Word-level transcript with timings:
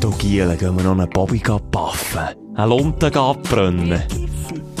Du 0.00 0.10
Giele, 0.12 0.56
gehen 0.56 0.76
wir 0.76 0.84
noch 0.84 0.92
einen 0.92 1.10
Bobby 1.10 1.42
paffen, 1.72 2.20
einen 2.54 2.68
Lunten 2.68 3.16
abbrennen, 3.16 4.02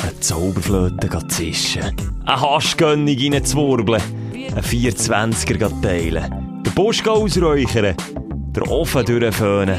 eine 0.02 0.20
Zauberflöte 0.20 1.08
zischen, 1.26 1.96
eine 2.24 2.40
Haschgönnung 2.40 3.16
reinzuwirbeln, 3.18 4.00
einen 4.32 4.62
420er 4.62 5.82
teilen, 5.82 6.62
den 6.64 6.74
Busch 6.74 7.04
ausräuchern, 7.04 7.96
den 8.26 8.62
Ofen 8.68 9.04
durchföhnen 9.04 9.78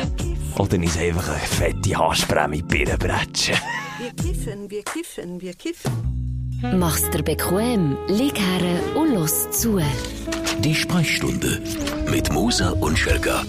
oder 0.57 0.77
uns 0.77 0.97
einfach 0.97 1.29
eine 1.29 1.39
fette 1.39 1.97
Haschprämie 1.97 2.61
bretschen. 2.61 3.55
Wir 3.97 4.11
kiffen, 4.11 4.69
wir 4.69 4.83
kiffen, 4.83 5.41
wir 5.41 5.53
kiffen. 5.53 6.19
Mach's 6.77 7.09
dir 7.11 7.23
bequem, 7.23 7.97
lieg 8.09 8.37
her 8.37 8.81
und 8.95 9.13
los 9.13 9.49
zu. 9.51 9.79
Die 10.59 10.75
Sprechstunde 10.75 11.61
mit 12.11 12.29
Musa 12.33 12.71
und 12.71 12.99
Schelga. 12.99 13.43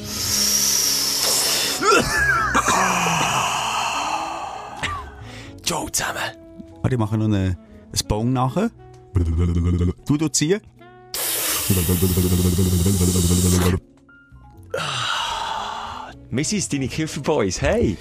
Ciao 5.62 5.88
zusammen. 5.88 6.20
Ich 6.88 6.98
mache 6.98 7.18
noch 7.18 7.26
einen, 7.26 7.34
einen 7.34 7.56
Bong 8.08 8.32
nachher. 8.32 8.70
Du, 10.06 10.16
du 10.16 10.28
ziehen. 10.28 10.60
Wir 16.30 16.44
sind 16.44 16.72
deine 16.72 16.88
Kifferboys, 16.88 17.60
hey! 17.60 17.96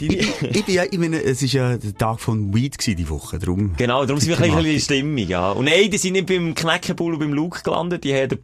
Deine... 0.00 0.14
Ich, 0.14 0.42
ich, 0.42 0.64
bin 0.64 0.74
ja, 0.74 0.84
ich 0.90 0.98
meine, 0.98 1.22
es 1.22 1.42
war 1.42 1.48
ja 1.48 1.76
der 1.76 1.94
Tag 1.94 2.20
von 2.20 2.54
Weed 2.54 2.78
gewesen, 2.78 2.96
die 2.96 3.08
Woche, 3.08 3.38
darum. 3.38 3.74
Genau, 3.76 4.04
darum 4.04 4.20
sind 4.20 4.30
wir 4.30 4.40
ein 4.40 4.50
bisschen 4.50 4.66
in 4.66 4.80
Stimmung, 4.80 5.18
ja. 5.18 5.52
Und 5.52 5.66
nein, 5.66 5.90
die 5.90 5.98
sind 5.98 6.12
nicht 6.12 6.26
beim 6.26 6.54
Knäckebull 6.54 7.14
und 7.14 7.20
beim 7.20 7.32
Luke 7.32 7.62
gelandet, 7.62 8.04
die 8.04 8.14
haben 8.14 8.28
den 8.28 8.42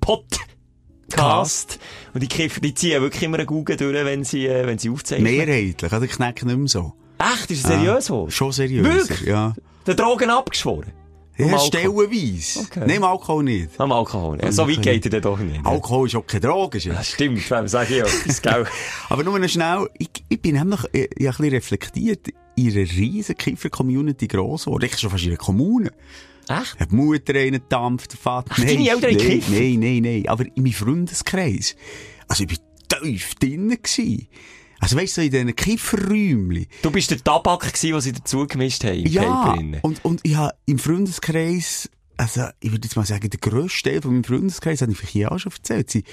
Podcast. 1.08 1.78
Und 2.14 2.22
die 2.22 2.28
Kiffer, 2.28 2.60
die 2.60 2.74
ziehen 2.74 3.00
wirklich 3.00 3.22
immer 3.22 3.38
eine 3.38 3.46
Gugge 3.46 3.76
durch, 3.76 3.94
wenn 4.04 4.24
sie, 4.24 4.46
äh, 4.46 4.66
wenn 4.66 4.78
sie 4.78 4.90
aufzeichnen. 4.90 5.32
Mehrheitlich, 5.32 5.92
also 5.92 6.04
ich 6.04 6.12
knecke 6.12 6.46
nicht 6.46 6.58
mehr 6.58 6.68
so. 6.68 6.92
Echt? 7.18 7.50
Ist 7.50 7.64
es 7.64 7.66
seriös 7.66 8.10
Ah? 8.10 8.26
Schon 8.28 8.52
seriös, 8.52 9.08
Wirklich? 9.08 9.28
ja. 9.28 9.54
Den 9.86 9.96
Drogen 9.96 10.30
abgeschworen? 10.30 10.92
Ja, 11.36 11.56
stellenweise. 11.60 12.60
Okay. 12.60 12.84
Nehm 12.84 13.04
Alkohol 13.04 13.44
nicht. 13.44 13.70
Am 13.78 13.92
Alkohol. 13.92 14.38
Ja, 14.42 14.50
so 14.50 14.68
weit 14.68 14.82
geht 14.82 15.06
er 15.12 15.20
doch 15.20 15.38
nicht. 15.38 15.64
Alkohol 15.64 16.08
ist 16.08 16.16
auch 16.16 16.26
keine 16.26 16.40
Droge, 16.40 16.80
Das 16.80 17.08
stimmt, 17.10 17.48
wenn 17.50 17.58
man 17.58 17.68
sagt, 17.68 17.90
ja, 17.90 18.04
das 18.26 18.42
gell. 18.42 18.66
Aber 19.08 19.22
nur 19.22 19.38
noch 19.38 19.48
schnell, 19.48 19.88
ich, 19.98 20.10
ich 20.28 20.42
bin 20.42 20.56
nämlich, 20.56 20.80
ich, 20.92 21.08
ich 21.16 21.26
ein 21.26 21.30
bisschen 21.36 21.50
reflektiert, 21.50 22.28
in 22.56 22.66
einer 22.72 22.90
riesen 22.90 23.36
Kiffer-Community 23.36 24.26
gross 24.26 24.64
geworden. 24.64 24.84
Ich 24.86 24.98
schon 24.98 25.10
fast 25.10 25.22
in 25.22 25.30
einer 25.30 25.38
Kommune. 25.38 25.92
Echt? 26.48 26.80
Hat 26.80 26.90
die 26.90 26.94
Mutter 26.94 27.34
einen 27.34 27.62
dampft, 27.68 28.12
der 28.12 28.18
Vater. 28.18 28.52
Ach, 28.52 28.58
deine 28.58 28.88
Eltern 28.88 29.16
nein, 29.16 29.42
nein, 29.48 29.80
nein, 29.80 30.02
nein. 30.02 30.28
Aber 30.28 30.44
in 30.44 30.62
meinem 30.62 30.72
Freundeskreis. 30.72 31.76
Also 32.26 32.44
ich 32.44 32.50
war 32.50 33.00
tief 33.00 33.34
drinnen. 33.36 33.78
Also 34.80 34.96
weißt 34.96 35.16
du, 35.16 35.20
so 35.20 35.24
in 35.24 35.30
diesen 35.30 35.56
Kifferräumchen. 35.56 36.66
Du 36.82 36.90
bist 36.90 37.10
der 37.10 37.22
Tabak 37.22 37.60
gewesen, 37.60 37.92
den 37.92 38.00
sie 38.00 38.12
dazu 38.12 38.46
gemischt 38.46 38.84
haben, 38.84 39.06
Ja, 39.06 39.56
und, 39.82 40.04
und 40.04 40.20
ich 40.22 40.36
habe 40.36 40.54
im 40.66 40.78
Freundeskreis, 40.78 41.90
also 42.16 42.44
ich 42.60 42.70
würde 42.70 42.86
jetzt 42.86 42.96
mal 42.96 43.04
sagen, 43.04 43.28
der 43.28 43.40
grösste 43.40 43.90
Teil 43.90 44.02
von 44.02 44.12
meinem 44.12 44.24
Freundeskreis, 44.24 44.80
habe 44.82 44.92
ich 44.92 44.98
vielleicht 44.98 45.12
hier 45.12 45.32
auch 45.32 45.38
schon 45.38 45.52
erzählt, 45.52 45.90
sind 45.90 46.06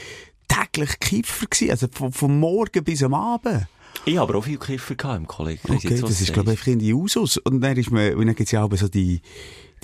täglich 0.47 0.99
Kiffer 0.99 1.45
gewesen, 1.45 1.71
also 1.71 1.87
vom, 1.91 2.11
vom 2.11 2.39
Morgen 2.39 2.83
bis 2.83 3.03
am 3.03 3.13
Abend. 3.13 3.67
Ich 4.03 4.17
habe 4.17 4.29
aber 4.29 4.39
auch 4.39 4.43
viel 4.43 4.57
Kiffer 4.57 4.95
gehabt 4.95 5.17
im 5.17 5.27
Kollegen. 5.27 5.61
Okay, 5.73 6.01
das 6.01 6.21
ist, 6.21 6.33
glaube 6.33 6.51
ich, 6.51 6.59
einfach 6.59 6.67
in 6.67 6.79
die 6.79 6.93
Usus. 6.93 7.37
Und 7.37 7.61
dann 7.61 7.77
ist 7.77 7.91
man, 7.91 8.13
und 8.15 8.25
dann 8.25 8.35
gibt's 8.35 8.51
ja 8.51 8.63
auch 8.63 8.75
so 8.75 8.87
die, 8.87 9.21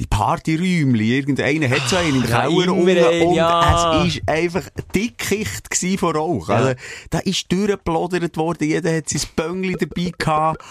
die 0.01 0.07
Partyräumchen. 0.07 0.95
Irgendeiner 0.95 1.69
hat 1.69 1.87
so 1.87 1.95
einen 1.95 2.15
in 2.15 2.21
der 2.21 2.29
Ja, 2.31 2.41
Keller 2.47 2.73
unten. 2.73 3.27
Und 3.27 3.35
ja. 3.35 4.03
es 4.03 4.15
ist 4.15 4.27
einfach 4.27 4.63
dickicht 4.95 5.99
von 5.99 6.15
Rauch. 6.15 6.49
Ja. 6.49 6.55
Also, 6.55 6.73
da 7.11 7.19
ist 7.19 7.51
durchgeplodert 7.51 8.35
worden. 8.35 8.67
Jeder 8.67 8.95
hat 8.97 9.09
sein 9.09 9.21
Böngli 9.35 9.75
dabei 9.79 10.11
gehabt. 10.17 10.63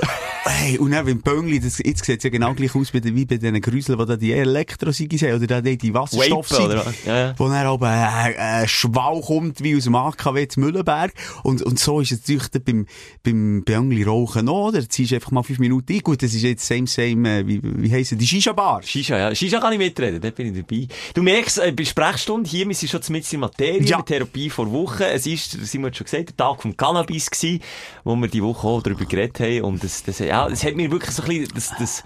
hey, 0.44 0.78
und 0.78 0.90
dann 0.90 1.06
beim 1.06 1.20
Böngli, 1.20 1.60
das, 1.60 1.78
jetzt 1.78 2.04
sieht's 2.04 2.24
ja 2.24 2.30
genau 2.30 2.54
gleich 2.54 2.74
aus 2.74 2.92
wie, 2.92 3.00
bei 3.00 3.36
diesen 3.36 3.60
Grüseln, 3.60 3.98
die 3.98 4.06
da 4.06 4.16
die 4.16 4.32
Elektrosigis 4.32 5.22
haben. 5.22 5.34
Oder 5.34 5.46
da 5.46 5.60
die, 5.60 5.78
die 5.78 5.94
Vape, 5.94 6.16
Wasserstoffsigis. 6.16 6.64
oder 6.64 6.86
was? 6.86 7.04
Ja. 7.04 7.34
Wo 7.38 7.44
dann 7.48 7.66
aber 7.66 7.88
ein, 7.88 8.36
ein 8.36 8.68
Schwall 8.68 9.20
kommt, 9.20 9.62
wie 9.62 9.76
aus 9.76 9.84
dem 9.84 9.94
AKW 9.94 10.48
zu 10.48 10.60
Mühlenberg. 10.60 11.12
Und, 11.44 11.62
und 11.62 11.78
so 11.78 12.00
ist 12.00 12.10
es 12.10 12.20
natürlich 12.20 12.48
beim, 12.64 12.86
beim 13.22 13.62
Böngli 13.64 14.02
rauchen 14.02 14.48
auch, 14.48 14.68
oder? 14.68 14.88
Ziehst 14.88 15.12
einfach 15.12 15.30
mal 15.30 15.44
fünf 15.44 15.60
Minuten 15.60 15.92
ein. 15.92 16.00
Gut, 16.00 16.20
das 16.22 16.34
ist 16.34 16.42
jetzt 16.42 16.66
same, 16.66 16.88
same, 16.88 17.38
äh, 17.38 17.46
wie, 17.46 17.60
wie 17.62 17.92
heisst 17.92 18.18
die 18.20 18.26
Shisha-Bar. 18.26 18.82
Shisha, 18.82 19.19
ja. 19.28 19.34
Shisha 19.34 19.60
kann 19.60 19.72
ich 19.72 19.78
mitreden, 19.78 20.20
da 20.20 20.30
bin 20.30 20.54
ich 20.54 20.64
dabei. 20.64 20.86
Du 21.14 21.22
merkst, 21.22 21.58
äh, 21.58 21.72
bei 21.72 21.84
Sprechstunde, 21.84 22.48
hier, 22.48 22.66
wir 22.66 22.74
sind 22.74 22.88
schon 22.88 23.00
mit 23.10 23.24
in 23.24 23.30
der 23.30 23.38
Materie, 23.48 23.82
Ja. 23.82 23.98
mit 23.98 24.06
Therapie 24.06 24.50
vor 24.50 24.70
Wochen. 24.72 25.02
Es 25.02 25.26
ist, 25.26 25.60
das 25.60 25.72
haben 25.74 25.82
wir 25.84 25.94
schon 25.94 26.04
gesagt, 26.04 26.30
der 26.30 26.36
Tag 26.36 26.62
vom 26.62 26.76
Cannabis 26.76 27.30
gewesen, 27.30 27.60
wo 28.04 28.16
wir 28.16 28.28
die 28.28 28.42
Woche 28.42 28.66
auch 28.66 28.82
darüber 28.82 29.04
geredet 29.04 29.40
haben. 29.40 29.62
Und 29.62 29.84
das, 29.84 30.02
das, 30.02 30.18
ja, 30.18 30.48
das 30.48 30.64
hat 30.64 30.74
mir 30.76 30.90
wirklich 30.90 31.10
so 31.14 31.22
ein 31.22 31.28
bisschen, 31.28 31.54
das, 31.54 31.72
das 31.78 32.04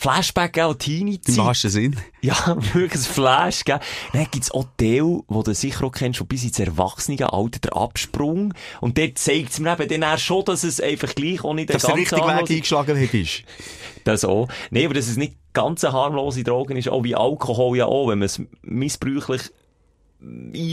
Flashback 0.00 0.58
auch 0.60 0.72
Im 0.72 0.78
Teenie-Zeit. 0.78 1.36
wahrsten 1.36 1.70
Sinn. 1.70 1.96
Ja, 2.22 2.56
wirklich 2.72 3.02
ein 3.02 3.12
Flash, 3.12 3.64
gell? 3.64 3.80
Dann 4.14 4.26
gibt's 4.30 4.50
auch 4.50 4.64
Teil, 4.78 5.20
wo 5.28 5.42
du 5.42 5.54
sicher 5.54 5.84
auch 5.84 5.92
kennst, 5.92 6.16
schon 6.18 6.26
bis 6.26 6.42
ins 6.42 6.58
Erwachsenenalter, 6.58 7.60
der 7.60 7.76
Absprung. 7.76 8.54
Und 8.80 8.96
dort 8.96 9.18
zeigt's 9.18 9.58
mir 9.60 9.78
eben 9.78 10.00
dann 10.00 10.18
schon, 10.18 10.44
dass 10.46 10.64
es 10.64 10.80
einfach 10.80 11.14
gleich 11.14 11.44
auch 11.44 11.52
nicht 11.52 11.68
Dass 11.72 11.82
der 11.82 11.96
richtige 11.96 12.22
Weg 12.22 12.50
eingeschlagen 12.50 12.98
hast. 13.12 13.44
Das 14.04 14.24
auch. 14.24 14.48
Nee, 14.70 14.86
aber 14.86 14.94
dass 14.94 15.06
es 15.06 15.18
nicht 15.18 15.34
ganz 15.52 15.82
harmlose 15.82 16.44
Droge 16.44 16.78
ist, 16.78 16.88
auch 16.88 17.04
wie 17.04 17.14
Alkohol 17.14 17.76
ja 17.76 17.84
auch, 17.84 18.08
wenn 18.08 18.20
man 18.20 18.26
es 18.26 18.40
missbräuchlich 18.62 19.42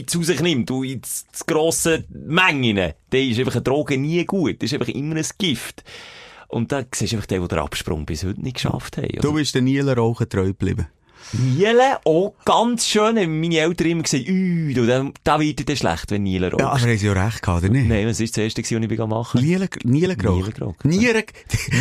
zu 0.08 0.24
sich 0.24 0.42
nimmt 0.42 0.70
und 0.72 0.84
in 0.84 1.04
z- 1.04 1.26
z- 1.32 1.48
grosse 1.48 2.04
Mengen, 2.09 2.76
dann 3.09 3.22
ist 3.22 3.40
einfach 3.40 3.54
eine 3.56 3.62
Droge 3.62 3.98
nie 3.98 4.26
gut. 4.26 4.62
Das 4.62 4.72
ist 4.72 4.80
einfach 4.80 4.94
immer 4.94 5.16
ein 5.16 5.26
Gift. 5.38 5.84
Und 6.47 6.72
da 6.72 6.84
siehst 6.94 7.12
du 7.12 7.18
einfach 7.18 7.28
den, 7.28 7.40
der 7.41 7.47
den 7.47 7.59
Absprung 7.59 8.06
bis 8.06 8.24
heute 8.24 8.41
nicht 8.41 8.56
geschafft 8.56 8.97
haben. 8.97 9.19
Du 9.22 9.34
bist 9.34 9.56
den 9.56 9.66
Nieler 9.66 9.96
Rauchen 9.96 10.30
treu 10.30 10.47
geblieben. 10.47 10.88
Niele, 11.33 12.00
auch 12.05 12.33
ganz 12.45 12.88
schön, 12.88 13.17
haben 13.17 13.39
meine 13.41 13.57
Eltern 13.57 13.88
immer 13.88 14.03
gesagt, 14.03 14.28
«Ui, 14.29 14.73
du, 14.73 14.85
da, 14.85 15.05
da 15.23 15.39
wird 15.39 15.67
dir 15.67 15.75
schlecht, 15.75 16.09
wenn 16.11 16.23
Niele 16.23 16.51
rauchst. 16.51 16.61
Ja, 16.61 16.69
aber 16.69 16.79
haben 16.79 16.97
sie 16.97 17.05
ja 17.05 17.13
recht 17.13 17.41
gehabt, 17.41 17.63
oder 17.63 17.72
nicht? 17.73 17.88
Nein, 17.88 18.07
was 18.07 18.19
war 18.19 18.28
das 18.28 18.38
erste, 18.38 18.61
was 18.63 18.72
ich 18.72 18.97
machen? 19.07 19.41
Nieler 19.41 19.67
Nieler 19.83 20.16
geraucht. 20.16 20.85
Nieren. 20.85 21.23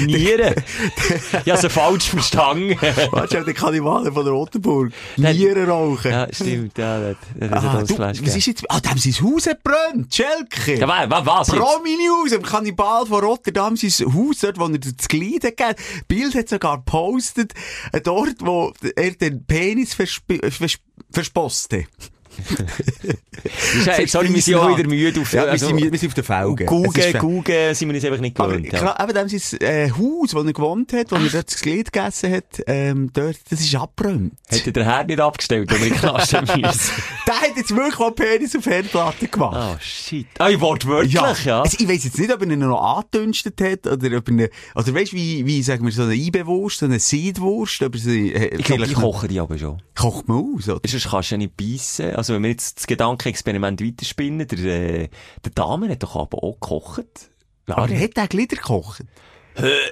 Nieren. 0.04 0.54
ich 1.44 1.52
habe 1.52 1.60
sie 1.60 1.70
falsch 1.70 2.10
verstanden. 2.10 2.76
Warte, 3.12 3.44
der 3.44 3.54
Kannibale 3.54 4.12
von 4.12 4.24
der 4.24 4.32
Rotenburg. 4.32 4.92
Nieren 5.16 5.68
rauchen. 5.68 6.10
ja, 6.10 6.26
stimmt, 6.32 6.76
ja, 6.78 7.00
das, 7.00 7.16
das 7.38 7.52
Ah, 7.52 7.78
das 7.80 7.88
du, 7.88 7.98
was 7.98 8.36
ist 8.36 8.46
jetzt? 8.46 8.64
Ah, 8.68 8.80
dem 8.80 8.98
sein 8.98 9.12
Haus 9.24 9.44
gebrannt. 9.44 10.14
Schelke. 10.14 10.80
Ja, 10.80 10.88
wa- 10.88 11.08
wa- 11.08 11.24
was 11.24 11.48
jetzt? 11.48 11.58
Promi-News, 11.58 12.32
im 12.32 12.42
Kannibal 12.42 13.06
von 13.06 13.20
Rotterdam, 13.24 13.76
sein 13.76 13.90
Haus 14.12 14.38
dort, 14.40 14.58
wo 14.58 14.66
er 14.66 14.78
das 14.78 15.08
Glied 15.08 15.44
hat. 15.44 15.76
Bild 16.08 16.34
hat 16.34 16.48
sogar 16.48 16.78
gepostet, 16.78 17.52
äh, 17.92 18.00
dort, 18.00 18.36
wo 18.40 18.72
er 18.96 19.25
den 19.30 19.44
Penis 19.44 19.94
versp 19.94 20.38
vers 20.42 20.78
versposste. 21.10 21.86
Ja, 23.84 23.98
jetzt 24.00 24.12
sorry, 24.12 24.32
wir 24.34 24.42
sind 24.42 24.54
auch 24.56 24.76
wieder 24.76 24.88
müde 24.88 25.20
auf, 25.20 25.32
Ja, 25.32 25.44
also, 25.44 25.68
wir 25.76 25.98
sind 25.98 26.08
auf 26.08 26.14
den 26.14 26.24
Felgen. 26.24 26.66
Google, 26.66 27.04
ist 27.04 27.18
Google 27.18 27.74
sind 27.74 27.88
wir 27.88 27.94
uns 27.94 28.04
einfach 28.04 28.20
nicht 28.20 28.40
Aber 28.40 28.52
gewöhnt. 28.54 28.72
ja. 28.72 28.78
klar, 28.80 29.00
eben 29.00 29.14
dem 29.14 29.28
sein 29.38 29.60
äh, 29.60 29.90
Haus, 29.90 30.34
wo 30.34 30.40
er 30.40 30.52
gewohnt 30.52 30.92
hat, 30.92 31.12
wo 31.12 31.16
er 31.16 31.28
dort 31.28 31.52
das 31.52 31.60
Glied 31.60 31.92
gegessen 31.92 32.32
hat, 32.32 32.44
ähm, 32.66 33.10
dort, 33.12 33.36
das 33.50 33.60
ist 33.60 33.74
abgebrannt. 33.74 34.32
Hätte 34.48 34.72
der 34.72 34.84
Herr 34.84 35.04
nicht 35.04 35.20
abgestellt, 35.20 35.70
wenn 35.70 35.80
wir 35.80 35.86
in 35.88 35.94
Knast 35.94 36.34
haben 36.34 36.60
müssen. 36.60 36.90
Der 37.26 37.40
hat 37.40 37.56
jetzt 37.56 37.74
wirklich 37.76 38.14
Penis 38.16 38.56
auf 38.56 38.66
Herdplatte 38.66 39.28
gemacht. 39.28 39.56
Ah, 39.56 39.76
shit. 39.80 40.26
Ah, 40.38 40.48
wortwörtlich, 40.58 41.14
ja. 41.44 41.60
Also, 41.62 41.76
ich 41.78 41.88
weiss 41.88 42.04
jetzt 42.04 42.18
nicht, 42.18 42.32
ob 42.32 42.40
er 42.42 42.50
ihn 42.50 42.58
noch 42.58 42.80
angedünstet 42.82 43.60
hat, 43.60 43.86
oder 43.86 44.16
ob 44.16 44.28
er 44.28 44.32
ihn, 44.34 44.48
oder 44.74 44.94
weißt 44.94 45.12
du, 45.12 45.16
wie, 45.16 45.46
wie, 45.46 45.62
sagen 45.62 45.84
wir, 45.84 45.92
so 45.92 46.02
eine 46.02 46.14
Eibewurst, 46.14 46.78
so 46.78 46.86
eine 46.86 46.98
Seedwurst, 46.98 47.82
ob 47.82 47.94
er 47.94 48.00
sie, 48.00 48.32
äh, 48.32 48.56
Ich 48.56 48.64
glaube, 48.64 48.86
die 48.86 48.94
noch- 48.94 49.00
kochen 49.02 49.28
die 49.28 49.38
aber 49.38 49.56
schon. 49.58 49.80
kocht 49.94 50.26
man 50.28 50.38
aus, 50.56 50.68
oder? 50.68 50.80
Sonst 50.88 51.08
kannst 51.10 51.30
du 51.30 51.34
ja 51.34 51.38
nicht 51.38 51.56
beißen. 51.56 52.14
Also, 52.16 52.25
wenn 52.34 52.42
wir 52.42 52.50
jetzt 52.50 52.78
das 52.78 52.86
Gedankenexperiment 52.86 53.82
weiterspinnen, 53.82 54.46
der, 54.46 54.58
äh, 54.58 55.08
der 55.44 55.52
Dame 55.54 55.88
hat 55.90 56.02
doch 56.02 56.16
aber 56.16 56.42
auch 56.42 56.54
gekocht. 56.60 57.30
Ja, 57.68 57.78
Aber 57.78 57.88
er 57.90 58.00
hat 58.00 58.16
den 58.16 58.28
Glieder 58.28 58.56
gekocht. 58.56 59.02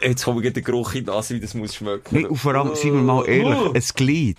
Jetzt 0.03 0.25
kommt 0.25 0.41
wieder 0.41 0.50
der 0.50 0.62
Geruch 0.62 0.93
in 0.94 1.05
die 1.06 1.11
Nase, 1.11 1.35
wie 1.35 1.41
das 1.41 1.55
muss 1.55 1.75
schmecken. 1.75 2.17
Nee, 2.17 2.26
und 2.26 2.37
vor 2.37 2.55
allem, 2.55 2.75
seien 2.75 2.93
wir 2.94 3.00
mal 3.03 3.26
ehrlich, 3.26 3.59
Oh. 3.59 3.73
ein 3.73 3.82
Glied 3.97 4.37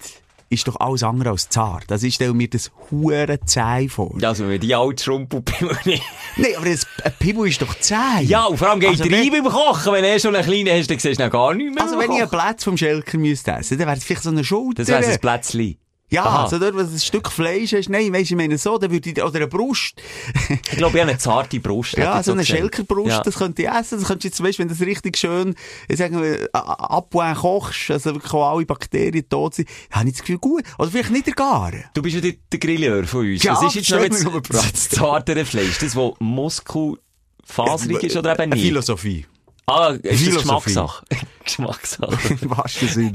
ist 0.50 0.68
doch 0.68 0.80
alles 0.80 1.02
andere 1.02 1.31
als 1.31 1.50
zart. 1.50 1.86
Das 1.88 2.04
ist, 2.04 2.14
stell 2.14 2.31
mir 2.34 2.48
das 2.48 2.72
hure 2.92 3.40
zäh 3.44 3.90
vor. 3.90 4.16
Ja, 4.20 4.30
also, 4.30 4.48
wenn 4.48 4.62
die 4.62 4.75
alte 4.75 5.04
Schrumpelpimmel 5.04 5.75
nicht. 5.86 6.04
Nee, 6.38 6.56
aber 6.56 6.70
das, 6.70 6.86
ein 7.04 7.14
Pimmel 7.18 7.48
ist 7.50 7.62
doch 7.62 7.74
zäh. 7.80 7.96
Ja, 8.24 8.46
und 8.46 8.58
vor 8.58 8.70
allem 8.70 8.80
geht 8.80 8.90
Also 8.90 9.04
rein 9.06 9.30
beim 9.31 9.46
Kochen. 9.52 9.94
Wenn 9.94 10.04
er 10.04 10.20
schon 10.20 10.36
einen 10.36 10.46
kleinen 10.46 10.78
hast, 10.78 10.92
dann 10.92 11.00
siehst 11.00 11.20
du 11.20 11.30
gar 11.30 11.54
nichts 11.56 11.74
mehr. 11.74 11.84
Also, 11.84 11.98
wenn 11.98 12.12
ich 12.12 12.22
einen. 12.22 12.30
Platz 12.30 12.64
vom 12.64 12.78
Schelker 12.78 13.18
müsste 13.18 13.52
essen, 13.54 13.78
dann 13.80 13.88
wäre 13.88 13.98
es 13.98 14.04
vielleicht 14.04 14.24
so 14.24 14.30
eine 14.30 14.44
Schulter. 14.44 14.84
Das 14.84 14.90
wäre 14.90 15.06
ein 15.12 15.20
Plätzchen. 15.20 15.78
Ja, 16.12 16.24
Aha. 16.24 16.44
also 16.44 16.60
dort, 16.60 16.75
du 16.75 16.80
ein 16.81 17.00
Stück 17.00 17.31
Fleisch 17.31 17.74
hast, 17.74 17.90
nein, 17.90 18.13
weisst 18.13 18.30
du, 18.30 18.36
ich 18.36 18.38
meine 18.38 18.57
so, 18.60 18.78
dann 18.78 18.92
würde 18.92 19.10
ich, 19.10 19.22
oder 19.24 19.36
eine 19.38 19.48
Brust. 19.48 19.96
Ich 20.50 20.78
glaube, 20.78 20.98
ich 20.98 21.02
habe 21.02 21.12
eine 21.12 21.18
zarte 21.18 21.60
Brust. 21.60 21.98
Ja, 21.98 22.22
so 22.22 22.34
eine. 22.34 22.46
Schelkerbrust, 22.46 23.10
Ja. 23.10 23.22
das 23.22 23.36
könnte 23.36 23.63
ich 23.63 23.68
essen. 23.69 24.00
Das 24.00 24.07
könntest 24.07 24.24
du 24.24 24.28
jetzt, 24.28 24.44
weißt, 24.44 24.60
wenn 24.60 24.68
du 24.68 24.75
das 24.75 24.86
richtig 24.86 25.18
schön, 25.18 25.56
ich 25.88 25.98
sage 25.98 26.16
mal, 26.16 26.50
abwählen 26.54 27.36
kochst, 27.36 27.90
also 27.90 28.13
wirklich 28.13 28.34
alle 28.34 28.66
Bakterien 28.66 29.28
tot 29.28 29.56
sind, 29.56 29.68
habe 29.92 30.07
ich 30.07 30.13
das 30.13 30.22
Gefühl, 30.22 30.38
gut. 30.38 30.63
Oder 30.78 30.92
vielleicht 30.92 31.12
nicht 31.12 31.25
der 31.28 31.34
Garen. 31.34 31.86
Du 31.94 32.02
bist 32.02 32.16
ja 32.16 32.22
der, 32.22 32.34
der 32.51 32.60
Grilleur 32.60 33.04
von 33.06 33.22
uns. 33.22 33.42
Ja, 33.44 33.54
Was 33.54 33.75
ist 33.75 33.90
jetzt 33.90 33.90
noch 33.92 34.00
stell 34.00 34.42
das, 34.42 34.50
das, 34.50 34.72
das 34.74 34.90
zartere 34.90 35.46
Fleisch? 35.46 35.80
Das, 35.80 35.96
wo 35.96 36.16
Muskel 36.19 36.98
faserig 37.44 38.04
ist 38.04 38.16
oder 38.18 38.34
eben 38.34 38.42
Eine 38.44 38.56
nicht. 38.56 38.66
Philosophie. 38.66 39.25
Ah, 39.68 39.96
ist 40.02 40.28
das. 40.28 40.36
Geschmackssache? 40.36 41.06
Geschmackssache. 41.44 42.38
Im 42.42 42.50
wahrsten 42.52 42.88
Sinn. 42.88 43.14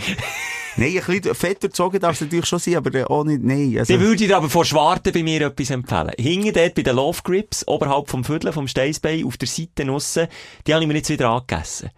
Nein, 0.77 0.97
ein 0.97 1.05
bisschen 1.05 1.35
fett 1.35 1.63
durchzogen 1.63 2.01
darf 2.01 2.15
es 2.15 2.21
natürlich 2.21 2.47
schon 2.47 2.59
sein, 2.59 2.77
aber 2.77 3.11
auch 3.11 3.25
nicht, 3.25 3.43
nein. 3.43 3.77
Also, 3.79 3.93
Dann 3.93 4.03
würde 4.03 4.23
ich 4.23 4.29
dir 4.29 4.37
aber 4.37 4.49
vor 4.49 4.65
Schwarte 4.65 5.13
bei 5.13 5.23
mir 5.23 5.43
etwas 5.43 5.71
empfehlen. 5.71 6.13
Hinten 6.19 6.53
dort 6.53 6.75
bei 6.75 6.83
den 6.83 6.97
Love 6.97 7.21
Grips, 7.23 7.67
oberhalb 7.67 8.09
vom 8.09 8.25
Viertel, 8.25 8.53
vom 8.53 8.69
Steinsbein, 8.69 9.25
auf 9.25 9.37
der 9.37 9.49
Seite 9.49 9.91
aussen, 9.91 10.29
die 10.67 10.75
habe 10.75 10.83
ich 10.83 10.89
mir 10.89 10.95
jetzt 10.95 11.11
wieder 11.11 11.31
angegessen. 11.31 11.91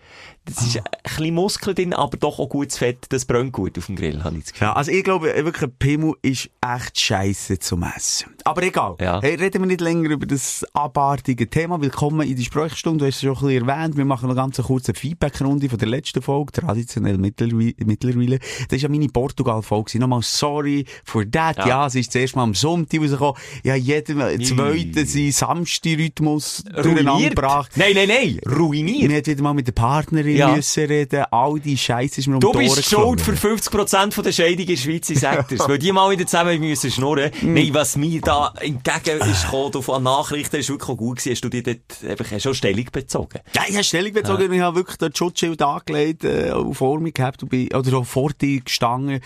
Das 0.44 0.66
ist 0.66 0.76
ein 0.76 0.82
bisschen 1.04 1.34
Muskel 1.34 1.72
drin, 1.72 1.92
aber 1.92 2.16
doch 2.16 2.40
auch 2.40 2.48
gutes 2.48 2.76
Fett. 2.76 3.06
Das 3.10 3.24
brennt 3.26 3.52
gut 3.52 3.78
auf 3.78 3.86
dem 3.86 3.94
Grill, 3.94 4.24
habe 4.24 4.36
ich 4.38 4.42
das 4.44 4.52
Gefühl. 4.52 4.66
ja, 4.66 4.72
also 4.72 4.90
ich 4.90 5.04
glaube, 5.04 5.32
äh, 5.32 5.44
wirklich, 5.44 5.70
Pimmel 5.78 6.14
ist 6.20 6.50
echt 6.60 6.98
scheiße 6.98 7.60
zum 7.60 7.84
Essen. 7.84 8.34
Aber 8.44 8.60
egal. 8.64 8.96
Ja. 9.00 9.20
Hey, 9.22 9.36
reden 9.36 9.62
wir 9.62 9.66
nicht 9.68 9.80
länger 9.80 10.10
über 10.10 10.26
das 10.26 10.66
abartige 10.72 11.48
Thema. 11.48 11.80
Willkommen 11.80 12.26
in 12.26 12.34
die 12.34 12.44
Sprechstunde. 12.44 13.04
Du 13.04 13.06
hast 13.06 13.16
es 13.16 13.20
schon 13.22 13.36
ein 13.36 13.40
bisschen 13.54 13.68
erwähnt. 13.68 13.96
Wir 13.96 14.04
machen 14.04 14.28
noch 14.28 14.34
ganz 14.34 14.58
eine 14.58 14.66
kurze 14.66 14.94
Feedback-Runde 14.94 15.68
von 15.68 15.78
der 15.78 15.88
letzten 15.88 16.20
Folge. 16.22 16.50
Traditionell 16.50 17.18
mittlerweile. 17.18 17.74
mittlerweile. 17.84 18.40
Das 18.68 18.76
ist 18.76 18.82
ja 18.82 18.88
meine 18.88 19.06
Portugal-Folge. 19.06 20.00
Nochmal 20.00 20.22
sorry 20.22 20.84
for 21.04 21.22
that. 21.30 21.58
Ja. 21.58 21.68
Ja. 21.68 21.86
es 21.86 21.94
ist 21.94 22.10
zuerst 22.10 22.34
mal 22.34 22.42
am 22.42 22.54
Sonntag 22.54 23.00
rausgekommen. 23.00 23.40
Ja, 23.62 23.76
jedem 23.76 24.18
zweiten 24.42 25.06
sein 25.06 25.30
Samstag-Rhythmus 25.30 26.64
durcheinander 26.82 27.28
gebracht. 27.28 27.70
Nein, 27.76 27.92
nein, 27.94 28.08
nein. 28.08 28.40
Ruiniert. 28.52 29.08
Wir 29.08 29.18
hat 29.18 29.26
wieder 29.28 29.42
mal 29.42 29.54
mit 29.54 29.68
der 29.68 29.72
Partnerin 29.72 30.31
Ja. 30.37 30.55
müssen 30.55 30.84
reden. 30.84 31.25
All 31.31 31.58
die 31.61 31.76
Scheiße 31.76 32.20
ist 32.20 32.26
mir 32.26 32.34
um 32.34 32.40
Du 32.40 32.52
bist 32.52 32.84
schuld 32.84 33.20
für 33.20 33.32
geflogen. 33.32 33.58
50% 33.58 34.12
von 34.12 34.25
der 34.25 34.32
Scheidungen 34.32 34.61
in 34.61 34.67
der 34.67 34.76
Schweiz, 34.76 35.11
ich 35.11 35.20
sag 35.20 35.49
dir's. 35.49 35.69
Weil 35.69 35.79
die 35.79 35.93
mal 35.93 36.11
wieder 36.11 36.26
zusammen 36.26 36.58
müssen 36.61 36.90
schnurren. 36.90 37.31
Mm. 37.43 37.55
Nein, 37.55 37.75
was 37.75 37.96
mir 37.96 38.20
da 38.20 38.52
entgegen 38.61 39.20
ist 39.20 39.44
gekommen, 39.44 39.82
von 39.82 40.02
Nachrichten, 40.02 40.56
ist 40.56 40.69
wirklich 40.69 40.96
gut 40.96 41.19
gewesen. 41.19 41.32
Hast 41.32 41.44
du 41.44 41.49
dir 41.49 41.62
dort 41.62 41.81
einfach 42.08 42.40
schon 42.40 42.55
Stellung 42.55 42.84
bezogen? 42.93 43.40
Ja, 43.55 43.62
ich 43.67 43.75
habe 43.75 43.84
Stellung 43.84 44.12
bezogen. 44.12 44.52
Ich 44.52 44.61
habe 44.61 44.76
wirklich 44.76 44.96
das 44.99 45.11
Schutzschild 45.17 45.61
angelegt, 45.61 46.25
äh, 46.25 46.52
vor 46.73 47.00
mir 47.00 47.11
gehabt 47.11 47.43
und 47.43 47.49
bin, 47.49 47.69
oder 47.75 47.99
auch 47.99 48.06
vor 48.06 48.31
dir 48.32 48.61
gestanden, 48.61 49.20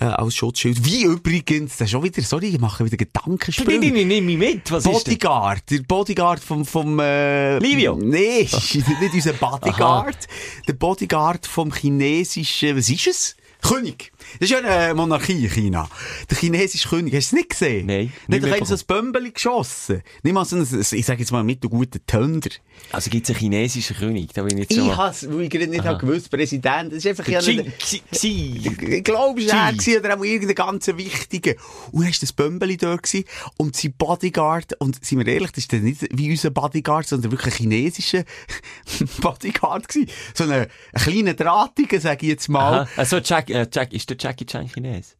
äh, 0.00 0.04
als 0.04 0.34
Schutzschild. 0.34 0.84
Wie 0.84 1.04
übrigens, 1.04 1.76
das 1.76 1.86
ist 1.86 1.90
schon 1.92 2.02
wieder, 2.02 2.20
sorry, 2.22 2.48
ich 2.48 2.60
mache 2.60 2.84
wieder 2.84 2.96
Gedankensprünge. 2.96 3.78
nimm 3.78 3.92
mich 3.94 4.06
nimm 4.06 4.26
mich 4.26 4.38
mit. 4.38 4.70
Was 4.70 4.84
ist? 4.84 4.92
Bodyguard, 4.92 5.70
der 5.70 5.78
Bodyguard 5.80 6.40
vom, 6.40 6.64
vom, 6.64 6.98
äh, 7.00 7.58
Livio? 7.58 7.96
Nee, 7.96 8.40
ist 8.40 8.74
nicht 8.74 9.14
unser 9.14 9.32
Bodyguard. 9.34 10.26
Der 10.68 10.72
Bodyguard 10.74 11.46
vom 11.46 11.72
chinesischen, 11.72 12.76
was 12.76 12.90
ist 12.90 13.06
es? 13.06 13.36
König. 13.64 14.12
Das 14.38 14.50
ist 14.50 14.50
ja 14.50 14.58
eine 14.58 14.94
Monarchie 14.94 15.44
in 15.44 15.50
China. 15.50 15.88
Der 16.30 16.36
chinesische 16.36 16.88
König. 16.88 17.14
Hast 17.14 17.32
du 17.32 17.36
es 17.36 17.40
nicht 17.40 17.50
gesehen? 17.50 17.86
Nein, 17.86 18.12
Nicht 18.28 18.44
doch 18.44 18.52
einer 18.52 18.66
so 18.66 18.74
ein 18.74 18.80
Bömbeli 18.86 19.30
geschossen. 19.30 20.02
Nicht 20.22 20.32
mal 20.32 20.44
so 20.44 20.56
ein, 20.56 20.62
ich 20.62 21.06
sag 21.06 21.18
jetzt 21.18 21.32
mal 21.32 21.42
mit 21.42 21.60
guten 21.62 22.04
Tönder. 22.06 22.50
Also 22.92 23.10
gibt's 23.10 23.30
einen 23.30 23.38
chinesischen 23.38 23.96
König? 23.96 24.32
Da 24.34 24.42
bin 24.42 24.58
ich 24.58 24.68
jetzt 24.68 24.76
Ich 24.78 24.96
has, 24.96 25.28
weil 25.30 25.42
ich 25.42 25.50
gerade 25.50 25.66
nicht 25.68 25.84
gewusst, 25.98 26.30
Präsident. 26.30 26.92
Das 26.92 26.98
ist 26.98 27.06
einfach 27.06 27.26
ich 27.26 29.04
glaube, 29.04 29.40
es 29.42 29.52
war 29.52 29.72
er 29.72 30.00
oder 30.00 30.18
auch 30.18 30.24
irgendein 30.24 30.54
ganz 30.54 30.86
wichtiger. 30.88 31.54
Und 31.92 32.04
war 32.04 32.10
das 32.20 32.32
Bömbeli 32.32 32.76
dort 32.76 33.04
gewesen, 33.04 33.24
und 33.56 33.76
sein 33.76 33.94
Bodyguard, 33.96 34.74
und 34.80 35.04
sind 35.04 35.18
wir 35.18 35.26
ehrlich, 35.26 35.52
das 35.52 35.64
ist 35.64 35.72
nicht 35.72 36.06
wie 36.12 36.30
unser 36.30 36.50
Bodyguard, 36.50 37.06
sondern 37.06 37.32
wirklich 37.32 37.54
ein 37.54 37.58
chinesischer 37.58 38.24
Bodyguard 39.20 39.88
gewesen. 39.88 40.10
So 40.34 40.44
ein, 40.44 40.52
ein 40.52 40.68
kleiner 40.94 41.34
Drahtiger, 41.34 42.00
sag 42.00 42.22
ich 42.22 42.28
jetzt 42.28 42.48
mal. 42.48 42.80
Aha. 42.80 42.88
Also 42.96 43.18
Jack, 43.18 43.50
äh, 43.54 43.66
Jack, 43.72 43.92
ist 43.92 44.10
der 44.10 44.16
Jackie 44.18 44.46
Chan 44.46 44.68
Chines? 44.68 45.16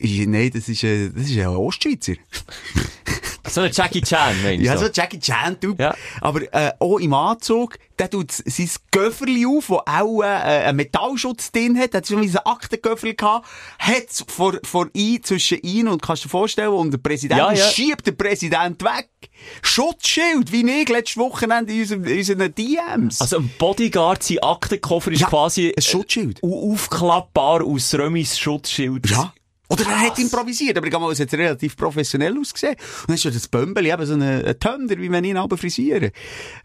Nein, 0.00 0.50
das 0.52 0.68
ist, 0.68 0.82
ein- 0.84 1.12
das 1.14 1.24
ist 1.30 1.38
ein 1.38 1.46
Ostschweizer. 1.48 2.14
So 3.48 3.60
ein 3.60 3.72
Jackie 3.72 4.00
Chan, 4.00 4.40
meinst 4.42 4.64
Ja, 4.64 4.74
du? 4.74 4.78
so 4.80 4.84
ein 4.86 4.92
Jackie 4.94 5.18
Chan-Typ. 5.18 5.78
Ja. 5.78 5.94
Aber 6.20 6.40
äh, 6.54 6.72
auch 6.78 6.98
im 6.98 7.12
Anzug, 7.12 7.76
der 7.98 8.08
tut 8.08 8.30
sein 8.32 8.70
Göfferli 8.92 9.44
auf, 9.44 9.68
wo 9.68 9.76
auch 9.84 10.22
äh, 10.22 10.26
einen 10.26 10.76
Metallschutz 10.76 11.50
drin 11.52 11.76
hat. 11.78 11.92
Der 11.92 11.98
hat 12.00 12.10
wie 12.10 12.14
ein 12.16 12.36
Aktengöfferli 12.36 13.14
gehabt. 13.14 13.46
Hat 13.78 14.24
vor, 14.28 14.54
vor 14.64 14.88
ihn, 14.94 15.22
zwischen 15.22 15.58
ihn 15.60 15.88
und, 15.88 16.00
kannst 16.00 16.24
du 16.24 16.28
dir 16.28 16.30
vorstellen, 16.30 16.70
und 16.72 16.92
der 16.92 16.98
Präsident, 16.98 17.38
Ja, 17.38 17.52
ja. 17.52 17.68
schiebt 17.68 18.06
den 18.06 18.16
Präsident 18.16 18.82
weg. 18.82 19.08
Schutzschild, 19.60 20.50
wie 20.52 20.64
ich 20.80 20.88
letztes 20.88 21.16
Wochenende 21.18 21.72
in 21.74 21.80
unseren, 21.80 22.04
in 22.04 22.18
unseren 22.18 22.54
DMs. 22.54 23.20
Also 23.20 23.38
ein 23.38 23.50
Bodyguard, 23.58 24.22
sein 24.22 24.38
Aktenkoffer 24.38 25.10
ist 25.12 25.20
Ja, 25.20 25.26
quasi 25.28 25.74
ein 25.76 25.82
Schutzschild. 25.82 26.42
au- 26.42 26.72
aufklappbar 26.72 27.64
aus 27.64 27.92
Römis 27.94 28.38
Schutzschild. 28.38 29.10
Ja. 29.10 29.34
Oder 29.72 29.84
er 29.90 30.00
hat 30.00 30.18
improvisiert, 30.18 30.76
aber 30.76 30.86
ich 30.86 30.90
glaube, 30.90 31.12
es 31.12 31.20
hat 31.20 31.32
relativ 31.32 31.76
professionell 31.76 32.38
ausgesehen. 32.38 32.74
Und 32.74 33.08
dann 33.08 33.14
ist 33.14 33.24
ja 33.24 33.30
das 33.30 33.48
Bömbeli 33.48 33.90
eben 33.90 34.06
so 34.06 34.14
ein, 34.14 34.22
ein 34.22 34.58
Tönder, 34.58 34.98
wie 34.98 35.06
ich 35.06 35.24
ihn 35.24 35.36
aber 35.36 35.56
frisiere. 35.56 36.12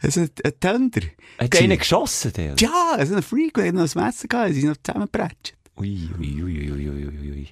Also 0.02 0.22
ein, 0.22 0.30
ein 0.44 0.60
Tönder. 0.60 1.02
Hat 1.40 1.56
einen 1.56 1.78
geschossen, 1.78 2.34
der? 2.34 2.56
Ja, 2.60 2.92
also 2.94 3.16
ein 3.16 3.24
Freak, 3.24 3.54
der 3.54 3.68
hat 3.68 3.74
noch 3.76 3.96
ein 3.96 4.04
Messer 4.04 4.28
gehabt, 4.28 4.54
sie 4.54 4.62
sind 4.62 4.70
noch 4.70 4.78
zusammengepratscht. 4.84 5.54
Ui, 5.80 6.10
ui, 6.18 6.42
ui, 6.42 6.72
ui, 6.72 6.90
ui, 6.90 7.06
ui, 7.06 7.32
ui. 7.32 7.48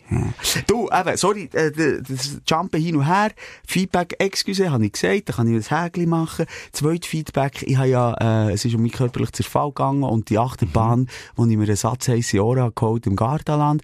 Du, 0.65 0.89
eben, 0.91 1.15
sorry, 1.15 1.47
äh, 1.53 1.71
das 1.71 2.41
Jumpen 2.47 2.81
hin 2.81 2.95
und 2.95 3.05
her. 3.05 3.31
Feedback, 3.67 4.15
excuse, 4.17 4.71
habe 4.71 4.83
ich 4.83 4.93
gesagt, 4.93 5.29
da 5.29 5.33
kann 5.33 5.47
ich 5.47 5.71
ein 5.71 5.83
Häkchen 5.83 6.09
machen. 6.09 6.47
Zweit 6.71 7.05
Feedback, 7.05 7.61
ich 7.61 7.77
habe 7.77 7.89
ja, 7.89 8.47
äh, 8.47 8.53
es 8.53 8.65
ist 8.65 8.73
um 8.73 8.81
mich 8.81 8.93
körperlich 8.93 9.31
Zerfall 9.31 9.67
gegangen 9.67 10.01
und 10.01 10.31
die 10.31 10.39
Achterbahn, 10.39 11.07
wo 11.35 11.45
ich 11.45 11.55
mir 11.55 11.65
einen 11.65 11.75
Satz 11.75 12.07
heiße 12.07 12.43
Ohren 12.43 12.71
geholt 12.73 13.05
im 13.05 13.15
Gartenland. 13.15 13.83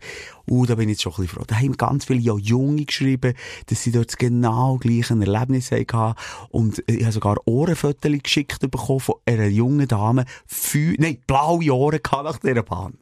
Uh, 0.49 0.65
da 0.65 0.73
bin 0.73 0.89
ich 0.89 0.95
jetzt 0.95 1.03
schon 1.03 1.13
ein 1.13 1.21
bisschen 1.21 1.37
froh. 1.37 1.45
Da 1.45 1.55
haben 1.55 1.77
ganz 1.77 2.05
viele 2.05 2.19
ja 2.19 2.35
Junge 2.35 2.85
geschrieben, 2.85 3.35
dass 3.67 3.83
sie 3.83 3.91
dort 3.91 4.07
das 4.07 4.17
genau 4.17 4.77
gleiche 4.77 5.13
Erlebnis 5.13 5.71
hatten. 5.71 6.15
Und 6.49 6.83
ich 6.87 7.03
habe 7.03 7.11
sogar 7.11 7.37
Ohrenfotos 7.45 8.11
geschickt 8.23 8.59
bekommen 8.59 8.99
von 8.99 9.15
einer 9.25 9.45
jungen 9.45 9.87
Dame. 9.87 10.25
Fü 10.47 10.95
nein, 10.97 11.19
blaue 11.27 11.71
Ohren 11.71 11.99
gehabt 12.01 12.23
nach 12.23 12.39
dieser 12.39 12.63
Bahn. 12.63 12.95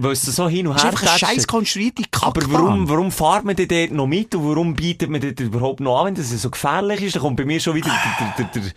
Weil 0.00 0.12
es 0.12 0.22
so 0.22 0.48
hin 0.48 0.68
und 0.68 0.74
Das 0.74 0.84
ist 0.84 1.02
her 1.02 1.10
einfach 1.12 1.18
scheiß 1.18 1.46
konstruierte 1.48 2.04
Aber 2.20 2.40
Kackbahn. 2.40 2.52
warum, 2.62 2.88
warum 2.88 3.10
fahrt 3.10 3.44
man 3.44 3.56
denn 3.56 3.66
dort 3.66 3.90
noch 3.90 4.06
mit 4.06 4.32
und 4.34 4.48
warum 4.48 4.74
bietet 4.74 5.10
man 5.10 5.20
dort 5.20 5.40
überhaupt 5.40 5.80
noch 5.80 5.98
an, 6.00 6.06
wenn 6.06 6.14
das 6.14 6.30
so 6.30 6.50
gefährlich 6.50 7.02
ist? 7.02 7.16
Da 7.16 7.20
kommt 7.20 7.36
bei 7.36 7.44
mir 7.44 7.58
schon 7.58 7.74
wieder 7.74 7.90
der, 7.90 8.34
der, 8.38 8.44
der, 8.54 8.72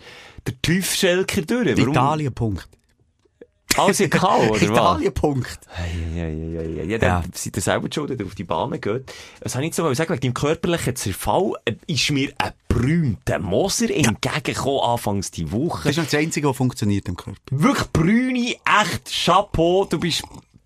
der, 0.46 0.62
Tiefschelker 0.62 1.42
durch. 1.42 1.76
Warum? 1.78 1.90
Italien, 1.92 2.34
Punkt. 2.34 2.68
Alles 3.76 4.00
in 4.00 4.10
K.O., 4.10 4.48
oder 4.48 4.50
was? 4.54 4.62
Italien, 4.62 5.14
Punkt. 5.14 5.60
Ja, 6.14 6.24
ja, 6.24 6.28
ja, 6.28 6.62
ja. 6.62 6.82
Ja, 6.82 6.98
Ja. 6.98 7.22
seid 7.32 7.56
ihr 7.56 7.62
selber 7.62 7.88
schuld, 7.94 8.10
dass 8.10 8.18
ihr 8.18 8.26
auf 8.26 8.34
die 8.34 8.44
Bahn 8.44 8.72
geht. 8.80 9.12
Was 9.42 9.54
habe 9.54 9.64
ich 9.64 9.74
so 9.74 9.94
sagen? 9.94 10.10
Wegen 10.10 10.20
deinem 10.20 10.34
körperlichen 10.34 10.96
Zerfall 10.96 11.52
äh, 11.64 11.74
ist 11.86 12.10
mir 12.10 12.32
ein 12.38 12.52
brünter 12.68 13.38
Moser 13.38 13.90
entgegengekommen 13.90 14.80
anfangs 14.80 15.30
die 15.30 15.50
Woche. 15.52 15.84
Das 15.84 15.92
ist 15.92 15.98
noch 15.98 16.04
das 16.04 16.14
Einzige, 16.14 16.48
was 16.48 16.56
funktioniert 16.56 17.08
im 17.08 17.16
Körper. 17.16 17.38
Wirklich 17.50 17.88
brüne, 17.92 18.56
echt 18.82 19.24
Chapeau. 19.24 19.86
Du 19.88 20.00
bist 20.00 20.22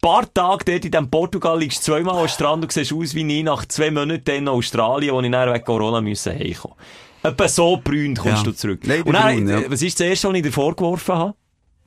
paar 0.07 0.33
Tage 0.33 0.65
dort 0.65 0.85
in 0.85 0.91
diesem 0.91 1.11
Portugal, 1.11 1.59
liegst 1.59 1.83
zweimal 1.83 2.19
am 2.19 2.29
Strand 2.29 2.63
und 2.63 2.73
siehst 2.73 2.93
aus 2.93 3.15
wie 3.15 3.39
ich 3.39 3.45
nach 3.45 3.67
zwei 3.67 3.91
Monaten 3.91 4.31
in 4.31 4.49
Australien, 4.49 5.15
wo 5.15 5.21
ich 5.21 5.31
dann 5.31 5.53
wegen 5.53 5.65
Corona 5.65 6.01
müssen 6.01 6.33
heimkommen. 6.33 6.77
Etwa 7.23 7.49
so 7.49 7.81
brünt 7.83 8.19
kommst 8.19 8.39
Ja. 8.39 8.43
du 8.45 8.53
zurück. 8.53 8.81
Leider 8.85 9.07
und 9.07 9.15
dann, 9.15 9.49
ja. 9.49 9.71
was 9.71 9.83
ist 9.83 9.99
das 9.99 10.07
erste, 10.07 10.29
was 10.29 10.37
ich 10.37 10.43
dir 10.43 10.53
vorgeworfen 10.53 11.15
habe? 11.15 11.35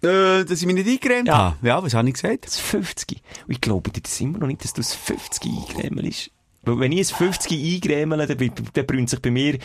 Äh, 0.02 0.44
dass 0.46 0.60
ich 0.62 0.66
mich 0.66 0.76
nicht 0.76 0.90
eingerämt 0.90 1.28
Ja. 1.30 1.38
habe. 1.38 1.68
Ja, 1.68 1.82
was 1.82 1.94
habe 1.94 2.08
ich 2.08 2.14
gesagt? 2.16 2.46
Das 2.46 2.58
50. 2.60 3.22
Und 3.48 3.54
ich 3.54 3.62
glaube 3.62 3.90
dir 3.92 4.02
das 4.02 4.20
immer 4.20 4.40
noch 4.40 4.48
nicht, 4.48 4.64
dass 4.64 4.74
du 4.74 4.82
das 4.82 4.94
50 4.96 5.50
eingrämelst. 5.52 6.32
Weil 6.64 6.80
wenn 6.80 6.92
ich 6.92 7.12
ein 7.12 7.16
50 7.18 7.52
eingrämele, 7.76 8.28
dann, 8.28 8.52
dann, 8.74 8.86
brünt 8.86 9.10
sich 9.10 9.22
bei 9.22 9.32
mir 9.32 9.58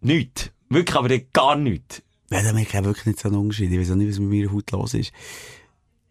nichts. 0.00 0.50
Wirklich, 0.70 0.96
aber 0.96 1.18
gar 1.32 1.56
nichts. 1.56 2.02
Ja, 2.30 2.42
da 2.42 2.52
merke 2.52 2.78
ich 2.78 2.84
wirklich 2.84 3.06
nicht 3.06 3.20
so 3.20 3.28
einen 3.28 3.38
Unterschied. 3.38 3.70
Ich 3.70 3.78
weiß 3.78 3.92
auch 3.92 3.96
nicht, 3.96 4.08
was 4.10 4.18
mit 4.18 4.30
meiner 4.30 4.52
Haut 4.52 4.70
los 4.72 4.94
ist. 4.94 5.12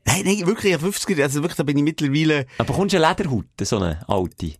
Nein, 0.08 0.22
nein, 0.26 0.46
wirklich, 0.46 0.74
ein 0.74 0.80
50er, 0.80 1.22
also 1.24 1.42
wirklich, 1.42 1.58
da 1.58 1.64
bin 1.64 1.78
ich 1.78 1.84
mittlerweile, 1.84 2.46
Aber 2.58 2.68
bekommst 2.68 2.94
du 2.94 2.98
eine 3.04 3.10
Lederhaut, 3.10 3.46
so 3.62 3.78
eine 3.78 4.08
alte? 4.08 4.52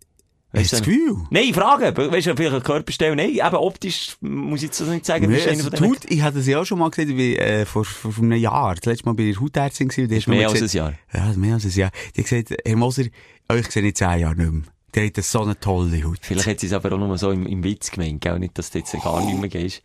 hast 0.54 0.72
du 0.72 0.78
das 0.78 0.86
Gefühl? 0.86 1.18
Nein, 1.32 1.54
Frage. 1.54 1.96
Weißt 1.96 2.28
du, 2.28 2.36
vielleicht 2.36 2.64
Körperstelle? 2.66 3.16
Nein, 3.16 3.32
eben 3.32 3.56
optisch 3.56 4.16
muss 4.22 4.60
ich 4.62 4.68
jetzt 4.68 4.78
so 4.78 4.86
nicht 4.86 5.06
sagen. 5.06 5.28
Nee, 5.28 5.34
bist 5.36 5.46
du 5.48 5.50
einer 5.52 5.64
also 5.66 5.70
die 5.70 5.84
Haut, 5.84 5.98
ich 6.08 6.22
hatte 6.22 6.38
das 6.38 6.48
ja 6.48 6.62
auch 6.62 6.66
schon 6.66 6.80
mal 6.80 6.90
gesehen, 6.90 7.18
wie, 7.18 7.36
äh, 7.38 7.66
vor, 7.66 7.84
vor, 7.84 8.12
vor 8.14 8.24
einem 8.24 8.40
Jahr. 8.40 8.74
Das 8.76 8.86
letzte 8.86 9.06
Mal 9.06 9.14
bei 9.16 9.26
der 9.26 9.40
Hautärztin 9.40 9.90
gewesen. 9.90 10.08
Die 10.10 10.30
Mehr 10.30 10.48
als 10.50 10.60
gesagt- 10.60 10.74
ein 10.74 10.94
Jahr. 11.14 11.28
Ja, 11.32 11.38
mehr 11.38 11.54
als 11.56 11.66
ein 11.66 11.72
Jahr. 11.72 11.92
Die 12.16 12.22
hat 12.22 12.30
gesagt, 12.30 12.54
Herr 12.66 12.76
Moser, 12.78 13.04
euch 13.50 13.68
sehe 13.70 13.84
ich 13.84 13.96
zehn 13.96 14.20
Jahre 14.20 14.36
nicht 14.36 14.52
mehr. 14.52 14.62
Der 14.96 15.08
hat 15.08 15.18
so 15.26 15.42
eine 15.42 15.60
tolle 15.60 16.02
Haut. 16.06 16.20
Vielleicht 16.22 16.48
hat 16.48 16.60
sie 16.62 16.68
es 16.68 16.74
aber 16.74 16.94
auch 16.94 16.98
nur 16.98 17.18
so 17.18 17.32
im, 17.32 17.46
im 17.48 17.62
Witz 17.62 17.92
gemeint, 17.92 18.22
gell? 18.22 18.40
Nicht, 18.40 18.58
dass 18.58 18.72
du 18.72 18.78
jetzt 18.80 18.94
gar 19.04 19.26
nicht 19.26 19.38
mehr 19.38 19.50
gehst. 19.50 19.82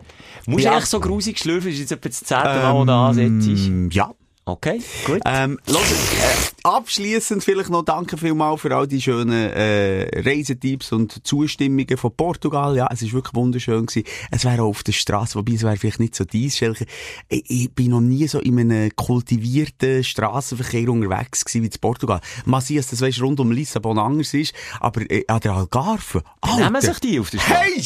Musst 0.47 0.63
Ja. 0.65 0.71
du 0.71 0.77
eigentlich 0.77 0.89
so 0.89 1.01
grusig 1.01 1.37
schlürfen, 1.41 1.73
ist 1.73 1.81
jetzt 1.81 1.91
etwa 1.91 2.09
das 2.09 2.21
zehnte 2.21 2.45
Mal, 2.45 2.75
wo 2.75 2.85
du 2.85 2.93
ansetzt? 2.93 3.49
Ähm, 3.67 3.91
ja. 3.91 4.13
Okay, 4.51 4.83
gut. 5.07 5.21
Ähm, 5.25 5.61
los, 5.69 5.93
äh, 5.93 6.51
abschließend 6.65 7.45
vielleicht 7.45 7.71
noch 7.71 7.85
danke 7.85 8.17
vielmals 8.17 8.61
für 8.61 8.75
all 8.75 8.89
die 8.89 9.01
schönen 9.01 9.51
äh, 9.53 10.11
Reisetipps 10.23 10.91
und 10.91 11.25
Zustimmungen 11.25 11.97
von 11.97 12.13
Portugal. 12.17 12.77
Ja, 12.77 12.89
es 12.91 13.03
ist 13.03 13.13
wirklich 13.13 13.35
wunderschön 13.35 13.87
gewesen. 13.87 14.09
Es 14.33 14.45
wäre 14.45 14.63
auf 14.63 14.83
der 14.83 14.91
Straße, 14.91 15.37
wobei 15.37 15.53
es 15.53 15.63
wäre 15.63 15.77
vielleicht 15.77 16.01
nicht 16.01 16.17
so 16.17 16.25
dies, 16.25 16.57
Schelke. 16.57 16.87
Ich, 17.29 17.49
ich 17.49 17.73
bin 17.73 17.91
noch 17.93 18.01
nie 18.01 18.27
so 18.27 18.41
in 18.41 18.59
einem 18.59 18.91
kultivierten 18.97 20.03
Straßenverkehr 20.03 20.89
unterwegs 20.89 21.45
gewesen 21.45 21.63
wie 21.63 21.69
in 21.69 21.81
Portugal. 21.81 22.21
Massias, 22.45 22.89
das 22.89 23.01
weisst 23.01 23.23
rund 23.23 23.39
um 23.39 23.53
Lissabon 23.53 24.01
anders 24.01 24.35
ist, 24.35 24.53
aber 24.81 25.09
äh, 25.09 25.25
an 25.29 25.41
der 25.41 25.53
Algarve. 25.53 26.25
Nehmen 26.57 26.75
Alter. 26.75 26.89
sich 26.89 26.99
die 26.99 27.21
auf 27.21 27.31
der 27.31 27.39
Straße? 27.39 27.61
Hey! 27.61 27.85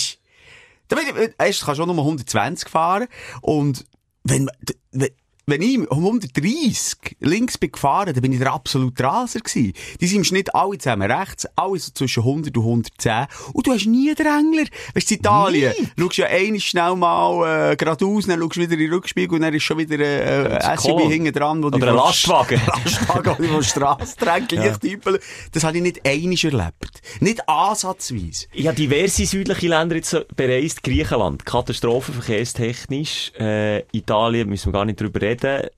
Da 0.89 0.97
bin 0.97 1.05
ich, 1.09 1.15
äh, 1.15 1.33
erst 1.39 1.65
kannst 1.65 1.79
du 1.79 1.83
auch 1.83 1.87
nur 1.87 1.99
120 1.99 2.71
fahren 2.71 3.07
und 3.43 3.85
wenn, 4.25 4.51
wenn, 4.93 5.11
wenn 5.47 5.61
ich 5.63 5.79
um 5.91 6.05
130 6.05 7.17
links 7.21 7.59
bin 7.59 7.73
gefahren, 7.73 8.15
dann 8.15 8.23
bin 8.23 8.33
ich 8.33 8.39
der 8.39 8.53
absolute 8.53 9.03
Raser 9.03 9.41
gewesen. 9.41 9.73
Die 10.01 10.07
sind 10.07 10.19
im 10.19 10.25
Schnitt 10.25 10.55
alle 10.55 10.79
zusammen 10.79 11.11
rechts, 11.11 11.47
alle 11.57 11.79
so 11.79 11.93
zwischen 11.93 12.21
100 12.21 12.57
und 12.57 12.63
110. 12.63 13.27
Und 13.53 13.67
du 13.67 13.73
hast 13.73 13.87
nie 13.87 14.15
Drängler. 14.15 14.65
Weißt 14.95 15.11
du, 15.11 15.15
in 15.15 15.21
Italien, 15.21 15.75
schaust 15.99 16.17
ja 16.17 16.27
einmal 16.27 16.61
schnell 16.61 16.97
mal, 16.97 17.73
äh, 17.73 17.77
geradeaus, 17.77 18.27
dann 18.27 18.41
schaust 18.41 18.57
du 18.57 18.61
wieder 18.61 18.73
in 18.73 18.79
den 18.79 18.93
Rückspiegel 18.93 19.35
und 19.35 19.43
dann 19.43 19.55
ist 19.55 19.63
schon 19.63 19.79
wieder, 19.79 19.99
äh, 19.99 20.59
ein 20.63 20.79
SUV 20.79 21.09
hinten 21.09 21.33
dran, 21.33 21.63
wo 21.63 21.67
Oder 21.67 21.89
ein 21.89 21.95
Lastwagen. 21.95 22.61
Lastwagen, 22.85 23.35
wo 23.39 23.43
die 23.43 23.49
von 23.49 23.57
der 23.57 23.65
Strasse 23.65 24.17
drängt, 24.19 24.53
Licht 24.53 24.85
übeln. 24.85 25.19
Das 25.53 25.65
habe 25.65 25.77
ich 25.77 25.83
nicht 25.83 26.07
einmal 26.07 26.37
erlebt. 26.43 27.03
Nicht 27.21 27.49
ansatzweise. 27.49 28.47
Ich 28.53 28.67
habe 28.67 28.77
diverse 28.77 29.27
südliche 29.27 29.69
Länder 29.69 29.97
jetzt 29.97 30.17
bereist. 30.37 30.83
Griechenland, 30.83 31.45
Katastrophenverkehrstechnisch. 31.45 33.33
Äh, 33.39 33.81
Italien 33.93 34.49
müssen 34.49 34.69
wir 34.69 34.73
gar 34.73 34.85
nicht 34.85 35.01
drüber 35.01 35.21
reden. 35.21 35.34
Äh, 35.43 35.69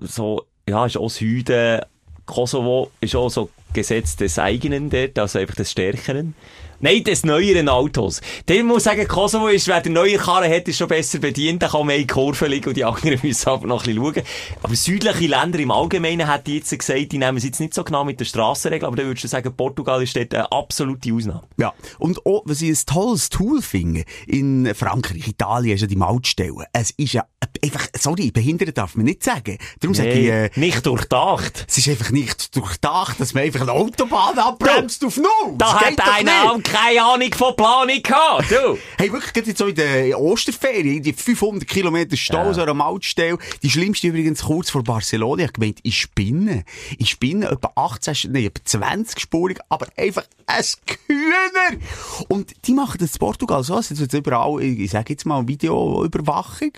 So, 0.00 0.44
ja, 0.68 0.86
ist 0.86 0.96
auch 0.96 1.10
Süden. 1.10 1.80
Kosovo 2.24 2.90
ist 3.00 3.14
auch 3.14 3.28
so 3.28 3.50
Gesetz 3.72 4.16
des 4.16 4.38
eigenen 4.38 4.90
dort, 4.90 5.18
also 5.18 5.38
einfach 5.38 5.54
des 5.54 5.70
Stärkeren. 5.70 6.34
Nein, 6.80 7.04
des 7.04 7.24
neueren 7.24 7.68
Autos. 7.68 8.20
Der 8.48 8.62
muss 8.62 8.84
sagen, 8.84 9.08
Kosovo 9.08 9.48
ist, 9.48 9.66
wer 9.66 9.80
die 9.80 9.88
neue 9.88 10.18
Karre 10.18 10.54
hat, 10.54 10.68
ist 10.68 10.76
schon 10.76 10.88
besser 10.88 11.18
bedient. 11.18 11.62
Da 11.62 11.68
kann 11.68 11.86
man 11.86 11.96
in 11.96 12.02
die 12.02 12.06
Kurve 12.06 12.46
liegen 12.46 12.68
und 12.68 12.76
die 12.76 12.84
anderen 12.84 13.18
müssen 13.22 13.48
aber 13.48 13.66
noch 13.66 13.86
ein 13.86 13.94
bisschen 13.94 14.14
schauen. 14.14 14.22
Aber 14.62 14.76
südliche 14.76 15.26
Länder 15.26 15.58
im 15.58 15.70
Allgemeinen 15.70 16.26
hat 16.26 16.46
die 16.46 16.56
jetzt 16.56 16.76
gesagt, 16.76 17.12
die 17.12 17.18
nehmen 17.18 17.38
es 17.38 17.44
jetzt 17.44 17.60
nicht 17.60 17.72
so 17.72 17.82
genau 17.82 18.04
mit 18.04 18.20
der 18.20 18.26
Strassenregel, 18.26 18.86
aber 18.86 18.96
dann 18.96 19.06
würdest 19.06 19.24
du 19.24 19.28
sagen, 19.28 19.56
Portugal 19.56 20.02
ist 20.02 20.14
dort 20.16 20.34
eine 20.34 20.52
absolute 20.52 21.12
Ausnahme. 21.12 21.42
Ja. 21.56 21.72
Und 21.98 22.24
auch, 22.26 22.42
was 22.44 22.60
ich 22.60 22.70
ein 22.70 22.86
tolles 22.86 23.30
Tool 23.30 23.62
finde, 23.62 24.04
in 24.26 24.74
Frankreich, 24.74 25.26
Italien 25.28 25.74
ist 25.76 25.80
ja 25.80 25.86
die 25.86 25.96
Mautstelle. 25.96 26.66
Es 26.72 26.90
ist 26.90 27.14
ja 27.14 27.24
einfach, 27.62 27.86
sorry, 27.98 28.30
behindert 28.30 28.76
darf 28.76 28.96
man 28.96 29.06
nicht 29.06 29.22
sagen. 29.22 29.58
Darum 29.80 29.94
sage 29.94 30.12
ich, 30.12 30.28
äh, 30.28 30.50
nicht 30.56 30.84
durchdacht. 30.84 31.64
es 31.68 31.78
ist 31.78 31.88
einfach 31.88 32.10
nicht 32.10 32.54
durchdacht, 32.54 33.18
dass 33.20 33.34
man 33.34 33.44
einfach 33.44 33.62
eine 33.62 33.72
Autobahn 33.72 34.38
abbremst 34.38 35.04
auf 35.04 35.16
Null. 35.16 35.54
Da 35.56 35.72
Das 35.72 35.74
hat 35.74 36.00
einer 36.00 36.52
keine 36.72 37.02
Ahnung 37.02 37.32
von 37.34 37.54
Planung 37.56 38.02
gehabt, 38.02 38.50
du. 38.50 38.78
Hey, 38.98 39.12
wirklich, 39.12 39.32
gerade 39.34 39.48
jetzt 39.48 39.58
so 39.58 39.66
in 39.66 39.74
der 39.74 40.18
Osterferien, 40.18 41.02
die 41.02 41.12
500 41.12 41.68
Kilometer 41.68 42.16
Stau, 42.16 42.46
Ja. 42.46 42.54
so 42.54 42.62
einer 42.62 42.72
Mautstelle. 42.74 43.36
Die 43.62 43.70
schlimmste 43.70 44.08
übrigens 44.08 44.42
kurz 44.42 44.70
vor 44.70 44.82
Barcelona. 44.82 45.44
Ich 45.44 45.52
gemeint, 45.52 45.78
ich 45.82 46.00
spinne. 46.00 46.64
Ich 46.98 47.10
spinne 47.10 47.48
etwa 47.50 47.72
18, 47.74 48.32
nein, 48.32 48.44
etwa 48.46 48.64
20 48.64 49.20
spurig, 49.20 49.58
aber 49.68 49.86
einfach 49.96 50.24
ein 50.46 50.64
Kühner. 51.06 51.82
Und 52.28 52.52
die 52.66 52.72
machen 52.72 52.96
das 53.00 53.12
in 53.12 53.18
Portugal 53.18 53.62
so, 53.62 53.78
es 53.78 53.90
jetzt 53.90 54.14
überall, 54.14 54.62
ich 54.62 54.90
sag 54.90 55.10
jetzt 55.10 55.26
mal, 55.26 55.46
Videoüberwachung. 55.46 56.72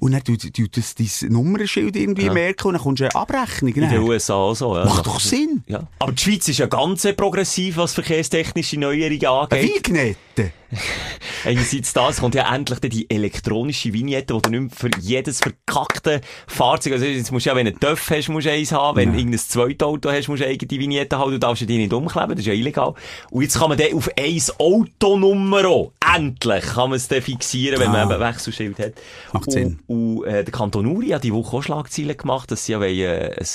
Und 0.00 0.12
dann 0.12 0.24
tut, 0.24 0.52
tut 0.54 0.76
das 0.76 0.94
dein 0.94 1.30
Nummernschild 1.32 1.94
irgendwie 1.96 2.26
Ja. 2.26 2.32
merken 2.32 2.68
und 2.68 2.74
dann 2.74 2.82
kommst 2.82 3.00
du 3.00 3.04
eine 3.04 3.14
Abrechnung. 3.14 3.74
In 3.74 3.82
den 3.82 3.90
Dann. 3.90 4.02
USA 4.02 4.54
so, 4.54 4.76
ja. 4.76 4.84
Macht 4.84 5.06
doch 5.06 5.20
Sinn. 5.20 5.62
Ja. 5.66 5.86
Aber 5.98 6.12
die 6.12 6.22
Schweiz 6.22 6.48
ist 6.48 6.58
ja 6.58 6.66
ganz 6.66 7.06
progressiv, 7.16 7.76
was 7.76 7.92
verkehrstechnische 7.94 8.78
Neuerungen 8.78 9.19
Eine 9.28 9.58
angeht. 9.58 9.88
Vignette. 9.88 10.52
Einerseits 11.44 11.92
das, 11.92 12.20
kommt 12.20 12.34
ja 12.36 12.54
endlich 12.54 12.78
die 12.80 13.10
elektronische 13.10 13.92
Vignette, 13.92 14.34
die 14.34 14.42
du 14.42 14.50
nicht 14.50 14.74
für 14.74 14.88
jedes 15.00 15.40
verkackte 15.40 16.20
Fahrzeug, 16.46 16.92
also 16.92 17.04
jetzt 17.04 17.32
musst 17.32 17.46
du 17.46 17.50
ja, 17.50 17.56
wenn 17.56 17.66
du 17.66 17.72
einen 17.72 17.80
TÜV 17.80 18.10
hast, 18.10 18.28
musst 18.28 18.46
du 18.46 18.52
eins 18.52 18.70
haben, 18.70 18.96
wenn 18.96 19.12
du 19.12 19.18
irgendein 19.18 19.40
zweites 19.40 19.86
Auto 19.86 20.10
hast, 20.10 20.28
musst 20.28 20.42
du 20.42 20.46
eigene 20.46 20.80
Vignette 20.80 21.18
haben, 21.18 21.32
du 21.32 21.38
darfst 21.38 21.68
die 21.68 21.76
nicht 21.76 21.92
umkleben, 21.92 22.30
das 22.30 22.40
ist 22.40 22.46
ja 22.46 22.52
illegal. 22.52 22.94
Und 23.30 23.42
jetzt 23.42 23.58
kann 23.58 23.68
man 23.68 23.78
dann 23.78 23.92
auf 23.94 24.08
ein 24.16 24.40
Autonummer 24.58 25.90
endlich 26.16 26.64
kann 26.64 26.90
man 26.90 26.96
es 26.96 27.08
dann 27.08 27.22
fixieren, 27.22 27.80
wenn 27.80 27.90
man 27.90 28.10
Ah. 28.10 28.14
eben 28.14 28.20
Wechselschild 28.20 28.78
hat. 28.78 28.92
Macht 29.32 29.46
und, 29.48 29.52
Sinn. 29.52 29.78
Und 29.86 30.24
äh, 30.24 30.44
der 30.44 30.52
Kanton 30.52 30.86
Uri 30.86 31.08
hat 31.08 31.24
die 31.24 31.32
Woche 31.32 31.56
auch 31.56 31.62
Schlagzeilen 31.62 32.16
gemacht, 32.16 32.50
dass 32.50 32.64
sie 32.66 32.72
ja 32.72 32.80
wollen, 32.80 32.98
äh, 32.98 33.36
ein 33.38 33.46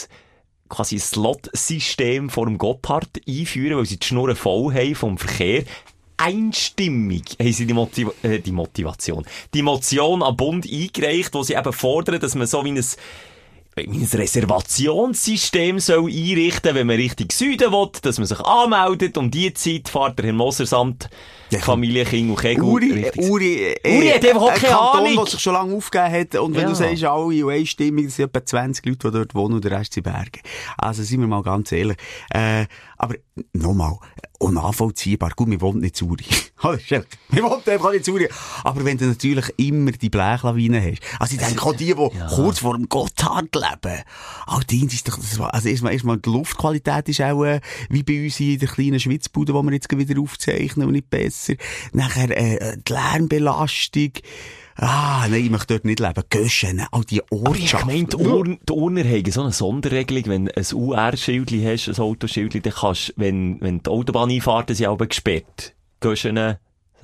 quasi 0.70 1.00
Slot-System 1.00 2.30
vor 2.30 2.46
dem 2.46 2.58
Gotthard 2.58 3.10
einführen, 3.28 3.78
weil 3.78 3.86
sie 3.86 3.98
die 3.98 4.06
Schnurren 4.06 4.36
voll 4.36 4.74
haben 4.74 4.96
vom 4.96 5.18
Verkehr. 5.18 5.64
Einstimmig 6.18 7.36
haben 7.40 7.52
sie 7.52 7.66
die, 7.66 7.74
Motiva 7.74 8.12
äh, 8.24 8.40
die 8.40 8.54
Motivation, 8.54 9.26
die 9.54 9.62
Motion 9.62 10.24
am 10.24 10.38
Bund 10.38 10.66
eingereicht, 10.66 11.34
wo 11.34 11.44
sie 11.44 11.56
eben 11.56 11.74
fordern, 11.74 12.20
dass 12.22 12.36
man 12.36 12.48
so 12.48 12.64
wie 12.64 12.72
ein 12.72 12.86
ein 13.78 14.08
Reservationssystem 14.14 15.80
soll 15.80 16.10
einrichten, 16.10 16.76
wenn 16.76 16.88
man 16.88 16.96
Richtung 16.96 17.28
Süden 17.30 17.74
will, 17.74 17.90
dass 18.02 18.18
man 18.18 18.26
sich 18.26 18.40
anmeldet. 18.40 19.18
Um 19.18 19.30
die 19.30 19.54
Zeit 19.54 19.90
fährt 19.90 20.18
der 20.18 20.28
Herr 20.28 20.34
Moser 20.34 20.66
Ja. 21.52 21.60
Familie, 21.60 22.06
Kind 22.06 22.30
und 22.32 22.40
Kegel 22.40 22.64
Uri, 22.64 23.06
Uri, 23.18 23.56
äh, 23.84 23.98
Uri 23.98 24.08
hat 24.08 24.26
einfach 24.26 24.42
auch 24.42 24.50
ein 24.50 24.56
keine 24.60 24.74
Kanton, 24.74 25.08
Ahnung. 25.08 25.28
sich 25.28 25.40
schon 25.40 25.54
lange 25.54 25.76
aufgegeben 25.76 26.12
hat. 26.14 26.36
Und 26.36 26.56
wenn 26.56 26.62
Ja. 26.64 26.70
du 26.70 26.76
sagst, 26.76 27.04
alle 27.04 27.46
und 27.46 27.52
einstimmig, 27.52 28.06
das 28.06 28.16
sind 28.16 28.26
etwa 28.26 28.46
20 28.46 28.86
Leute, 28.86 29.12
die 29.12 29.18
dort 29.18 29.36
wohnen 29.36 29.54
und 29.56 29.64
der 29.64 29.72
Rest 29.80 29.94
sind 29.94 30.04
Berge. 30.04 30.40
Also, 30.78 31.04
sind 31.04 31.20
wir 31.22 31.28
mal 31.28 31.44
ganz 31.44 31.72
ehrlich. 31.72 31.98
Äh, 32.32 32.66
aber, 32.98 33.16
nochmal, 33.54 33.96
unnachvollziehbar. 34.40 35.32
Gut, 35.36 35.50
wir 35.52 35.62
wohnen 35.62 35.82
nicht 35.82 35.96
zu 35.96 36.08
Uri. 36.08 36.24
Wir 37.30 37.44
wohnen 37.44 37.62
einfach 37.68 37.92
nicht 37.92 38.06
zu 38.06 38.14
Uri. 38.14 38.28
Aber 38.64 38.84
wenn 38.86 38.98
du 38.98 39.06
natürlich 39.06 39.46
immer 39.58 39.92
die 39.92 40.10
Blechlawine 40.10 40.82
hast. 40.82 41.02
Also, 41.20 41.36
ich 41.36 41.42
denke 41.46 41.62
auch 41.64 41.76
die, 41.76 41.94
die 41.94 42.10
kurz 42.34 42.60
vor 42.60 42.76
dem 42.76 42.90
Gotthard 42.90 43.54
leben. 43.54 44.02
All 44.48 44.62
die 44.64 44.86
ist 44.86 45.08
doch, 45.08 45.20
also 45.52 45.70
erstmal, 45.70 45.94
erstmal, 45.94 46.18
die 46.18 46.30
Luftqualität 46.30 47.10
ist 47.10 47.22
auch, 47.22 47.44
äh, 47.44 47.60
wie 47.90 48.02
bei 48.04 48.24
uns 48.24 48.40
in 48.40 48.58
der 48.58 48.68
kleinen 48.70 49.00
Schwitzbude, 49.00 49.54
die 49.54 49.62
wir 49.64 49.74
jetzt 49.74 49.96
wieder 49.96 50.20
aufzeichnen 50.22 50.88
und 50.88 50.94
nicht 50.94 51.10
besser. 51.10 51.35
Nachher, 51.94 52.30
äh, 52.36 52.78
die 52.78 52.94
Lärmbelastung. 52.94 54.12
Ah, 54.78 55.26
nein, 55.30 55.46
ich 55.46 55.50
möchte 55.50 55.74
dort 55.76 55.86
nicht 55.86 56.00
leben. 56.02 56.22
Göschen, 56.30 56.86
all 56.92 57.06
die 57.06 57.22
Aber 57.22 57.56
ich 57.56 57.62
Ortschaften. 57.62 57.88
meine, 57.88 58.04
die, 58.06 58.16
Urn, 58.18 58.58
die 58.68 58.74
Urner 58.74 59.04
haben 59.06 59.32
so 59.32 59.42
eine 59.42 59.52
Sonderregelung, 59.54 60.26
wenn 60.26 60.46
du 60.48 60.58
ein 60.58 60.66
UR-Schild 60.74 61.52
hast, 61.64 61.88
ein 61.88 61.98
Autoschild, 62.04 62.66
dann 62.66 62.74
kannst, 62.74 63.14
wenn, 63.16 63.62
wenn 63.62 63.82
die 63.82 63.90
Autobahneinfahrten 63.90 64.76
sind 64.76 64.88
aber 64.88 65.08
gesperrt. 65.08 65.74
Göschen, 66.02 66.58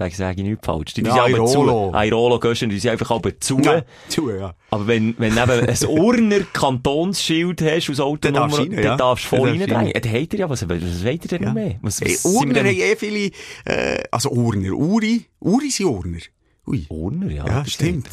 ich 0.07 0.37
nicht 0.37 0.65
falsch. 0.65 0.93
Die 0.93 1.01
Ja, 1.01 1.25
sind 1.25 1.35
aber 1.35 1.45
zu. 1.45 1.59
Airolo. 1.59 1.93
Airolo, 1.93 2.39
Göschen, 2.39 2.69
die 2.69 2.79
sind 2.79 2.91
einfach 2.91 3.11
aber 3.11 3.39
zu. 3.39 3.59
Ja, 3.59 3.83
zu, 4.07 4.29
ja. 4.31 4.53
Aber 4.69 4.87
wenn, 4.87 5.15
wenn 5.17 5.33
eben 5.33 5.67
ein 5.67 5.85
Urner 5.87 6.39
Kantonsschild 6.53 7.61
hast 7.61 7.89
aus 7.89 7.97
Dann 8.21 8.33
darfst 8.33 8.57
Autonummer, 8.57 8.57
du 8.57 8.57
rein, 8.57 8.71
dann 8.71 8.83
ja. 8.83 8.95
darfst 8.97 9.25
du 9.25 9.29
voll 9.29 9.39
darfst 9.39 9.67
du 9.67 9.73
reindrängen. 9.73 10.01
Dann 10.01 10.13
habt 10.13 10.33
ihr 10.33 10.39
ja, 10.39 10.49
was, 10.49 10.69
was 10.69 11.05
wollt 11.05 11.23
ihr 11.25 11.29
denn 11.29 11.43
noch 11.43 11.53
mehr? 11.53 11.75
Was, 11.81 12.01
was 12.01 12.23
Hey, 12.23 12.31
Urner 12.31 12.59
haben 12.59 12.67
eh 12.67 12.95
viele, 12.95 13.31
äh, 13.65 14.03
also 14.11 14.29
Urner, 14.29 14.73
Uri, 14.73 15.25
Uri 15.39 15.69
sind 15.69 15.87
Urner. 15.87 16.19
Ui. 16.67 16.85
Urner, 16.89 17.31
ja. 17.31 17.45
Ja, 17.47 17.65
stimmt. 17.65 18.07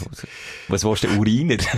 Was 0.68 0.82
willst 0.82 1.04
du, 1.04 1.08
Uriner? 1.18 1.58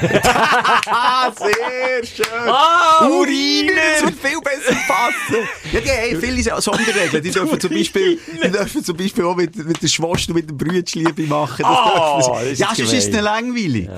Ah, 0.87 1.33
sehr 1.37 2.05
schön. 2.05 2.27
Ah, 2.47 3.07
Uriner! 3.09 3.73
Das 4.01 4.03
wird 4.05 4.19
viel 4.21 4.41
besser 4.41 4.77
passen. 4.87 5.49
Ja, 5.73 5.81
die 5.81 5.91
haben 6.15 6.21
viele 6.21 6.43
so- 6.43 6.61
Sonderregeln. 6.61 7.23
Die 7.23 7.31
dürfen 7.31 7.61
zum 7.61 7.71
Beispiel, 7.71 8.19
die 8.43 8.51
dürfen 8.51 8.85
zum 8.85 8.97
Beispiel 8.97 9.25
auch 9.25 9.37
mit, 9.37 9.57
mit 9.57 9.83
der 9.83 9.89
Schwester 9.89 10.31
und 10.31 10.37
mit 10.37 10.49
dem 10.49 10.57
Brütchen 10.57 11.05
Liebe 11.05 11.23
machen. 11.25 11.63
Das 11.63 11.67
Ah, 11.67 12.17
dürfen 12.17 12.31
das 12.35 12.45
sie. 12.47 12.53
ist 12.53 12.59
Ja, 12.61 12.75
sonst 12.75 12.93
ist 12.93 13.15
es 13.15 13.21
langweilig. 13.21 13.89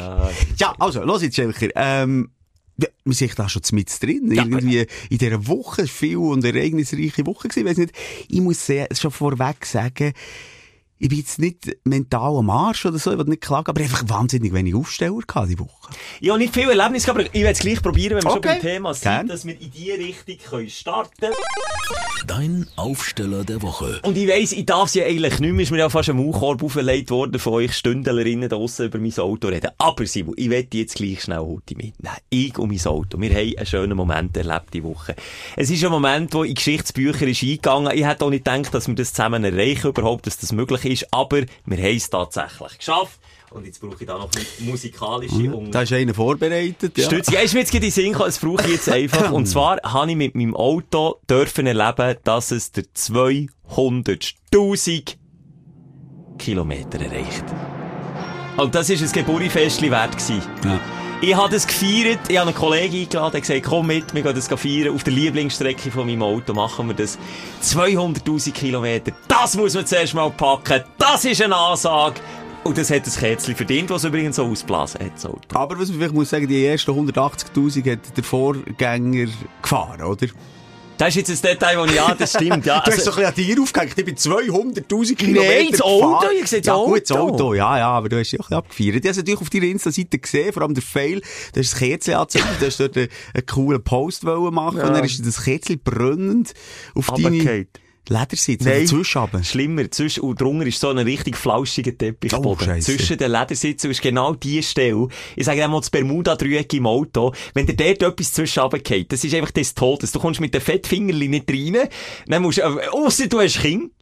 Ja. 0.57 0.75
also, 0.79 1.03
los 1.05 1.23
jetzt, 1.23 1.37
Schelker. 1.37 1.69
Ähm, 1.77 2.31
ja, 2.79 2.89
wir 3.05 3.15
sind 3.15 3.39
da 3.39 3.49
schon 3.49 3.63
mit 3.73 4.03
drin. 4.03 4.33
Irgendwie 4.33 4.87
in 5.11 5.19
dieser 5.19 5.47
Woche, 5.47 5.87
viel 5.87 6.17
und 6.17 6.45
ereignisreiche 6.45 7.25
Woche 7.27 7.49
gewesen. 7.49 7.61
Ich 7.67 7.71
weiss 7.71 7.77
nicht, 7.79 7.93
ich 8.29 8.41
muss 8.41 8.65
sehr, 8.65 8.89
schon 8.99 9.11
vorweg 9.11 9.65
sagen, 9.67 10.15
ich 11.03 11.09
bin 11.09 11.19
jetzt 11.19 11.41
nicht 11.41 11.79
mental 11.83 12.37
am 12.37 12.49
Arsch 12.49 12.87
oder 12.87 12.97
so, 12.97 13.11
ich 13.11 13.19
will 13.19 13.25
nicht 13.25 13.43
klagen, 13.43 13.69
aber 13.71 13.81
einfach 13.81 14.05
wahnsinnig 14.09 14.53
wenig 14.53 14.73
Aufsteller 14.77 15.19
gehabt, 15.27 15.51
die 15.51 15.59
Woche. 15.59 15.91
Ich 16.21 16.29
habe 16.31 16.39
nicht 16.39 16.55
viel 16.55 16.69
Erlebnis 16.69 17.03
gehabt, 17.05 17.19
aber 17.19 17.29
ich 17.35 17.43
werde 17.43 17.51
es 17.55 17.59
gleich 17.59 17.83
probieren, 17.83 18.17
wenn 18.19 18.23
wir 18.23 18.31
Okay. 18.37 18.49
schon 18.51 18.61
beim 18.61 18.61
Thema 18.61 18.95
sind, 18.95 19.03
Gern. 19.11 19.27
dass 19.27 19.45
wir 19.45 19.61
in 19.61 19.71
die 19.73 19.91
Richtung 19.91 20.37
können 20.49 20.71
starten 20.71 21.33
Dein 22.29 22.69
Aufsteller 22.77 23.43
der 23.45 23.61
Woche. 23.63 23.99
Und 24.05 24.17
ich 24.17 24.29
weiss, 24.29 24.53
ich 24.53 24.65
darf 24.65 24.87
es 24.87 24.95
ja 24.95 25.05
eigentlich 25.05 25.41
nicht 25.41 25.53
mehr, 25.53 25.63
ist 25.65 25.73
mir 25.73 25.79
ja 25.79 25.89
fast 25.91 26.09
ein 26.09 26.17
Maulkorb 26.19 26.63
aufgelegt 26.63 27.11
worden 27.11 27.41
von 27.41 27.55
euch 27.55 27.75
Stündlerinnen 27.75 28.49
draussen 28.49 28.87
über 28.87 28.99
mein 29.01 29.13
Auto 29.19 29.49
reden. 29.49 29.73
Aber 29.79 30.07
Simon, 30.07 30.35
ich 30.37 30.49
werde 30.49 30.79
jetzt 30.79 30.95
gleich 30.95 31.23
schnell 31.23 31.41
heute 31.41 31.75
mitnehmen. 31.75 32.17
Ich 32.31 32.57
und 32.59 32.71
mein 32.71 32.87
Auto. 32.87 33.21
Wir 33.21 33.31
haben 33.31 33.57
einen 33.57 33.67
schönen 33.67 33.97
Moment 33.97 34.37
erlebt 34.37 34.73
die 34.73 34.85
Woche. 34.85 35.17
Es 35.57 35.69
ist 35.69 35.85
ein 35.85 35.91
Moment, 35.91 36.33
der 36.33 36.45
in 36.45 36.55
Geschichtsbücher 36.55 37.27
ist 37.27 37.43
eingegangen. 37.43 37.91
Ich 37.93 38.07
hätte 38.07 38.25
auch 38.25 38.31
nicht 38.31 38.45
gedacht, 38.45 38.73
dass 38.73 38.87
wir 38.87 38.95
das 38.95 39.13
zusammen 39.13 39.43
erreichen, 39.43 39.89
überhaupt, 39.89 40.29
dass 40.29 40.39
das 40.39 40.53
möglich 40.53 40.85
ist. 40.85 40.92
Aber 41.11 41.43
wir 41.67 41.79
haben 41.79 41.97
es 41.97 42.11
tatsächlich 42.11 42.79
geschafft. 42.79 43.19
Und 43.51 43.67
jetzt 43.67 43.81
brauche 43.81 43.97
ich 44.01 44.07
da 44.07 44.17
noch 44.17 44.31
ein 44.35 44.47
musikalische 44.67 45.55
und 45.55 45.73
Da 45.73 45.83
ist 45.83 45.93
einer 45.93 46.15
vorbereitet, 46.15 46.97
ja. 46.97 47.05
Stütz, 47.05 47.31
ja, 47.31 47.41
ist 47.41 47.53
mir 47.53 47.61
jetzt 47.61 47.71
gerade 47.71 47.85
in 47.85 47.93
Sinn 47.93 48.13
gekommen, 48.13 48.29
das 48.29 48.39
brauche 48.39 48.65
ich 48.65 48.73
jetzt 48.73 48.89
einfach. 48.89 49.31
Und 49.33 49.45
zwar 49.47 49.77
habe 49.83 50.11
ich 50.11 50.17
mit 50.17 50.35
meinem 50.35 50.57
Auto 50.57 51.17
dürfen 51.29 51.67
erleben, 51.67 52.17
dass 52.25 52.51
es 52.51 52.73
der 52.73 52.85
200.000 52.85 55.17
Kilometer 56.39 56.99
erreicht. 56.99 57.45
Und 58.57 58.75
das 58.75 58.89
war 58.89 58.97
ein 58.97 59.13
Geburtstagsfestchen 59.13 59.91
wert. 59.91 60.13
Gewesen. 60.13 60.41
Ja. 60.65 60.81
Ich 61.25 61.37
habe 61.37 61.53
das 61.53 61.69
gefeiert, 61.69 62.19
ich 62.27 62.37
habe 62.37 62.49
einen 62.49 62.59
Kollegen 62.59 62.97
eingeladen, 62.97 63.31
der 63.31 63.41
gesagt, 63.43 63.63
komm 63.63 63.87
mit, 63.87 64.13
wir 64.13 64.23
gehen 64.23 64.35
das 64.35 64.49
feiern. 64.49 64.93
Auf 64.93 65.05
der 65.05 65.13
Lieblingsstrecke 65.13 65.93
von 65.93 66.05
meinem 66.05 66.21
Auto 66.21 66.53
machen 66.53 66.89
wir 66.89 66.95
das. 66.95 67.17
200.000 67.63 68.51
Kilometer, 68.51 69.13
das 69.29 69.57
muss 69.57 69.75
man 69.75 69.87
zuerst 69.87 70.15
mal 70.15 70.31
packen. 70.31 70.83
Das 70.99 71.25
ist 71.25 71.41
eine 71.41 71.55
Ansage. 71.55 72.21
Und 72.65 72.77
das 72.77 72.91
hat 72.91 73.07
ein 73.07 73.13
Kätzchen 73.13 73.55
verdient, 73.55 73.91
was 73.91 74.03
übrigens 74.03 74.35
so 74.35 74.47
ausblasen 74.47 75.01
hat, 75.01 75.13
das. 75.15 75.31
Aber 75.55 75.79
was 75.79 75.91
man 75.91 75.99
vielleicht 75.99 76.15
muss 76.15 76.31
sagen, 76.31 76.49
die 76.49 76.67
ersten 76.67 76.91
180.000 76.91 77.93
hat 77.93 78.17
der 78.17 78.25
Vorgänger 78.25 79.29
gefahren, 79.63 80.03
oder? 80.03 80.27
Das 80.99 81.09
ist 81.17 81.29
jetzt 81.29 81.45
ein 81.45 81.53
Detail, 81.53 81.79
wo 81.79 81.85
ich, 81.85 81.95
ja, 81.95 82.15
das 82.15 82.31
stimmt, 82.31 82.65
ja. 82.67 82.81
Du 82.85 82.91
hast 82.91 82.99
also- 83.07 83.11
doch 83.11 83.19
ein 83.19 83.33
bisschen 83.35 83.51
an 83.51 83.57
dir 83.57 83.63
aufgehängt. 83.63 83.99
Ich 83.99 84.05
bin 84.05 84.17
200.000 84.17 85.17
Kilometer 85.17 85.55
Nein, 85.55 85.69
das 85.71 85.81
Auto, 85.81 86.27
ich 86.41 86.47
sehe 86.47 86.61
das 86.61 86.67
ja, 86.67 86.75
gut, 86.75 87.03
das 87.03 87.17
Auto. 87.17 87.35
Auto, 87.35 87.55
ja, 87.55 87.79
ja, 87.79 87.89
aber 87.89 88.09
du 88.09 88.19
hast 88.19 88.31
dich 88.31 88.41
auch 88.41 88.51
ein 88.51 88.63
bisschen 88.63 88.93
abgefeiert. 88.93 88.95
Ich 88.97 89.01
habe 89.03 89.09
es 89.09 89.17
natürlich 89.17 89.41
auf 89.41 89.51
deiner 89.51 89.65
Insta-Seite 89.65 90.19
gesehen, 90.19 90.53
vor 90.53 90.63
allem 90.63 90.75
der 90.75 90.83
Fail. 90.83 91.21
Du 91.53 91.61
hast 91.61 91.73
das 91.73 91.79
Kerzchen 91.79 92.15
angezündet, 92.15 92.51
du 92.61 92.67
hast 92.67 92.81
dort 92.81 92.97
einen, 92.97 93.09
einen 93.35 93.47
coolen 93.47 93.83
Post 93.83 94.25
wollen 94.25 94.55
machen 94.55 94.81
und 94.81 94.93
dann 94.93 95.05
ist 95.05 95.27
das 95.27 95.43
Kerzchen 95.43 95.81
brennend 95.83 96.53
auf 96.95 97.07
deine 97.09 97.29
Runtergefallen. 97.29 97.69
Ledersitze, 98.09 98.69
Nein. 98.69 98.83
dazwischen 98.83 99.19
runter. 99.19 99.45
Schlimmer, 99.45 99.91
zwischen, 99.91 100.23
und 100.25 100.41
drunter 100.41 100.67
ist 100.67 100.81
so 100.81 100.89
ein 100.89 100.99
richtig 100.99 101.37
flauschiger 101.37 101.97
Teppichboden. 101.97 102.71
Oh, 102.71 102.81
zwischen 102.81 103.17
den 103.17 103.31
Ledersitzen 103.31 103.91
ist 103.91 104.03
genau 104.03 104.35
die 104.35 104.63
Stelle. 104.63 105.09
Ich 105.37 105.45
sage 105.45 105.63
einmal 105.63 105.81
das 105.81 105.91
Bermuda-Dreieck 105.91 106.73
im 106.75 106.87
Auto. 106.87 107.33
Wenn 107.55 107.67
dir 107.67 107.77
dort 107.77 108.03
etwas 108.03 108.33
zwischen 108.33 108.61
runterfällt, 108.61 109.13
das 109.13 109.23
ist 109.25 109.35
einfach 109.35 109.53
des 109.53 109.75
Todes. 109.75 110.13
Du 110.13 110.19
kommst 110.19 110.41
mit 110.41 110.53
den 110.53 110.61
Fettfingerli 110.61 111.29
nicht 111.29 111.51
rein. 111.51 111.89
Dann 112.27 112.43
musst 112.43 112.59
du, 112.59 112.63
äh, 112.63 112.89
ausser 112.89 113.29
du 113.29 113.41
hast 113.41 113.61
Kind. 113.61 113.93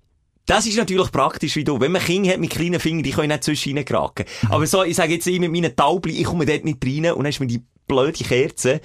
Das 0.46 0.66
ist 0.66 0.78
natürlich 0.78 1.12
praktisch 1.12 1.54
wie 1.56 1.64
du. 1.64 1.78
Wenn 1.78 1.92
man 1.92 2.02
Kinder 2.02 2.30
hat 2.32 2.40
mit 2.40 2.50
kleinen 2.50 2.80
Fingern, 2.80 3.04
die 3.04 3.12
können 3.12 3.28
nicht 3.28 3.44
zwischen 3.44 3.76
reingeraten. 3.76 4.24
Mhm. 4.42 4.50
Aber 4.50 4.66
so, 4.66 4.82
ich 4.82 4.96
sage 4.96 5.12
jetzt, 5.12 5.26
ich 5.26 5.38
mit 5.38 5.52
meinen 5.52 5.76
Taubli, 5.76 6.16
ich 6.16 6.24
komme 6.24 6.46
dort 6.46 6.64
nicht 6.64 6.84
rein 6.84 7.12
und 7.12 7.24
dann 7.24 7.26
ist 7.26 7.38
mir 7.38 7.46
die 7.46 7.62
blöde 7.86 8.24
Kerze, 8.24 8.80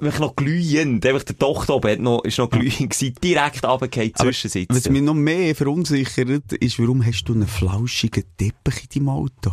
wirklich 0.00 0.20
noch 0.20 0.36
glühend. 0.36 1.04
Einfach 1.06 1.22
der 1.24 1.38
Tochter 1.38 1.74
oben 1.76 1.90
hat 1.90 1.98
noch, 2.00 2.24
ist 2.24 2.38
noch 2.38 2.50
glühend 2.50 2.90
gewesen, 2.90 3.14
direkt 3.22 3.64
runtergefallen, 3.64 4.14
zwischensitzen. 4.14 4.76
Was 4.76 4.88
mich 4.88 5.02
noch 5.02 5.14
mehr 5.14 5.54
verunsichert, 5.54 6.52
ist, 6.52 6.78
warum 6.78 7.04
hast 7.04 7.24
du 7.24 7.34
einen 7.34 7.46
flauschigen 7.46 8.24
Teppich 8.36 8.84
in 8.94 9.04
deinem 9.04 9.08
Auto? 9.10 9.52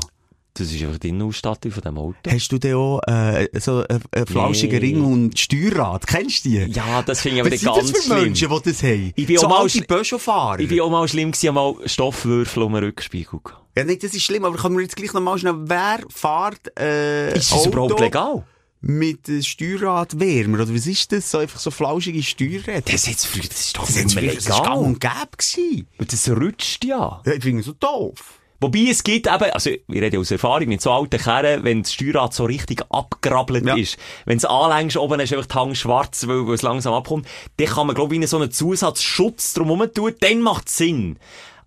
Das 0.55 0.71
ist 0.71 0.83
einfach 0.83 0.99
die 0.99 1.09
Innenausstattung 1.09 1.71
von 1.71 1.81
dem 1.81 1.97
Auto. 1.97 2.29
Hast 2.29 2.51
du 2.51 2.59
denn 2.59 2.75
auch 2.75 2.99
äh, 3.07 3.47
so 3.59 3.83
einen, 3.87 4.03
einen 4.11 4.27
flauschigen 4.27 4.79
Nee. 4.79 4.85
Ring 4.85 5.03
und 5.03 5.39
Steuerrad? 5.39 6.05
Kennst 6.05 6.45
du 6.45 6.49
die? 6.49 6.57
Ja, 6.71 7.01
das 7.01 7.21
finde 7.21 7.37
ich 7.37 7.41
aber 7.41 7.51
Was 7.51 7.51
nicht 7.53 7.61
sind 7.61 7.75
das 7.75 7.77
ganz 7.77 7.91
für 7.97 8.03
schlimm. 8.03 8.23
Menschen, 8.25 8.49
die 8.49 8.69
das 8.69 8.83
haben? 8.83 9.13
Ich 9.15 9.25
bin 9.25 9.37
so 9.37 9.47
auch 9.47 9.49
mal 9.49 9.67
Peugeot-Fahrer. 9.67 10.59
Ich 10.59 10.67
bin 10.69 10.81
auch 10.81 10.91
mal 10.91 11.07
schlimm 11.07 11.31
gewesen, 11.31 11.55
mal 11.55 11.73
Stoffwürfel 11.85 12.61
um 12.61 12.73
den 12.73 12.83
Rückspiegel. 12.83 13.39
Ja, 13.75 13.83
nicht, 13.83 14.03
das 14.03 14.13
ist 14.13 14.21
schlimm, 14.21 14.45
aber 14.45 14.55
kann 14.57 14.73
man 14.73 14.83
jetzt 14.83 14.95
gleich 14.95 15.11
noch 15.13 15.21
mal 15.21 15.39
schnell, 15.39 15.55
wer 15.57 16.01
fährt, 16.09 16.79
äh, 16.79 17.35
Ist 17.35 17.51
das 17.51 17.57
Auto 17.57 17.69
überhaupt 17.69 17.99
legal? 17.99 18.43
Mit 18.85 19.27
äh, 19.29 19.41
Steuerradwärmer? 19.41 20.61
Oder 20.61 20.73
was 20.75 20.85
ist 20.87 21.11
das? 21.11 21.31
So 21.31 21.39
einfach 21.39 21.59
so 21.59 21.71
flauschige 21.71 22.21
Steuerräder? 22.21 22.81
Das 22.91 23.07
jetzt 23.07 23.25
früher, 23.25 23.43
das 23.47 23.61
ist 23.61 23.77
doch 23.77 23.85
Das, 23.85 23.95
nicht 23.95 24.15
mehr 24.15 24.25
das 24.35 24.43
ist 24.43 24.49
gang 24.49 24.61
legal. 24.65 24.77
und 24.77 24.99
gäbe 24.99 25.37
gewesen. 25.37 25.87
Das 25.97 26.29
rutscht 26.29 26.85
ja. 26.85 27.21
Ja, 27.25 27.33
ich 27.33 27.41
finde 27.43 27.61
es 27.61 27.65
so 27.65 27.73
doof. 27.73 28.39
Wobei 28.59 28.87
es 28.89 29.03
gibt 29.03 29.27
eben, 29.27 29.51
also 29.51 29.69
ich 29.71 29.81
rede 29.89 30.17
aus 30.19 30.31
Erfahrung, 30.31 30.67
mit 30.69 30.81
so 30.81 30.91
alten 30.91 31.19
Kerren, 31.19 31.63
wenn 31.65 31.81
das 31.83 31.93
Steuerrad 31.93 32.33
so 32.33 32.45
richtig 32.45 32.81
abgerabbelt 32.89 33.65
Ja. 33.65 33.75
ist, 33.75 33.97
wenn 34.25 34.37
es 34.37 34.45
anlängst, 34.45 34.95
oben 34.95 35.19
ist 35.19 35.33
einfach 35.33 35.47
die 35.47 35.53
Hang 35.55 35.75
schwarz, 35.75 36.27
weil, 36.27 36.47
weil 36.47 36.53
es 36.55 36.61
langsam 36.61 36.93
abkommt, 36.93 37.27
dann 37.57 37.67
kann 37.67 37.87
man, 37.87 37.95
glaube 37.95 38.15
ich, 38.15 38.29
so 38.29 38.37
einen 38.37 38.51
Zusatzschutz 38.51 39.53
drumherum 39.53 39.93
tun, 39.93 40.13
dann 40.21 40.39
macht 40.41 40.67
es 40.69 40.77
Sinn. 40.77 41.17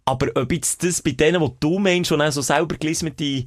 Aber 0.07 0.29
ob 0.37 0.53
jetzt 0.53 0.85
das 0.85 1.03
bei 1.03 1.11
denen, 1.11 1.43
die 1.43 1.53
du 1.61 1.79
meinst, 1.79 2.13
und 2.13 2.23
auch 2.23 2.31
so 2.33 2.41
selber 2.41 2.77
gelismete 2.77 3.45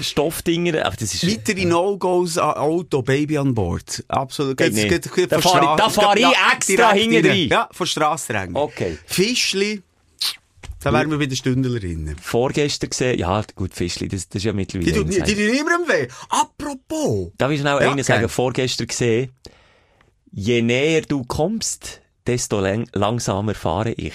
Stoffdinger, 0.00 0.84
aber 0.86 0.96
das 0.96 1.14
ist... 1.14 1.26
Weitere 1.26 1.64
No-Gos 1.64 2.38
an 2.38 2.54
Auto, 2.54 3.02
Baby 3.02 3.38
an 3.38 3.54
Bord. 3.54 4.04
Absolut. 4.08 4.56
Geht 4.56 4.74
Geht- 4.74 4.88
geht- 4.88 5.14
geht 5.14 5.32
Da 5.32 5.40
von 5.40 5.52
fahr 5.52 5.62
ich- 5.62 5.82
da 5.82 5.88
fahr 5.90 6.16
ich 6.16 6.22
Ja, 6.22 6.32
extra 6.54 6.92
hinten 6.92 7.26
rein. 7.26 7.48
Ja, 7.48 7.68
von 7.72 7.86
Strassrängen. 7.86 8.56
Okay. 8.56 8.98
Fischli, 9.06 9.82
da 10.82 10.92
wären 10.92 11.10
wir 11.10 11.18
bei 11.18 11.26
den 11.26 11.36
Stündlerinnen. 11.36 12.16
vorgestern 12.20 12.90
gesehen, 12.90 13.18
ja, 13.18 13.42
gut, 13.54 13.74
Fischli, 13.74 14.08
das, 14.08 14.28
das 14.28 14.36
ist 14.36 14.44
ja 14.44 14.52
Die 14.52 14.56
mittlerweile... 14.56 14.92
tun 14.92 15.10
die, 15.10 15.16
eines 15.20 15.34
die 15.34 15.46
tun 15.46 15.50
niemandem 15.54 15.88
weh. 15.88 16.08
Apropos. 16.28 17.32
Darf 17.38 17.50
ich 17.50 17.60
schnell 17.60 17.80
Ja, 17.82 17.90
einen 17.90 18.04
sagen? 18.04 18.28
Vorgestern 18.28 18.86
gesehen, 18.86 19.30
je 20.30 20.62
näher 20.62 21.02
du 21.02 21.24
kommst, 21.24 22.00
desto 22.26 22.60
lang 22.60 22.88
langsamer 22.92 23.54
fahre 23.54 23.92
ich. 23.92 24.14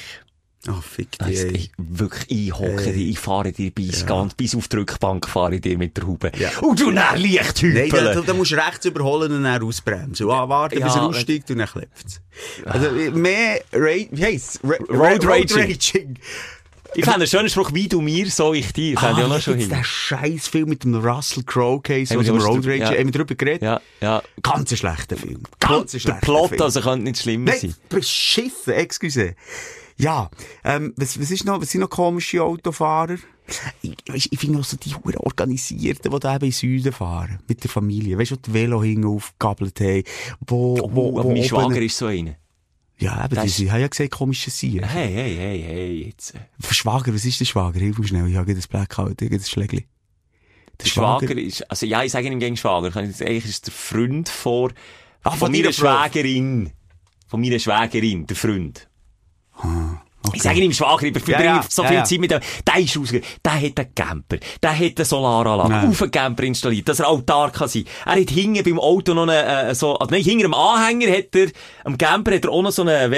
Ah, 0.67 0.79
fick 0.79 1.17
Das 1.17 1.27
dich. 1.27 1.37
heisst, 1.39 1.47
ey. 1.49 1.55
ich, 1.55 1.71
wirklich, 1.77 2.45
ich 2.47 2.53
hocke 2.53 2.91
dich, 2.93 3.09
ich 3.09 3.17
fahre 3.19 3.51
dir 3.51 3.71
bis, 3.71 4.01
Ja. 4.01 4.05
ganz, 4.07 4.35
bis 4.35 4.53
auf 4.55 4.67
die 4.67 4.75
Rückbank 4.77 5.27
fahre 5.27 5.55
ich 5.55 5.61
dir 5.61 5.75
mit 5.77 5.97
der 5.97 6.05
Haube. 6.05 6.31
Ja. 6.37 6.51
Und 6.61 6.79
du 6.79 6.91
dann 6.91 7.19
leicht 7.19 7.63
Nein, 7.63 7.89
da, 7.89 7.97
da, 7.97 8.09
hüpeln. 8.11 8.25
da 8.27 8.33
musst 8.35 8.51
du 8.51 8.55
rechts 8.55 8.85
überholen 8.85 9.31
und 9.31 9.43
dann 9.43 9.63
ausbremsen. 9.63 10.27
Und 10.27 10.31
warten, 10.49 10.75
bis 10.75 10.93
Ja, 10.93 11.01
er 11.01 11.07
aussteigt 11.07 11.49
und 11.49 11.57
dann 11.57 11.67
kleppt's. 11.67 12.21
Also, 12.65 12.91
mehr 13.11 13.61
Ra 13.73 13.95
wie 14.11 14.23
heisst's? 14.23 14.59
Ra 14.63 14.75
Road 14.89 15.25
Raging. 15.25 15.57
Raging. 15.57 16.19
Ich 16.93 17.05
fand 17.05 17.17
einen 17.17 17.27
schönen 17.27 17.49
Spruch, 17.49 17.71
wie 17.73 17.87
du 17.87 18.01
mir, 18.01 18.29
so 18.29 18.53
ich 18.53 18.73
dir. 18.73 18.97
Fand 18.99 19.17
ich 19.17 19.23
auch 19.23 19.29
Ah, 19.31 19.33
noch 19.35 19.41
schon 19.41 19.53
jetzt 19.53 19.69
hin. 19.69 19.77
der 19.77 19.83
scheiß 19.83 20.47
Film 20.49 20.67
mit 20.69 20.83
dem 20.83 20.93
Russell 20.93 21.41
Crowe 21.43 21.81
Case, 21.81 22.15
aus 22.19 22.25
dem 22.25 22.37
Road 22.37 22.67
Raging, 22.67 22.81
ja. 22.81 22.89
haben 22.91 23.05
wir 23.05 23.11
drüber 23.11 23.33
geredet? 23.33 23.61
Ja, 23.63 23.81
ja. 24.01 24.21
Ganz 24.43 24.71
ein 24.71 24.77
schlechter 24.77 25.15
Film. 25.17 25.41
Ganz 25.59 25.73
ein 25.73 25.85
Der 25.93 25.99
schlechter 25.99 26.19
Plot, 26.21 26.49
Film. 26.49 26.61
also, 26.61 26.81
könnte 26.81 27.03
nicht 27.05 27.17
schlimmer 27.21 27.51
Nein, 27.51 27.59
sein. 27.61 27.75
beschissen, 27.89 28.73
excuse. 28.73 29.35
Ja, 30.01 30.29
ähm, 30.63 30.93
was, 30.97 31.19
was 31.19 31.29
ist 31.31 31.45
noch, 31.45 31.61
was 31.61 31.69
sind 31.71 31.81
noch 31.81 31.89
komische 31.89 32.43
Autofahrer? 32.43 33.17
Ich, 33.81 33.95
weisst, 34.07 34.29
ich 34.31 34.39
finde 34.39 34.59
auch 34.59 34.63
so 34.63 34.77
die 34.77 34.95
Huren 34.95 35.17
Organisierten, 35.17 36.11
die 36.11 36.19
da 36.19 36.35
eben 36.35 36.45
in 36.45 36.51
den 36.51 36.53
Süden 36.53 36.93
fahren, 36.93 37.39
mit 37.47 37.63
der 37.63 37.69
Familie. 37.69 38.17
Weißt 38.17 38.31
du, 38.31 38.35
die 38.37 38.53
Velo 38.53 38.81
hinten 38.83 39.05
aufgegabelt 39.05 39.79
haben, 39.79 40.03
wo, 40.47 40.79
Oh, 40.81 40.89
wo, 40.93 41.09
aber 41.19 41.23
wo 41.25 41.31
mein 41.33 41.43
Schwager 41.43 41.81
ist 41.81 41.97
so 41.97 42.05
einer. 42.07 42.35
Ja, 42.97 43.13
aber 43.15 43.35
Das 43.35 43.45
die 43.45 43.49
sie 43.49 43.71
haben 43.71 43.81
ja 43.81 43.87
gesagt, 43.87 44.11
komische 44.11 44.51
Sieg. 44.51 44.81
Hey, 44.85 45.11
hey, 45.11 45.35
hey, 45.35 45.61
hey, 45.63 46.03
jetzt. 46.05 46.33
Schwager, 46.69 47.13
was 47.13 47.25
ist 47.25 47.39
der 47.39 47.45
Schwager? 47.45 47.79
Hilf 47.79 47.97
mir 47.97 48.07
schnell, 48.07 48.27
ich 48.27 48.35
habe 48.35 48.53
das 48.55 48.67
Blackout, 48.67 49.21
ich 49.21 49.27
habe 49.27 49.37
das 49.37 49.49
Schlägli. 49.49 49.85
Der 50.79 50.85
Schwager 50.87 51.37
ist, 51.37 51.69
also 51.69 51.85
ja, 51.85 52.03
ich 52.03 52.11
sage 52.11 52.27
ihm 52.27 52.39
gegen 52.39 52.57
Schwager. 52.57 52.95
Eigentlich 52.95 53.45
ist 53.45 53.67
der 53.67 53.73
Freund 53.73 54.29
vor, 54.29 54.71
Ah, 55.23 55.31
von, 55.31 55.39
von 55.39 55.51
meiner. 55.51 55.71
Schwägerin. 55.73 56.71
Von 57.27 57.41
meiner 57.41 57.59
Schwägerin, 57.59 58.25
der 58.27 58.35
Freund. 58.35 58.87
Okay. 60.23 60.37
Ich 60.37 60.43
sage 60.43 60.59
ihm 60.59 60.71
Schwager, 60.71 61.07
ich 61.07 61.13
verbringe 61.13 61.43
Ja, 61.43 61.55
ja, 61.55 61.65
so 61.67 61.83
viel 61.83 61.95
ja. 61.95 62.03
Zeit 62.03 62.19
mit 62.19 62.29
dem. 62.29 62.39
Der 62.67 62.77
ist 62.79 62.95
ausgegangen. 62.95 63.25
Der 63.43 63.53
hat 63.53 63.79
einen 63.79 63.95
Camper. 63.95 64.37
Der 64.61 64.77
hat 64.77 64.93
eine 64.97 65.05
Solaranlage 65.05 65.73
Ja. 65.73 65.89
auf 65.89 66.01
einen 66.01 66.11
Camper 66.11 66.43
installiert, 66.43 66.87
dass 66.87 66.99
er 66.99 67.07
Altar 67.07 67.51
kann 67.51 67.67
sein. 67.67 67.85
Er 68.05 68.21
hat 68.21 68.29
hinten 68.29 68.63
beim 68.63 68.79
Auto 68.79 69.15
noch 69.15 69.23
eine, 69.23 69.69
äh, 69.69 69.75
so, 69.75 69.95
also 69.97 70.11
nein, 70.13 70.23
hinter 70.23 70.43
dem 70.43 70.53
Anhänger 70.53 71.11
hat 71.17 71.35
er, 71.35 71.47
am 71.85 71.97
Camper 71.97 72.35
hat 72.35 72.45
er 72.45 72.51
auch 72.51 72.61
noch 72.61 72.71
so 72.71 72.83
einen 72.83 73.11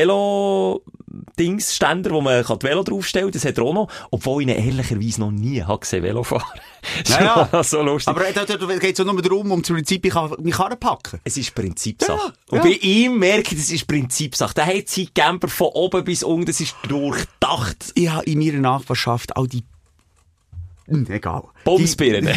Velo-Dings-Ständer, 1.14 2.12
wo 2.12 2.22
man 2.22 2.44
kann 2.44 2.60
die 2.60 2.68
Velo 2.68 2.84
draufstellen 2.84 3.32
Das 3.32 3.46
hat 3.46 3.58
er 3.58 3.64
auch 3.64 3.74
noch, 3.74 3.88
obwohl 4.12 4.42
ich 4.42 4.50
ihn 4.50 4.56
ehrlicherweise 4.56 5.22
noch 5.22 5.32
nie 5.32 5.62
habe 5.62 5.80
gesehen 5.80 6.04
Velo 6.04 6.24
fahren. 6.24 6.44
Ja, 7.06 7.48
ja. 7.50 7.64
so 7.64 7.82
lustig. 7.82 8.14
Aber 8.14 8.26
da, 8.34 8.44
da, 8.44 8.58
da 8.58 8.78
geht 8.78 9.00
es 9.00 9.06
nur 9.06 9.22
darum, 9.22 9.52
um 9.54 9.64
zum 9.64 9.78
Prinzip, 9.78 10.06
ich 10.06 10.12
kann 10.12 10.36
mich 10.42 10.58
packen. 10.58 11.22
Es 11.24 11.38
ist 11.38 11.56
Prinzipsache. 11.56 12.12
Ja, 12.12 12.34
Und 12.50 12.58
ja. 12.58 12.64
bei 12.64 12.78
ihm 12.82 13.20
merke 13.20 13.56
ich, 13.56 13.62
das 13.62 13.72
ist 13.72 13.88
Prinzipsache. 13.88 14.54
Der 14.54 14.66
hat 14.66 14.90
seinen 14.90 15.14
Camper 15.14 15.48
von 15.48 15.68
oben 15.68 16.04
bis 16.04 16.24
unten, 16.24 16.48
das 16.48 16.60
ist 16.60 16.76
durchdacht. 16.90 17.94
Ich 17.96 18.10
habe 18.10 18.26
in 18.26 18.40
meiner 18.40 18.60
Nachbarschaft 18.60 19.38
all 19.38 19.48
die 19.48 19.64
Egal. 20.88 21.44
Bumsbirnen. 21.64 22.36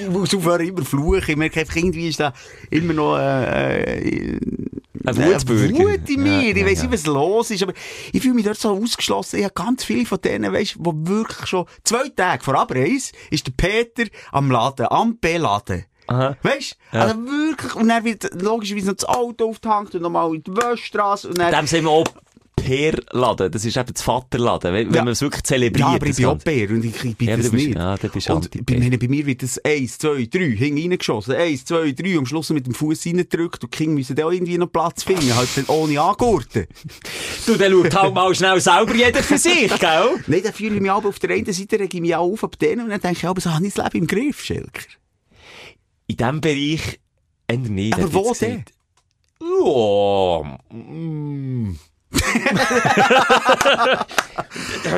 Ich 0.00 0.08
muss 0.08 0.34
aufhören, 0.34 0.68
immer 0.68 0.84
fluchen. 0.84 1.24
Ich 1.26 1.36
merke 1.36 1.60
einfach, 1.60 1.76
irgendwie 1.76 2.08
ist 2.08 2.20
da 2.20 2.32
immer 2.70 2.92
noch, 2.92 3.18
äh, 3.18 4.38
Ein 5.04 5.16
Wutbürger. 5.16 5.78
Wut 5.78 6.08
in 6.08 6.22
mir. 6.22 6.42
Ja, 6.42 6.50
ich 6.50 6.56
ja, 6.56 6.66
weiss 6.66 6.82
ja. 6.82 6.88
nicht, 6.88 6.92
was 6.92 7.06
los 7.06 7.50
ist, 7.50 7.62
aber 7.62 7.72
ich 8.12 8.22
fühle 8.22 8.34
mich 8.34 8.44
dort 8.44 8.58
so 8.58 8.70
ausgeschlossen. 8.70 9.38
Ich 9.38 9.44
habe 9.44 9.54
ganz 9.54 9.84
viele 9.84 10.06
von 10.06 10.20
denen, 10.20 10.52
die 10.52 10.74
wirklich 10.78 11.46
schon 11.46 11.66
zwei 11.84 12.08
Tage 12.08 12.44
vor 12.44 12.54
Abreise 12.54 13.12
ist 13.30 13.46
der 13.46 13.52
Peter 13.56 14.04
am 14.32 14.50
Laden, 14.50 14.86
am 14.88 15.16
B-Laden. 15.16 15.84
Aha. 16.08 16.36
Weißt 16.42 16.78
du? 16.92 16.96
Ja. 16.96 17.02
Also 17.02 17.16
wirklich. 17.16 17.74
Und 17.74 17.88
dann 17.88 18.04
wird 18.04 18.42
logischerweise 18.42 18.86
noch 18.86 18.94
das 18.94 19.08
Auto 19.08 19.50
aufgehängt 19.50 19.94
und 19.94 20.02
nochmal 20.02 20.34
in 20.36 20.42
die 20.44 20.56
Wäschstraße 20.56 21.28
und 21.28 21.38
dann... 21.38 21.52
Dem 21.52 21.66
sind 21.66 21.84
wir 21.84 21.90
auch 21.90 22.04
Per-Laden. 22.66 23.50
Das 23.52 23.64
ist 23.64 23.76
eben 23.76 23.92
das 23.92 24.02
Vaterladen. 24.02 24.72
Wenn, 24.72 24.88
wenn 24.88 24.94
Ja. 24.94 25.04
man 25.04 25.12
es 25.12 25.20
wirklich 25.20 25.44
zelebriert. 25.44 25.78
Ja, 25.88 25.94
aber 25.94 26.06
ich 26.06 26.16
bin 26.16 26.24
auch. 26.26 26.38
Bär 26.38 26.70
und 26.70 26.84
ich, 26.84 27.04
ich 27.04 27.16
bin 27.16 27.28
Ja, 27.28 27.36
das 27.36 27.50
bist- 27.50 27.66
nicht. 27.66 27.76
ja, 27.76 27.96
bist 27.96 28.30
und 28.30 28.66
bei, 28.66 28.78
meine, 28.78 28.98
bei 28.98 29.08
mir 29.08 29.24
wird 29.26 29.42
das 29.42 29.58
1, 29.64 29.98
2, 29.98 30.26
3 30.26 30.38
hinten 30.56 30.80
reingeschossen. 30.80 31.34
1, 31.34 31.64
2, 31.64 31.92
3 31.92 32.12
und 32.14 32.18
am 32.18 32.26
Schluss 32.26 32.50
mit 32.50 32.66
dem 32.66 32.74
Fuß 32.74 33.06
reingedrückt 33.06 33.62
und 33.62 33.72
die 33.72 33.76
Kinder 33.76 33.94
müssen 33.94 34.16
dann 34.16 34.26
auch 34.26 34.32
irgendwie 34.32 34.58
noch 34.58 34.66
Platz 34.72 35.04
finden. 35.04 35.34
Halt 35.36 35.48
dann 35.54 35.66
ohne 35.66 36.00
Angurten. 36.00 36.66
Du, 37.46 37.54
dann 37.56 37.72
schaut 37.72 37.94
halt 37.94 38.14
mal 38.14 38.34
schnell 38.34 38.60
selber 38.60 38.94
jeder 38.94 39.22
für 39.22 39.38
sich, 39.38 39.68
gell? 39.78 40.08
Nein, 40.26 40.40
dann 40.42 40.52
fühle 40.52 40.74
ich 40.74 40.80
mich 40.80 40.90
aber 40.90 41.08
auf 41.08 41.18
der 41.18 41.30
einen 41.30 41.52
Seite 41.52 41.78
reg 41.78 41.94
ich 41.94 42.00
mich 42.00 42.14
auch 42.16 42.32
auf 42.32 42.42
ab 42.44 42.58
denen 42.58 42.82
und 42.84 42.90
dann 42.90 43.00
denke 43.00 43.18
ich, 43.18 43.24
aber 43.26 43.40
so 43.40 43.52
habe 43.52 43.66
ich 43.66 43.74
das 43.74 43.84
Leben 43.84 43.98
im 43.98 44.06
Griff, 44.08 44.42
Schelker. 44.44 44.82
In 46.08 46.16
diesem 46.16 46.40
Bereich, 46.40 47.00
eher 47.48 47.58
nicht. 47.58 47.94
Aber 47.94 48.12
wo 48.12 48.34
denn? 48.34 48.64
Ja, 49.40 50.58
mm, 50.76 51.76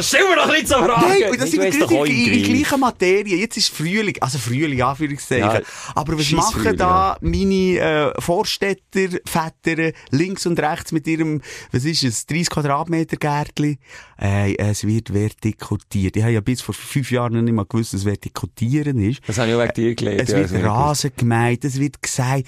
Stell 0.00 0.28
mir 0.28 0.36
doch 0.36 0.52
nicht 0.52 0.68
so 0.68 0.74
Fragen! 0.76 1.08
Nein, 1.08 1.30
und 1.30 1.40
das 1.40 1.50
sind 1.50 1.62
wir 1.62 1.78
doch 1.78 1.90
in, 2.04 2.32
in, 2.32 2.42
gleichen 2.42 2.80
Materie. 2.80 3.36
Jetzt 3.36 3.56
ist 3.56 3.70
Frühling, 3.70 4.16
also 4.20 4.38
Frühling, 4.38 4.82
Anführungszeichen. 4.82 5.50
Ja, 5.50 5.60
Aber 5.94 6.18
was 6.18 6.30
machen 6.30 6.62
Frühling, 6.62 6.76
da 6.76 7.16
meine 7.20 7.78
äh, 8.14 8.20
Vorstädter, 8.20 9.18
Väter 9.26 9.92
links 10.10 10.46
und 10.46 10.58
rechts 10.60 10.92
mit 10.92 11.06
ihrem, 11.06 11.40
was 11.72 11.84
ist 11.84 12.04
es, 12.04 12.26
30 12.26 12.50
Quadratmeter 12.50 13.16
Gärtli? 13.16 13.78
Äh, 14.20 14.56
es 14.56 14.84
wird 14.84 15.12
vertikutiert. 15.12 16.16
Ich 16.16 16.22
habe 16.22 16.32
ja 16.32 16.40
bis 16.40 16.60
vor 16.60 16.74
fünf 16.74 17.10
Jahren 17.10 17.34
noch 17.34 17.42
nicht 17.42 17.54
mal 17.54 17.64
gewusst, 17.64 17.94
was 17.94 18.04
Vertikutieren 18.04 18.98
ist. 18.98 19.20
Das 19.26 19.38
habe 19.38 19.48
ich 19.48 19.54
auch 19.54 19.60
wegen 19.60 19.74
dir 19.74 19.94
gelernt. 19.94 20.22
Es 20.22 20.30
ja, 20.30 20.50
wird 20.50 20.64
Rasen 20.64 21.12
gemeint, 21.16 21.64
es 21.64 21.78
wird 21.78 22.02
gesagt, 22.02 22.44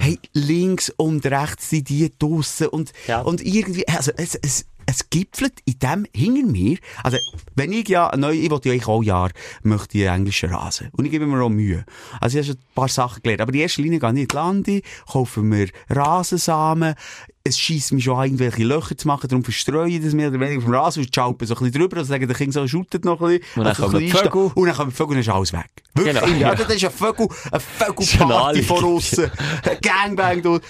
hey, 0.00 0.18
links 0.32 0.92
und 0.96 1.24
rechts 1.26 1.70
sind 1.70 1.88
die 1.88 2.12
draussen 2.18 2.68
und, 2.68 2.92
Ja. 3.06 3.20
und 3.20 3.42
irgendwie, 3.42 3.86
also 3.88 4.12
es, 4.16 4.34
es, 4.36 4.66
es 4.86 5.08
gipfelt 5.10 5.54
in 5.64 5.78
dem 5.78 6.06
hinter 6.14 6.46
mir. 6.46 6.78
Also, 7.02 7.16
wenn 7.54 7.72
ich 7.72 7.88
ja 7.88 8.14
neu, 8.16 8.32
ich 8.32 8.50
wollte 8.50 8.68
ja 8.68 8.74
eigentlich 8.74 8.86
auch 8.88 9.02
Jahr, 9.02 9.30
möchte 9.62 9.96
ich 9.98 10.04
englischen 10.06 10.50
Rasen. 10.50 10.90
Und 10.92 11.06
ich 11.06 11.10
gebe 11.10 11.26
mir 11.26 11.40
auch 11.42 11.48
Mühe. 11.48 11.84
Also, 12.20 12.38
ich 12.38 12.44
habe 12.46 12.54
schon 12.54 12.62
ein 12.62 12.74
paar 12.74 12.88
Sachen 12.88 13.22
gelernt. 13.22 13.40
Aber 13.40 13.52
in 13.54 13.60
erster 13.60 13.82
Linie 13.82 13.98
gehe 13.98 14.10
ich 14.10 14.16
in 14.20 14.28
die 14.28 14.34
Lande, 14.36 14.82
kaufe 15.10 15.40
mir 15.42 15.68
Rasensamen, 15.88 16.94
es 17.46 17.58
schießt 17.58 17.92
mich 17.92 18.04
schon 18.04 18.16
an, 18.16 18.24
irgendwelche 18.24 18.64
Löcher 18.64 18.96
zu 18.96 19.06
machen, 19.06 19.28
darum 19.28 19.44
verstreue 19.44 19.90
ich 19.90 20.02
das 20.02 20.14
mehr 20.14 20.28
oder 20.28 20.40
weniger 20.40 20.62
dem 20.62 20.72
Rasen 20.74 21.02
und 21.04 21.14
schalpe 21.14 21.44
so 21.46 21.54
ein 21.54 21.58
bisschen 21.58 21.72
drüber, 21.72 21.98
also 21.98 22.08
sagen, 22.08 22.26
der 22.26 22.36
Kind 22.36 22.54
so, 22.54 22.66
schüttet 22.66 23.04
noch 23.04 23.20
ein 23.20 23.38
bisschen. 23.38 23.42
Und 23.56 23.64
dann 23.64 23.66
Also 23.66 23.82
kommen 23.82 23.96
ein 23.96 24.00
die 24.06 24.10
Vögel. 24.10 24.50
Und 24.54 24.66
dann 24.66 24.74
kommen 24.76 24.90
die 24.90 24.96
Vögel 24.96 25.08
und 25.08 25.14
dann 25.16 25.20
ist 25.20 25.28
alles 25.28 25.52
weg. 25.52 25.70
Wirklich, 25.94 26.14
Genau, 26.20 26.26
ja. 26.26 26.36
ja. 26.38 26.54
das 26.54 26.74
ist 26.74 26.84
ein 26.84 26.90
Vögel, 26.90 27.28
Schon 27.52 27.60
Vögelparty 27.60 28.30
alle. 28.30 28.62
von 28.62 28.84
aussen. 28.84 29.30
Ein 29.62 29.78
Gangbang 29.82 30.42
dort. 30.42 30.64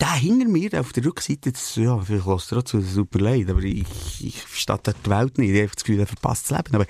Der 0.00 0.12
hinter 0.14 0.48
mir 0.48 0.80
auf 0.80 0.92
der 0.92 1.04
Rückseite, 1.04 1.52
das, 1.52 1.76
ja, 1.76 1.96
vielleicht 2.00 2.26
lässt 2.26 2.50
er 2.50 2.58
auch 2.58 2.62
zu, 2.64 2.80
super 2.80 3.20
leid, 3.20 3.48
aber 3.48 3.62
ich, 3.62 3.84
ich 4.18 4.42
verstehe 4.42 4.76
die 5.04 5.10
Welt 5.10 5.38
nicht. 5.38 5.50
Ich 5.50 5.58
habe 5.60 5.70
das 5.72 5.84
Gefühl, 5.84 6.00
er 6.00 6.06
verpasst 6.08 6.50
das 6.50 6.56
Leben. 6.58 6.74
Aber 6.74 6.86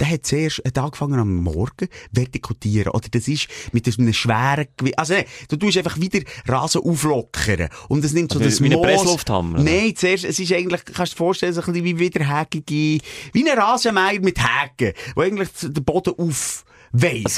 der 0.00 0.10
hat 0.10 0.26
zuerst 0.26 0.62
hat 0.66 0.76
angefangen 0.76 1.20
am 1.20 1.36
Morgen 1.36 1.86
vertikutieren. 2.10 2.92
Oder 2.92 3.08
das 3.12 3.28
ist 3.28 3.46
mit 3.70 3.86
einem 3.86 4.12
schweren 4.12 4.66
Gewicht. 4.76 4.98
Also, 4.98 5.14
nee, 5.14 5.24
du 5.48 5.56
tust 5.56 5.78
einfach 5.78 6.00
wieder 6.00 6.18
Rasen 6.48 6.82
auflockern. 6.82 7.68
Und 7.88 8.04
es 8.04 8.12
nimmt 8.12 8.32
so 8.32 8.40
Also 8.40 8.50
das 8.50 8.60
wie 8.60 8.66
ein 8.66 8.72
Moos- 8.72 8.82
Presslufthammer? 8.86 9.62
Nein, 9.62 9.94
zuerst, 9.94 10.24
es 10.24 10.40
ist 10.40 10.52
eigentlich, 10.52 10.84
kannst 10.84 11.12
du 11.12 11.14
dir 11.14 11.18
vorstellen, 11.18 11.54
so 11.54 11.60
ein 11.60 11.66
bisschen 11.66 11.84
wie 11.84 11.98
wiederhägige, 12.00 13.04
wie 13.34 13.48
ein 13.48 13.56
Rasenmeier 13.56 14.18
mit 14.20 14.38
Häken, 14.38 14.94
wo 15.14 15.20
eigentlich 15.20 15.50
den 15.62 15.84
Boden 15.84 16.14
auf, 16.18 16.64
weiss. 16.92 17.36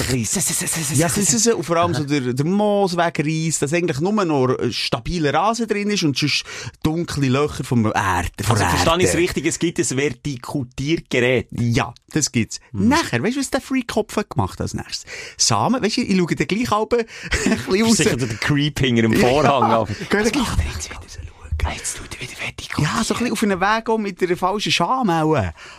Ja, 0.94 1.08
das 1.08 1.18
ist. 1.18 1.46
Und 1.48 1.64
vor 1.64 1.76
allem 1.76 1.94
so 1.94 2.04
der, 2.04 2.32
der 2.32 2.46
Moos 2.46 2.96
wegreißt, 2.96 3.62
dass 3.62 3.72
eigentlich 3.72 4.00
nur 4.00 4.12
noch 4.24 4.58
äh, 4.58 4.72
stabiler 4.72 5.34
Rasen 5.34 5.66
drin 5.66 5.90
ist 5.90 6.02
und 6.02 6.16
sonst 6.16 6.44
dunkle 6.82 7.28
Löcher 7.28 7.64
vom 7.64 7.86
Erde. 7.86 8.28
von 8.42 8.56
Also 8.56 8.76
verstehe 8.76 8.98
ich 8.98 9.04
es 9.04 9.16
richtig, 9.16 9.46
es 9.46 9.58
gibt 9.58 9.78
ein 9.78 9.96
Vertikutiergerät. 9.96 11.48
Ja, 11.52 11.92
das 12.12 12.32
gibt's. 12.32 12.60
Mhm. 12.72 12.88
Nachher, 12.88 13.22
weißt 13.22 13.36
du, 13.36 13.40
was 13.40 13.50
der 13.50 13.60
Freakopf 13.60 14.16
hat 14.16 14.30
gemacht 14.30 14.60
als 14.60 14.74
nächstes? 14.74 15.04
Samen, 15.36 15.82
weißt 15.82 15.96
du, 15.98 16.02
ich 16.02 16.16
schaue 16.16 16.34
den 16.34 16.46
gleich 16.46 16.70
halb 16.70 16.92
ein 16.92 17.06
bisschen 17.50 17.82
raus. 17.84 17.96
Sicher 17.96 18.16
der 18.16 18.28
Creep 18.28 18.78
hinter 18.80 19.02
dem 19.02 19.14
Vorhang. 19.14 19.70
Ja, 19.70 19.84
geh 19.84 20.22
den 20.22 20.32
gleich 20.32 20.48
jetzt 20.74 20.90
wieder 20.90 21.00
schauen. 21.08 21.30
Jetzt 21.74 21.96
tut 21.98 22.14
er 22.14 22.20
wieder 22.22 22.38
vertikutieren. 22.38 22.90
Ja, 22.96 23.04
so 23.04 23.14
ein 23.14 23.18
bisschen 23.18 23.32
auf 23.32 23.42
einem 23.42 23.60
Weg 23.60 23.88
auch 23.90 23.98
mit 23.98 24.22
einer 24.22 24.36
falschen 24.36 24.72
Scham 24.72 25.10
auch. 25.10 25.36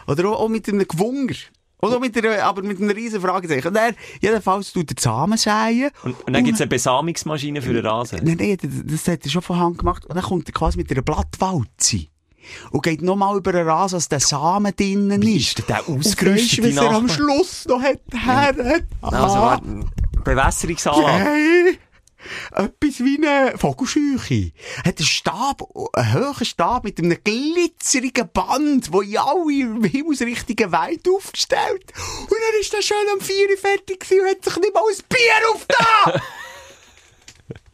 Oder 0.07 0.29
auch, 0.29 0.41
auch 0.41 0.49
mit 0.49 0.67
einem 0.69 0.87
Gewunger. 0.87 1.33
Oder 1.81 1.97
auch 1.97 1.99
mit 1.99 2.15
einer, 2.17 2.43
aber 2.43 2.61
mit 2.61 2.79
einem 2.79 2.91
riesen 2.91 3.19
Fragezeichen. 3.21 3.67
Und 3.67 3.75
er, 3.75 3.93
jedenfalls 4.21 4.71
tut 4.71 4.91
er 4.91 5.01
Samen 5.01 5.37
säen. 5.37 5.89
Und, 6.03 6.15
und 6.27 6.33
dann 6.33 6.43
gibt 6.43 6.55
es 6.55 6.61
eine 6.61 6.69
Besamungsmaschine 6.69 7.61
für 7.61 7.73
den 7.73 7.85
Rasen. 7.85 8.19
Nein, 8.23 8.37
nein, 8.39 8.57
das, 8.61 8.71
das 9.05 9.07
hat 9.13 9.23
er 9.25 9.29
schon 9.31 9.41
von 9.41 9.57
Hand 9.59 9.79
gemacht. 9.79 10.05
Und 10.05 10.15
dann 10.15 10.23
kommt 10.23 10.47
er 10.47 10.53
quasi 10.53 10.77
mit 10.77 10.91
einer 10.91 11.01
Blattwalze. 11.01 12.05
Und 12.71 12.83
geht 12.83 13.01
nochmal 13.01 13.37
über 13.37 13.51
den 13.51 13.67
Rasen, 13.67 13.95
als 13.95 14.09
der 14.09 14.19
Samen 14.19 14.75
drinnen 14.75 15.21
ist. 15.21 15.59
ist 15.59 15.69
der 15.69 15.87
ausgerüstet, 15.87 16.63
was 16.75 16.83
er 16.83 16.91
am? 16.91 17.07
Schluss 17.09 17.65
noch 17.67 17.81
hat, 17.81 17.99
her? 18.13 18.53
Also, 19.01 19.17
Ah. 19.17 19.41
warte, 19.41 19.85
Bewässerungsanlage. 20.23 21.23
Hey, 21.23 21.79
etwas 22.51 22.99
wie 22.99 23.17
eine 23.17 23.57
Vogelscheuche. 23.57 24.51
Hat 24.83 24.97
einen 24.97 25.05
Stab, 25.05 25.63
einen 25.93 26.13
hohen 26.13 26.45
Stab 26.45 26.83
mit 26.83 26.99
einem 26.99 27.17
glitzerigen 27.23 28.29
Band, 28.31 28.91
wo 28.91 29.01
in 29.01 29.17
alle 29.17 29.87
Himmelsrichtungen 29.87 30.71
weit 30.71 31.07
aufgestellt. 31.07 31.93
Und 32.21 32.31
dann 32.31 32.61
ist 32.61 32.73
der 32.73 32.81
schön 32.81 32.97
am 33.13 33.21
4 33.21 33.49
Uhr 33.49 33.57
fertig 33.57 34.05
und 34.11 34.29
hat 34.29 34.43
sich 34.43 34.57
nicht 34.57 34.73
mal 34.73 34.81
ein 34.81 35.03
Bier 35.09 35.49
aufgetan. 35.53 36.21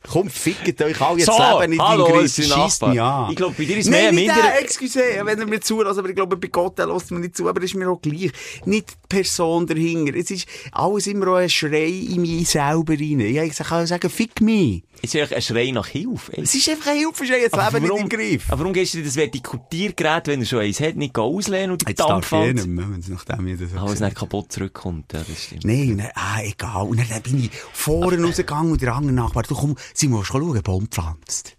Komm, 0.10 0.30
fickt 0.30 0.82
euch 0.82 1.02
alle 1.02 1.18
jetzt 1.20 1.26
So, 1.28 1.60
Leben 1.60 1.82
hallo, 1.82 2.06
in 2.20 2.26
es 2.26 2.38
ist 2.40 2.46
Schiesst 2.54 2.82
Nachbar. 2.82 2.90
mich 2.90 3.02
an. 3.02 3.30
Ich 3.32 3.36
glaube, 3.36 3.56
bei 3.58 3.66
dir 3.66 3.78
ist 3.78 3.90
Nein, 3.90 4.16
mehr 4.16 4.34
minder- 4.34 4.42
der, 4.42 4.62
excuse, 4.62 5.00
wenn 5.24 5.40
er 5.40 5.46
mir 5.46 5.60
zulässt, 5.60 6.00
aber 6.00 6.10
ich 6.10 6.16
glaube, 6.16 6.38
bei 6.38 6.48
Gott, 6.48 6.78
der 6.78 6.88
lässt 6.88 7.12
mir 7.12 7.20
nicht 7.20 7.36
zu, 7.36 7.48
aber 7.50 7.62
ist 7.62 7.76
mir 7.76 7.90
auch 7.90 8.02
gleich. 8.02 8.32
Nicht 8.66 8.92
die 8.92 9.08
Person 9.10 9.68
dahinter. 9.68 10.16
Es 10.16 10.32
ist 10.32 10.48
alles 10.72 11.08
immer 11.08 11.28
auch 11.30 11.36
ein 11.36 11.50
Schrei 11.50 11.88
in 11.88 12.22
mich 12.22 12.48
selber 12.50 12.94
rein. 12.94 13.20
Ja, 13.20 13.44
ich 13.44 13.56
kann 13.56 13.86
sagen, 13.86 14.10
fick 14.10 14.40
mich. 14.42 14.84
Es 15.02 15.14
ist 15.14 15.34
ein 15.34 15.42
Schrei 15.42 15.72
nach 15.72 15.88
Hilfe. 15.88 16.34
ey. 16.38 16.44
Es 16.44 16.56
ist 16.56 16.70
einfach 16.70 16.88
ein 16.92 16.98
Hilfeschrei, 16.98 17.40
jetzt 17.42 17.54
Aber 17.54 17.80
Leben 17.80 17.82
nicht 17.84 17.90
warum, 17.92 18.02
im 18.04 18.10
Griff. 18.10 18.46
aber 18.50 18.60
warum 18.60 18.74
gehst 18.74 18.94
du 18.94 19.00
dir 19.00 19.06
das 19.06 19.16
Vertikutiergerät, 19.16 20.28
wenn 20.28 20.40
er 20.42 20.46
schon 20.46 20.60
eins 20.60 20.80
hat, 20.80 20.96
nicht 20.96 21.18
auslehnen 21.18 21.72
und 21.72 21.82
die 21.82 21.90
Jetzt 21.90 22.00
darf 22.00 22.32
ich 22.32 22.54
nicht 22.54 22.68
mehr, 22.68 22.90
wenn 22.90 23.00
es 23.00 23.08
nachdem 23.10 23.48
ich 23.48 23.60
das 23.60 23.74
Aber 23.74 23.86
es 23.86 23.92
gesagt 23.94 24.12
nicht 24.12 24.20
kaputt 24.20 24.52
zurückkommt, 24.52 25.14
ja, 25.14 25.20
das 25.28 25.44
stimmt. 25.44 25.66
Nein, 25.66 25.98
dann, 25.98 26.12
ah, 26.16 26.42
egal. 26.44 26.88
Und 26.88 27.00
dann 27.10 27.22
bin 27.22 27.44
ich 27.44 27.52
vorne 27.74 28.24
rausgegangen 28.24 28.72
und 28.72 28.82
der 28.82 28.96
andere 28.96 29.14
Nachbar, 29.14 29.44
du 29.44 29.56
komm, 29.56 29.76
sie 29.94 30.08
muss 30.08 30.28
schauen, 30.28 30.62
Baum 30.62 30.88
pflanzt. 30.88 31.57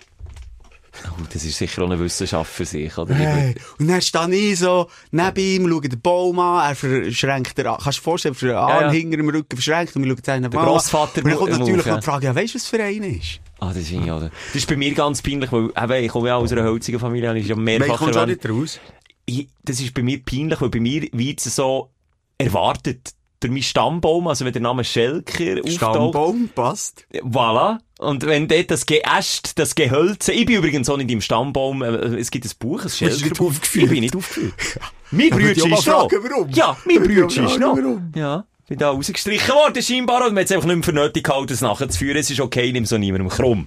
Oh, 1.06 1.22
das 1.32 1.44
ist 1.44 1.58
sicher 1.58 1.82
auch 1.82 1.86
eine 1.86 1.98
Wissenschaft 1.98 2.52
für 2.52 2.64
sich, 2.64 2.96
oder? 2.96 3.14
Hey. 3.14 3.54
Und 3.78 3.88
dann 3.88 4.00
stehe 4.02 4.28
ich 4.34 4.58
so 4.58 4.88
neben 5.10 5.40
ihm, 5.40 5.68
schaue 5.68 5.80
den 5.82 6.00
Baum 6.00 6.38
an, 6.38 6.70
er 6.70 6.74
verschränkt 6.74 7.56
den 7.56 7.66
Arm. 7.66 7.80
Kannst 7.82 7.98
du 7.98 8.00
dir 8.00 8.04
vorstellen, 8.04 8.34
für 8.34 8.48
den 8.48 8.56
Arm 8.56 8.84
ja. 8.84 8.90
hinter 8.90 9.16
dem 9.16 9.28
Rücken 9.28 9.56
verschränkt 9.56 9.94
und 9.96 10.04
wir 10.04 10.10
schauen 10.10 10.24
seinen 10.24 10.50
Mann 10.50 10.58
an. 10.58 10.66
Grossvater 10.66 11.22
Und 11.22 11.30
dann 11.30 11.38
kommt 11.38 11.50
natürlich 11.52 11.86
ja. 11.86 11.92
noch 11.92 12.00
die 12.00 12.04
Frage, 12.04 12.26
ja, 12.26 12.34
weißt 12.34 12.54
du, 12.54 12.58
was 12.58 12.66
für 12.66 12.82
ein 12.82 13.02
ist? 13.02 13.40
Ah, 13.60 13.72
das 13.72 13.88
finde 13.88 14.04
ich 14.04 14.10
auch. 14.10 14.20
Das 14.20 14.30
ist 14.54 14.68
bei 14.68 14.76
mir 14.76 14.94
ganz 14.94 15.22
peinlich, 15.22 15.50
weil 15.50 15.70
eben, 15.76 16.04
ich 16.04 16.10
komme 16.10 16.28
ja 16.28 16.36
aus 16.36 16.52
einer 16.52 16.64
holzigen 16.64 17.00
Familie, 17.00 17.28
habe 17.28 17.38
ich 17.38 17.48
ja 17.48 17.56
mehrfach 17.56 17.98
kommst 17.98 18.14
du 18.14 18.20
auch 18.20 18.26
nicht 18.26 18.48
raus. 18.48 18.80
Ich, 19.26 19.48
das 19.62 19.80
ist 19.80 19.92
bei 19.94 20.02
mir 20.02 20.22
peinlich, 20.22 20.60
weil 20.60 20.70
bei 20.70 20.80
mir 20.80 21.02
wird 21.12 21.44
es 21.44 21.54
so 21.54 21.90
erwartet. 22.38 23.14
Durch 23.40 23.52
meinen 23.52 23.62
Stammbaum, 23.62 24.26
also 24.26 24.44
wenn 24.44 24.52
der 24.52 24.62
Name 24.62 24.82
Schelker 24.82 25.60
auftaucht. 25.60 25.72
Stammbaum, 25.72 26.50
passt. 26.52 27.06
Voilà. 27.12 27.78
Und 27.98 28.24
wenn 28.26 28.46
dort 28.46 28.70
das 28.70 28.86
Geäst, 28.86 29.58
das 29.58 29.74
Gehölze, 29.74 30.32
ich 30.32 30.46
bin 30.46 30.56
übrigens 30.56 30.88
auch 30.88 30.96
nicht 30.96 31.10
im 31.10 31.20
Stammbaum, 31.20 31.82
äh, 31.82 31.88
es 32.16 32.30
gibt 32.30 32.44
ein 32.46 32.50
Buch, 32.60 32.84
ein 32.84 32.90
du 32.98 33.44
aufgeführt? 33.46 33.84
Ich 33.84 33.90
bin 33.90 34.00
nicht 34.00 34.14
aufgeführt. 34.16 34.54
mein 35.10 35.28
Ja, 35.28 35.36
Brütchen 35.36 35.72
auch 35.72 35.78
ist 35.80 35.86
noch. 35.86 36.10
warum? 36.12 36.48
Ja, 36.50 36.76
mein 36.86 37.02
Brütchen 37.02 37.46
ist 37.46 37.58
noch. 37.58 37.76
warum? 37.76 38.12
Ja. 38.14 38.44
Bin 38.68 38.78
da 38.78 38.90
rausgestrichen 38.90 39.52
worden, 39.54 39.82
scheinbar, 39.82 40.26
und 40.26 40.34
man 40.34 40.42
hat 40.42 40.44
es 40.46 40.52
einfach 40.52 40.68
nicht 40.68 40.76
mehr 40.76 40.84
für 40.84 40.92
nötig 40.92 41.24
gehalten, 41.24 41.52
es 41.52 41.60
nachzuführen. 41.60 42.18
Es 42.18 42.30
ist 42.30 42.38
okay, 42.38 42.70
nimm 42.70 42.84
so 42.86 42.98
niemandem 42.98 43.30
krumm. 43.30 43.66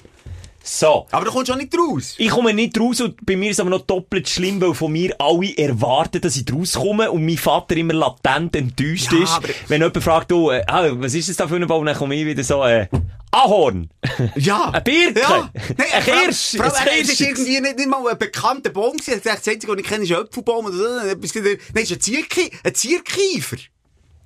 So. 0.63 1.07
Aber 1.11 1.25
du 1.25 1.31
kommst 1.31 1.51
auch 1.51 1.55
nicht 1.57 1.75
raus. 1.75 2.13
Ich 2.19 2.29
komme 2.29 2.53
nicht 2.53 2.79
raus 2.79 3.01
und 3.01 3.25
bei 3.25 3.35
mir 3.35 3.49
ist 3.49 3.55
es 3.55 3.59
aber 3.61 3.71
noch 3.71 3.81
doppelt 3.81 4.29
schlimm, 4.29 4.61
weil 4.61 4.75
von 4.75 4.91
mir 4.91 5.13
alle 5.19 5.57
erwarten, 5.57 6.21
dass 6.21 6.37
ich 6.37 6.45
rauskomme 6.53 7.09
und 7.11 7.25
mein 7.25 7.37
Vater 7.37 7.75
immer 7.75 7.93
latent 7.93 8.55
enttäuscht 8.55 9.11
Ja, 9.11 9.23
ist. 9.23 9.39
Wenn 9.67 9.81
jemand 9.81 10.03
fragt, 10.03 10.31
oh, 10.31 10.51
äh, 10.51 10.63
ah, 10.67 10.87
was 10.93 11.15
ist 11.15 11.29
das 11.29 11.37
da 11.37 11.47
für 11.47 11.55
ein 11.55 11.65
Baum, 11.65 11.83
dann 11.83 11.95
komme 11.97 12.13
ich 12.15 12.25
wieder 12.27 12.43
so, 12.43 12.63
äh, 12.63 12.87
Ahorn. 13.31 13.89
Ja. 14.35 14.69
Ein 14.71 14.83
Birke. 14.83 15.19
Ja. 15.21 15.51
Ein 15.53 16.03
Kirsch. 16.03 16.59
Allem, 16.59 16.73
Ein 16.75 17.01
es 17.01 17.09
ist 17.09 17.21
irgendwie 17.21 17.59
nicht, 17.61 17.77
nicht 17.77 17.89
mal 17.89 18.05
ein 18.07 18.17
bekannter 18.17 18.69
Baum 18.69 18.97
gewesen. 18.97 19.11
Er 19.11 19.15
hat 19.15 19.23
gesagt, 19.23 19.47
das 19.47 19.53
Einzige, 19.53 19.71
was 19.71 19.79
ich 19.79 19.87
kenne, 19.87 20.03
ist 20.03 20.11
ein 20.11 20.17
Apfelbaum 20.17 20.65
oder 20.65 20.75
so. 20.75 20.83
Nein, 20.83 21.17
es 21.21 21.35
ist 21.83 21.91
ein 21.91 22.01
Zierki, 22.01 22.51
ein 22.63 22.75
Zierkiefer. 22.75 23.57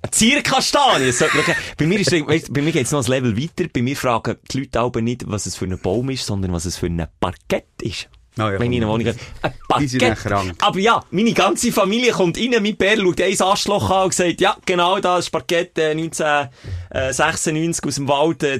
Eine 0.02 0.10
Zierkastanie. 0.10 1.12
Bei 1.76 1.86
mir 1.86 2.00
ist, 2.00 2.12
weißt, 2.12 2.52
bei 2.52 2.62
mir 2.62 2.72
geht's 2.72 2.92
noch 2.92 3.04
ein 3.04 3.10
Level 3.10 3.36
weiter. 3.36 3.68
Bei 3.72 3.82
mir 3.82 3.96
fragen 3.96 4.36
die 4.50 4.60
Leute 4.60 4.80
aber 4.80 5.00
nicht, 5.00 5.24
was 5.26 5.46
es 5.46 5.56
für 5.56 5.66
ein 5.66 5.78
Baum 5.78 6.10
ist, 6.10 6.26
sondern 6.26 6.52
was 6.52 6.64
es 6.64 6.76
für 6.76 6.86
ein 6.86 7.06
Parkett 7.20 7.66
ist. 7.82 8.08
Ah 8.38 8.52
ja, 8.52 8.60
Wenn 8.60 8.70
ich 8.70 8.78
in 8.78 8.84
eine 8.84 8.92
komm. 8.92 9.00
Wohnung. 9.00 9.14
Ein 9.70 10.14
krank. 10.14 10.52
Aber 10.60 10.78
ja, 10.78 11.02
meine 11.10 11.32
ganze 11.32 11.72
Familie 11.72 12.12
kommt 12.12 12.36
rein, 12.36 12.54
mein 12.62 12.76
Bär 12.76 12.98
schaut 12.98 13.18
ein 13.20 13.40
Arschloch 13.40 13.90
an 13.90 14.04
und 14.04 14.14
sagt, 14.14 14.40
ja, 14.42 14.54
genau, 14.66 14.98
da 15.00 15.16
ist 15.18 15.30
Parkett 15.30 15.78
äh, 15.78 15.92
1996 15.92 17.84
aus 17.86 17.94
dem 17.94 18.08
Wald, 18.08 18.42
äh, 18.42 18.56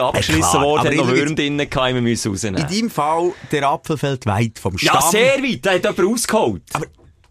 abgeschlissen 0.00 0.40
klar, 0.50 0.62
worden, 0.62 0.86
hat 0.88 0.94
noch 0.94 1.08
Würm 1.08 1.34
drinnen 1.34 1.68
gehabt, 1.68 1.94
wir 1.94 2.00
müssen 2.00 2.28
In 2.28 2.32
rausnehmen. 2.34 2.62
deinem 2.68 2.90
Fall, 2.90 3.32
der 3.50 3.68
Apfel 3.68 3.98
fällt 3.98 4.24
weit 4.26 4.60
vom 4.60 4.78
Stamm. 4.78 4.94
Ja, 4.94 5.10
sehr 5.10 5.42
weit, 5.42 5.66
da 5.66 5.70
hat 5.72 5.82
jemand 5.84 5.98
rausgeholt. 5.98 6.62
Aber, 6.72 6.86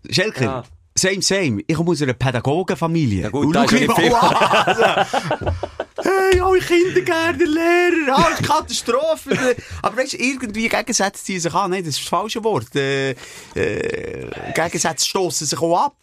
Schelker, 0.10 0.44
Ja. 0.44 0.64
same, 0.96 1.22
same. 1.22 1.62
Ich 1.68 1.76
komme 1.76 1.92
aus 1.92 2.02
einer 2.02 2.14
Pädagogenfamilie. 2.14 3.22
Ja 3.24 3.30
gut, 3.30 3.46
Und 3.46 3.54
da 3.54 3.64
ist 3.64 3.72
nicht 3.72 3.92
viel. 3.94 4.12
Hey, 6.04 6.40
alle 6.40 6.60
Kindergärtner, 6.60 7.46
Lehrer, 7.46 8.18
alles 8.26 8.40
Katastrophe. 8.48 9.56
Aber 9.82 9.98
weißt 9.98 10.14
du, 10.14 10.18
irgendwie 10.18 10.68
Gegensätze 10.70 11.24
ziehen 11.24 11.40
sich 11.40 11.54
an. 11.54 11.72
Nein, 11.72 11.84
das 11.84 11.96
ist 11.96 12.02
das 12.04 12.10
falsche 12.10 12.44
Wort. 12.44 12.76
Äh, 12.76 13.12
äh, 13.56 14.30
Gegensätze 14.56 15.06
stossen 15.06 15.48
sich 15.48 15.60
auch 15.60 15.86
ab. 15.86 15.96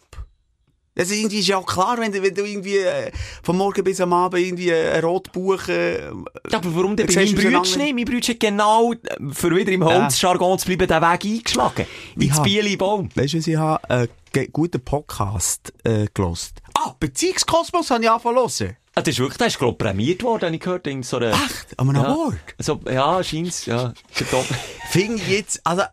Das 0.95 1.09
ist 1.09 1.15
irgendwie 1.17 1.39
ist 1.39 1.47
ja 1.47 1.57
auch 1.57 1.65
klar, 1.65 1.97
wenn 1.99 2.11
du, 2.11 2.21
wenn 2.21 2.33
du 2.35 2.43
irgendwie 2.43 2.77
äh, 2.79 3.09
vom 3.41 3.55
Morgen 3.57 3.83
bis 3.85 4.01
am 4.01 4.11
Abend 4.11 4.41
irgendwie 4.43 4.69
äh, 4.69 4.91
ein 4.95 5.01
Rotbuch... 5.03 5.67
Äh, 5.69 6.07
Ja, 6.49 6.57
aber 6.57 6.75
warum 6.75 6.97
denn 6.97 7.07
bei 7.07 7.13
meinem 7.15 7.35
Brütsch 7.35 7.77
nicht? 7.77 7.95
Mein 7.95 8.03
Brütsch 8.05 8.27
hat 8.29 8.39
genau, 8.41 8.91
äh, 8.91 8.97
für 9.31 9.55
wieder 9.55 9.71
im 9.71 9.85
Holzjargon 9.85 10.59
zu 10.59 10.65
bleiben, 10.65 10.87
den 10.87 11.01
Weg 11.01 11.23
eingeschlagen. 11.25 11.85
Ins 12.19 12.35
Ja. 12.37 12.43
Bieli-Baum. 12.43 13.09
Weißt 13.15 13.33
du, 13.33 13.37
ich 13.37 13.55
habe? 13.55 13.89
Einen 13.89 14.09
ge- 14.33 14.49
guten 14.51 14.83
Podcast 14.83 15.71
äh, 15.85 16.07
gelost. 16.13 16.57
Ah, 16.73 16.93
Beziehungskosmos 16.99 17.89
habe 17.91 18.03
ich 18.03 18.09
angefangen 18.09 18.49
zu 18.49 18.65
hören. 18.65 18.75
Ah, 18.95 19.01
das 19.01 19.09
ist 19.09 19.19
wirklich, 19.19 19.37
der 19.37 19.47
ist, 19.47 19.59
glaub, 19.59 19.77
prämiert 19.77 20.23
worden, 20.23 20.45
habe 20.45 20.55
ich 20.55 20.61
gehört, 20.61 20.87
in 20.87 21.03
so 21.03 21.17
einer... 21.17 21.31
Echt? 21.31 21.77
An 21.77 21.89
einem 21.89 22.03
ja. 22.03 22.13
Award? 22.13 22.37
So, 22.57 22.79
ja, 22.89 23.23
scheint's, 23.23 23.65
ja. 23.65 23.93
Finde 24.89 25.15
ich 25.21 25.27
jetzt, 25.29 25.65
also, 25.65 25.83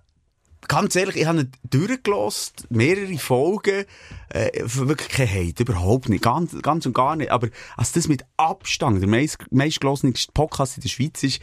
ganz 0.69 0.97
ehrlich, 0.97 1.17
ich 1.17 1.27
habe 1.27 1.41
ihn 1.41 1.53
durchgelost, 1.65 2.67
mehrere 2.71 3.19
Folgen, 3.19 3.85
äh, 4.31 4.51
wirklich 4.65 5.09
kein 5.09 5.29
Hate, 5.29 5.63
überhaupt 5.63 6.09
nicht, 6.09 6.25
ganz, 6.25 6.57
ganz 6.63 6.87
und 6.87 6.95
gar 6.95 7.17
nicht, 7.17 7.31
aber 7.31 7.49
als 7.77 7.93
das 7.93 8.09
mit 8.09 8.25
Abstand 8.37 9.01
der 9.01 9.09
meist, 9.09 9.39
meistgelosenste 9.51 10.33
Podcast 10.33 10.77
in 10.77 10.83
der 10.83 10.89
Schweiz 10.89 11.23
ist, 11.23 11.41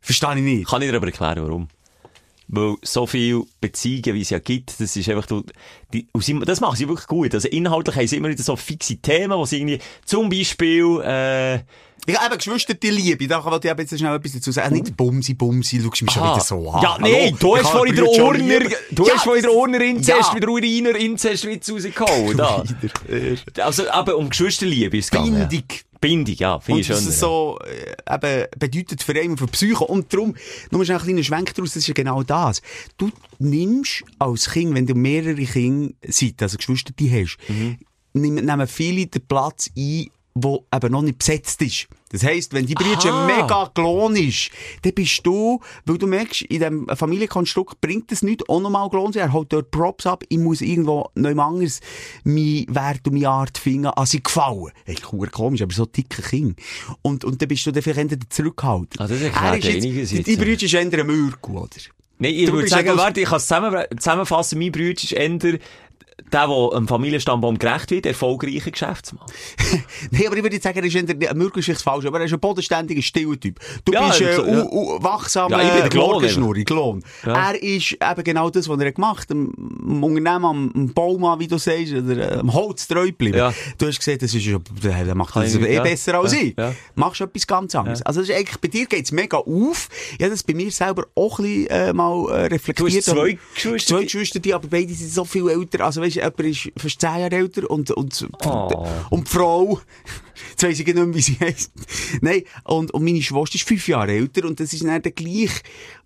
verstehe 0.00 0.36
ich 0.36 0.42
nicht. 0.42 0.68
Kann 0.68 0.82
ich 0.82 0.90
dir 0.90 0.96
aber 0.96 1.06
erklären, 1.06 1.42
warum. 1.42 1.68
Weil 2.56 2.76
so 2.82 3.06
viele 3.06 3.42
Beziehungen, 3.60 4.14
wie 4.14 4.20
es 4.20 4.30
ja 4.30 4.38
gibt, 4.38 4.78
das 4.80 4.96
ist 4.96 5.08
einfach, 5.08 5.26
du, 5.26 5.42
die, 5.92 6.06
das 6.44 6.60
machen 6.60 6.76
sie 6.76 6.88
wirklich 6.88 7.06
gut. 7.08 7.34
Also 7.34 7.48
inhaltlich 7.48 7.96
haben 7.96 8.06
sie 8.06 8.16
immer 8.16 8.28
wieder 8.28 8.42
so 8.42 8.56
fixe 8.56 8.96
Themen, 8.96 9.36
wo 9.38 9.44
sie 9.44 9.58
irgendwie, 9.58 9.78
zum 10.04 10.28
Beispiel, 10.28 11.00
äh, 11.04 11.54
Ich 12.06 12.14
habe 12.16 12.26
eben 12.26 12.36
Geschwister, 12.36 12.74
die 12.74 12.90
Liebe, 12.90 13.26
da 13.26 13.42
wollte 13.44 13.66
ich 13.66 13.72
eben 13.72 13.80
jetzt 13.80 13.98
schnell 13.98 14.14
etwas 14.14 14.32
dazu 14.32 14.52
sagen. 14.52 14.74
Nicht 14.74 14.96
Bumsi, 14.96 15.34
Bumsi, 15.34 15.80
schau 15.82 15.88
mich 15.88 16.12
schon 16.12 16.22
aha. 16.22 16.34
wieder 16.34 16.44
so 16.44 16.70
an. 16.70 16.82
Ja, 16.82 16.98
nee, 17.00 17.34
du 17.38 17.56
hast 17.56 17.70
vorhin 17.70 17.96
den 17.96 18.04
schon 18.14 18.24
Urner, 18.24 18.60
du 18.90 19.08
hast 19.10 19.24
vorhin 19.24 19.42
den 19.42 19.50
Urner 19.52 19.80
Inzest, 19.80 20.30
Ja. 20.30 20.36
wieder 20.36 20.48
Uriner 20.48 20.94
Inzestwitz 20.96 21.70
rausgehauen, 21.70 22.36
da. 22.36 22.62
Also, 23.62 23.88
aber 23.90 24.16
um 24.16 24.28
Geschwisterliebe 24.28 24.96
ist 24.98 25.06
es 25.06 25.10
gegangen. 25.10 25.48
Bindung. 25.48 25.68
Bindung, 26.08 26.34
ja, 26.36 26.60
ich 26.66 26.68
Und 26.74 26.84
schön. 26.84 26.96
das 26.96 27.06
ist 27.06 27.20
so, 27.20 27.58
äh, 27.64 28.14
eben, 28.14 28.46
bedeutet 28.58 29.02
für 29.02 29.18
einen 29.18 29.36
für 29.36 29.46
die 29.46 29.52
Psyche. 29.52 29.84
Und 29.84 30.12
darum, 30.12 30.34
nur 30.70 30.84
schnell 30.84 30.98
ein 30.98 31.04
kleiner 31.04 31.22
Schwenk 31.22 31.54
daraus, 31.54 31.70
das 31.70 31.76
ist 31.82 31.86
ja 31.88 31.94
genau 31.94 32.22
das. 32.22 32.60
Du 32.96 33.10
nimmst 33.38 34.04
als 34.18 34.50
Kind, 34.50 34.74
wenn 34.74 34.86
du 34.86 34.94
mehrere 34.94 35.34
Kinder 35.44 35.92
seid, 36.06 36.42
also 36.42 36.56
Geschwister 36.58 36.92
die 36.98 37.10
hast, 37.10 37.38
Mhm. 37.48 37.78
nimm- 38.12 38.44
nehmen 38.44 38.66
viele 38.66 39.06
den 39.06 39.26
Platz 39.26 39.70
ein, 39.76 40.06
wo 40.34 40.66
eben 40.74 40.92
noch 40.92 41.02
nicht 41.02 41.18
besetzt 41.18 41.62
ist. 41.62 41.86
Das 42.10 42.22
heisst, 42.24 42.52
wenn 42.52 42.66
die 42.66 42.76
Aha. 42.76 43.26
mega 43.26 43.70
klon 43.74 44.14
ist, 44.16 44.50
dann 44.82 44.92
bist 44.92 45.20
du, 45.24 45.60
weil 45.84 45.98
du 45.98 46.06
merkst, 46.06 46.42
in 46.42 46.58
diesem 46.58 46.88
Familienkonstrukt 46.88 47.80
bringt 47.80 48.10
es 48.12 48.22
nichts, 48.22 48.48
auch 48.48 48.60
nochmal 48.60 48.88
klon 48.90 49.12
sein. 49.12 49.22
Er 49.22 49.32
holt 49.32 49.52
dort 49.52 49.70
Props 49.70 50.06
ab, 50.06 50.22
ich 50.28 50.38
muss 50.38 50.60
irgendwo 50.60 51.08
noch 51.14 51.36
anders 51.38 51.80
mein 52.24 52.66
Wert 52.68 53.06
und 53.06 53.14
meine 53.14 53.28
Art 53.28 53.58
finden, 53.58 53.86
als 53.86 54.10
sie 54.10 54.22
gefallen. 54.22 54.70
Hey, 54.84 54.96
cool, 55.12 55.28
komisch, 55.28 55.62
aber 55.62 55.72
so 55.72 55.86
dicke 55.86 56.22
Kind. 56.22 56.58
Und, 57.02 57.24
und 57.24 57.40
dann 57.40 57.48
bist 57.48 57.66
du 57.66 57.72
dann 57.72 57.82
vielleicht 57.82 58.12
eher 58.12 58.18
zurückgehalten. 58.28 59.00
Ah, 59.00 59.06
das 59.08 59.20
erklärt 59.20 59.64
Er 59.64 59.70
ist 59.70 59.84
einiges 59.84 60.08
Die, 60.10 60.16
jetzt. 60.16 60.26
die 60.26 60.36
Brüder 60.36 60.62
ist 60.62 60.74
eher 60.74 60.80
ein 60.80 61.06
Mürku, 61.06 61.58
oder? 61.58 61.68
Nein, 62.18 62.32
ich 62.32 62.46
Du 62.46 62.52
würde 62.52 62.68
sagen, 62.68 62.96
warte, 62.96 63.20
ich 63.20 63.26
kann 63.26 63.38
es 63.38 63.46
zusammen, 63.46 63.84
zusammenfassen. 63.98 64.58
Mein 64.58 64.70
Bruder 64.70 64.92
ist 64.92 65.12
eher 65.12 65.58
der, 66.32 66.46
der 66.46 66.70
einem 66.74 66.88
Familienstammbaum 66.88 67.58
gerecht 67.58 67.90
wird, 67.90 68.06
erfolgreicher 68.06 68.70
Geschäftsmann. 68.70 69.24
Nein, 70.10 70.26
aber 70.26 70.36
ich 70.36 70.42
würde 70.42 70.60
sagen, 70.60 70.78
er 70.78 70.84
ist 70.84 70.92
vielleicht 71.64 71.82
falsch, 71.82 72.06
aber 72.06 72.20
er 72.20 72.26
ist 72.26 72.32
ein 72.32 72.40
bodenständiger, 72.40 73.02
stiller 73.02 73.38
Typ. 73.38 73.58
Du 73.84 73.92
Ja, 73.92 74.08
bist 74.08 74.20
äh, 74.20 74.34
so, 74.34 74.44
ja. 74.46 74.64
wachsam, 75.02 75.50
Ja, 75.50 75.62
ich 75.62 75.70
bin 75.72 75.80
der 75.80 76.64
Klon. 76.64 77.02
Ja. 77.24 77.50
Er 77.50 77.62
ist 77.62 77.92
eben 77.92 78.24
genau 78.24 78.50
das, 78.50 78.68
was 78.68 78.80
er 78.80 78.92
gemacht 78.92 79.28
hat. 79.28 79.36
Am 79.36 80.02
Unternehmen, 80.02 80.44
am, 80.44 80.92
Baum 80.94 81.24
an, 81.24 81.40
wie 81.40 81.46
du 81.48 81.58
sagst, 81.58 81.92
oder 81.92 82.40
am 82.40 82.52
Holz 82.52 82.86
treu 82.86 83.10
bleiben. 83.12 83.36
Ja. 83.36 83.54
Du 83.78 83.86
hast 83.86 83.98
gesehen, 83.98 84.18
das 84.20 84.34
ist, 84.34 84.46
der 84.46 85.04
der 85.04 85.14
macht 85.14 85.36
das 85.36 85.54
eh 85.54 85.80
besser 85.80 86.14
als 86.14 86.32
Ja, 86.32 86.40
ich. 86.40 86.54
Machst 86.94 87.20
etwas 87.20 87.46
ganz 87.46 87.74
anderes. 87.74 88.02
Also 88.02 88.20
das 88.20 88.28
ist 88.28 88.36
eigentlich, 88.36 88.58
bei 88.60 88.68
dir 88.68 88.86
geht's 88.86 89.12
mega 89.12 89.38
auf. 89.38 89.88
Ich 90.16 90.20
habe 90.20 90.30
das 90.30 90.42
bei 90.42 90.54
mir 90.54 90.70
selber 90.70 91.06
auch 91.14 91.38
ein 91.38 91.44
bisschen 91.44 91.66
äh, 91.68 91.92
mal 91.92 92.28
äh, 92.30 92.46
reflektiert. 92.46 92.78
Du 92.80 92.86
hast 92.96 93.04
zwei 93.04 93.38
Geschwister? 93.54 93.96
Zwei 93.96 94.02
Geschwister, 94.04 94.38
die, 94.40 94.54
aber 94.54 94.68
beide 94.68 94.92
sind 94.92 95.10
so 95.10 95.24
viel 95.24 95.48
älter. 95.48 95.84
Also 95.84 96.00
weißt 96.04 96.16
jemand 96.16 96.40
ist 96.40 96.70
fast 96.76 97.00
zehn 97.00 97.18
Jahre 97.20 97.34
älter 97.36 97.70
und, 97.70 97.90
und, 97.90 98.26
Oh. 98.44 98.86
und 99.10 99.26
die 99.26 99.30
Frau, 99.32 99.80
jetzt 100.50 100.62
weiss 100.62 100.78
ich 100.80 100.86
nicht 100.86 100.94
mehr, 100.96 101.14
wie 101.14 101.20
sie 101.20 101.36
heisst. 101.40 101.72
Nein, 102.20 102.42
und, 102.64 102.92
und 102.92 103.04
meine 103.04 103.22
Schwester 103.22 103.54
ist 103.56 103.66
fünf 103.68 103.86
Jahre 103.88 104.12
älter 104.12 104.44
und 104.46 104.60
das 104.60 104.72
ist 104.72 104.84
dann 104.84 105.00
der 105.02 105.12
gleich, 105.12 105.50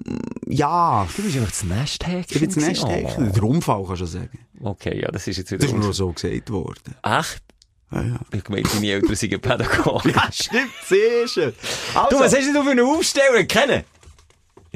mm, 0.04 0.16
ja, 0.52 1.06
Du 1.16 1.22
bist 1.22 1.36
einfach 1.36 1.50
das 1.50 1.64
Nesthäkchen. 1.64 2.24
ich 2.28 2.40
bin 2.40 2.48
das. 2.48 2.56
Nesthäkchen. 2.56 3.32
Der 3.32 3.42
Unfall, 3.42 3.84
kannst 3.86 4.02
du 4.02 4.06
sagen. 4.06 4.38
Oh. 4.60 4.70
Okay, 4.70 5.00
ja, 5.00 5.10
das 5.10 5.26
ist 5.28 5.36
jetzt 5.38 5.50
wieder... 5.50 5.60
Das 5.66 5.70
ist 5.72 5.78
noch 5.78 5.92
so 5.92 6.12
gesagt 6.12 6.50
worden. 6.50 6.94
Echt? 7.02 7.42
Ja, 7.90 8.02
ja. 8.02 8.20
Ich 8.34 8.48
meine, 8.48 8.62
deine 8.62 8.86
Eltern 8.90 9.14
sind 9.14 9.40
Pädagogen. 9.42 10.12
Ja, 10.14 10.28
stimmt, 10.32 10.70
sehr 10.86 11.26
schön. 11.28 11.52
Also, 11.94 12.08
Du, 12.10 12.20
was 12.20 12.36
hast 12.36 12.46
du 12.54 12.62
für 12.62 12.70
einen 12.70 12.80
Aufsteller 12.84 13.44
kennen? 13.44 13.84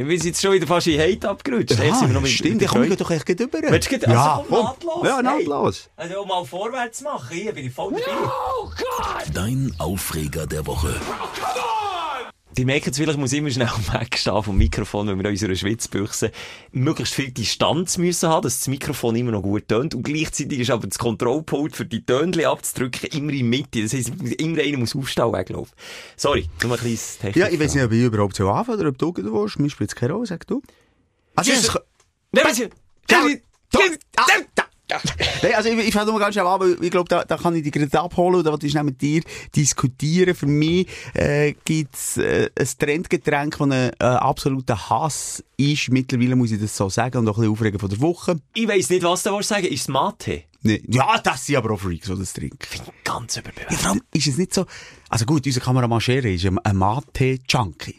Ich 0.03 0.09
bin 0.09 0.27
jetzt 0.27 0.43
schon 0.43 0.53
wieder 0.53 0.67
fast 0.67 0.87
in 0.89 1.01
Hate 1.01 1.29
abgerutscht. 1.29 1.71
Jetzt 1.71 1.79
sind 1.99 2.09
wir 2.09 2.15
ja, 2.15 2.21
noch 2.21 2.27
stimmt, 2.27 2.55
mit 2.55 2.63
ich 2.63 2.69
komme 2.69 2.97
doch 2.97 3.11
echt 3.11 3.25
gleich 3.27 3.41
rüber. 3.41 3.59
Willst 3.63 3.91
du 3.93 3.99
gleich- 3.99 4.09
also 4.09 4.13
ja, 4.21 4.45
komm, 4.49 4.57
komm. 4.57 4.65
nahtlos, 4.65 5.07
Ja, 5.09 5.15
hey. 5.17 5.23
nahtlos. 5.23 5.91
Also, 5.97 6.23
um 6.23 6.29
mal 6.29 6.45
vorwärts 6.45 7.01
machen, 7.03 7.29
hier 7.37 7.53
bin 7.53 7.67
ich 7.67 7.73
voll 7.73 7.93
dabei. 7.93 9.25
Dein 9.33 9.73
Aufreger 9.79 10.47
der 10.47 10.67
Woche. 10.67 10.95
Die 12.59 12.65
merken 12.67 12.91
es 12.91 12.97
vielleicht, 12.99 13.15
ich 13.15 13.19
muss 13.21 13.33
immer 13.33 13.51
schnell 13.51 13.69
wegstehen 13.93 14.43
vom 14.43 14.59
Mikrofon, 14.59 15.07
wenn 15.09 15.17
wir 15.19 15.25
in 15.25 15.31
unserer 15.33 15.55
Schwitzbüchse 15.55 16.31
möglichst 16.73 17.15
viel 17.15 17.31
Distanz 17.31 17.97
müssen 17.97 18.29
haben, 18.29 18.43
dass 18.43 18.59
das 18.59 18.69
Mikrofon 18.69 19.17
immer 19.17 19.31
noch 19.33 19.43
gut 19.43 19.69
tönt. 19.69 19.95
Und 19.95 20.03
gleichzeitig 20.03 20.61
ist 20.61 20.71
aber 20.71 20.87
das 20.87 20.99
Kontrollpult 20.99 21.75
für 21.75 21.87
die 21.87 22.05
Tönchen 22.05 22.45
abzudrücken 22.45 23.09
immer 23.11 23.33
in 23.33 23.49
Mitte. 23.49 23.83
Das 23.83 23.95
heisst, 23.95 24.11
immer 24.39 24.61
einer 24.61 24.77
muss 24.79 24.95
aufstehen 24.95 25.33
weglaufen. 25.33 25.73
Sorry, 26.17 26.49
nur 26.63 26.73
ein 26.73 26.79
kleines 26.79 27.19
Technik. 27.19 27.37
Ja, 27.37 27.49
ich 27.49 27.59
weiß 27.59 27.75
nicht, 27.75 27.85
ob 27.85 27.93
ich 27.93 28.03
überhaupt 28.03 28.37
so 28.37 28.49
anfangen 28.51 28.81
oder 28.81 28.89
ob 28.91 28.99
du 28.99 29.15
willst. 29.17 29.59
Mir 29.59 29.71
spielt 29.71 29.91
es 29.91 29.97
keine 29.97 30.13
Rolle, 30.13 30.27
sag 30.27 30.47
du. 30.47 30.61
Also, 31.35 31.51
Tschüss. 31.53 31.69
es- 31.69 31.79
Nein, 32.33 32.45
was- 32.47 32.59
Ja, 32.59 32.69
da- 33.09 33.79
ah, 34.17 34.25
da- 34.55 34.65
Nein, 35.43 35.55
also 35.55 35.69
ich, 35.69 35.79
ich 35.89 35.95
fange 35.95 36.11
nur 36.11 36.21
ganz 36.21 36.35
schnell 36.35 36.47
an, 36.47 36.61
weil 36.61 36.77
ich 36.83 36.91
glaube, 36.91 37.09
da, 37.09 37.25
da 37.25 37.37
kann 37.37 37.55
ich 37.55 37.63
dich 37.63 37.73
gerade 37.73 38.01
abholen 38.01 38.43
da 38.45 38.51
wollte 38.51 38.67
ich 38.67 38.75
mit 38.83 39.01
dir 39.01 39.23
diskutieren. 39.55 40.35
Für 40.35 40.47
mich 40.47 40.87
äh, 41.15 41.55
gibt 41.65 41.95
es 41.95 42.17
äh, 42.17 42.51
ein 42.59 42.69
Trendgetränk, 42.79 43.59
das 43.59 43.61
ein 43.71 43.73
äh, 43.73 44.05
absoluter 44.05 44.91
Hass 44.91 45.43
ist. 45.57 45.91
Mittlerweile 45.91 46.37
muss 46.37 46.51
ich 46.53 46.61
das 46.61 46.77
so 46.77 46.89
sagen 46.89 47.19
und 47.19 47.29
auch 47.29 47.37
ein 47.37 47.41
bisschen 47.43 47.53
aufregen 47.53 47.79
von 47.79 47.89
der 47.91 48.01
Woche. 48.01 48.41
Ich 48.55 48.69
weiss 48.69 48.91
nicht, 48.91 49.03
was 49.03 49.23
du 49.23 49.33
willst 49.33 49.49
sagen. 49.49 49.67
Ist 49.67 49.83
es 49.83 49.89
Mate? 49.89 50.45
Nee. 50.65 50.83
Ja, 50.87 51.19
das 51.19 51.45
sind 51.47 51.57
aber 51.57 51.73
auch 51.75 51.81
Freaks, 51.81 52.07
die 52.09 52.17
das 52.19 52.33
trinken. 52.33 52.59
Ganz 53.03 53.35
Ja, 53.35 53.43
überbewertet. 53.43 53.79
vor 53.79 53.91
allem 53.91 54.03
ist 54.13 54.27
es 54.29 54.39
nicht 54.39 54.55
so... 54.55 54.65
Also 55.09 55.25
gut, 55.27 55.45
unser 55.45 55.61
Kameramann 55.61 56.01
Schere 56.01 56.31
ist 56.31 56.45
ein, 56.47 56.59
ein 56.61 56.77
Mate-Junkie. 56.77 57.97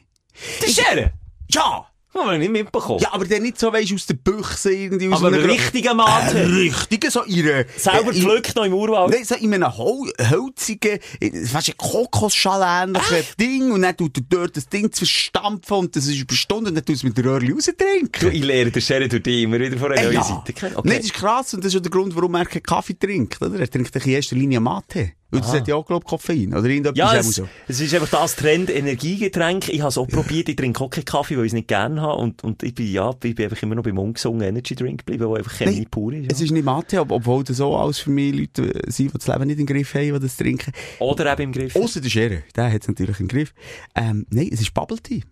Ist 0.65 0.79
er! 0.79 1.12
Ja! 1.49 1.88
Haben 2.13 2.30
wir 2.32 2.38
nicht 2.38 2.52
mitbekommen. 2.52 2.99
Ja, 2.99 3.12
aber 3.12 3.26
der 3.26 3.39
nicht 3.39 3.60
so, 3.60 3.73
weisst 3.73 3.91
aus 3.93 4.06
der 4.06 4.13
Büchse 4.15 4.71
irgendwie. 4.71 5.08
Aus 5.10 5.19
aber 5.19 5.30
einer 5.30 5.38
ein 5.38 5.43
Gro- 5.47 5.54
richtiger 5.54 5.93
Mate. 5.95 6.38
Ein 6.38 6.54
richtiger, 6.54 7.10
so 7.10 7.23
ihre... 7.26 7.65
Selber 7.76 8.12
äh, 8.12 8.13
gepflückt 8.13 8.56
noch 8.56 8.65
im 8.65 8.73
Urwald. 8.73 9.12
Nein, 9.12 9.23
so 9.26 9.36
in 9.36 9.54
einem 9.54 9.76
Hol 9.78 10.12
hölzigen, 10.30 10.99
äh, 11.19 11.45
fast 11.45 11.69
ein 11.69 11.78
Kokosschal-ähnlichen 11.78 13.23
Ding 13.39 13.71
und 13.71 13.82
dann 13.82 13.97
tut 13.97 14.17
er 14.17 14.23
dort 14.30 14.58
das 14.58 14.67
Ding 14.69 14.91
verstampfen 14.93 15.78
und 15.78 15.95
das 15.95 16.08
ist 16.08 16.19
über 16.19 16.36
Stunden 16.36 16.67
und 16.69 16.76
dann 16.76 16.86
tut 16.86 16.95
es 16.95 17.04
mit 17.04 17.17
der 17.17 17.26
Röhrli 17.26 17.47
Du, 17.47 17.54
raustrinken. 17.56 18.32
ich 18.32 18.43
lerne 18.43 18.71
den 18.71 18.82
Sherry 18.82 19.08
durch 19.10 19.23
dich 19.23 19.43
immer 19.43 19.60
wieder 19.60 19.78
von 19.78 19.91
einer 19.91 20.02
Äh, 20.02 20.04
neuen 20.06 20.13
ja. 20.15 20.23
Seite 20.23 20.54
kennen. 20.54 20.76
Nee, 20.84 20.97
das 20.97 21.06
ist 21.06 21.13
krass 21.13 21.54
und 21.54 21.63
das 21.63 21.73
ist 21.73 21.80
auch 21.80 21.84
der 21.84 21.91
Grund, 21.91 22.15
warum 22.15 22.36
er 22.36 22.45
keinen 22.45 22.63
Kaffee 22.63 22.93
trinkt. 22.97 23.41
Oder? 23.41 23.60
Er 23.60 23.69
trinkt 23.69 23.95
in 23.95 24.12
erster 24.12 24.36
Linie 24.36 24.60
Mate. 24.60 25.13
Weil 25.33 25.41
das 25.41 25.53
hat 25.53 25.67
ja 25.67 25.75
auch, 25.75 25.85
glaube 25.85 26.05
Koffein. 26.05 26.53
Oder 26.55 26.69
Ja, 26.95 27.15
es, 27.15 27.35
so. 27.35 27.47
es 27.67 27.79
ist 27.81 27.93
einfach 27.93 28.09
das 28.09 28.35
Trend 28.35 28.69
Energiegetränk. 28.69 29.69
Ich 29.69 29.81
habe 29.81 29.89
es 29.89 29.97
auch 29.97 30.07
probiert. 30.07 30.49
Ich 30.49 30.55
trinke 30.55 30.83
auch 30.83 30.89
keinen 30.89 31.05
Kaffee, 31.05 31.35
weil 31.37 31.43
ich 31.45 31.49
es 31.49 31.53
nicht 31.53 31.67
gerne 31.67 32.01
habe. 32.01 32.21
Und, 32.21 32.43
und 32.43 32.63
ich 32.63 32.73
bin, 32.75 32.91
ja, 32.91 33.09
ich 33.23 33.35
bin 33.35 33.43
einfach 33.45 33.61
immer 33.63 33.75
noch 33.75 33.83
beim 33.83 33.97
ungesungen 33.97 34.41
Energy 34.41 34.75
Drink 34.75 34.99
geblieben, 35.05 35.27
der 35.29 35.37
einfach 35.37 35.53
Chemie 35.57 35.75
Nein, 35.77 35.87
pur 35.89 36.13
ist. 36.13 36.31
Es 36.31 36.39
Ja. 36.39 36.45
ist 36.45 36.51
nicht 36.51 36.63
Mate, 36.65 36.99
ob- 37.01 37.11
obwohl 37.11 37.43
das 37.43 37.57
so 37.57 37.75
alles 37.75 37.99
für 37.99 38.09
mich 38.11 38.33
Leute 38.35 38.71
sind, 38.87 39.13
die 39.13 39.17
das 39.17 39.27
Leben 39.27 39.47
nicht 39.47 39.59
im 39.59 39.65
Griff 39.65 39.93
haben, 39.95 40.13
die 40.13 40.19
das 40.19 40.37
trinken. 40.37 40.71
Oder 40.99 41.31
eben 41.33 41.41
im 41.43 41.51
Griff. 41.51 41.75
Außer 41.75 41.99
der 42.01 42.09
Schere, 42.09 42.43
der 42.55 42.71
hat 42.71 42.81
es 42.83 42.87
natürlich 42.87 43.19
im 43.19 43.27
Griff. 43.27 43.53
Ähm, 43.95 44.25
nein, 44.29 44.49
es 44.51 44.61
ist 44.61 44.73
Bubble 44.73 44.97
Tea. 44.99 45.23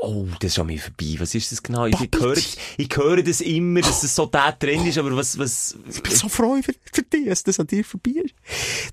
Oh, 0.00 0.26
das 0.40 0.52
ist 0.52 0.58
an 0.58 0.66
mir 0.66 0.78
vorbei. 0.78 1.16
Was 1.18 1.34
ist 1.34 1.50
das 1.52 1.62
genau? 1.62 1.86
Ich, 1.86 2.00
ich, 2.00 2.10
höre, 2.20 2.36
ich 2.36 2.88
höre 2.96 3.22
das 3.22 3.40
immer, 3.40 3.80
dass 3.80 4.02
das 4.02 4.14
so 4.14 4.26
der 4.26 4.56
Trend 4.58 4.86
ist, 4.86 4.98
aber 4.98 5.16
was, 5.16 5.38
was, 5.38 5.76
Ich 5.88 6.02
bin 6.02 6.12
so 6.14 6.28
froh 6.28 6.60
für, 6.62 6.74
für 6.92 7.02
dich, 7.02 7.26
dass 7.26 7.42
das 7.42 7.58
an 7.60 7.66
dir 7.66 7.84
vorbei 7.84 8.12
ist. 8.24 8.34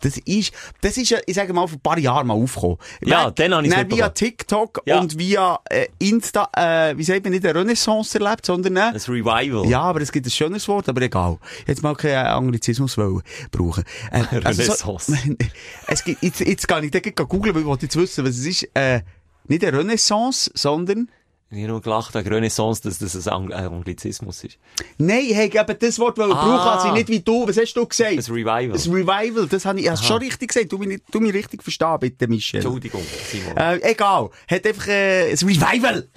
Das 0.02 0.18
ist, 0.18 0.54
das 0.82 0.98
ist, 0.98 1.10
ja, 1.10 1.20
ich 1.26 1.36
sage 1.36 1.54
mal, 1.54 1.68
vor 1.68 1.78
ein 1.78 1.82
paar 1.82 2.00
Jahren 2.00 2.28
mal 2.28 2.34
aufgekommen. 2.34 2.78
Ja, 3.02 3.26
Weil- 3.26 3.32
dann 3.34 3.54
habe 3.54 3.68
ich's 3.68 3.76
Nein, 3.76 3.92
via. 3.92 4.10
TikTok 4.10 4.82
Ja. 4.86 5.00
und 5.00 5.18
via 5.18 5.60
äh, 5.70 5.88
Insta, 6.00 6.50
äh, 6.56 6.98
wie 6.98 7.04
sagt 7.04 7.24
man, 7.24 7.34
nicht 7.34 7.46
eine 7.46 7.60
Renaissance 7.60 8.18
erlebt, 8.20 8.46
sondern 8.46 8.76
äh, 8.78 8.82
ein 8.82 8.96
Revival. 8.96 9.68
Ja, 9.70 9.82
aber 9.82 10.02
es 10.02 10.12
gibt 10.12 10.26
ein 10.26 10.32
schönes 10.32 10.68
Wort, 10.68 10.90
aber 10.90 11.02
egal. 11.02 11.38
Jetzt 11.68 11.84
mal 11.84 11.96
keinen 11.96 12.26
Anglizismus 12.26 12.98
wollen 12.98 13.22
brauchen. 13.52 13.84
Äh, 14.12 14.22
Renaissance. 14.36 15.18
es 15.88 16.04
gibt, 16.04 16.24
jetzt, 16.24 16.40
jetzt 16.40 16.68
kann 16.68 16.84
ich 16.84 16.92
gleich 16.92 17.14
googeln, 17.16 17.54
weil 17.54 17.62
ich 17.62 17.68
wollte 17.68 17.86
jetzt 17.86 17.96
wissen, 17.96 18.26
was 18.26 18.38
es 18.38 18.46
ist. 18.46 18.70
Äh, 18.74 19.02
nicht 19.50 19.64
eine 19.66 19.78
Renaissance, 19.80 20.52
sondern 20.54 21.10
Ich 21.50 21.60
habe 21.60 21.68
nur 21.70 21.82
gelacht 21.82 22.14
an 22.16 22.28
Renaissance, 22.28 22.82
dass 22.82 23.00
das 23.00 23.28
ein 23.28 23.54
ein 23.54 23.68
Anglizismus 23.68 24.44
ist. 24.44 24.58
Nein, 24.98 25.24
ich 25.30 25.38
habe 25.38 25.72
eben 25.72 25.80
das 25.80 25.98
Wort 25.98 26.20
Ah. 26.20 26.26
brauchen, 26.28 26.50
also 26.80 26.92
nicht 26.94 27.08
wie 27.08 27.22
du. 27.22 27.48
Was 27.48 27.56
hast 27.58 27.74
du 27.74 27.86
gesagt? 27.86 28.12
Ein 28.12 28.20
Revival. 28.20 28.72
Ein 28.74 28.92
Revival, 28.92 29.48
das 29.48 29.66
habe 29.66 29.80
ich, 29.80 29.90
hast 29.90 30.04
schon 30.06 30.18
richtig 30.18 30.50
gesagt. 30.50 30.72
Du 30.74 30.78
mich, 30.78 31.00
du 31.10 31.20
mich 31.22 31.34
richtig 31.34 31.64
verstehen, 31.64 31.96
bitte, 32.02 32.28
Michel. 32.28 32.60
Entschuldigung, 32.60 33.02
Simon. 33.32 33.56
Äh, 33.56 33.92
egal. 33.92 34.30
Hat 34.50 34.68
einfach 34.68 34.88
äh, 34.88 35.32
ein 35.32 35.38
Revival. 35.38 36.08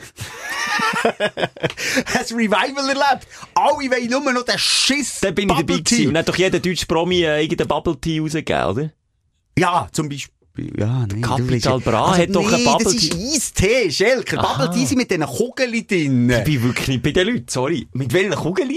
ein 1.18 2.36
Revival 2.36 2.88
erlebt. 2.88 3.26
Alle 3.54 3.74
wollen 3.90 4.10
nur 4.10 4.32
noch 4.32 4.42
den 4.44 4.58
Schiss. 4.58 5.20
Dann 5.20 5.34
bin 5.34 5.48
ich 5.48 5.56
dabei 5.56 5.78
gewesen. 5.78 6.08
Und 6.08 6.18
hat 6.18 6.28
doch 6.28 6.36
jeder 6.36 6.58
deutsche 6.58 6.86
Promi 6.86 7.22
äh, 7.22 7.42
irgendeinen 7.42 7.68
Bubble 7.68 8.00
Tea 8.00 8.20
rausgegeben, 8.20 8.64
oder? 8.64 8.90
Ja, 9.58 9.88
zum 9.92 10.08
Beispiel. 10.08 10.34
Ja, 10.56 11.06
nee, 11.06 11.20
Capital 11.20 11.78
du 11.78 11.84
Bra 11.84 12.16
hat 12.16 12.34
doch 12.34 12.48
nee, 12.48 12.54
einen 12.56 12.64
Bubble 12.64 12.84
das 12.84 12.94
ist 12.94 13.14
Eistee, 13.14 13.90
Schelker. 13.90 14.42
Bubble 14.42 14.70
Tea 14.70 14.84
sind 14.84 14.98
mit 14.98 15.10
diesen 15.10 15.24
Kugeln 15.24 15.86
drin. 15.86 16.30
Ich 16.30 16.44
bin 16.44 16.62
wirklich 16.64 16.88
nicht 16.88 17.02
bei 17.02 17.12
den 17.12 17.28
Leuten, 17.28 17.46
sorry. 17.48 17.88
Mit 17.92 18.12
welchen 18.12 18.34
Kugeln? 18.34 18.68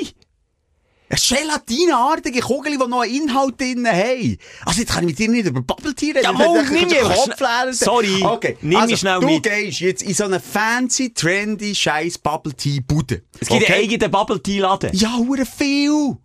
Eine 1.10 1.20
Gelatinartige 1.20 2.40
Kugel, 2.40 2.72
die 2.72 2.88
noch 2.88 3.02
einen 3.02 3.14
Inhalt 3.14 3.60
drin 3.60 3.86
haben. 3.88 4.38
Also 4.66 4.80
jetzt 4.80 4.94
kann 4.94 5.04
ich 5.04 5.10
mit 5.10 5.20
dir 5.20 5.30
nicht 5.30 5.46
über 5.48 5.62
Bubble 5.62 5.94
Tea 5.94 6.12
reden. 6.12 6.24
Ja, 6.24 6.32
mal, 6.32 6.64
nimm 6.64 6.72
das- 6.72 6.72
mich 6.72 7.00
einfach 7.00 7.16
Kopf 7.16 7.38
schnell- 7.38 7.50
leeren. 7.66 7.74
Sorry, 7.74 8.24
okay. 8.24 8.58
nimm 8.62 8.78
also, 8.78 8.92
mich 8.92 9.00
schnell 9.00 9.20
du 9.20 9.26
mit. 9.28 9.44
gehst 9.44 9.80
jetzt 9.82 10.02
in 10.04 10.14
so 10.14 10.24
eine 10.24 10.40
fancy, 10.40 11.14
trendy, 11.14 11.76
scheiß 11.76 12.18
Bubble 12.20 12.54
Tea 12.54 12.80
Bude. 12.80 13.22
Es 13.40 13.48
gibt 13.50 13.70
einen 13.70 13.80
eigenen 13.84 14.10
Bubble 14.10 14.42
Tea 14.42 14.60
Laden. 14.60 14.90
Ja, 14.94 15.16
hure 15.18 15.46
viel. 15.46 16.18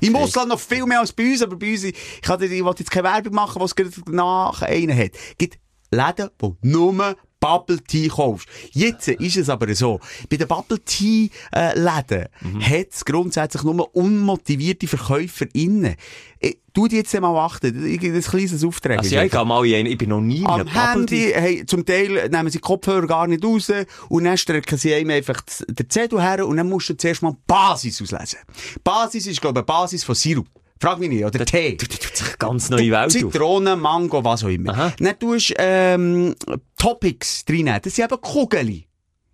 Im 0.00 0.16
Ausland 0.16 0.48
noch 0.48 0.60
viel 0.60 0.84
mehr 0.86 1.00
als 1.00 1.12
bei 1.12 1.30
uns, 1.30 1.42
aber 1.42 1.56
bei 1.56 1.72
uns, 1.72 1.84
ich, 1.84 2.20
kann 2.22 2.42
ich 2.42 2.50
will 2.50 2.74
jetzt 2.78 2.90
keine 2.90 3.08
Werbung 3.08 3.34
machen, 3.34 3.60
was 3.60 3.74
gerade 3.74 3.90
nach 4.10 4.62
einen 4.62 4.96
hat. 4.96 5.12
Es 5.14 5.38
gibt 5.38 5.58
Läden, 5.90 6.30
wo 6.38 6.56
nur 6.62 7.16
Bubble 7.46 7.80
Tea 7.80 8.08
kaufst. 8.08 8.48
Jetzt 8.72 9.08
ist 9.08 9.36
es 9.36 9.48
aber 9.48 9.72
so. 9.74 10.00
Bei 10.28 10.36
den 10.36 10.48
Bubble 10.48 10.80
Tea 10.80 11.30
äh, 11.54 11.78
Läden 11.78 12.26
hat 12.60 12.88
es 12.90 13.04
grundsätzlich 13.04 13.62
nur 13.62 13.94
unmotivierte 13.94 14.88
Verkäufer 14.88 15.46
innen. 15.52 15.94
Ich, 16.40 16.58
tu 16.74 16.88
die 16.88 16.96
jetzt 16.96 17.18
mal 17.20 17.36
achten. 17.36 17.86
Ich 17.86 18.02
ein 18.02 18.20
kleines 18.20 18.64
Auftrag. 18.64 18.98
Also 18.98 19.14
ja, 19.14 19.22
ich 19.24 19.32
mal 19.32 19.64
in 19.64 19.86
ich 19.86 19.96
bin 19.96 20.10
noch 20.10 20.20
nie 20.20 20.40
in 20.40 20.46
Am 20.46 20.64
Bubble 20.64 20.72
Handy, 20.72 21.32
hey, 21.34 21.64
zum 21.66 21.86
Teil 21.86 22.28
nehmen 22.28 22.50
sie 22.50 22.58
die 22.58 22.62
Kopfhörer 22.62 23.06
gar 23.06 23.26
nicht 23.26 23.44
raus 23.44 23.70
und 24.08 24.24
dann 24.24 24.36
strecken 24.36 24.76
sie 24.76 24.92
einem 24.92 25.10
einfach 25.10 25.40
den 25.68 25.88
Zettel 25.88 26.20
her 26.20 26.46
und 26.46 26.56
dann 26.56 26.68
musst 26.68 26.88
du 26.88 26.96
zuerst 26.96 27.22
mal 27.22 27.32
die 27.32 27.42
Basis 27.46 28.02
auslesen. 28.02 28.40
Basis 28.82 29.26
ist, 29.26 29.40
glaube 29.40 29.60
ich, 29.60 29.66
Basis 29.66 30.04
von 30.04 30.14
Sirup. 30.14 30.46
Frag 30.80 30.98
mich 30.98 31.08
nicht, 31.08 31.24
oder 31.24 31.44
Tee. 31.44 31.76
Ganz 32.38 32.68
neue 32.68 32.90
Welt. 32.90 33.12
Zitrone, 33.12 33.76
Mango, 33.76 34.22
was 34.22 34.44
auch 34.44 34.48
immer. 34.48 34.72
Aha. 34.72 34.92
Dann 34.98 35.18
tust 35.18 35.50
du 35.50 35.54
ähm, 35.58 36.34
Topics 36.76 37.44
drin. 37.44 37.70
Das 37.82 37.94
sind 37.94 38.04
eben 38.04 38.20
Kugeli. 38.20 38.86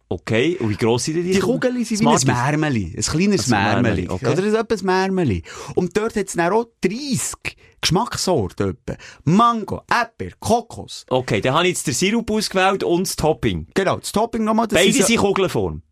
Okay, 0.08 0.58
und 0.60 0.68
wie 0.68 0.76
gross 0.76 1.04
sind 1.04 1.14
die? 1.14 1.32
Die 1.32 1.38
Kugeli 1.38 1.84
sind 1.84 2.00
wie 2.00 2.06
ein 2.06 2.18
Smarties? 2.18 2.26
Märmeli. 2.26 2.94
Ein 2.96 3.02
kleines 3.02 3.40
Also 3.40 3.54
Märmeli. 3.54 4.08
Okay. 4.08 4.26
Oder 4.28 4.42
ein 4.42 4.54
etwas 4.54 4.82
Märmeli. 4.82 5.42
Und 5.74 5.96
dort 5.96 6.16
hat 6.16 6.26
es 6.26 6.34
dann 6.34 6.52
auch 6.52 6.66
30 6.82 7.56
Geschmackssorten. 7.80 8.76
Mango, 9.24 9.82
Äpfel, 9.90 10.34
Kokos. 10.38 11.06
Okay, 11.08 11.40
dann 11.40 11.54
habe 11.54 11.64
ich 11.64 11.70
jetzt 11.70 11.86
den 11.86 11.94
Sirup 11.94 12.30
ausgewählt 12.30 12.84
und 12.84 13.06
das 13.06 13.16
Topping. 13.16 13.66
Genau, 13.74 13.96
das 13.98 14.12
Topping 14.12 14.44
nochmal. 14.44 14.68
das 14.68 14.78
Beide 14.78 15.02
sind 15.02 15.16
Kugelform. 15.16 15.82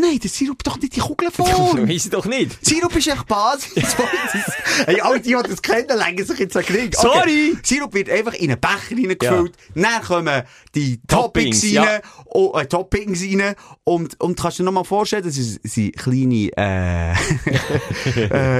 Nein, 0.00 0.18
der 0.20 0.30
Sirup 0.30 0.62
doch 0.62 0.78
nicht 0.78 0.94
die 0.94 1.00
Kugelform. 1.00 1.88
Ich 1.88 2.08
doch 2.08 2.24
nicht. 2.26 2.64
Sirup 2.64 2.94
ist 2.94 3.08
echt 3.08 3.26
Basis. 3.26 3.72
hey, 4.86 5.00
alle 5.00 5.20
die, 5.20 5.30
die 5.34 5.48
das 5.50 5.60
kennen, 5.60 5.88
legen 5.88 6.24
sich 6.24 6.38
jetzt 6.38 6.56
an 6.56 6.62
den 6.62 6.76
Krieg. 6.76 6.94
Sorry. 6.94 7.56
Sirup 7.64 7.92
wird 7.94 8.08
einfach 8.08 8.34
in 8.34 8.52
einen 8.52 8.60
Becher 8.60 8.96
reingefüllt. 8.96 9.56
Dann 9.74 10.02
kommen 10.02 10.42
die 10.76 11.00
Toppings, 11.08 11.60
Toppings, 11.62 11.76
rein, 11.78 12.00
oh, 12.26 12.56
äh, 12.56 12.66
Toppings 12.66 13.22
rein. 13.22 13.54
Und, 13.82 14.20
und 14.20 14.38
kannst 14.40 14.58
du 14.58 14.62
dir 14.62 14.66
noch 14.66 14.72
mal 14.72 14.84
vorstellen, 14.84 15.24
das 15.24 15.36
ist- 15.36 15.60
sind 15.64 15.96
kleine, 15.96 16.50
äh, 16.56 17.12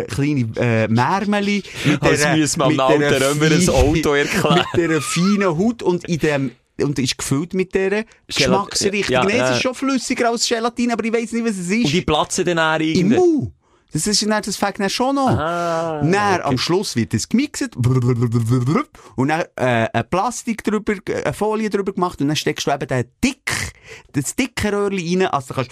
äh, 0.00 0.04
kleine, 0.06 0.48
äh, 0.56 0.88
Märmeli. 0.88 1.62
Mit 1.84 2.02
Als 2.02 2.26
müssen 2.34 2.60
wir 2.60 2.84
alten 2.84 3.02
Römer 3.22 3.54
ein 3.54 3.68
Auto 3.68 4.14
erklären. 4.14 4.64
Mit 4.74 4.90
dieser 4.90 5.00
feinen 5.02 5.56
Haut 5.58 5.82
und 5.84 6.04
in 6.08 6.18
dem, 6.18 6.50
und 6.82 6.98
ist 6.98 7.18
gefüllt 7.18 7.54
mit 7.54 7.74
dieser 7.74 8.04
Geschmacksrichtung. 8.26 9.12
ja, 9.12 9.24
es 9.24 9.34
ja. 9.34 9.50
ist 9.52 9.62
schon 9.62 9.74
flüssiger 9.74 10.30
als 10.30 10.48
Gelatine, 10.48 10.92
aber 10.92 11.04
ich 11.04 11.12
weiss 11.12 11.32
nicht, 11.32 11.44
was 11.44 11.56
es 11.56 11.70
ist. 11.70 11.84
Und 11.84 11.92
die 11.92 12.02
platzen 12.02 12.44
dann 12.44 12.58
auch 12.58 12.78
Im. 12.78 13.08
Mund. 13.10 13.52
Das 13.90 14.06
ist 14.06 14.22
dann, 14.22 14.42
das 14.42 14.56
fängt 14.56 14.80
dann 14.80 14.90
schon 14.90 15.14
noch. 15.14 15.30
Ah, 15.30 16.00
dann, 16.02 16.14
okay. 16.14 16.42
am 16.42 16.58
Schluss 16.58 16.94
wird 16.94 17.14
es 17.14 17.26
gemixt. 17.26 17.74
Und 19.16 19.28
dann, 19.28 19.44
äh, 19.56 19.88
eine 19.90 20.04
Plastik 20.04 20.62
drüber, 20.62 20.94
eine 21.24 21.32
Folie 21.32 21.70
drüber 21.70 21.94
gemacht. 21.94 22.20
Und 22.20 22.28
dann 22.28 22.36
steckst 22.36 22.66
du 22.66 22.70
eben 22.70 22.86
den 22.86 23.04
dick, 23.24 23.72
das 24.12 24.36
dicke 24.36 24.72
Röhrchen 24.72 25.22
rein, 25.22 25.28
also 25.28 25.54
kannst 25.54 25.70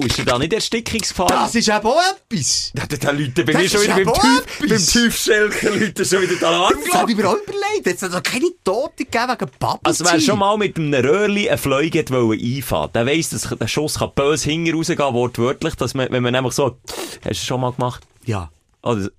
Und 0.00 0.06
ist 0.06 0.28
da 0.28 0.38
nicht 0.38 0.52
Erstickungsgefahr? 0.52 1.28
Das 1.28 1.54
ist 1.54 1.68
eben 1.68 1.86
auch 1.86 2.00
etwas. 2.30 2.72
Da, 2.74 2.86
da, 2.86 2.96
da 2.96 3.10
Leute, 3.10 3.44
bei 3.44 3.52
Das 3.52 3.62
mir 3.62 3.68
schon 3.68 3.82
wieder 3.82 4.04
beim, 4.04 4.14
Tief, 4.14 4.68
beim 4.68 4.78
Tiefschelker 4.78 5.70
Leute 5.70 6.04
schon 6.04 6.22
wieder 6.22 6.34
die 6.36 6.44
Alarm 6.44 6.74
Das 6.84 6.94
habe 6.94 7.10
ich 7.10 7.16
mir 7.16 7.28
auch 7.28 7.36
überlegt. 7.36 7.86
Jetzt 7.86 8.02
hat 8.02 8.12
es 8.12 8.22
keine 8.22 8.46
Tote 8.62 9.04
gegeben 9.04 9.28
wegen 9.28 9.50
Bubble 9.58 9.80
Also 9.82 10.04
wer 10.04 10.20
schon 10.20 10.38
mal 10.38 10.56
mit 10.56 10.76
einem 10.76 10.94
Röhrli 10.94 11.48
eine 11.48 11.58
Fleuge 11.58 12.00
hat 12.00 12.10
einfahren, 12.10 12.90
der 12.92 13.06
weiss, 13.06 13.30
dass 13.30 13.42
der 13.48 13.68
Schuss 13.68 13.98
kann 13.98 14.12
böse 14.14 14.50
hinten 14.50 14.74
rausgehen, 14.74 14.98
wortwörtlich, 14.98 15.74
dass 15.74 15.94
man, 15.94 16.10
wenn 16.10 16.22
man 16.22 16.32
nämlich 16.32 16.54
so, 16.54 16.78
hast 16.86 17.24
du 17.24 17.30
es 17.30 17.44
schon 17.44 17.60
mal 17.60 17.72
gemacht? 17.72 18.02
Ja. 18.24 18.50
Oder, 18.82 19.10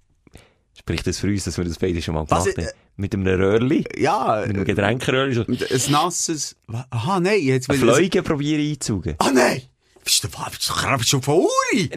spricht 0.78 1.08
das 1.08 1.20
für 1.20 1.28
uns, 1.28 1.44
dass 1.44 1.58
wir 1.58 1.66
das 1.66 1.78
beide 1.78 2.02
schon 2.02 2.16
mal 2.16 2.26
gemacht 2.26 2.48
äh, 2.48 2.66
haben? 2.66 2.72
Mit 2.98 3.14
einem 3.14 3.28
Röhrli? 3.28 3.84
Ja. 3.98 4.44
Mit 4.46 4.56
einem 4.56 4.66
Getränkeröhrli? 4.66 5.34
So, 5.34 5.44
Ein 5.44 5.92
nasses... 5.92 6.56
Aha, 6.90 7.20
nein. 7.20 7.42
Jetzt 7.42 7.68
will. 7.70 7.78
Fleuge 7.78 8.24
probiere 8.24 8.62
einzuzugehen. 8.62 9.16
Ah, 9.20 9.32
nein. 9.34 9.64
Bist 10.06 10.24
du, 10.24 10.28
bist 10.30 10.70
du, 10.70 10.98
bist 10.98 11.13
du 11.13 11.32
Uri? 11.32 11.89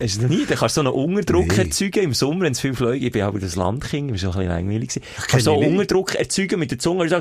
Hast 0.00 0.16
du 0.16 0.22
noch 0.22 0.28
nie? 0.30 0.44
Dann 0.46 0.58
kannst 0.58 0.76
du 0.76 0.82
so 0.82 0.88
einen 0.92 1.14
Unterdruck 1.16 1.46
Nee. 1.56 1.62
erzeugen 1.62 2.02
im 2.02 2.14
Sommer, 2.14 2.40
wenn 2.44 2.52
es 2.52 2.60
viel 2.60 2.74
Fleuge, 2.74 3.06
ich 3.06 3.12
bin 3.12 3.22
aber 3.22 3.38
das 3.38 3.54
Landkind, 3.54 4.12
das 4.12 4.24
war 4.24 4.32
so 4.32 4.38
ein 4.40 4.46
bisschen 4.46 4.56
langweilig. 4.56 4.88
gewesen. 4.88 5.02
Kannst 5.28 5.44
so 5.44 5.54
ich 5.60 5.62
einen. 5.66 5.78
Unterdruck 5.78 6.14
erzeugen 6.16 6.58
mit 6.58 6.72
der 6.72 6.78
Zunge, 6.80 7.02
und 7.02 7.08
so, 7.08 7.16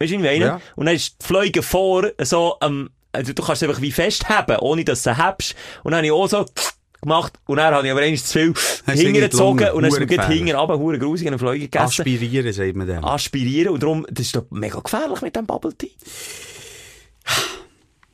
weißt 0.00 0.12
du, 0.12 0.22
wie 0.22 0.28
einer? 0.28 0.46
Ja. 0.46 0.60
Und 0.74 0.86
dann 0.86 0.96
ist 0.96 1.16
die 1.22 1.26
Fleuge 1.26 1.62
vor, 1.62 2.10
so, 2.20 2.56
ähm, 2.60 2.90
also 3.12 3.32
du 3.32 3.42
kannst 3.42 3.62
es 3.62 3.68
einfach 3.68 3.80
wie 3.80 3.92
festheben, 3.92 4.56
ohne 4.58 4.84
dass 4.84 5.02
du 5.04 5.14
sie 5.14 5.24
hebst. 5.24 5.54
Und 5.84 5.92
dann 5.92 5.98
habe 5.98 6.06
ich 6.06 6.12
auch 6.12 6.26
so 6.28 6.44
gemacht, 7.00 7.34
und 7.46 7.58
dann 7.58 7.72
habe 7.72 7.86
ich 7.86 7.92
aber 7.92 8.00
eines 8.00 8.24
zu 8.26 8.32
viel 8.32 8.54
irgendwie 8.88 9.22
und 9.22 9.82
dann 9.82 9.84
ist 9.84 9.98
mir 10.00 10.06
gefährlich. 10.06 10.38
hinten 10.38 10.56
runter, 10.56 10.78
hure 10.78 10.98
grusig, 10.98 11.28
eine 11.28 11.38
Fleuge 11.38 11.60
gegessen. 11.60 11.84
Aspirieren, 11.84 12.52
sagt 12.52 12.74
man 12.74 12.88
dem. 12.88 13.04
Aspirieren, 13.04 13.74
und 13.74 13.82
darum, 13.84 14.06
das 14.10 14.26
ist 14.26 14.34
doch 14.34 14.46
mega 14.50 14.80
gefährlich 14.80 15.20
mit 15.22 15.36
dem 15.36 15.46
Bubble 15.46 15.72
Tea. 15.76 15.92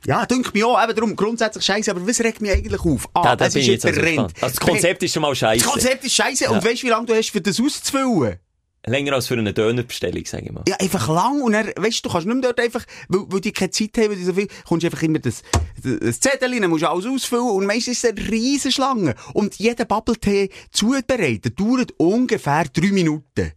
Ja, 0.05 0.25
denke 0.25 0.51
mich 0.53 0.63
auch, 0.63 0.81
eben 0.83 0.95
darum 0.95 1.15
grundsätzlich 1.15 1.63
scheiße, 1.63 1.91
aber 1.91 2.05
was 2.07 2.19
regt 2.19 2.41
mich 2.41 2.51
eigentlich 2.51 2.81
auf? 2.81 3.07
Ah, 3.13 3.21
Da, 3.23 3.35
da 3.35 3.45
es 3.45 3.53
bin 3.53 3.61
ist 3.61 3.67
jetzt 3.67 3.83
der 3.85 3.93
gespannt. 3.93 4.33
Also 4.41 4.55
das 4.55 4.59
Konzept 4.59 5.03
ist 5.03 5.13
schon 5.13 5.21
mal 5.21 5.33
scheiße. 5.35 5.63
Das 5.63 5.71
Konzept 5.73 6.03
ist 6.03 6.13
scheiße. 6.15 6.49
Und 6.49 6.63
Ja. 6.63 6.69
weißt 6.69 6.81
du, 6.83 6.87
wie 6.87 6.89
lange 6.91 7.05
du 7.05 7.15
hast, 7.15 7.29
für 7.29 7.41
das 7.41 7.59
auszufüllen? 7.59 8.37
Länger 8.85 9.13
als 9.13 9.27
für 9.27 9.35
eine 9.35 9.53
Dönerbestellung, 9.53 10.25
sage 10.25 10.43
ich 10.47 10.51
mal. 10.51 10.63
Ja, 10.67 10.75
einfach 10.77 11.07
lang. 11.07 11.41
Und 11.41 11.53
dann, 11.53 11.67
weißt 11.77 11.99
du, 12.03 12.09
du 12.09 12.13
kannst 12.13 12.27
nicht 12.27 12.35
mehr 12.35 12.41
dort 12.51 12.59
einfach, 12.59 12.83
weil, 13.07 13.21
weil 13.29 13.39
die 13.39 13.53
keine 13.53 13.71
Zeit 13.71 13.91
haben, 13.97 14.09
weil 14.09 14.17
die 14.17 14.25
so 14.25 14.33
viel, 14.33 14.49
kommst 14.67 14.83
einfach 14.83 15.01
immer 15.03 15.19
das, 15.19 15.41
das, 15.81 15.99
das 16.01 16.19
Zettel, 16.19 16.59
dann 16.59 16.69
musst 16.69 16.83
du 16.83 16.89
alles 16.89 17.05
ausfüllen. 17.05 17.47
Und 17.49 17.65
meistens 17.65 17.99
ist 17.99 18.03
es 18.03 18.09
eine 18.11 18.29
riesen 18.29 18.73
Schlange. 18.73 19.15
Und 19.33 19.55
jeder 19.55 19.85
Bubble-Tee 19.85 20.49
zubereiten 20.71 21.55
dauert 21.55 21.93
ungefähr 21.97 22.65
drei 22.73 22.91
Minuten. 22.91 23.53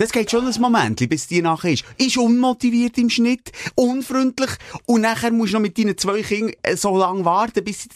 Das 0.00 0.12
geht 0.12 0.30
schon 0.30 0.46
ein 0.46 0.60
Moment, 0.62 1.06
bis 1.10 1.26
die 1.26 1.42
nachher 1.42 1.72
ist. 1.72 1.84
Ist 1.98 2.16
unmotiviert 2.16 2.96
im 2.96 3.10
Schnitt, 3.10 3.52
unfreundlich. 3.74 4.48
Und 4.86 5.02
nachher 5.02 5.30
musst 5.30 5.52
du 5.52 5.56
noch 5.58 5.60
mit 5.60 5.76
deinen 5.76 5.98
zwei 5.98 6.22
Kindern 6.22 6.54
äh, 6.62 6.74
so 6.74 6.96
lange 6.96 7.22
warten, 7.26 7.62
bis 7.62 7.82
sie 7.82 7.88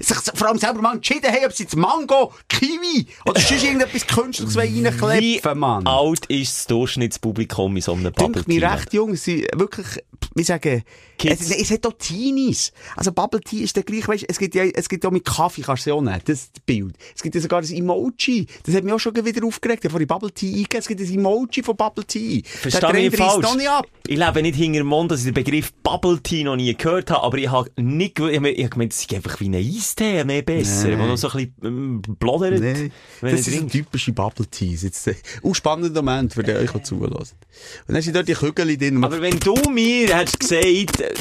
sich 0.00 0.16
vor 0.34 0.48
allem 0.48 0.58
selber 0.58 0.82
mal 0.82 0.96
entschieden 0.96 1.30
haben, 1.30 1.44
ob 1.46 1.52
sie 1.52 1.62
jetzt 1.62 1.76
Mango, 1.76 2.32
Kiwi 2.48 3.06
oder 3.26 3.40
sonst 3.40 3.62
irgendetwas 3.62 4.04
Künstliches 4.08 4.56
Wie 4.56 4.84
reinklepfen, 4.84 5.56
Mann. 5.56 5.86
alt 5.86 6.26
ist 6.26 6.52
das 6.52 6.66
Durchschnittspublikum 6.66 7.76
in 7.76 7.82
so 7.82 7.92
einem 7.92 8.12
Bubble 8.12 8.42
mich 8.44 8.58
Tea? 8.58 8.66
recht 8.66 8.92
jung. 8.92 9.14
Sind 9.14 9.46
wirklich, 9.54 9.86
wie 10.34 10.42
sagen, 10.42 10.82
Kids. 11.28 11.50
es, 11.50 11.56
es 11.56 11.70
hat 11.70 11.86
auch 11.86 11.92
Teenies. 11.98 12.72
Also 12.96 13.12
Bubble 13.12 13.40
Tea 13.40 13.62
ist 13.62 13.76
der 13.76 13.82
gleich, 13.82 14.06
weißt, 14.06 14.24
es 14.28 14.38
gibt 14.38 14.54
ja, 14.54 14.64
es 14.64 14.88
gibt 14.88 15.04
auch 15.06 15.10
mit 15.10 15.24
Kaffee, 15.24 15.62
kannst 15.62 15.86
du 15.86 15.90
sie 15.90 15.92
auch 15.92 16.02
nehmen, 16.02 16.20
das 16.24 16.50
Bild. 16.66 16.96
Es 17.14 17.22
gibt 17.22 17.34
ja 17.34 17.40
sogar 17.40 17.60
ein 17.62 17.70
Emoji. 17.72 18.46
Das 18.64 18.74
hat 18.74 18.84
mich 18.84 18.92
auch 18.92 18.98
schon 19.00 19.14
wieder 19.14 19.46
aufgeregt, 19.46 19.82
bevor 19.82 20.00
ich 20.00 20.08
Bubble 20.08 20.32
Tea 20.32 20.48
eingegeben 20.48 20.78
Es 20.80 20.88
gibt 20.88 21.00
ein 21.00 21.12
Emoji 21.12 21.62
von 21.62 21.76
Bubble 21.76 22.04
Tea. 22.04 22.42
Versteh 22.44 22.80
Der 22.80 22.92
mich 22.92 23.16
falsch. 23.16 23.42
noch 23.42 23.56
nicht 23.56 23.68
ab. 23.68 23.86
Ich 24.06 24.18
lebe 24.18 24.42
nicht 24.42 24.56
hinter 24.56 24.78
dem 24.78 24.86
Mond, 24.88 25.10
dass 25.12 25.20
ich 25.20 25.26
den 25.26 25.34
Begriff 25.34 25.72
Bubble 25.82 26.20
Tea 26.22 26.44
noch 26.44 26.56
nie 26.56 26.74
gehört 26.74 27.10
habe, 27.10 27.22
aber 27.22 27.38
ich 27.38 27.50
habe 27.50 27.70
nicht 27.76 28.16
gewusst, 28.16 28.34
ich 28.34 28.64
habe 28.64 28.68
gemeint, 28.70 28.92
es 28.92 29.00
ist 29.00 29.14
einfach 29.14 29.38
wie 29.40 29.48
ein 29.48 29.54
Eistee, 29.54 30.24
mehr 30.24 30.42
besser, 30.42 30.88
der 30.88 30.96
noch 30.98 31.16
so 31.16 31.28
ein 31.30 31.32
bisschen 31.32 31.54
ähm, 31.64 32.02
blodert. 32.02 32.60
Nee, 32.60 32.90
das 33.20 33.42
trinkt. 33.44 33.72
typische 33.72 34.12
Bubble 34.12 34.46
Teas. 34.46 34.82
Jetzt, 34.82 35.06
äh, 35.06 35.14
ein 35.44 35.54
spannender 35.54 36.02
Moment, 36.02 36.34
für 36.34 36.42
den 36.42 36.56
euch 36.56 36.74
auch 36.74 36.82
zuhören. 36.82 37.12
Und 37.12 37.94
dann 37.94 38.02
sind 38.02 38.16
dort 38.16 38.28
die 38.28 38.34
Kügel 38.34 38.76
drin. 38.76 39.02
Aber 39.04 39.20
wenn 39.20 39.38
du 39.38 39.54
mir 39.70 40.16
hättest 40.16 40.40
gesagt, 40.40 41.11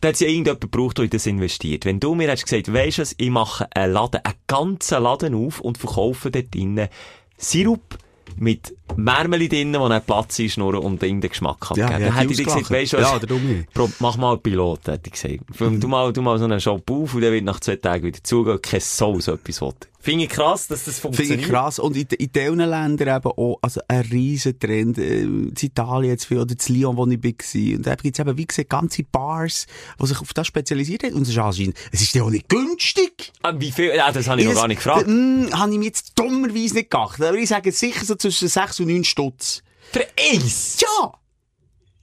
da 0.00 0.08
hat 0.08 0.20
ja 0.20 0.28
irgendjemand 0.28 0.60
gebraucht, 0.62 0.96
der 0.98 1.04
in 1.04 1.10
das 1.10 1.26
investiert. 1.26 1.84
Wenn 1.84 2.00
du 2.00 2.14
mir 2.14 2.28
hättest 2.28 2.44
gesagt, 2.46 2.72
weisst 2.72 2.98
du 2.98 3.02
was, 3.02 3.14
ich 3.18 3.30
mache 3.30 3.66
einen 3.74 3.92
Laden, 3.92 4.20
einen 4.24 4.34
ganzen 4.46 5.02
Laden 5.02 5.34
auf 5.34 5.60
und 5.60 5.76
verkaufe 5.78 6.30
dort 6.30 6.54
drinnen 6.54 6.88
Sirup, 7.36 7.98
mit 8.36 8.74
Märmeli 8.96 9.48
drinnen, 9.48 9.72
die 9.82 9.88
dann 9.88 10.02
Platz 10.04 10.38
einschnurren 10.38 10.80
und 10.80 11.02
ihm 11.02 11.20
den 11.20 11.28
Geschmack 11.30 11.56
Ja, 11.74 11.86
abgeben. 11.86 11.90
ja, 11.90 11.98
Dann 12.10 12.16
hätte 12.18 12.32
ich 12.32 12.44
gesagt, 12.44 12.70
weisst 12.70 12.92
du 12.92 12.98
was? 12.98 13.10
Ja. 13.22 13.28
Pro- 13.74 13.90
Mach 13.98 14.16
mal 14.16 14.32
einen 14.34 14.40
Pilot, 14.42 14.86
hätte 14.86 15.10
ich 15.12 15.12
gesagt. 15.20 15.40
Du 15.82 15.88
mal, 15.88 16.12
du 16.12 16.22
mal 16.22 16.38
so 16.38 16.44
einen 16.44 16.60
Shop 16.60 16.88
auf 16.90 17.12
und 17.14 17.20
dann 17.22 17.32
wird 17.32 17.44
nach 17.44 17.58
zwei 17.60 17.76
Tagen 17.76 18.04
wieder 18.04 18.22
zugehen, 18.22 18.62
kein 18.62 18.80
Soul 18.80 19.20
so 19.20 19.32
etwas 19.32 19.60
will. 19.60 19.72
Finde 20.02 20.24
ich 20.24 20.30
krass, 20.30 20.66
dass 20.66 20.84
das 20.84 20.98
Finde 20.98 21.16
funktioniert. 21.16 21.40
ich 21.42 21.48
krass. 21.48 21.78
Und 21.78 21.94
in, 21.94 22.06
in 22.18 22.32
diesen 22.32 22.56
Ländern 22.58 23.16
eben 23.16 23.30
auch, 23.32 23.58
also 23.60 23.80
ein 23.86 24.00
riesen 24.00 24.58
Trend. 24.58 24.96
Äh, 24.96 25.20
in 25.22 25.54
Italien 25.60 26.10
jetzt 26.12 26.24
viel, 26.24 26.38
oder 26.38 26.54
in 26.54 26.74
Lyon, 26.74 26.96
wo 26.96 27.06
ich 27.06 27.22
war. 27.22 27.76
Und 27.76 27.86
da 27.86 27.94
gibt 27.96 28.18
es 28.18 28.20
eben, 28.26 28.36
wie 28.38 28.46
gesagt, 28.46 28.70
ganze 28.70 29.02
Bars, 29.04 29.66
die 30.00 30.06
sich 30.06 30.18
auf 30.20 30.32
das 30.32 30.46
spezialisiert 30.46 31.02
haben. 31.04 31.14
Und 31.14 31.22
es 31.22 31.28
ist 31.28 31.38
anscheinend, 31.38 31.76
es 31.92 32.00
ist 32.00 32.14
ja 32.14 32.22
auch 32.22 32.30
nicht 32.30 32.48
günstig. 32.48 33.32
Ah, 33.42 33.52
Wie 33.58 33.70
viel? 33.70 33.92
Ja, 33.94 34.10
das 34.10 34.26
habe 34.26 34.40
ich 34.40 34.46
noch 34.46 34.54
gar 34.54 34.68
nicht 34.68 34.78
gefragt. 34.78 35.06
Hm, 35.06 35.48
habe 35.52 35.70
ich 35.72 35.78
mir 35.78 35.84
jetzt 35.84 36.18
dummerweise 36.18 36.74
nicht 36.74 36.90
gedacht. 36.90 37.20
Aber 37.20 37.34
ich 37.36 37.48
sage 37.50 37.70
sicher 37.70 38.04
so 38.04 38.14
zwischen 38.14 38.48
6 38.48 38.80
und 38.80 38.86
9 38.88 39.04
Stutz. 39.04 39.62
Für 39.92 40.06
eins? 40.32 40.78
Ja! 40.80 41.12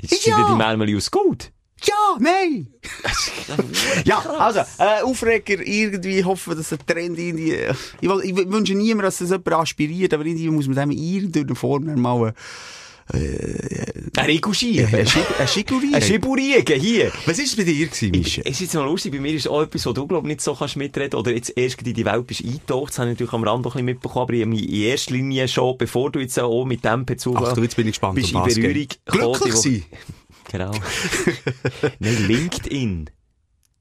Ist 0.02 0.26
Ja. 0.28 0.48
die 0.52 0.56
Märmeli 0.56 0.96
aus 0.96 1.10
Gold? 1.10 1.52
Ja, 1.84 2.18
nein! 2.20 2.68
ja, 4.06 4.18
also, 4.20 4.60
äh, 4.80 5.02
Aufreger, 5.04 5.60
irgendwie 5.66 6.24
hoffen, 6.24 6.56
dass 6.58 6.70
der 6.70 6.80
Trend 6.86 7.18
irgendwie, 7.20 7.52
äh, 7.52 7.74
ich, 8.02 8.10
will- 8.10 8.22
ich 8.24 8.36
wünsche 8.36 8.74
niemandem, 8.74 9.04
dass 9.06 9.20
das 9.20 9.30
jemand 9.30 9.54
aspiriert, 9.54 10.14
aber 10.14 10.26
irgendwie 10.26 10.50
muss 10.50 10.68
man 10.68 10.76
dem 10.76 10.92
in 10.92 10.98
irgendeiner 10.98 11.56
Form 11.56 11.86
mal, 12.02 12.34
äh, 13.14 13.14
schieben. 14.54 14.94
ein 14.94 15.06
Schi- 15.08 15.40
ein 15.40 16.02
Schiburigen, 16.02 16.80
hier. 16.80 17.12
Was 17.26 17.40
ist 17.40 17.50
es 17.52 17.56
bei 17.56 17.64
dir 17.64 17.86
gewesen, 17.88 18.12
Mische? 18.12 18.42
Es 18.42 18.52
ist 18.54 18.62
jetzt 18.62 18.74
noch 18.74 18.86
lustig, 18.86 19.14
bei 19.14 19.20
mir 19.20 19.34
ist 19.34 19.48
auch 19.48 19.62
etwas, 19.62 19.86
wo 19.86 19.94
du, 19.94 20.08
glaub 20.08 20.26
nicht 20.26 20.42
so 20.42 20.54
kannst 20.56 20.76
mitreden 20.76 21.18
oder 21.18 21.32
jetzt 21.32 21.54
erst 21.56 21.82
in 21.84 21.94
die 21.94 22.04
Welt 22.06 22.28
bist 22.28 22.44
eingetaucht, 22.44 22.90
das 22.90 23.00
habe 23.00 23.10
ich 23.12 23.16
natürlich 23.16 23.34
am 23.34 23.44
Rand 23.44 23.64
noch 23.64 23.76
ein 23.76 23.86
bisschen 23.86 23.86
mitbekommen, 23.86 24.24
aber 24.24 24.34
in 24.34 24.54
erster 24.74 25.14
Linie 25.14 25.48
schon, 25.48 25.78
bevor 25.78 26.12
du 26.12 26.20
jetzt 26.20 26.38
auch 26.40 26.66
mit 26.66 26.84
dem 26.84 27.06
Bezug 27.06 27.38
Ach 27.40 27.54
du, 27.54 27.62
jetzt 27.62 27.76
bin 27.78 27.86
ich 27.88 27.94
gespannt, 27.94 28.16
bist 28.16 28.34
in 28.34 28.44
Berührung 28.44 28.88
gekommen, 29.06 29.34
Glücklich 29.34 29.56
sein. 29.56 29.84
Genau. 30.50 30.72
Nein, 32.00 32.28
LinkedIn. 32.28 33.10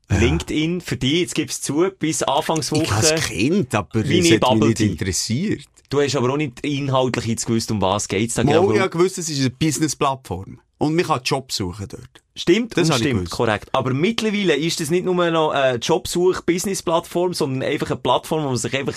LinkedIn, 0.08 0.80
für 0.80 0.96
dich, 0.96 1.20
jetzt 1.20 1.34
gib's 1.34 1.60
zu, 1.60 1.90
bis 1.98 2.20
Ich 2.20 2.26
habe 2.26 2.38
Anfangswoche. 2.38 2.84
es 3.02 3.26
kennt, 3.28 3.74
aber 3.74 3.98
es 4.00 4.04
hat 4.04 4.08
mich 4.10 4.40
Bubble 4.40 4.68
nicht 4.68 4.78
Tea. 4.78 4.90
interessiert. 4.92 5.66
Du 5.90 6.00
hast 6.00 6.14
aber 6.16 6.32
auch 6.32 6.36
nicht 6.36 6.60
inhaltlich 6.64 7.26
jetzt 7.26 7.46
gewusst, 7.46 7.70
um 7.70 7.80
was 7.80 8.06
geht's 8.08 8.34
da 8.34 8.44
Mal, 8.44 8.52
genau. 8.60 8.72
ich 8.72 8.80
habe 8.80 8.90
gewusst, 8.90 9.18
es 9.18 9.28
ist 9.28 9.40
eine 9.40 9.50
Business-Plattform. 9.50 10.60
Und 10.78 10.94
man 10.94 11.04
kann 11.06 11.20
Jobs 11.24 11.56
suchen 11.56 11.86
dort. 11.88 12.22
Stimmt, 12.34 12.76
Das 12.76 12.88
ich 12.90 12.96
stimmt, 12.96 13.30
korrekt. 13.30 13.68
Aber 13.72 13.94
mittlerweile 13.94 14.54
ist 14.56 14.78
das 14.78 14.90
nicht 14.90 15.04
nur 15.04 15.30
noch 15.30 15.50
eine 15.50 15.78
Jobsuch-Business-Plattform, 15.78 17.34
sondern 17.34 17.68
einfach 17.68 17.90
eine 17.90 17.96
Plattform, 18.00 18.44
wo 18.44 18.48
man 18.48 18.56
sich 18.58 18.76
einfach 18.76 18.94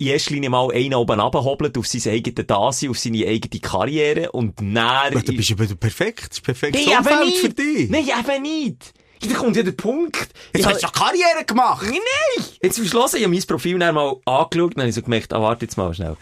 in 0.00 0.06
erster 0.06 0.32
Linie 0.32 0.48
mal 0.48 0.72
einen 0.72 0.94
oben 0.94 1.20
abhobelt 1.20 1.76
auf 1.76 1.86
sein 1.86 2.14
eigenes 2.14 2.46
Dasein, 2.46 2.88
auf 2.88 2.98
seine 2.98 3.26
eigene 3.26 3.60
Karriere 3.60 4.32
und 4.32 4.58
dann... 4.58 4.74
Ja, 4.74 5.10
dann 5.10 5.22
bist 5.36 5.50
du 5.50 5.54
aber 5.54 5.66
perfekt. 5.76 6.30
Das 6.30 6.38
ist 6.38 6.42
perfekt 6.42 6.74
Nein, 6.74 6.84
eben 6.84 6.96
Umfeld 6.96 7.34
für 7.34 7.48
dich. 7.50 7.90
Nein, 7.90 8.08
eben 8.08 8.42
nicht. 8.42 8.94
Da 9.20 9.34
kommt 9.34 9.56
ja 9.56 9.62
der 9.62 9.72
Punkt. 9.72 10.16
Jetzt 10.54 10.60
Ich 10.60 10.66
hast 10.66 10.82
du 10.82 10.86
doch 10.86 10.94
Karriere 10.94 11.44
gemacht. 11.46 11.84
Nein! 11.86 12.46
Jetzt 12.62 12.76
zum 12.76 12.86
Schluss, 12.86 13.12
ich 13.12 13.22
habe 13.22 13.34
mein 13.34 13.42
Profil 13.42 13.78
dann 13.78 13.94
mal 13.94 14.16
angeschaut 14.24 14.54
und 14.56 14.76
dann 14.76 14.82
habe 14.84 14.88
ich 14.88 14.94
so 14.94 15.02
gemerkt, 15.02 15.34
ah, 15.34 15.42
warte 15.42 15.66
jetzt 15.66 15.76
mal 15.76 15.92
schnell. 15.92 16.16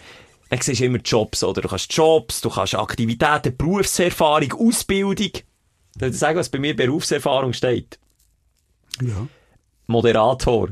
Dann 0.51 0.61
siehst 0.61 0.81
du 0.81 0.85
immer 0.85 0.99
Jobs, 0.99 1.45
oder? 1.45 1.63
Du 1.63 1.69
kannst 1.69 1.93
Jobs, 1.93 2.41
du 2.41 2.51
kannst 2.51 2.75
Aktivitäten, 2.75 3.57
Berufserfahrung, 3.57 4.53
Ausbildung. 4.55 5.31
Soll 6.01 6.09
ich 6.09 6.19
sagen, 6.19 6.37
was 6.37 6.49
bei 6.49 6.59
mir 6.59 6.75
Berufserfahrung 6.75 7.53
steht? 7.53 8.01
Ja. 9.01 9.29
Moderator. 9.87 10.71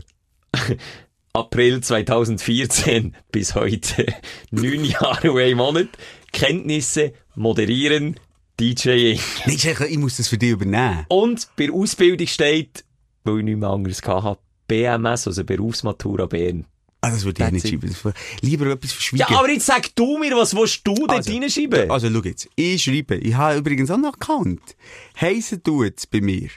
April 1.36 1.82
2014 1.82 3.14
bis 3.30 3.54
heute. 3.54 4.06
Neun 4.50 4.84
Jahre 4.86 5.32
und 5.32 5.40
ein 5.40 5.56
Monat. 5.56 5.88
Kenntnisse, 6.32 7.12
moderieren, 7.34 8.18
DJing. 8.58 9.18
Cheche, 9.46 9.86
ich 9.86 9.98
muss 9.98 10.16
das 10.16 10.28
für 10.28 10.38
dich 10.38 10.50
übernehmen. 10.52 11.04
Und 11.08 11.46
bei 11.56 11.66
der 11.66 11.74
Ausbildung 11.74 12.26
steht, 12.26 12.84
weil 13.24 13.38
ich 13.40 13.44
nichts 13.44 13.60
mehr 13.60 13.68
anderes 13.68 14.02
hatte, 14.02 14.40
BMS, 14.66 15.26
also 15.26 15.44
Berufsmatura 15.44 16.24
Bern. 16.24 16.64
Ah, 17.02 17.10
das 17.10 17.24
würde 17.24 17.44
ich 17.44 17.50
That's 17.50 17.64
nicht 17.64 17.84
it. 17.84 17.96
schreiben. 17.96 18.14
Lieber 18.40 18.66
etwas 18.68 18.92
verschwiegen. 18.92 19.26
Ja, 19.28 19.38
aber 19.38 19.50
jetzt 19.50 19.66
sag 19.66 19.94
du 19.94 20.16
mir, 20.18 20.34
was 20.36 20.56
willst 20.56 20.86
du 20.86 20.94
dort 20.94 21.10
Also, 21.18 21.32
reinschreiben? 21.32 21.90
Also, 21.90 22.08
schau 22.10 22.22
jetzt. 22.22 22.48
Ich 22.56 22.82
schreibe. 22.82 23.16
Ich 23.16 23.34
habe 23.34 23.58
übrigens 23.58 23.90
auch 23.90 23.96
einen 23.96 24.06
Account. 24.06 24.62
Heissen 25.20 25.62
tut's 25.62 26.06
bei 26.06 26.22
mir. 26.22 26.48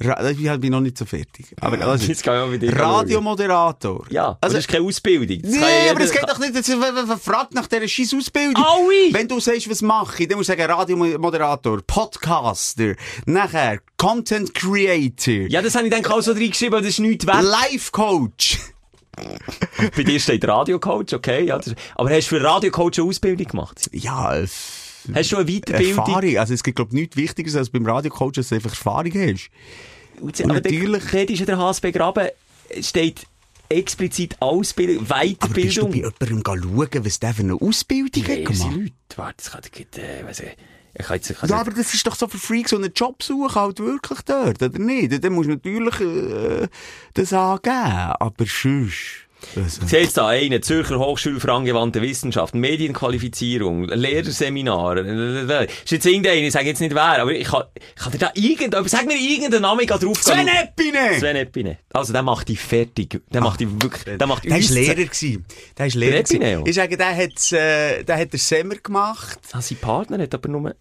Ra 0.00 0.30
ich 0.30 0.38
bin 0.60 0.72
noch 0.72 0.80
nicht 0.80 0.96
so 0.96 1.04
fertig. 1.04 1.46
Aber 1.60 1.78
also, 1.86 2.06
Jetzt 2.08 2.22
kann 2.22 2.52
ich 2.52 2.60
mit 2.60 2.78
Radiomoderator. 2.78 4.06
ja, 4.10 4.38
also, 4.40 4.56
das 4.56 4.64
ist 4.64 4.70
keine 4.70 4.86
Ausbildung. 4.86 5.42
Das 5.42 5.50
Nee, 5.50 5.86
ja 5.86 5.90
aber 5.92 6.00
es 6.00 6.12
geht 6.12 6.22
doch 6.28 6.38
nicht, 6.38 6.56
das 6.56 6.66
ist 6.68 7.22
fragt 7.22 7.54
nach 7.54 7.66
dieser 7.66 7.86
scheiß 7.86 8.14
Ausbildung. 8.14 8.64
Aui! 8.64 9.12
Wenn 9.12 9.28
du 9.28 9.38
sagst, 9.38 9.68
was 9.68 9.82
mache 9.82 10.22
ich, 10.22 10.28
dann 10.28 10.38
musst 10.38 10.48
du 10.48 10.56
sagen 10.56 10.70
Radiomoderator, 10.70 11.82
Podcaster, 11.86 12.94
nachher 13.26 13.80
Content 13.98 14.54
Creator, 14.54 15.48
Ja, 15.48 15.60
das 15.60 15.74
habe 15.74 15.86
ich 15.86 15.92
dann 15.92 16.04
auch 16.06 16.22
so 16.22 16.32
reingeschrieben, 16.32 16.74
aber 16.74 16.82
das 16.82 16.94
ist 16.94 17.00
nichts 17.00 17.26
wert. 17.26 17.42
Life 17.42 17.90
Coach. 17.92 18.58
Bei 19.94 20.02
dir 20.02 20.18
steht 20.18 20.46
Radiocoach, 20.46 21.12
okay, 21.12 21.44
ja. 21.44 21.58
Das, 21.58 21.74
aber 21.96 22.10
hast 22.10 22.30
du 22.30 22.38
für 22.38 22.42
Radiocoach 22.42 22.98
eine 22.98 23.08
Ausbildung 23.08 23.46
gemacht? 23.46 23.90
Ja, 23.92 24.34
Hast 25.14 25.32
du 25.32 25.36
eine 25.36 25.46
Weiterbildung? 25.46 25.98
Erfahrung. 25.98 26.36
Also 26.38 26.54
es 26.54 26.62
gibt, 26.62 26.76
glaube 26.76 26.90
ich, 26.90 27.00
nichts 27.00 27.16
Wichtigeres 27.16 27.56
als 27.56 27.70
beim 27.70 27.84
Radiocoach, 27.86 28.32
dass 28.32 28.48
du 28.50 28.54
einfach 28.56 28.70
Erfahrung 28.70 29.12
hast. 29.12 29.50
Und 30.20 30.40
aber 30.42 30.54
natürlich- 30.54 31.04
Dort 31.10 31.30
ist 31.30 31.48
der 31.48 31.58
HSB 31.58 31.92
Graben, 31.92 32.28
steht 32.80 33.26
explizit 33.68 34.36
Ausbildung, 34.40 35.06
Aber 35.08 35.54
bist 35.54 35.76
du 35.76 35.88
Weiterbildung. 35.88 35.90
bei 36.18 36.26
jemandem 36.26 36.62
schauen, 36.92 37.04
was 37.06 37.18
der 37.20 37.34
für 37.34 37.42
eine 37.42 37.54
Ausbildung 37.54 38.22
hat 38.22 38.28
Wer 38.28 38.36
sind 38.36 38.44
gemacht? 38.58 38.76
Leute? 38.76 38.92
Warte, 39.16 39.34
das 39.38 39.50
kann 39.50 39.60
ich, 39.72 39.98
äh, 39.98 40.24
weiss 40.26 40.40
ich, 40.40 40.56
ich 40.94 41.06
kann 41.06 41.16
jetzt, 41.16 41.30
ich 41.30 41.38
kann 41.38 41.48
Ja, 41.48 41.56
aber 41.60 41.70
das 41.70 41.94
ist 41.94 42.06
doch 42.06 42.14
so 42.14 42.28
für 42.28 42.36
Freaks, 42.38 42.70
so 42.70 42.76
einen 42.76 42.92
Job 42.94 43.22
suchen, 43.22 43.54
halt 43.54 43.78
wirklich 43.80 44.20
dort, 44.26 44.62
oder 44.62 44.78
nicht? 44.78 45.24
Dann 45.24 45.32
musst 45.32 45.48
du 45.48 45.54
natürlich 45.54 46.00
äh, 46.00 46.68
das 47.14 47.32
angeben, 47.32 47.72
aber 48.20 48.44
sonst... 48.46 49.26
Zählst 49.86 50.16
da 50.16 50.28
einen, 50.28 50.62
Zürcher 50.62 50.98
Hochschule 50.98 51.40
für 51.40 51.52
angewandte 51.52 52.00
Wissenschaften, 52.02 52.60
Medienqualifizierung, 52.60 53.84
Lehrerseminare, 53.84 55.00
äh, 55.00 55.64
ist 55.66 55.90
jetzt 55.90 56.06
irgendeiner, 56.06 56.36
ich 56.42 56.52
sage 56.52 56.66
jetzt 56.66 56.80
nicht 56.80 56.94
wer, 56.94 57.20
aber 57.20 57.32
ich 57.32 57.48
kann, 57.48 57.64
kann 57.96 58.12
dir 58.12 58.18
da 58.18 58.30
irgendein, 58.34 58.86
sag 58.88 59.06
mir 59.06 59.16
irgendeinen 59.16 59.62
Namen, 59.62 59.80
ich 59.80 59.88
gehe 59.88 59.98
drauf. 59.98 60.22
Sven 60.22 60.48
Epine! 60.48 61.18
Sven 61.18 61.36
Epine. 61.36 61.78
Also, 61.92 62.12
der 62.12 62.22
macht 62.22 62.48
dich 62.48 62.60
fertig. 62.60 63.20
Der 63.32 63.40
macht 63.40 63.60
dich 63.60 63.68
wirklich, 63.70 64.16
der 64.18 64.26
macht 64.26 64.44
Der 64.44 64.52
war 64.52 64.58
Lehrer. 64.58 64.94
gewesen. 64.94 65.44
Der 65.76 65.86
war 65.86 65.98
Lehrer. 65.98 66.22
Gewesen. 66.22 66.66
Ich 66.66 66.74
sage, 66.74 66.96
der 66.96 67.16
hat, 67.16 67.52
äh, 67.52 68.02
der 68.04 68.18
hat 68.18 68.32
den 68.32 68.38
Semmer 68.40 68.76
gemacht. 68.76 69.38
Ah, 69.52 69.60
sein 69.60 69.78
Partner 69.78 70.18
hat 70.22 70.34
aber 70.34 70.48
nur, 70.48 70.74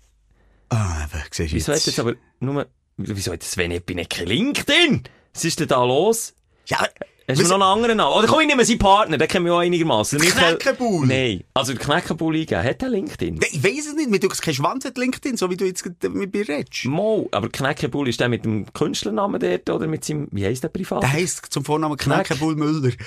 Ah, 0.69 1.03
aber, 1.03 1.23
siehst 1.31 1.51
du 1.51 1.55
wieso 1.57 1.73
hat 1.73 1.85
jetzt 1.85 1.99
aber 1.99 2.13
nur, 2.39 2.65
wieso 2.97 3.33
hat 3.33 3.43
Sven 3.43 3.71
Epine 3.71 4.05
kein 4.05 4.27
LinkedIn? 4.27 5.03
Was 5.33 5.43
ist 5.43 5.59
denn 5.59 5.67
da 5.67 5.83
los? 5.83 6.33
Ja, 6.67 6.87
Hast 7.31 7.41
du 7.41 7.47
noch 7.47 7.53
einen 7.53 7.63
anderen 7.63 7.97
Namen? 7.97 8.15
Oder 8.15 8.27
komm, 8.27 8.41
ich 8.41 8.47
nehme 8.47 8.65
seinen 8.65 8.79
Partner, 8.79 9.17
den 9.17 9.27
kennen 9.27 9.45
wir 9.45 9.53
auch 9.53 9.59
einigermaßen. 9.59 10.19
Knäckebull. 10.19 11.07
Nein. 11.07 11.43
Also, 11.53 11.73
der 11.73 11.81
Knäckebull 11.81 12.35
eingeben. 12.35 12.63
Hat 12.63 12.81
der 12.81 12.89
LinkedIn? 12.89 13.35
Nee, 13.35 13.47
Ich 13.51 13.63
weiss 13.63 13.87
es 13.87 13.93
nicht, 13.95 14.09
mir 14.09 14.19
tut 14.19 14.39
kein 14.41 14.53
Schwanz 14.53 14.85
hat 14.85 14.97
LinkedIn, 14.97 15.37
so 15.37 15.49
wie 15.49 15.57
du 15.57 15.65
jetzt 15.65 15.85
mit 15.85 16.33
mir 16.33 16.47
redest. 16.47 16.85
Mo, 16.85 17.27
aber 17.31 17.49
Knäckebull 17.49 18.07
ist 18.07 18.19
der 18.19 18.29
mit 18.29 18.45
dem 18.45 18.71
Künstlernamen 18.73 19.39
dort 19.39 19.69
oder 19.69 19.87
mit 19.87 20.03
seinem, 20.03 20.27
wie 20.31 20.45
heisst 20.45 20.63
der 20.63 20.69
privat? 20.69 21.03
Der 21.03 21.11
heisst 21.11 21.47
zum 21.49 21.65
Vornamen 21.65 21.97
Knäckebull 21.97 22.55
Müller. 22.55 22.91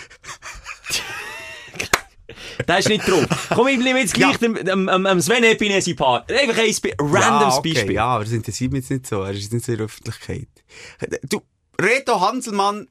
Der 2.66 2.78
ist 2.78 2.88
nicht 2.88 3.06
drauf. 3.08 3.26
Komm, 3.54 3.68
ich 3.68 3.78
nehme 3.78 4.00
jetzt 4.00 4.14
gleich 4.14 4.36
dem, 4.38 4.54
dem, 4.54 4.86
dem, 4.86 5.20
Sven 5.20 5.44
Epine 5.44 5.80
sein 5.82 5.96
Partner. 5.96 6.36
Einfach 6.36 6.58
ein 6.58 6.70
ja, 6.70 7.56
okay, 7.56 7.74
Beispiel. 7.74 7.94
Ja, 7.94 8.06
aber 8.06 8.24
das 8.24 8.32
interessiert 8.32 8.72
mich 8.72 8.82
jetzt 8.82 8.90
nicht 8.90 9.06
so. 9.06 9.22
Er 9.22 9.32
ist 9.32 9.52
nicht 9.52 9.64
so 9.64 9.72
in 9.72 9.78
der 9.78 9.86
Öffentlichkeit. 9.86 10.48
Du, 11.28 11.42
Reto 11.80 12.20
Hanselmann, 12.20 12.88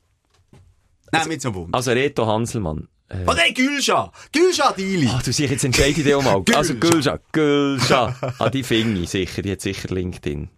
nein, 1.20 1.28
mit 1.30 1.42
so 1.42 1.54
Wunder. 1.54 1.76
Also 1.78 1.92
Reto 1.92 2.26
Hanselmann. 2.26 2.88
Äh, 3.10 3.18
Oh 3.28 3.34
nein, 3.34 3.54
Gülscha! 3.54 4.12
Gülscha 4.32 4.72
Dili! 4.74 5.08
Ach, 5.12 5.22
du 5.24 5.32
siehst 5.34 5.52
jetzt 5.52 5.64
entscheide 5.64 5.90
ich 5.90 6.04
dir 6.04 6.18
auch 6.18 6.24
mal. 6.24 6.42
Gülscha. 6.44 6.58
Also 6.60 6.76
Gülscha, 6.76 7.20
Gülscha. 7.32 8.16
Ah, 8.40 8.50
die 8.50 8.64
finde 8.64 9.02
ich 9.02 9.10
sicher, 9.10 9.42
die 9.42 9.52
hat 9.52 9.62
sicher 9.62 9.90
LinkedIn. 9.94 10.50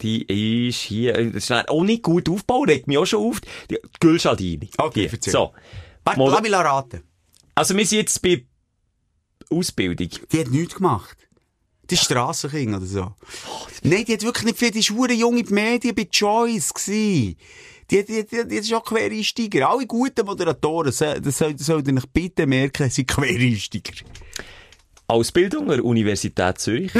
Die 0.00 0.68
ist 0.68 0.80
hier, 0.80 1.16
äh, 1.16 1.30
das 1.32 1.50
ist 1.50 1.68
auch 1.68 1.82
nicht 1.82 2.02
gut 2.02 2.28
aufgebaut, 2.28 2.68
regt 2.68 2.86
mich 2.86 2.98
auch 2.98 3.06
schon 3.06 3.28
auf. 3.30 3.40
Die, 3.70 3.78
Gülscha 4.00 4.34
Dini. 4.36 4.70
Okay, 4.78 5.08
erzähl. 5.10 5.32
So. 5.32 5.52
Warte, 6.04 6.18
Mal- 6.20 6.30
lass 6.30 6.42
mich 6.42 6.52
raten. 6.52 7.02
Also 7.54 7.76
wir 7.76 7.84
sind 7.84 7.98
jetzt 7.98 8.22
bei 8.22 8.44
Ausbildung. 9.50 10.08
Die 10.32 10.40
hat 10.40 10.48
nichts 10.48 10.74
gemacht. 10.76 11.16
Die 11.90 11.96
Strassenkind 11.96 12.76
oder 12.76 12.86
so. 12.86 13.12
Nein, 13.82 14.04
die 14.04 14.12
hat 14.12 14.22
wirklich 14.22 14.44
nicht 14.44 14.58
viel. 14.58 14.70
Die 14.70 14.82
hure 14.82 15.12
junge 15.14 15.42
Medien 15.48 15.94
bei 15.94 16.04
Choice 16.04 16.72
gsi. 16.74 17.36
Die, 17.90 18.04
die, 18.04 18.26
die, 18.26 18.46
die 18.46 18.56
ist 18.56 18.72
auch 18.74 18.84
Quereinsteiger. 18.84 19.68
Alle 19.70 19.86
guten 19.86 20.26
Moderatoren, 20.26 20.86
das 20.86 20.98
soll- 20.98 21.20
das 21.20 21.38
solltet 21.66 21.88
ihr 21.88 21.96
euch 21.96 22.08
bitte 22.12 22.46
merken, 22.46 22.90
sind 22.90 23.08
Quereinsteiger. 23.08 24.04
Ausbildung 25.06 25.62
an 25.70 25.76
der 25.76 25.84
Universität 25.84 26.58
Zürich. 26.58 26.92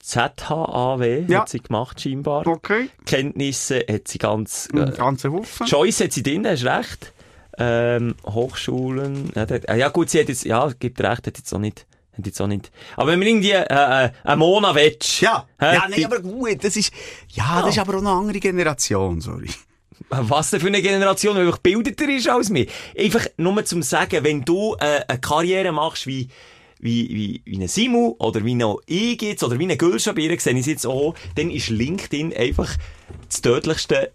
ZHAW 0.00 1.24
Ja. 1.28 1.40
hat 1.40 1.48
sie 1.48 1.60
gemacht, 1.60 2.00
scheinbar. 2.00 2.46
Okay. 2.46 2.88
Kenntnisse 3.04 3.84
hat 3.90 4.08
sie 4.08 4.18
ganz, 4.18 4.68
äh, 4.74 4.90
ganzer 4.96 5.32
Haufen. 5.32 5.66
Choice 5.66 6.00
hat 6.00 6.12
sie 6.12 6.22
drin, 6.22 6.46
hast 6.46 6.64
recht. 6.64 7.12
Ähm, 7.60 8.14
Hochschulen, 8.24 9.32
ja, 9.34 9.44
ah, 9.66 9.74
ja 9.74 9.88
gut, 9.88 10.10
sie 10.10 10.20
hat 10.20 10.28
jetzt, 10.28 10.44
ja, 10.44 10.70
gibt 10.78 11.00
recht, 11.00 11.26
hat 11.26 11.36
jetzt 11.38 11.52
auch 11.52 11.58
nicht, 11.58 11.86
Hat 12.16 12.24
jetzt 12.26 12.40
auch 12.40 12.46
nicht. 12.46 12.70
Aber 12.96 13.10
wenn 13.12 13.18
man 13.18 13.28
irgendwie, 13.28 13.50
äh, 13.50 13.64
äh, 13.64 14.10
einen 14.24 14.38
Monat 14.38 14.74
willst. 14.76 15.20
Ja, 15.20 15.46
ja, 15.60 15.86
nein, 15.88 16.04
aber 16.04 16.20
gut, 16.20 16.62
das 16.62 16.76
ist, 16.76 16.92
ja, 17.30 17.60
das 17.62 17.70
ist 17.70 17.78
aber 17.80 17.94
auch 17.94 18.00
eine 18.00 18.10
andere 18.10 18.38
Generation, 18.40 19.20
sorry. 19.20 19.50
Was 20.10 20.50
denn 20.50 20.60
für 20.60 20.68
eine 20.68 20.80
Generation, 20.80 21.36
die 21.36 21.42
einfach 21.42 21.58
bildeter 21.58 22.08
ist 22.08 22.28
als 22.28 22.48
mir? 22.48 22.66
Einfach 22.98 23.26
nur 23.36 23.64
zum 23.64 23.82
sagen, 23.82 24.24
wenn 24.24 24.42
du 24.42 24.74
äh, 24.80 25.02
eine 25.06 25.20
Karriere 25.20 25.70
machst 25.72 26.06
wie, 26.06 26.28
wie, 26.80 27.08
wie, 27.10 27.42
wie 27.44 27.62
ein 27.62 27.68
Simu 27.68 28.14
oder 28.18 28.44
wie 28.44 28.54
noch 28.54 28.80
ich 28.86 29.20
jetzt 29.20 29.44
oder 29.44 29.58
wie 29.58 29.70
ein 29.70 29.76
Gülschabier, 29.76 30.38
sehe 30.40 30.56
ich 30.56 30.66
jetzt 30.66 30.86
auch, 30.86 31.14
dann 31.34 31.50
ist 31.50 31.68
LinkedIn 31.68 32.34
einfach 32.34 32.74
das 33.28 33.42
tödlichste 33.42 34.06
äh, 34.06 34.10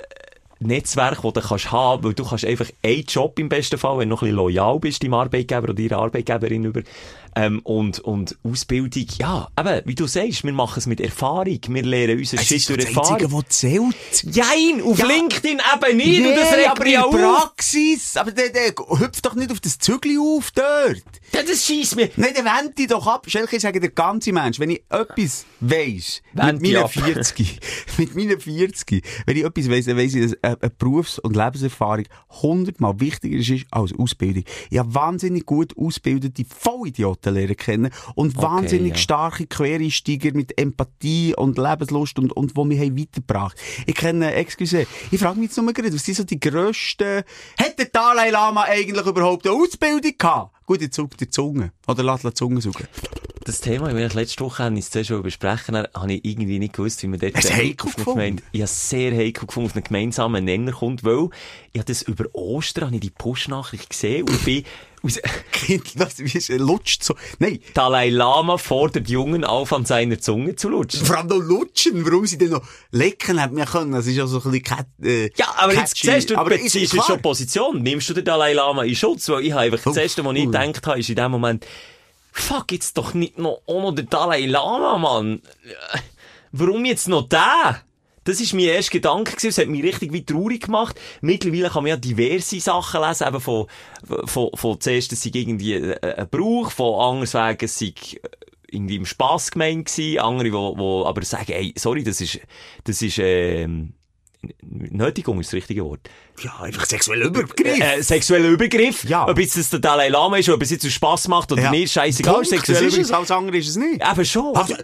Netzwerk, 0.60 1.22
das 1.22 1.34
du 1.34 1.42
kannst 1.42 1.72
haben, 1.72 2.04
weil 2.04 2.14
du 2.14 2.26
kannst 2.26 2.46
einfach 2.46 2.70
einen 2.82 3.04
Job 3.04 3.38
im 3.38 3.50
besten 3.50 3.78
Fall, 3.78 4.00
wenn 4.00 4.10
du 4.10 4.16
noch 4.16 4.22
ein 4.22 4.30
bisschen 4.30 4.38
loyal 4.38 4.80
bist, 4.80 5.04
deinem 5.04 5.14
Arbeitgeber 5.16 5.64
oder 5.64 5.74
deiner 5.74 5.98
Arbeitgeberin 6.00 6.64
über, 6.64 6.82
ähm, 7.36 7.60
und, 7.64 8.00
und 8.00 8.38
Ausbildung, 8.44 9.06
ja, 9.20 9.48
eben, 9.60 9.82
wie 9.86 9.96
du 9.96 10.08
sagst, 10.08 10.44
wir 10.44 10.54
machen 10.54 10.80
es 10.80 10.86
mit 10.88 11.02
Erfahrung, 11.02 11.60
wir 11.68 11.84
lernen 11.84 12.20
unseren 12.20 12.40
Es 12.40 12.48
Shit 12.48 12.58
ist 12.58 12.70
durch 12.70 12.78
das 12.80 12.88
Erfahrung. 12.90 13.14
Einzige, 13.14 13.32
was 13.34 13.44
zählt. 13.50 14.36
Jein, 14.36 14.82
auf 14.84 15.00
Ja. 15.00 15.06
LinkedIn 15.08 15.60
eben 15.74 15.98
nicht, 15.98 16.20
und 16.26 16.36
das 16.36 16.52
Nee, 16.52 16.58
regt 16.86 16.98
aber 16.98 17.28
auf. 17.30 17.42
Praxis. 17.42 18.18
Aber 18.18 18.32
der, 18.32 18.50
der 18.50 18.74
hüpft 19.00 19.26
doch 19.26 19.36
nicht 19.36 19.52
auf 19.52 19.60
das 19.60 19.78
Zügli 19.78 20.18
auf 20.18 20.52
dort. 20.52 21.02
Ja, 21.34 21.42
das 21.42 21.66
schießt 21.66 21.96
mir. 21.96 22.10
Nein, 22.16 22.34
der 22.36 22.46
wendet 22.46 22.78
dich 22.78 22.88
doch 22.88 23.08
ab. 23.08 23.26
Schelke, 23.28 23.56
ich 23.56 23.62
sage 23.62 23.80
der 23.80 23.90
ganze 23.90 24.32
Mensch, 24.32 24.60
wenn 24.60 24.70
ich 24.70 24.84
etwas 24.90 25.46
weiss, 25.60 26.22
Wend 26.34 26.62
mit 26.62 26.74
meinen 26.74 26.84
ab. 26.84 26.92
40, 26.92 27.60
mit 27.98 28.16
meinen 28.16 28.40
40, 28.40 29.04
wenn 29.26 29.38
ich 29.38 29.44
etwas 29.44 29.70
weiss, 29.70 29.86
dann 29.86 29.98
weiss 29.98 30.14
ich, 30.14 30.24
dass 30.32 30.44
eine, 30.44 30.62
eine 30.62 30.70
Berufs- 30.70 31.18
und 31.20 31.36
Lebenserfahrung 31.36 32.06
hundertmal 32.42 33.00
wichtiger 33.00 33.38
ist 33.38 33.66
als 33.72 33.94
Ausbildung. 33.98 34.44
Habe 34.78 34.94
wahnsinnig 34.94 35.46
gut 35.46 35.76
ausgebildete 35.78 36.44
Vollidioten 36.46 37.23
lernen 37.32 37.56
kennen 37.56 37.92
und 38.16 38.38
wahnsinnig 38.38 38.94
ja. 38.94 38.98
starke 38.98 39.48
Quereinsteiger 39.48 40.34
mit 40.34 40.58
Empathie 40.58 41.36
und 41.36 41.58
Lebenslust 41.58 42.20
und, 42.20 42.32
und 42.34 42.56
wo 42.56 42.64
mich 42.64 42.80
haben 42.80 42.98
weitergebracht. 42.98 43.58
Ich 43.86 43.96
kenne, 43.96 44.34
excuse, 44.34 44.86
ich 45.12 45.20
frage 45.20 45.40
mich 45.40 45.50
jetzt 45.50 45.58
nur 45.58 45.74
gerade, 45.74 45.94
was 45.94 46.04
sind 46.04 46.16
so 46.16 46.24
die 46.24 46.40
grössten, 46.40 47.24
hat 47.60 47.78
der 47.78 47.86
Dalai 47.86 48.30
Lama 48.30 48.64
eigentlich 48.64 49.06
überhaupt 49.06 49.48
eine 49.48 49.56
Ausbildung 49.56 50.14
gehabt? 50.18 50.54
Gut, 50.66 50.82
jetzt 50.82 50.96
sucht 50.96 51.20
die 51.20 51.30
Zunge. 51.30 51.72
Oder 51.88 52.04
lass 52.04 52.22
die 52.22 52.34
Zunge 52.34 52.62
suchen. 52.62 52.88
Das 53.46 53.60
Thema, 53.60 53.90
ich 53.90 53.96
will 53.96 54.10
letzte 54.14 54.42
Woche 54.44 54.64
haben, 54.64 54.82
zuerst 54.82 55.10
schon 55.10 55.22
besprechen, 55.22 55.74
dann 55.74 55.88
habe 55.94 56.14
ich 56.14 56.24
irgendwie 56.24 56.60
nicht 56.60 56.74
gewusst, 56.74 57.04
wie 57.04 57.08
man 57.08 57.20
dort 57.20 57.36
Hast 57.36 57.54
heikel 57.54 57.92
gefunden? 57.92 58.42
Ich 58.54 58.62
habe 58.62 58.64
es 58.66 58.90
sehr 58.90 59.12
heikel 59.12 59.48
gefunden, 59.48 59.70
auf 59.70 59.76
einen 59.76 59.84
gemeinsamen 59.84 60.46
Nenner 60.46 60.72
kommt, 60.72 61.04
weil 61.04 61.28
ich 61.74 61.80
habe 61.80 61.86
das 61.86 62.04
über 62.04 62.26
Ostern, 62.34 62.86
habe 62.86 62.96
ich 62.96 63.02
die 63.02 63.10
Push-Nachricht 63.10 63.90
gesehen 63.90 64.30
und 64.30 64.46
bin 64.46 64.64
aus, 65.04 65.20
Kind, 65.52 66.00
das 66.00 66.20
ist, 66.22 66.48
lutscht 66.50 67.04
so. 67.04 67.16
Nein, 67.40 67.60
Dalai 67.74 68.10
Lama 68.10 68.58
fordert 68.58 69.10
Jungen 69.10 69.44
auf, 69.44 69.74
an 69.74 69.84
seiner 69.86 70.20
Zunge 70.20 70.56
zu 70.56 70.70
lutschen. 70.70 71.06
vor 71.06 71.18
allem 71.18 71.28
noch 71.28 71.40
lutschen. 71.40 72.06
Warum 72.06 72.26
sie 72.26 72.38
denn 72.38 72.52
noch 72.52 72.64
lecken 72.92 73.36
wir 73.36 73.66
können? 73.66 73.92
Das 73.92 74.08
ist 74.08 74.16
ja 74.16 74.26
so 74.26 74.38
ein 74.38 74.44
bisschen 74.52 74.64
cat, 74.64 74.88
äh, 75.04 75.30
Ja, 75.36 75.54
aber 75.58 75.74
jetzt 75.74 75.96
catchy. 75.96 76.12
siehst 76.16 76.30
du, 76.30 76.38
aber 76.38 76.58
ist 76.58 76.92
klar. 76.92 77.06
schon 77.06 77.22
Position. 77.22 77.82
Nimmst 77.84 78.10
du 78.10 78.14
den 78.14 78.24
Dalai 78.24 78.54
Lama 78.54 78.84
in 78.84 78.96
Schutz? 78.96 79.28
Weil 79.28 79.46
ich 79.46 79.52
habe 79.52 79.64
einfach, 79.64 79.80
das 79.84 79.98
erste, 79.98 80.24
was 80.24 80.34
ich 80.36 80.46
gedacht 80.46 80.88
habe, 80.88 81.00
ist 81.00 81.10
in 81.10 81.16
dem 81.18 81.32
Moment, 81.32 81.66
fuck, 82.34 82.72
jetzt 82.72 82.98
doch 82.98 83.14
nicht 83.14 83.38
noch, 83.38 83.62
auch 83.66 83.82
noch 83.82 83.96
der 83.96 84.06
Dalai 84.06 84.46
Lama, 84.46 84.98
Mann. 84.98 85.42
Warum 86.52 86.86
jetzt 86.86 87.08
noch 87.08 87.28
der? 87.28 87.82
Das 88.26 88.40
ist 88.40 88.54
mein 88.54 88.66
erster 88.66 88.94
Gedanke 88.94 89.32
gewesen. 89.32 89.50
Es 89.50 89.58
hat 89.58 89.68
mich 89.68 89.84
richtig 89.84 90.14
wie 90.14 90.26
traurig 90.26 90.64
gemacht. 90.64 91.00
Mittlerweile 91.22 91.70
kann 91.70 91.84
man 91.84 91.90
ja 91.90 91.98
diverse 91.98 92.60
Sachen 92.60 93.02
lesen, 93.02 93.28
eben 93.28 93.42
von, 93.42 93.68
von, 94.26 94.50
von 94.54 94.80
zuerst, 94.80 95.12
es 95.12 95.24
sei 95.24 95.32
irgendwie 95.34 95.76
ein 95.76 95.98
ein 96.02 96.30
Brauch, 96.30 96.72
von 96.72 97.18
anders 97.18 97.34
wegen, 97.34 97.66
es 97.66 97.80
sei 97.80 97.94
irgendwie 98.68 98.96
im 98.96 99.06
Spass 99.06 99.52
gemeint 99.52 99.88
gewesen, 99.88 100.20
andere, 100.20 100.52
wo, 100.54 100.78
wo 100.78 101.06
aber 101.06 101.24
sagen, 101.24 101.52
ey, 101.52 101.74
sorry, 101.78 102.04
das 102.04 102.22
ist, 102.22 102.40
das 102.86 103.02
ist, 103.02 103.20
ähm, 103.20 103.94
Nötigung 104.62 105.40
ist 105.40 105.48
das 105.48 105.54
richtige 105.54 105.86
Wort. 105.86 106.02
Ja, 106.42 106.58
einfach 106.62 106.86
sexueller 106.86 107.26
Übergriff. 107.28 107.80
Äh, 107.80 108.02
sexueller 108.02 108.50
Übergriff. 108.50 109.04
Ja. 109.06 109.28
Ob 109.28 109.40
jetzt 109.40 109.58
das 109.58 109.70
der 109.70 109.80
Dalai 109.80 110.10
Lama 110.10 110.38
ist, 110.38 110.50
oder 110.50 110.56
ob 110.56 110.64
es 110.64 110.72
jetzt 110.72 110.90
Spass 110.92 111.28
macht 111.28 111.52
oder 111.52 111.62
Ja. 111.64 111.72
nicht, 111.72 111.94
scheißegal. 111.94 112.40
Das 112.40 112.50
Sexueller 112.50 112.82
ist 112.82 112.88
es, 112.88 112.98
Übergriff. 112.98 113.16
alles 113.18 113.32
andere 113.32 113.58
ist 113.58 113.68
es 113.70 113.76
nicht. 113.78 114.02
Eben 114.06 114.26
schon. 114.26 114.56
Also, 114.56 114.76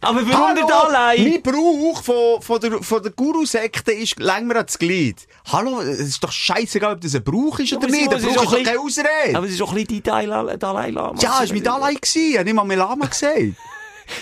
Aber 0.00 0.20
warum 0.28 0.54
der 0.56 0.66
Dalai? 0.66 1.16
Mein 1.18 1.42
Brauch 1.42 2.02
von, 2.02 2.42
von 2.42 2.60
der, 2.60 2.82
von 2.82 3.02
der 3.02 3.12
Guru-Sekte 3.12 3.92
ist 3.92 4.18
länger 4.18 4.56
ans 4.56 4.78
Glied. 4.78 5.26
Hallo, 5.52 5.80
es 5.80 6.00
ist 6.00 6.24
doch 6.24 6.32
scheißegal, 6.32 6.94
ob 6.94 7.00
das 7.00 7.14
ein 7.14 7.22
Brauch 7.22 7.58
ist 7.60 7.72
oder 7.74 7.84
aber 7.86 7.92
nicht. 7.96 8.10
Der 8.10 8.18
es 8.18 8.24
Brauch 8.24 8.30
ist 8.32 8.36
doch 8.38 8.44
doch 8.50 8.58
ein 8.58 8.64
keine 8.64 8.80
Ausrede. 8.80 9.08
Aber 9.36 9.46
es 9.46 9.52
ist 9.52 9.62
auch 9.62 9.68
ein 9.68 9.74
bisschen 9.74 9.88
die 9.88 10.02
Dalai, 10.02 10.56
Dalai 10.56 10.90
Lama. 10.90 11.18
Ja, 11.20 11.40
es 11.42 11.48
war 11.50 11.54
mein 11.54 11.62
Dalai. 11.62 11.94
gewesen. 11.94 12.22
Ich 12.30 12.34
habe 12.36 12.44
nicht 12.44 12.54
mal 12.54 12.64
mein 12.64 12.78
Lama 12.78 13.06
gesagt. 13.06 13.36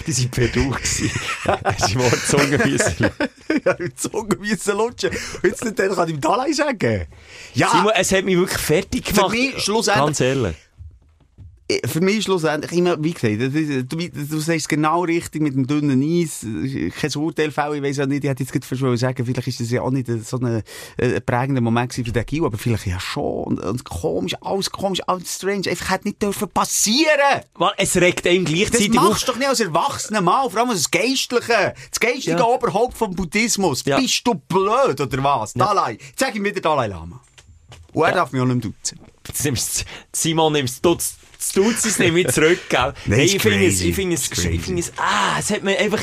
Die 0.06 0.12
sind 0.12 0.30
Betrug 0.30 0.76
gewesen. 0.76 1.10
Hast 1.64 1.94
du 1.94 1.98
mal 1.98 2.10
die 2.10 2.26
Zunge 2.26 2.58
bissen 2.58 3.10
ich 3.56 3.66
habe 3.66 3.88
die 3.88 3.94
Zunge 3.94 4.36
müssen 4.36 4.76
lutschen. 4.76 5.10
Jetzt 5.42 5.64
nicht, 5.64 5.78
dann 5.78 5.94
kann 5.94 6.08
ich 6.08 6.14
ihm 6.14 6.20
Dalai 6.20 6.52
sagen. 6.52 7.06
Ja, 7.54 7.70
Simon, 7.70 7.92
es 7.94 8.12
hat 8.12 8.24
mich 8.24 8.36
wirklich 8.36 8.58
fertig 8.60 9.04
gemacht. 9.04 9.30
mich 9.30 9.58
schlussendlich- 9.62 10.04
Ganz 10.04 10.20
ehrlich. 10.20 10.56
Für 11.86 12.02
mich 12.02 12.24
schlussendlich 12.24 12.72
immer, 12.72 13.02
wie 13.02 13.14
gesagt, 13.14 13.40
das 13.40 13.54
ist, 13.54 13.90
du, 13.90 13.96
du 13.96 14.38
sagst 14.38 14.68
genau 14.68 15.02
richtig 15.02 15.40
mit 15.40 15.54
dem 15.54 15.66
dünnen 15.66 16.02
Eis. 16.02 16.44
Kein 17.00 17.22
Urteil 17.22 17.50
fällen, 17.50 17.76
ich 17.76 17.82
weiss 17.82 17.96
ja 17.96 18.04
nicht, 18.04 18.22
ich 18.22 18.28
hätte 18.28 18.42
jetzt 18.42 18.52
gerade 18.52 18.96
sagen, 18.98 19.24
vielleicht 19.24 19.48
ist 19.48 19.60
das 19.60 19.70
ja 19.70 19.80
auch 19.80 19.90
nicht 19.90 20.06
so 20.26 20.36
ein, 20.38 20.62
äh, 20.98 21.20
prägender 21.22 21.62
Moment 21.62 21.94
für 21.94 22.02
den 22.02 22.26
Gil, 22.26 22.44
aber 22.44 22.58
vielleicht 22.58 22.86
ja 22.86 23.00
schon. 23.00 23.44
Und, 23.44 23.60
und 23.60 23.84
komisch, 23.84 24.34
alles 24.42 24.70
komisch, 24.70 25.00
alles 25.06 25.34
strange. 25.36 25.70
Einfach 25.70 25.90
hätte 25.90 26.08
nicht 26.08 26.20
dürfen 26.22 26.48
passieren. 26.50 27.40
Weil 27.54 27.72
Es 27.78 27.96
regt 27.96 28.26
einem 28.26 28.44
Das 28.44 28.52
gleichzeitig 28.52 28.92
machst 28.92 29.10
auf. 29.10 29.20
du 29.20 29.32
doch 29.32 29.38
nicht 29.38 29.48
als 29.48 29.60
erwachsener 29.60 30.20
Mann, 30.20 30.50
vor 30.50 30.60
allem 30.60 30.70
als 30.70 30.90
Geistliche. 30.90 31.72
Das 31.90 31.98
geistige 31.98 32.36
Ja. 32.36 32.44
Oberhaupt 32.44 32.98
vom 32.98 33.14
Buddhismus. 33.14 33.82
Ja. 33.86 33.98
Bist 33.98 34.20
du 34.26 34.34
blöd, 34.34 35.00
oder 35.00 35.24
was? 35.24 35.54
Dalai. 35.54 35.96
Zeig 36.14 36.34
ihm 36.34 36.44
wieder 36.44 36.60
Dalai 36.60 36.88
Lama. 36.88 37.20
Und 37.94 38.04
er 38.04 38.12
darf 38.12 38.32
mich 38.32 38.42
auch 38.42 38.46
nicht 38.46 38.64
duzen. 38.64 39.00
Simon 40.12 40.52
nimmst 40.52 40.84
du 40.84 40.96
das 41.44 41.52
Dutzes 41.52 41.84
es 41.92 41.98
nehme 41.98 42.20
ich 42.20 42.28
zurück, 42.32 42.58
gell? 42.68 42.92
Nein, 43.06 43.18
Hey, 43.18 43.24
ich 43.26 43.42
finde 43.42 43.66
es, 43.66 43.80
ich 43.80 43.94
finde 43.94 44.14
es, 44.16 44.30
ich 44.30 44.60
finde 44.60 44.80
es, 44.80 44.92
ah, 44.96 45.36
es 45.38 45.50
hat 45.50 45.62
mir 45.62 45.78
einfach, 45.78 46.02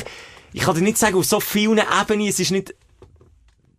ich 0.52 0.62
kann 0.62 0.74
dir 0.74 0.82
nicht 0.82 0.98
sagen, 0.98 1.16
auf 1.16 1.24
so 1.24 1.40
vielen 1.40 1.78
Ebenen, 1.78 2.26
es 2.28 2.38
ist 2.40 2.50
nicht, 2.50 2.74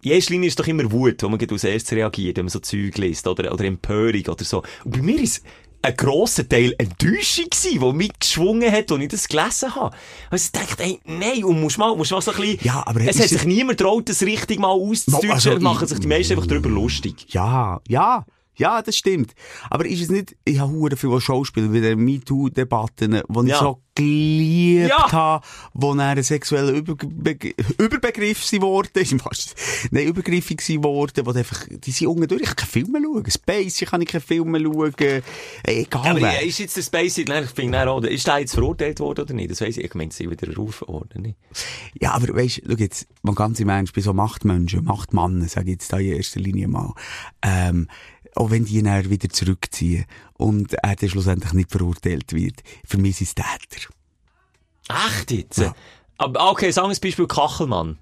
in 0.02 0.12
erster 0.12 0.34
Linie 0.34 0.48
ist 0.50 0.60
doch 0.60 0.68
immer 0.68 0.92
Wut, 0.92 1.24
wo 1.24 1.30
man 1.30 1.40
gerade 1.40 1.54
als 1.54 1.64
erstes 1.64 1.94
reagiert, 1.94 2.38
wenn 2.38 2.46
man 2.46 2.50
so 2.50 2.60
Zeug 2.60 2.98
liest, 2.98 3.26
oder, 3.28 3.52
oder 3.54 3.64
Empörung, 3.64 4.22
oder 4.28 4.44
so. 4.44 4.62
Und 4.84 4.92
bei 4.92 5.02
mir 5.02 5.22
ist 5.22 5.42
ein 5.82 5.96
grosser 5.98 6.48
Teil 6.48 6.74
Enttäuschung 6.78 7.46
gewesen, 7.50 7.80
der 7.80 7.94
mich 7.94 8.12
geschwungen 8.20 8.72
hat, 8.72 8.92
als 8.92 9.02
ich 9.02 9.08
das 9.10 9.28
gelesen 9.28 9.76
habe. 9.76 9.96
Also 10.30 10.46
ich 10.46 10.52
dachte, 10.52 10.84
ey, 10.84 11.00
nein, 11.06 11.44
und 11.44 11.60
musst 11.62 11.78
mal, 11.78 11.96
musst 11.96 12.12
mal 12.12 12.22
so 12.22 12.32
ein 12.32 12.38
bisschen, 12.40 12.60
Ja, 12.64 12.84
aber 12.86 13.02
es 13.02 13.20
hat 13.20 13.30
sich 13.30 13.44
niemand 13.46 13.80
traut, 13.80 14.08
das 14.10 14.22
richtig 14.24 14.60
mal 14.60 14.68
auszudeutschen, 14.70 15.32
Also, 15.32 15.60
machen 15.60 15.84
ich- 15.84 15.90
sich 15.90 16.00
die 16.00 16.08
meisten 16.08 16.34
einfach 16.34 16.48
darüber 16.48 16.70
lustig. 16.70 17.26
Ja, 17.30 17.80
ja. 17.88 18.26
Ja, 18.56 18.82
das 18.82 18.96
stimmt. 18.98 19.34
Aber 19.70 19.86
ist 19.86 20.02
es 20.02 20.10
nicht, 20.10 20.36
ich 20.46 20.60
habe 20.60 20.72
hure 20.72 20.96
viele 20.96 21.20
Schauspieler 21.20 21.72
wie 21.74 21.82
der 21.82 21.96
MeToo-Debatten, 21.96 23.12
die 23.28 23.40
ich 23.42 23.48
Ja. 23.48 23.60
so 23.60 23.80
geliebt 23.96 24.90
Ja. 24.90 25.12
habe, 25.12 25.46
wo 25.74 25.90
dann 25.94 26.18
ein 26.18 26.24
sexueller 26.24 26.72
Überbe 26.72 27.54
Überbegriff 27.78 28.44
sie 28.44 28.62
worden 28.62 28.90
ist, 28.96 29.56
nein, 29.92 30.08
übergriffig 30.08 30.62
sie 30.62 30.82
worden, 30.84 31.26
wo 31.26 31.32
einfach, 31.32 31.68
die 31.70 31.92
sind 31.92 32.08
unten 32.08 32.28
durch, 32.28 32.42
ich 32.42 32.48
kann 32.48 32.56
keine 32.56 32.72
Filme 32.72 33.00
schauen, 33.04 33.32
Space, 33.32 33.80
kann 33.88 34.02
ich 34.02 34.08
keine 34.10 34.22
Filme 34.22 34.60
schauen, 34.60 34.94
äh, 35.00 35.22
egal 35.66 36.18
äh, 36.24 36.48
ist 36.48 36.60
jetzt 36.60 36.76
der 36.78 36.82
Spacey, 36.82 37.26
ich 37.28 37.50
finde 37.52 37.88
auch, 37.90 38.02
ist 38.04 38.26
der 38.28 38.40
jetzt 38.40 38.54
verurteilt 38.56 39.00
worden 39.00 39.22
oder 39.22 39.34
nicht? 39.34 39.52
Das 39.52 39.62
weiss 39.62 39.78
ich, 39.78 39.84
ich 39.84 39.94
meine, 39.96 40.12
sie 40.12 40.30
wieder 40.30 40.54
rufen 40.56 40.88
worden, 40.88 41.22
nicht? 41.22 41.38
Ja, 42.02 42.14
aber 42.14 42.36
weisst, 42.36 42.62
schau 42.68 42.76
jetzt, 42.76 43.08
man 43.22 43.36
ganz 43.36 43.60
im 43.60 43.70
Ernst, 43.70 43.94
bei 43.94 44.02
so 44.02 44.14
Machtmenschen, 44.14 44.84
Machtmannen, 44.86 45.48
sage 45.48 45.68
ich 45.68 45.74
jetzt 45.74 45.94
da 45.94 46.00
in 46.00 46.14
erster 46.14 46.40
Linie 46.40 46.68
mal, 46.68 46.94
ähm, 47.44 47.88
auch 48.36 48.52
wenn 48.52 48.66
die 48.66 48.82
dann 48.82 49.10
wieder 49.10 49.30
zurückziehen 49.30 50.06
und 50.34 50.74
er 50.74 50.96
dann 50.96 51.10
schlussendlich 51.10 51.54
nicht 51.54 51.72
verurteilt 51.72 52.34
wird, 52.34 52.62
für 52.86 52.98
mich 52.98 53.18
sind 53.18 53.28
es 53.28 53.36
Täter. 53.36 53.90
Echt 54.90 55.32
jetzt? 55.32 55.58
Ja. 55.60 55.76
Aber, 56.18 56.52
okay, 56.52 56.72
sagen 56.72 56.88
wir 56.88 56.92
das 56.92 57.00
Beispiel 57.00 57.28
Kachelmann. 57.28 57.98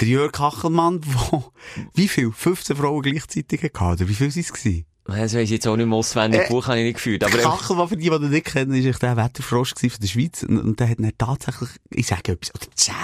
Der 0.00 0.08
Jörg 0.08 0.32
Kachelmann, 0.32 1.00
wo, 1.04 1.52
wie 1.94 2.08
viel? 2.08 2.32
15 2.32 2.76
Frauen 2.76 3.02
gleichzeitig 3.02 3.62
hatte, 3.62 4.02
oder 4.02 4.08
wie 4.08 4.14
viel 4.14 4.30
sind 4.30 4.46
es 4.46 4.52
gewesen? 4.52 4.86
Das 5.04 5.16
weiss 5.34 5.34
ich 5.34 5.50
jetzt 5.50 5.66
auch 5.66 5.76
nicht 5.76 5.86
mehr 5.86 5.96
auswendig, 5.96 6.42
Äh, 6.42 6.48
Buch 6.48 6.68
habe 6.68 6.78
ich 6.78 6.84
nicht 6.84 6.94
geführt, 6.94 7.24
aber... 7.24 7.36
Kachelmann, 7.38 7.88
für 7.88 7.96
die, 7.96 8.08
die 8.08 8.14
ihn 8.14 8.30
nicht 8.30 8.46
kennen, 8.46 8.72
ist 8.74 8.84
echt 8.84 9.02
der 9.02 9.16
Wetterfrosch 9.16 9.74
von 9.74 9.90
der 10.00 10.06
Schweiz. 10.06 10.44
Und, 10.44 10.58
und 10.60 10.78
der 10.78 10.88
hat 10.88 11.00
dann 11.00 11.10
tatsächlich, 11.18 11.70
ich 11.90 12.06
sage 12.06 12.32
etwas, 12.32 12.54
oder 12.54 12.66
10 12.74 12.94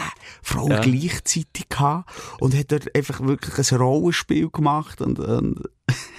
Frauen 0.42 0.70
Ja. 0.70 0.80
gleichzeitig 0.80 1.68
gehabt. 1.68 2.09
Und 2.38 2.55
hat 2.57 2.70
dort 2.70 2.94
einfach 2.94 3.20
wirklich 3.20 3.72
ein 3.72 3.78
Rollenspiel 3.78 4.51
gemacht 4.51 5.01
und, 5.01 5.18
und 5.18 5.62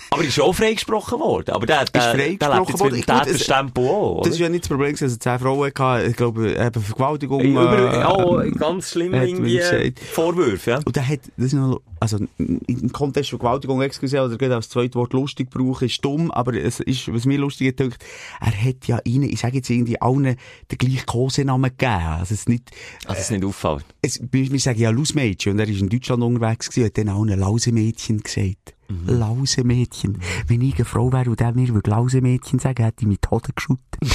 Aber 0.09 0.23
ist 0.23 0.39
auch 0.39 0.53
freigesprochen 0.53 1.19
worden. 1.19 1.51
Aber 1.51 1.65
der, 1.65 1.85
der, 1.85 2.01
freigesprochen 2.01 2.29
lebt 2.29 2.69
jetzt 2.69 2.79
worden. 2.79 3.01
Täterstempel 3.01 3.87
auch, 3.87 4.21
Das 4.23 4.33
ist 4.33 4.39
ja 4.39 4.49
nicht 4.49 4.63
das 4.63 4.69
Problem, 4.69 4.95
dass 4.95 5.01
er 5.01 5.19
zehn 5.19 5.39
Frauen 5.39 5.71
hatte. 5.77 6.07
Ich 6.07 6.15
glaube, 6.15 6.51
eben 6.51 6.81
Vergewaltigung. 6.83 7.41
Über, 7.41 7.93
äh, 7.93 7.99
ja, 7.99 8.49
ganz 8.51 8.91
schlimm 8.91 9.13
irgendwie 9.13 9.57
äh. 9.57 9.91
Vorwürfe, 10.11 10.71
ja. 10.71 10.79
Und 10.85 10.95
der 10.95 11.07
hat, 11.07 11.19
das 11.35 11.47
ist 11.47 11.53
noch, 11.53 11.81
also, 11.99 12.19
im 12.37 12.91
Kontext 12.91 13.31
von 13.31 13.39
Gewaltigung, 13.39 13.81
excuse, 13.81 14.21
oder 14.21 14.37
gerade 14.37 14.55
als 14.55 14.69
zweites 14.69 14.95
Wort 14.95 15.13
lustig 15.13 15.49
brauchen, 15.49 15.85
ist 15.87 16.03
dumm, 16.03 16.31
aber 16.31 16.53
es 16.53 16.79
ist, 16.79 17.11
was 17.13 17.25
mir 17.25 17.37
lustig 17.39 17.75
gedacht, 17.75 18.03
er 18.39 18.63
hat 18.63 18.87
ja 18.87 18.99
ihnen, 19.03 19.29
ich 19.29 19.39
sage 19.39 19.57
jetzt 19.57 19.69
irgendwie 19.69 19.99
allen 20.01 20.23
den 20.23 20.77
gleichen 20.77 21.05
Kosenamen 21.05 21.71
gegeben. 21.71 21.93
Also, 21.93 22.33
es 22.33 22.41
ist 22.41 22.49
nicht, 22.49 22.71
Also, 23.05 23.19
es 23.19 23.25
ist 23.25 23.31
nicht 23.31 23.45
auffällt. 23.45 23.85
es, 24.01 24.21
wir 24.31 24.59
sagen 24.59 24.79
ja 24.79 24.91
Lausmädchen, 24.91 25.53
und 25.53 25.59
er 25.59 25.67
ist 25.67 25.81
in 25.81 25.89
Deutschland 25.89 26.23
unterwegs 26.23 26.69
gewesen, 26.69 26.85
hat 26.85 26.97
dann 26.97 27.09
allen 27.09 27.39
Lausemädchen 27.39 28.21
gesagt. 28.21 28.76
Mhm. 28.89 29.19
Lausemädchen. 29.19 30.21
Wenn 30.47 30.61
ich 30.61 30.75
eine 30.75 30.85
Frau 30.85 31.11
wäre 31.11 31.29
und 31.29 31.39
der 31.39 31.53
mir 31.53 31.67
würde 31.69 31.89
Lausemädchen 31.89 32.59
sagen, 32.59 32.83
hätte 32.83 33.01
ich 33.01 33.07
mich 33.07 33.19
tot 33.21 33.47
geschossen. 33.55 33.79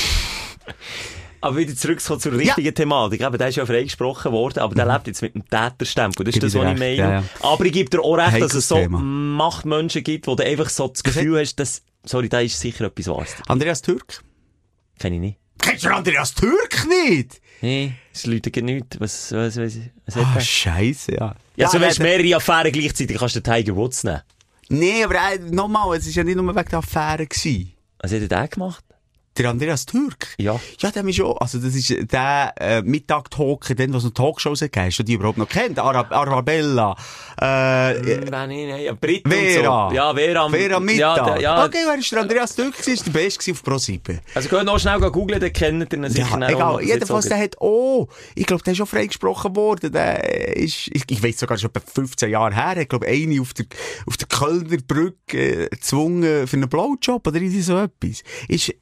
Aber 1.41 1.57
wieder 1.57 1.75
zurückzukommen 1.75 2.21
zur 2.21 2.33
richtigen 2.35 2.73
Thematik. 2.73 3.21
Eben, 3.21 3.37
der 3.37 3.49
ist 3.49 3.57
ja 3.57 3.67
freigesprochen 3.67 4.31
worden, 4.31 4.61
aber 4.61 4.77
der 4.77 4.87
lebt 4.87 5.09
jetzt 5.09 5.23
mit 5.23 5.35
dem 5.35 5.45
Täterstempel. 5.49 6.25
Das 6.25 6.37
ist 6.37 6.43
das, 6.43 6.55
was 6.55 6.73
ich 6.73 6.79
meine. 6.79 6.95
ja, 6.95 7.13
ja. 7.15 7.25
Aber 7.41 7.65
ich 7.65 7.73
gebe 7.73 7.91
dir 7.91 8.01
auch 8.01 8.15
recht, 8.15 8.41
dass 8.41 8.55
es 8.55 8.69
so 8.69 8.77
Thema. 8.77 9.01
Machtmenschen 9.01 10.05
gibt, 10.05 10.29
wo 10.29 10.37
du 10.37 10.45
einfach 10.47 10.69
so 10.69 10.87
das 10.87 11.03
Gefühl 11.03 11.41
hast, 11.41 11.57
dass, 11.57 11.83
sorry, 12.05 12.29
da 12.29 12.39
ist 12.39 12.61
sicher 12.61 12.85
etwas 12.85 13.09
Wahres. 13.09 13.35
Andreas 13.49 13.83
Türk? 13.83 14.23
Kenn 15.01 15.15
ich 15.15 15.21
nicht. 15.21 15.39
Kennst 15.61 15.85
du 15.85 15.89
Andreas 15.93 16.33
Türk 16.33 16.87
nicht? 16.89 17.41
Nee, 17.61 17.93
es 18.15 18.25
läutet 18.27 18.57
nichts. 18.63 19.01
Was, 19.01 19.33
was, 19.33 19.57
was, 19.57 19.79
was 20.07 20.17
hat 20.17 20.25
Ah, 20.25 20.33
der? 20.35 20.41
scheisse, 20.43 21.15
ja. 21.17 21.35
Ja, 21.57 21.69
so 21.69 21.81
wenn 21.81 21.93
mehrere 21.99 22.37
Affären 22.37 22.71
gleichzeitig 22.71 23.17
kannst 23.19 23.35
du 23.35 23.41
den 23.41 23.53
Tiger 23.53 23.75
Woods 23.75 24.05
nehmen. 24.05 24.23
Nee, 24.73 25.05
aber 25.05 25.17
äh, 25.17 25.39
nochmal, 25.39 25.99
es 25.99 26.07
war 26.07 26.13
ja 26.15 26.25
nicht 26.25 26.37
nur 26.37 26.57
wegen 26.57 26.69
der 26.69 26.79
Affäre. 26.79 27.29
Was 27.99 28.11
hat 28.11 28.21
er 28.23 28.29
denn 28.29 28.49
gemacht? 28.49 28.83
Der 29.39 29.49
Andreas 29.49 29.87
Türk? 29.87 30.35
Ja. 30.39 30.61
Ja, 30.79 30.91
der 30.91 31.05
ist 31.07 31.17
schon, 31.17 31.35
also 31.39 31.59
das 31.59 31.75
ist 31.75 32.13
der 32.13 32.53
äh, 32.61 32.83
Mittag-Talker, 32.83 33.75
den, 33.75 33.95
was 33.95 34.05
noch 34.05 34.11
Talkshows 34.13 34.61
gegeben 34.61 34.87
hast, 34.87 34.99
du 34.99 35.03
die 35.05 35.15
überhaupt 35.15 35.39
noch 35.39 35.49
kennt. 35.49 35.79
Arab 35.79 36.13
Arabella, 36.13 36.95
äh, 37.41 37.95
Hm, 37.95 38.31
Wenn 38.31 38.51
ich 38.51 38.85
ja, 38.85 38.93
Briten 38.95 39.31
Vera. 39.31 39.89
so. 39.91 39.95
Ja, 39.97 40.15
Vera. 40.15 40.49
Vera 40.51 40.81
Mittag. 40.81 40.99
Ja, 40.99 41.25
der, 41.35 41.41
ja. 41.41 41.65
Okay, 41.65 41.79
wer 41.87 41.99
ist 41.99 42.13
der 42.13 42.21
Andreas 42.21 42.55
Türk? 42.55 42.73
gewesen? 42.73 42.93
Ist 42.93 43.07
der 43.07 43.13
Beste 43.13 43.53
auf 43.53 43.63
Pro7. 43.63 44.19
Also 44.35 44.49
könnt 44.49 44.67
noch 44.67 44.79
schnell 44.79 45.01
googeln, 45.01 45.41
den 45.41 45.53
kennt 45.53 45.93
ihr 45.93 46.11
sicher 46.11 46.39
Ja, 46.39 46.49
egal. 46.51 46.83
Jedenfalls, 46.83 47.25
auch- 47.27 47.29
der 47.31 47.39
hat, 47.39 47.57
oh, 47.61 48.09
ich 48.35 48.47
glaube, 48.47 48.63
der 48.65 48.73
ist 48.73 48.77
schon 48.79 48.87
freigesprochen 48.87 49.57
worden. 49.57 49.93
Der 49.93 50.57
ist, 50.57 50.89
ich, 50.93 51.05
ich 51.09 51.23
weiss 51.23 51.39
sogar 51.39 51.57
schon 51.59 51.71
etwa 51.75 51.81
15 51.95 52.31
Jahre 52.31 52.55
her. 52.55 52.77
Ich 52.83 52.89
glaube, 52.89 53.07
eine 53.07 53.41
auf 53.41 53.55
der, 53.55 53.67
auf 54.07 54.17
der 54.17 54.29
Kölner 54.29 54.77
Brücke, 54.87 55.65
äh, 55.65 55.69
gezwungen 55.69 56.47
für 56.47 56.57
einen 56.57 56.69
Blowjob 56.69 57.27
oder 57.27 57.37
irgendwie 57.37 57.63
so 57.63 57.79
etwas. 57.79 58.23
Ist 58.49 58.73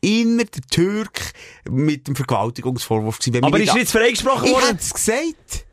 immer 0.40 0.50
der 0.50 0.62
Türk 0.70 1.32
mit 1.68 2.06
dem 2.08 2.16
Vergewaltigungsvorwurf 2.16 3.18
gewesen. 3.18 3.44
Aber 3.44 3.58
ist 3.58 3.72
nicht 3.74 3.76
jetzt 3.76 3.92
freigesprochen 3.92 4.46
Ich 4.46 4.52
worden? 4.52 4.66
hätte 4.66 4.80
es 4.80 4.92
gesagt. 4.94 5.66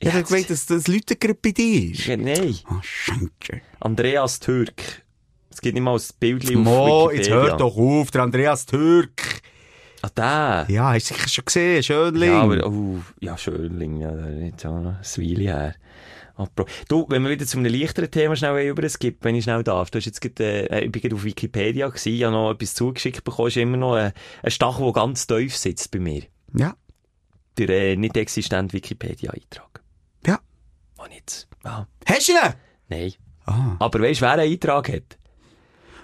Ich 0.00 0.12
hätte 0.12 0.24
gemeint, 0.24 0.50
dass 0.50 0.66
das 0.66 0.86
Leute 0.88 1.16
gerade 1.16 1.38
bei 1.40 1.52
dir 1.52 1.92
ist. 1.92 2.06
Ja, 2.06 2.16
Nein. 2.16 2.56
Oh, 2.70 2.74
Schenke. 2.82 3.62
Andreas 3.80 4.38
Türk. 4.40 5.02
Es 5.50 5.60
gibt 5.60 5.74
nicht 5.74 5.82
mal 5.84 5.96
ein 5.96 6.02
Bild 6.18 6.44
auf 6.44 6.54
Mo, 6.54 7.10
jetzt 7.10 7.26
Wikipedia. 7.26 7.34
hört 7.50 7.60
doch 7.60 7.76
auf, 7.76 8.10
der 8.10 8.22
Andreas 8.24 8.66
Türk. 8.66 9.40
Ah, 10.02 10.10
der. 10.14 10.66
Ja, 10.74 10.92
hast 10.92 11.10
du 11.10 11.14
sicher 11.14 11.28
schon 11.28 11.44
gesehen, 11.46 11.82
Schönling. 11.82 12.30
Ja, 12.30 12.42
aber, 12.42 12.66
oh, 12.66 12.98
ja, 13.20 13.38
Schönling, 13.38 14.00
ja, 14.00 14.28
jetzt 14.44 14.66
auch 14.66 14.80
noch 14.80 14.96
ein 14.96 15.16
Weile 15.16 15.42
her. 15.42 15.74
Apro- 16.36 16.66
Du, 16.88 17.06
wenn 17.08 17.22
wir 17.22 17.30
wieder 17.30 17.46
zu 17.46 17.58
einem 17.58 17.72
leichteren 17.72 18.10
Thema 18.10 18.34
schnell 18.34 18.66
über 18.68 18.82
es 18.82 18.98
gibt, 18.98 19.24
wenn 19.24 19.34
ich 19.36 19.44
schnell 19.44 19.62
darf. 19.62 19.90
Du 19.90 19.98
hast 19.98 20.06
jetzt 20.06 20.20
gerade, 20.20 20.68
äh, 20.70 20.84
ich 20.84 20.90
bin 20.92 21.00
gerade 21.02 21.14
auf 21.14 21.22
Wikipedia 21.24 21.86
gewesen, 21.88 22.12
ich 22.12 22.24
habe 22.24 22.32
noch 22.32 22.50
etwas 22.50 22.74
zugeschickt 22.74 23.22
bekommen, 23.24 23.48
ist 23.48 23.56
immer 23.56 23.76
noch 23.76 23.94
ein, 23.94 24.12
ein 24.42 24.50
Stachel, 24.50 24.84
der 24.84 24.92
ganz 24.94 25.26
tief 25.26 25.56
sitzt 25.56 25.90
bei 25.92 26.00
mir. 26.00 26.22
Ja, 26.56 26.74
Der 27.58 27.68
äh, 27.68 27.96
nicht 27.96 28.16
existente 28.16 28.72
Wikipedia-Eintrag. 28.72 29.80
ja. 30.26 30.40
Oh, 30.98 31.04
jetzt. 31.12 31.46
Ah, 31.62 31.86
Hast 32.06 32.28
du 32.28 32.32
ihn? 32.32 32.54
nein. 32.88 33.12
Ah. 33.46 33.76
Aber 33.78 34.00
weißt 34.00 34.20
du, 34.20 34.24
wer 34.24 34.32
einen 34.32 34.52
Eintrag 34.52 34.88
hat? 34.88 35.18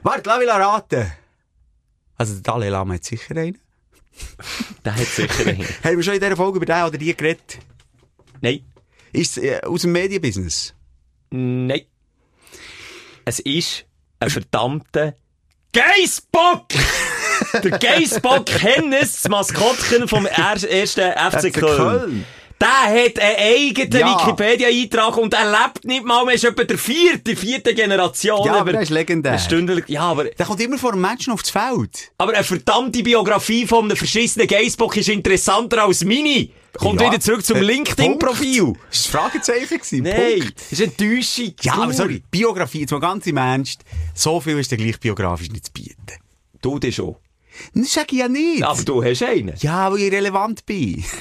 Warte, 0.02 0.22
lass 0.28 0.38
mich 0.38 0.48
raten. 0.48 1.12
Also, 2.16 2.34
der 2.34 2.42
Dalai 2.42 2.68
Lama 2.68 2.94
hat 2.94 3.04
sicher 3.04 3.34
einen. 3.36 3.58
Der 4.84 4.94
hat 4.96 5.06
sicher 5.06 5.46
einen. 5.48 5.62
Haben 5.84 5.96
wir 5.96 6.02
schon 6.02 6.14
in 6.14 6.20
dieser 6.20 6.36
Folge 6.36 6.56
über 6.58 6.66
den 6.66 6.82
oder 6.84 6.98
die 6.98 7.16
geredet? 7.16 7.58
Nein. 8.42 8.60
Ist 9.12 9.38
es 9.38 9.44
äh, 9.44 9.60
aus 9.62 9.82
dem 9.82 9.92
Medienbusiness? 9.92 10.74
Nein. 11.30 11.82
Es 13.24 13.40
ist 13.40 13.84
ein 14.18 14.30
verdammter 14.30 15.14
Geissbock! 15.72 16.66
Der 17.62 17.78
Geissbock 17.78 18.50
Hennes, 18.50 19.22
das 19.22 19.28
Maskottchen 19.28 20.08
vom 20.08 20.26
er 20.26 20.62
ersten 20.62 21.12
FC 21.40 21.52
Köln. 21.52 22.24
Der 22.60 22.68
hat 23.04 23.18
einen 23.18 23.36
eigenen 23.38 23.90
Ja. 24.00 24.20
Wikipedia-Eintrag 24.20 25.16
und 25.16 25.32
er 25.32 25.50
lebt 25.50 25.84
nicht 25.86 26.04
mal 26.04 26.26
mehr, 26.26 26.34
ist 26.34 26.44
etwa 26.44 26.62
der 26.64 26.76
vierte, 26.76 27.34
vierte 27.34 27.74
Generation. 27.74 28.44
Ja, 28.44 28.56
aber 28.56 28.72
der 28.72 28.82
ist 28.82 28.90
legendär. 28.90 29.32
eine 29.32 29.40
Stunde, 29.40 29.82
ja, 29.86 30.02
aber, 30.02 30.24
Der 30.24 30.44
kommt 30.44 30.60
immer 30.60 30.76
vor 30.76 30.92
einem 30.92 31.00
Menschen 31.00 31.32
aufs 31.32 31.48
Feld. 31.48 32.12
aber 32.18 32.34
eine 32.34 32.44
verdammte 32.44 33.02
Biografie 33.02 33.66
von 33.66 33.86
einem 33.86 33.96
verschissenen 33.96 34.46
Geissbock 34.46 34.94
ist 34.98 35.08
interessanter 35.08 35.84
als 35.84 36.04
meine. 36.04 36.50
Kommt 36.76 37.00
Ja. 37.00 37.08
wieder 37.10 37.18
zurück 37.20 37.44
zum 37.44 37.56
Äh, 37.56 37.60
LinkedIn-Profil. 37.62 38.74
Das 38.90 39.12
war 39.14 39.24
ein 39.24 39.30
Fragezeichen. 39.30 39.78
gewesen. 39.78 40.02
Nein, 40.02 40.40
Punkt. 40.40 40.60
das 40.60 40.72
ist 40.72 40.80
Enttäuschung. 40.82 41.54
Ja, 41.62 41.74
Du. 41.76 41.82
aber 41.82 41.92
sorry, 41.94 42.22
Biografie, 42.30 42.80
jetzt 42.82 42.90
mal 42.92 43.00
ganz 43.00 43.26
im 43.26 43.38
Ernst, 43.38 43.80
so 44.14 44.38
viel 44.40 44.58
ist 44.58 44.70
der 44.70 44.78
gleich 44.78 45.00
biografisch 45.00 45.50
nicht 45.50 45.64
zu 45.66 45.72
bieten. 45.72 45.96
Du 46.60 46.78
das 46.78 46.94
schon. 46.94 47.16
Das 47.74 47.92
sage 47.92 48.08
ich 48.12 48.18
ja 48.18 48.28
nicht. 48.28 48.62
Aber 48.62 48.82
du 48.82 49.02
hast 49.02 49.22
einen. 49.22 49.54
Ja, 49.58 49.90
weil 49.92 50.00
ich 50.00 50.12
relevant 50.12 50.66
bin. 50.66 51.04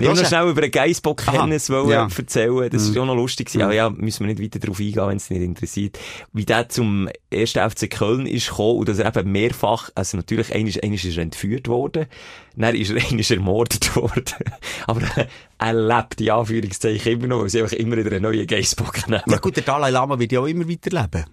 Ich 0.00 0.06
will 0.06 0.14
noch 0.14 0.26
schnell 0.26 0.48
über 0.48 0.60
den 0.60 0.70
Geissbock 0.70 1.26
Hennes 1.26 1.70
wollen 1.70 1.88
ja. 1.88 2.04
Mhm. 2.04 2.12
erzählen. 2.16 2.70
Das 2.70 2.82
ist 2.82 2.96
auch 2.96 3.06
noch 3.06 3.14
lustig 3.14 3.48
gewesen. 3.48 3.62
Aber 3.62 3.74
ja, 3.74 3.90
müssen 3.90 4.20
wir 4.20 4.34
nicht 4.34 4.42
weiter 4.42 4.58
darauf 4.58 4.78
eingehen, 4.78 5.08
wenn 5.08 5.16
es 5.16 5.30
nicht 5.30 5.42
interessiert. 5.42 5.98
Wie 6.32 6.44
der 6.44 6.68
zum 6.68 7.08
ersten 7.30 7.68
FC 7.70 7.90
Köln 7.90 8.26
ist 8.26 8.48
gekommen 8.48 8.78
und 8.78 8.88
dass 8.88 8.98
er 8.98 9.14
eben 9.14 9.32
mehrfach, 9.32 9.90
also 9.94 10.16
natürlich, 10.16 10.54
einmal 10.54 10.68
ist 10.94 11.04
er 11.04 11.22
entführt 11.22 11.68
worden, 11.68 12.06
dann 12.56 12.74
ist 12.74 12.90
er 12.90 12.96
einmal 13.10 13.24
ermordet 13.28 13.96
worden. 13.96 14.24
Aber 14.86 15.02
er 15.58 15.72
lebt, 15.72 16.20
in 16.20 16.30
Anführungszeichen, 16.30 17.12
immer 17.12 17.26
noch, 17.26 17.42
weil 17.42 17.48
sie 17.48 17.62
einfach 17.62 17.76
immer 17.76 17.96
wieder 17.96 18.12
einen 18.12 18.22
neuen 18.22 18.46
Geissbock 18.46 19.08
nehmen. 19.08 19.22
Ja 19.26 19.38
gut, 19.38 19.56
der 19.56 19.64
Dalai 19.64 19.90
Lama 19.90 20.18
wird 20.18 20.32
ja 20.32 20.40
auch 20.40 20.46
immer 20.46 20.68
weiterleben. 20.68 21.24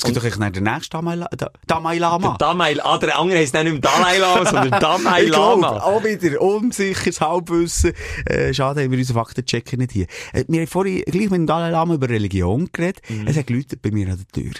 Es 0.00 0.04
gibt 0.04 0.16
doch 0.16 0.24
echt 0.24 0.38
nicht 0.38 0.56
den 0.56 0.64
nächsten 0.64 0.90
Dalai, 0.96 1.14
La 1.16 1.28
Da- 1.36 1.50
Dalai 1.66 1.98
Lama. 1.98 2.36
Dalai, 2.38 2.76
ah, 2.82 2.96
der 2.96 3.18
andere 3.18 3.38
heisst 3.38 3.52
nicht 3.52 3.64
mehr 3.64 3.78
Dalai 3.78 4.16
Lama, 4.18 4.44
sondern 4.50 4.80
Dalai 4.80 5.24
Ich 5.24 5.30
Lama. 5.30 5.78
auch 5.80 6.02
wieder 6.02 6.40
unsicheres 6.40 7.20
Halbwissen. 7.20 7.92
Äh, 8.24 8.54
schade, 8.54 8.82
haben 8.82 8.90
wir 8.90 8.98
unseren 8.98 9.16
Faktenchecker 9.16 9.76
nicht 9.76 9.92
hier. 9.92 10.06
Äh, 10.32 10.44
wir 10.48 10.60
haben 10.60 10.66
vorhin 10.66 11.02
gleich 11.02 11.24
mit 11.30 11.32
dem 11.32 11.46
Dalai 11.46 11.70
Lama 11.70 11.94
über 11.94 12.08
Religion 12.08 12.68
geredet. 12.72 13.02
Mhm. 13.10 13.26
Es 13.26 13.36
hat 13.36 13.46
geläutet 13.46 13.82
bei 13.82 13.90
mir 13.90 14.08
an 14.10 14.16
der 14.34 14.42
Tür. 14.42 14.52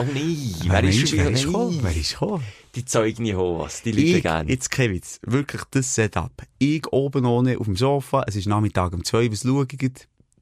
Oh 0.00 0.02
nein, 0.12 0.36
wer 0.66 0.82
ist 0.84 0.96
Mensch, 0.96 1.10
schon 1.10 1.18
wer 1.20 1.30
ist 1.30 1.44
gekommen? 1.46 1.78
Wer 1.82 1.96
ist 1.96 2.10
gekommen? 2.12 2.44
Die 2.74 2.84
Zeugen 2.84 3.24
Jehovas, 3.24 3.82
die 3.82 3.92
Leute 3.92 4.02
Ich, 4.02 4.22
gerne. 4.22 4.50
jetzt 4.50 4.70
kein 4.72 4.90
Witz, 4.90 5.20
wirklich 5.22 5.62
das 5.70 5.94
Setup. 5.94 6.32
Ich 6.58 6.86
oben 6.92 7.24
ohne 7.26 7.58
auf 7.58 7.66
dem 7.66 7.76
Sofa, 7.76 8.24
es 8.26 8.34
ist 8.34 8.46
Nachmittag 8.48 8.92
um 8.92 9.04
zwei, 9.04 9.30
was 9.30 9.42
schaue 9.42 9.66
ich? 9.70 9.92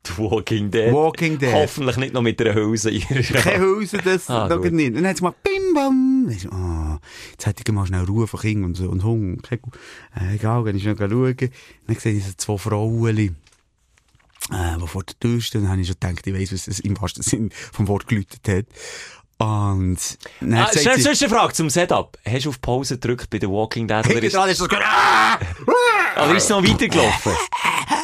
The 0.05 0.19
Walking 0.19 0.71
Dead. 0.71 0.93
Walking 0.93 1.39
Dead. 1.39 1.53
Hoffentlich 1.55 1.97
nicht 1.97 2.13
noch 2.13 2.23
mit 2.23 2.41
einer 2.41 2.55
Hülse. 2.55 2.91
Keine 2.99 3.61
Hülse, 3.61 3.99
das 3.99 4.29
Ah, 4.29 4.49
noch 4.49 4.61
gut. 4.61 4.73
nicht. 4.73 4.97
Dann 4.97 5.07
hat 5.07 5.15
es 5.15 5.21
gemacht, 5.21 5.37
bim 5.45 5.75
bam. 5.75 6.29
Ah, 6.51 6.99
jetzt 7.31 7.47
hätte 7.47 7.63
ich 7.67 7.73
mal 7.73 7.87
schnell 7.87 8.05
Ruhe 8.05 8.27
von 8.27 8.41
Kind 8.41 8.65
und, 8.65 8.75
so- 8.77 8.89
und 8.89 9.05
Hunger. 9.05 9.37
Äh, 9.51 10.35
egal, 10.35 10.65
dann 10.65 10.77
ist 10.77 10.85
noch 10.85 10.99
schauen. 10.99 11.37
Dann 11.87 11.97
sehe 11.97 12.15
ich 12.15 12.25
so 12.27 12.33
zwei 12.37 12.59
Frauen, 12.59 13.17
äh, 13.17 13.31
die 14.81 14.87
vor 14.89 15.05
der 15.05 15.19
Tür 15.21 15.41
stehen. 15.41 15.63
Dann 15.63 15.71
habe 15.71 15.81
ich 15.83 15.87
schon 15.87 15.97
gedacht, 16.01 16.27
ich 16.27 16.35
weiss, 16.35 16.53
was 16.53 16.65
das 16.65 16.81
im 16.81 17.01
wahrsten 17.01 17.23
Sinn 17.23 17.51
vom 17.73 17.87
Wort 17.87 18.09
geläutet 18.09 18.41
hat. 18.49 18.67
Und 19.39 19.99
dann 20.41 20.55
Ah, 20.55 20.69
schnell, 20.73 21.01
sonst 21.01 21.23
eine 21.23 21.31
Frage 21.33 21.53
zum 21.53 21.71
Setup. 21.71 22.19
Hast 22.29 22.45
du 22.45 22.49
auf 22.51 22.61
Pause 22.61 22.95
gedrückt 22.99 23.31
bei 23.31 23.39
The 23.41 23.49
Walking 23.49 23.87
Dead? 23.87 24.05
Oder 24.07 24.23
ist, 24.23 24.35
ist 24.35 24.61
das 24.61 24.69
ah! 24.85 25.39
oder 26.25 26.37
ist 26.37 26.45
es 26.45 26.49
noch 26.49 26.63
weitergelaufen? 26.63 27.33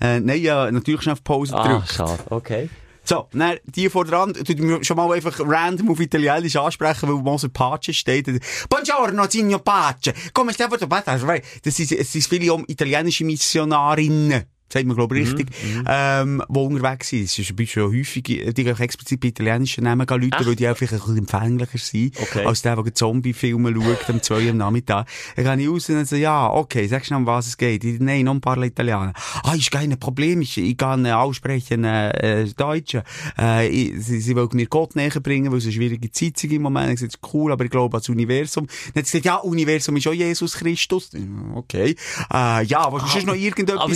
Äh, 0.00 0.20
nein, 0.20 0.40
ja, 0.40 0.70
natürlich 0.70 1.02
schnell 1.02 1.14
auf 1.14 1.24
Pause 1.24 1.54
ah, 1.54 1.62
gedrückt. 1.62 1.92
schade. 1.92 2.18
Okay. 2.30 2.70
So, 3.04 3.26
dann, 3.32 3.56
die 3.64 3.88
vor 3.90 4.04
dran, 4.04 4.34
tut 4.34 4.58
mir 4.58 4.84
schon 4.84 4.96
mal 4.96 5.10
einfach 5.12 5.40
random 5.40 5.90
auf 5.90 6.00
Italienisch 6.00 6.56
ansprechen, 6.56 7.08
weil 7.08 7.16
Moser 7.16 7.48
Pace 7.48 7.96
steht. 7.96 8.26
Buongiorno, 8.68 9.26
signor 9.28 9.64
Pace. 9.64 10.12
Come 10.32 10.52
stai 10.52 10.68
fatto? 10.68 10.86
Das 10.86 11.76
sind, 11.76 11.92
es 11.92 12.12
sind 12.12 12.26
viele 12.26 12.54
um 12.54 12.64
italienische 12.68 13.24
Missionarinnen. 13.24 14.44
Sagt 14.72 14.86
man, 14.86 14.96
glaube 14.96 15.18
ich, 15.18 15.26
richtig, 15.28 15.48
ähm, 15.86 16.42
die 16.48 16.58
unterwegs 16.58 17.08
sind. 17.08 17.24
Es 17.24 17.38
ist 17.38 17.50
ein 17.50 17.56
bisschen 17.56 17.84
häufig, 17.84 18.22
die 18.22 18.52
gehen 18.52 18.74
auch 18.74 18.80
explizit 18.80 19.20
bei 19.20 19.28
italienischen 19.28 19.84
Namen 19.84 20.06
Leute, 20.08 20.36
Echt? 20.36 20.46
weil 20.46 20.56
die 20.56 20.68
auch 20.68 20.76
vielleicht 20.76 20.94
ein 20.94 21.00
bisschen 21.00 21.18
empfänglicher 21.18 21.78
sind, 21.78 22.16
Okay. 22.20 22.44
als 22.44 22.62
der, 22.62 22.82
der 22.82 22.94
Zombie-Filme 22.94 23.74
schaut, 23.74 24.08
um 24.08 24.22
zwei 24.22 24.50
am 24.50 24.58
Nachmittag. 24.58 25.06
Dann 25.36 25.58
gehe 25.58 25.66
ich 25.66 25.72
raus 25.72 25.88
und 25.88 25.96
dann 25.96 26.04
so, 26.04 26.16
ja, 26.16 26.50
okay, 26.50 26.86
sagst 26.86 27.10
du 27.10 27.14
noch, 27.14 27.20
um 27.20 27.26
was 27.26 27.48
es 27.48 27.56
geht? 27.56 27.84
Ich, 27.84 28.00
Nein, 28.00 28.24
non 28.24 28.40
parla 28.40 28.66
Italiano. 28.66 29.12
Ah, 29.42 29.54
ist 29.54 29.70
kein 29.70 29.98
Problem, 29.98 30.40
ich, 30.42 30.56
ich 30.58 30.76
kann 30.76 31.04
äh, 31.04 31.12
aussprechen, 31.12 31.84
äh, 31.84 32.42
äh, 32.42 32.52
Deutsch. 32.56 32.96
Äh, 33.38 33.68
ich, 33.68 34.04
sie, 34.04 34.20
sie 34.20 34.36
wollen 34.36 34.48
mir 34.52 34.66
Gott 34.66 34.96
näher 34.96 35.10
bringen, 35.20 35.50
weil 35.50 35.58
es 35.58 35.64
eine 35.64 35.72
schwierige 35.72 36.10
Zeit 36.10 36.42
ist 36.42 36.44
im 36.44 36.62
Moment. 36.62 36.94
Ich 36.94 37.00
sage, 37.00 37.12
cool, 37.32 37.52
aber 37.52 37.64
ich 37.64 37.70
glaube 37.70 37.96
an 37.96 38.00
das 38.00 38.08
Universum. 38.08 38.66
Dann 38.94 39.02
hat 39.02 39.06
sie 39.06 39.20
gesagt, 39.20 39.24
ja, 39.24 39.36
Universum 39.36 39.96
ist 39.96 40.06
auch 40.06 40.12
Jesus 40.12 40.54
Christus. 40.54 41.10
Okay. 41.54 41.96
Äh, 42.32 42.64
ja, 42.64 42.90
was 42.92 43.14
ist 43.14 43.26
noch 43.26 43.34
irgendetwas 43.34 43.80
Aber 43.80 43.94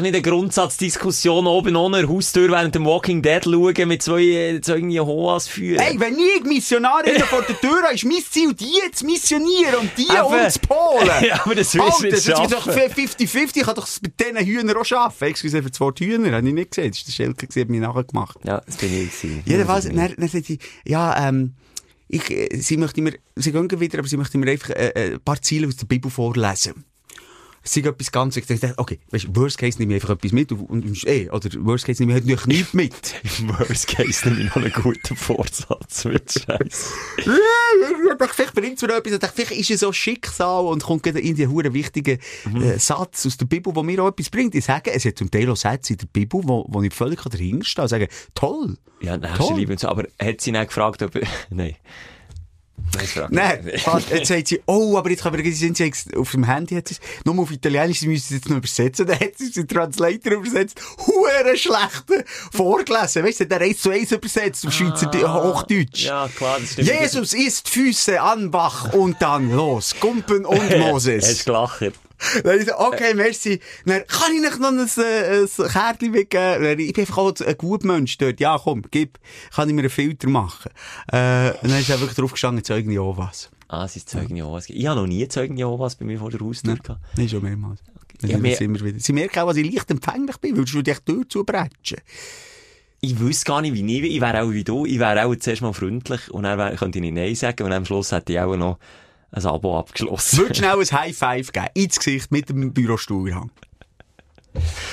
doch 0.00 0.02
nicht 0.02 0.14
eine 0.14 0.22
Grundsatzdiskussion 0.22 1.46
oben 1.46 1.76
ohne 1.76 2.08
Haustür 2.08 2.50
während 2.50 2.74
dem 2.74 2.84
Walking 2.84 3.22
Dead 3.22 3.44
schauen 3.44 3.88
mit 3.88 4.02
zwei, 4.02 4.22
äh, 4.22 4.60
zwei 4.60 4.78
Jehovas 4.78 5.46
führen. 5.46 5.80
Hey, 5.80 6.00
wenn 6.00 6.18
ich 6.18 6.42
Missionarin 6.44 7.20
vor 7.20 7.42
der 7.42 7.60
Tür 7.60 7.82
habe, 7.82 7.94
ist 7.94 8.04
mein 8.04 8.22
Ziel, 8.30 8.54
die 8.54 8.72
zu 8.92 9.04
missionieren 9.04 9.74
und 9.80 9.90
die 9.96 10.04
Eben. 10.04 10.44
uns 10.44 10.54
zu 10.54 10.60
polen. 10.60 11.10
Ja, 11.20 11.44
aber 11.44 11.54
das 11.54 11.74
wirst 11.74 12.00
du 12.00 12.04
nicht 12.04 12.16
das 12.16 12.26
ist 12.26 12.52
doch 12.52 12.64
schaffen. 12.64 12.72
50-50. 12.72 13.56
Ich 13.56 13.62
kann 13.62 13.74
doch 13.74 13.88
mit 14.00 14.18
diesen 14.18 14.38
Hühnern 14.38 14.76
auch 14.76 14.90
arbeiten. 14.90 15.24
Excuse 15.24 15.62
für 15.62 15.70
das 15.70 15.80
Wort 15.80 16.00
Hühner, 16.00 16.34
habe 16.36 16.48
ich 16.48 16.54
nicht 16.54 16.70
gesehen. 16.70 16.90
Das 16.90 16.98
ist 16.98 17.08
der 17.08 17.12
Schelke, 17.12 17.46
der 17.46 17.62
hat 17.62 17.68
mich 17.68 17.80
nachher 17.80 18.04
gemacht. 18.04 18.38
Ja, 18.44 18.62
das 18.64 18.76
bin 18.76 18.92
ich 18.92 19.10
gewesen. 19.10 19.42
Jedenfalls, 19.44 19.84
Ja, 19.84 19.92
dann, 19.92 20.14
dann 20.16 20.58
ja, 20.86 21.28
ähm, 21.28 21.54
ich, 22.08 22.30
äh, 22.30 22.56
sie 22.56 22.76
möchte 22.76 23.02
mir, 23.02 23.14
sie 23.36 23.52
gehen 23.52 23.80
wieder, 23.80 23.98
aber 23.98 24.08
sie 24.08 24.16
möchte 24.16 24.38
mir 24.38 24.50
einfach 24.50 24.70
äh, 24.70 24.88
äh, 24.88 25.12
ein 25.14 25.20
paar 25.20 25.40
Ziele 25.42 25.68
aus 25.68 25.76
der 25.76 25.86
Bibel 25.86 26.10
vorlesen. 26.10 26.84
Ist 27.62 27.76
etwas 27.76 28.10
ganz, 28.10 28.36
ich 28.36 28.46
dachte, 28.46 28.72
okay, 28.78 28.98
weißt 29.10 29.36
Worst 29.36 29.58
Case 29.58 29.78
nehme 29.78 29.94
ich 29.94 30.02
einfach 30.02 30.14
etwas 30.14 30.32
mit 30.32 30.50
und, 30.50 30.62
und 30.68 31.06
eh, 31.06 31.28
oder 31.28 31.50
Worst 31.64 31.84
Case 31.84 32.02
nehme 32.02 32.18
ich 32.18 32.26
halt 32.26 32.46
nichts 32.46 32.72
mit. 32.74 33.14
Im 33.38 33.50
Worst 33.50 33.86
Case 33.86 34.28
nehme 34.28 34.40
ich 34.40 34.48
noch 34.48 34.56
einen 34.56 34.72
guten 34.72 35.14
Vorsatz 35.14 36.04
mit 36.06 36.32
Scheiß. 36.32 36.92
Ja, 37.26 37.34
ich 38.12 38.18
dachte, 38.18 38.34
vielleicht 38.34 38.54
bringt 38.54 38.76
es 38.76 38.82
mir 38.82 38.96
etwas. 38.96 39.12
Ich 39.12 39.18
dachte, 39.18 39.34
vielleicht 39.34 39.60
ist 39.60 39.70
es 39.70 39.80
so 39.80 39.92
Schicksal 39.92 40.64
und 40.64 40.82
kommt 40.82 41.02
gerade 41.02 41.20
in 41.20 41.36
den 41.36 41.50
hure 41.50 41.74
wichtigen 41.74 42.18
äh, 42.62 42.78
Satz 42.78 43.26
aus 43.26 43.36
der 43.36 43.46
Bibel, 43.46 43.74
der 43.74 43.82
mir 43.82 44.02
auch 44.02 44.08
etwas 44.08 44.30
bringt. 44.30 44.54
Ich 44.54 44.64
sage, 44.64 44.90
es 44.92 45.04
hat 45.04 45.18
zum 45.18 45.30
Teil 45.30 45.50
auch 45.50 45.56
Sätze 45.56 45.92
in 45.92 45.98
der 45.98 46.06
Bibel, 46.06 46.40
wo, 46.42 46.64
wo 46.66 46.82
ich 46.82 46.94
völlig 46.94 47.20
dahinter 47.22 47.64
stehe 47.64 47.82
und 47.82 47.88
sage, 47.88 48.08
toll. 48.34 48.78
Ja, 49.02 49.18
nächste 49.18 49.38
Toll. 49.38 49.58
Liebe 49.58 49.72
und 49.72 49.80
so. 49.80 49.88
Aber 49.88 50.04
hat 50.20 50.40
sie 50.40 50.52
nicht 50.52 50.68
gefragt, 50.68 51.02
ob... 51.02 51.12
Nein. 51.50 51.76
Nein, 53.30 53.70
fast. 53.78 54.10
jetzt 54.10 54.28
sagt 54.28 54.48
sie, 54.48 54.60
oh, 54.66 54.96
aber 54.96 55.10
jetzt 55.10 55.22
kann 55.22 55.32
man, 55.32 55.52
sind 55.52 55.76
sie 55.76 55.84
jetzt 55.84 56.16
auf 56.16 56.30
dem 56.32 56.44
Handy, 56.44 56.74
hat 56.74 56.88
sie 56.88 56.96
nur 57.24 57.38
auf 57.38 57.50
Italienisch, 57.50 58.00
sie 58.00 58.08
müssen 58.08 58.24
es 58.24 58.30
jetzt 58.30 58.48
noch 58.48 58.56
übersetzen, 58.56 59.06
dann 59.06 59.18
hat 59.18 59.38
sie 59.38 59.60
in 59.60 59.68
Translator 59.68 60.32
übersetzt, 60.32 60.80
hure 61.06 61.56
schlechte 61.56 62.24
vorgelesen, 62.52 63.24
weißt 63.24 63.40
du, 63.40 63.46
der 63.46 63.60
1 63.60 63.80
zu 63.80 63.90
1 63.90 64.12
übersetzt, 64.12 64.66
auf 64.66 64.72
Schweizer, 64.72 65.10
Hochdeutsch. 65.10 66.04
Ja, 66.06 66.28
klar, 66.36 66.58
das 66.60 66.72
stimmt. 66.72 66.88
Jesus 66.88 67.32
isst 67.34 67.68
Füße 67.68 68.20
an 68.20 68.50
Bach 68.50 68.92
und 68.92 69.20
dann 69.20 69.50
los, 69.52 69.94
Gumpen 70.00 70.44
und 70.44 70.60
Hast 70.70 70.78
Moses. 70.78 71.38
du 71.38 71.44
gelacht? 71.44 71.92
Dann 72.44 72.58
ich 72.60 72.66
so, 72.66 72.78
okay, 72.78 73.14
merci. 73.14 73.60
Dann 73.86 74.06
kann 74.06 74.32
ich 74.34 74.40
nicht 74.40 74.58
noch 74.60 74.68
ein, 74.68 74.78
äh, 74.78 75.42
ein 75.42 75.48
Kärtchen? 75.68 76.12
Dann, 76.30 76.78
Ich 76.78 76.92
bin 76.92 77.02
einfach 77.02 77.18
auch 77.18 77.34
ein 77.40 77.58
guter 77.58 77.86
Mensch 77.86 78.18
dort. 78.18 78.40
Ja, 78.40 78.58
komm, 78.62 78.82
gib. 78.90 79.18
Kann 79.54 79.68
ich 79.68 79.74
mir 79.74 79.80
einen 79.82 79.90
Filter 79.90 80.28
machen? 80.28 80.70
Äh, 81.12 81.52
und 81.62 81.70
dann 81.70 81.80
ist 81.80 81.90
er 81.90 81.98
wirklich 82.00 82.16
drauf 82.16 82.32
gestanden, 82.32 82.64
Zeugen 82.64 82.90
Jehovas. 82.90 83.50
Ah, 83.68 83.84
es 83.84 83.96
ist 83.96 84.08
Zeugen 84.08 84.36
Jehovas. 84.36 84.68
Ich 84.68 84.86
habe 84.86 85.00
noch 85.00 85.06
nie 85.06 85.26
Zeugen 85.28 85.56
Jehovas 85.56 85.96
bei 85.96 86.04
mir 86.04 86.18
vor 86.18 86.30
der 86.30 86.40
Haustür 86.40 86.74
gehabt. 86.76 87.00
Nein, 87.16 87.28
schon 87.28 87.42
mehrmals. 87.42 87.80
Ja, 88.22 88.28
Ja, 88.30 88.38
mehr- 88.38 88.60
immer 88.60 88.80
wieder. 88.80 88.98
Sie 89.00 89.12
merken 89.12 89.38
auch, 89.38 89.48
dass 89.48 89.56
ich 89.56 89.72
leicht 89.72 89.90
empfänglich 89.90 90.36
bin, 90.38 90.56
weil 90.58 90.64
du 90.64 90.82
dich 90.82 90.98
durchzubretschen. 90.98 91.98
Ich 93.00 93.18
wüsste 93.18 93.46
gar 93.46 93.62
nicht, 93.62 93.72
wie 93.72 93.96
ich, 93.98 94.16
ich 94.16 94.20
wäre 94.20 94.42
auch 94.42 94.50
wie 94.50 94.62
du. 94.64 94.84
Ich 94.84 94.98
wäre 94.98 95.24
auch 95.24 95.34
zuerst 95.36 95.62
mal 95.62 95.72
freundlich 95.72 96.30
und 96.30 96.42
dann 96.42 96.58
wär, 96.58 96.76
könnte 96.76 96.98
ich 96.98 97.02
nicht 97.02 97.14
Nein 97.14 97.34
sagen 97.34 97.62
und 97.64 97.72
am 97.72 97.86
Schluss 97.86 98.12
hätte 98.12 98.34
ich 98.34 98.40
auch 98.40 98.54
noch 98.56 98.78
ein 99.32 99.46
Abo 99.46 99.78
abgeschlossen. 99.78 100.38
Würdest 100.38 100.56
schnell 100.60 100.78
ein 100.80 100.90
High 100.92 101.16
Five 101.16 101.52
geben, 101.52 101.66
ins 101.74 101.98
Gesicht, 101.98 102.30
mit 102.32 102.48
dem 102.48 102.72
Bürostuhlhang. 102.72 103.50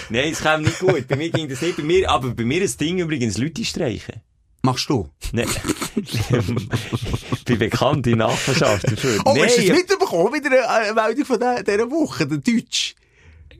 Nein, 0.09 0.31
es 0.31 0.41
käme 0.41 0.63
nicht 0.63 0.79
gut. 0.79 1.07
Bei 1.07 1.15
mir 1.15 1.29
ging 1.31 1.49
das 1.49 1.61
nicht. 1.61 1.77
Bei 1.77 1.83
mir, 1.83 2.09
aber 2.09 2.29
bei 2.29 2.43
mir 2.45 2.61
ist 2.61 2.73
das 2.79 2.85
Ding 2.85 2.99
übrigens 2.99 3.37
Leute 3.37 3.65
streichen. 3.65 4.21
Machst 4.61 4.89
du? 4.89 5.09
Nein. 5.31 5.47
ich 5.95 6.21
bin 7.45 7.57
bekannt 7.59 8.05
in 8.07 8.17
der 8.19 8.27
Nachbarschaft 8.27 8.83
dafür. 8.91 9.19
Oh, 9.25 9.35
hast 9.41 9.57
du 9.57 9.61
es 9.63 9.69
mitbekommen? 9.69 10.33
Wieder 10.33 10.69
eine 10.69 10.93
Meldung 10.93 11.25
von 11.25 11.39
dieser, 11.39 11.89
Woche, 11.89 12.27
der 12.27 12.37
Deutsch. 12.37 12.95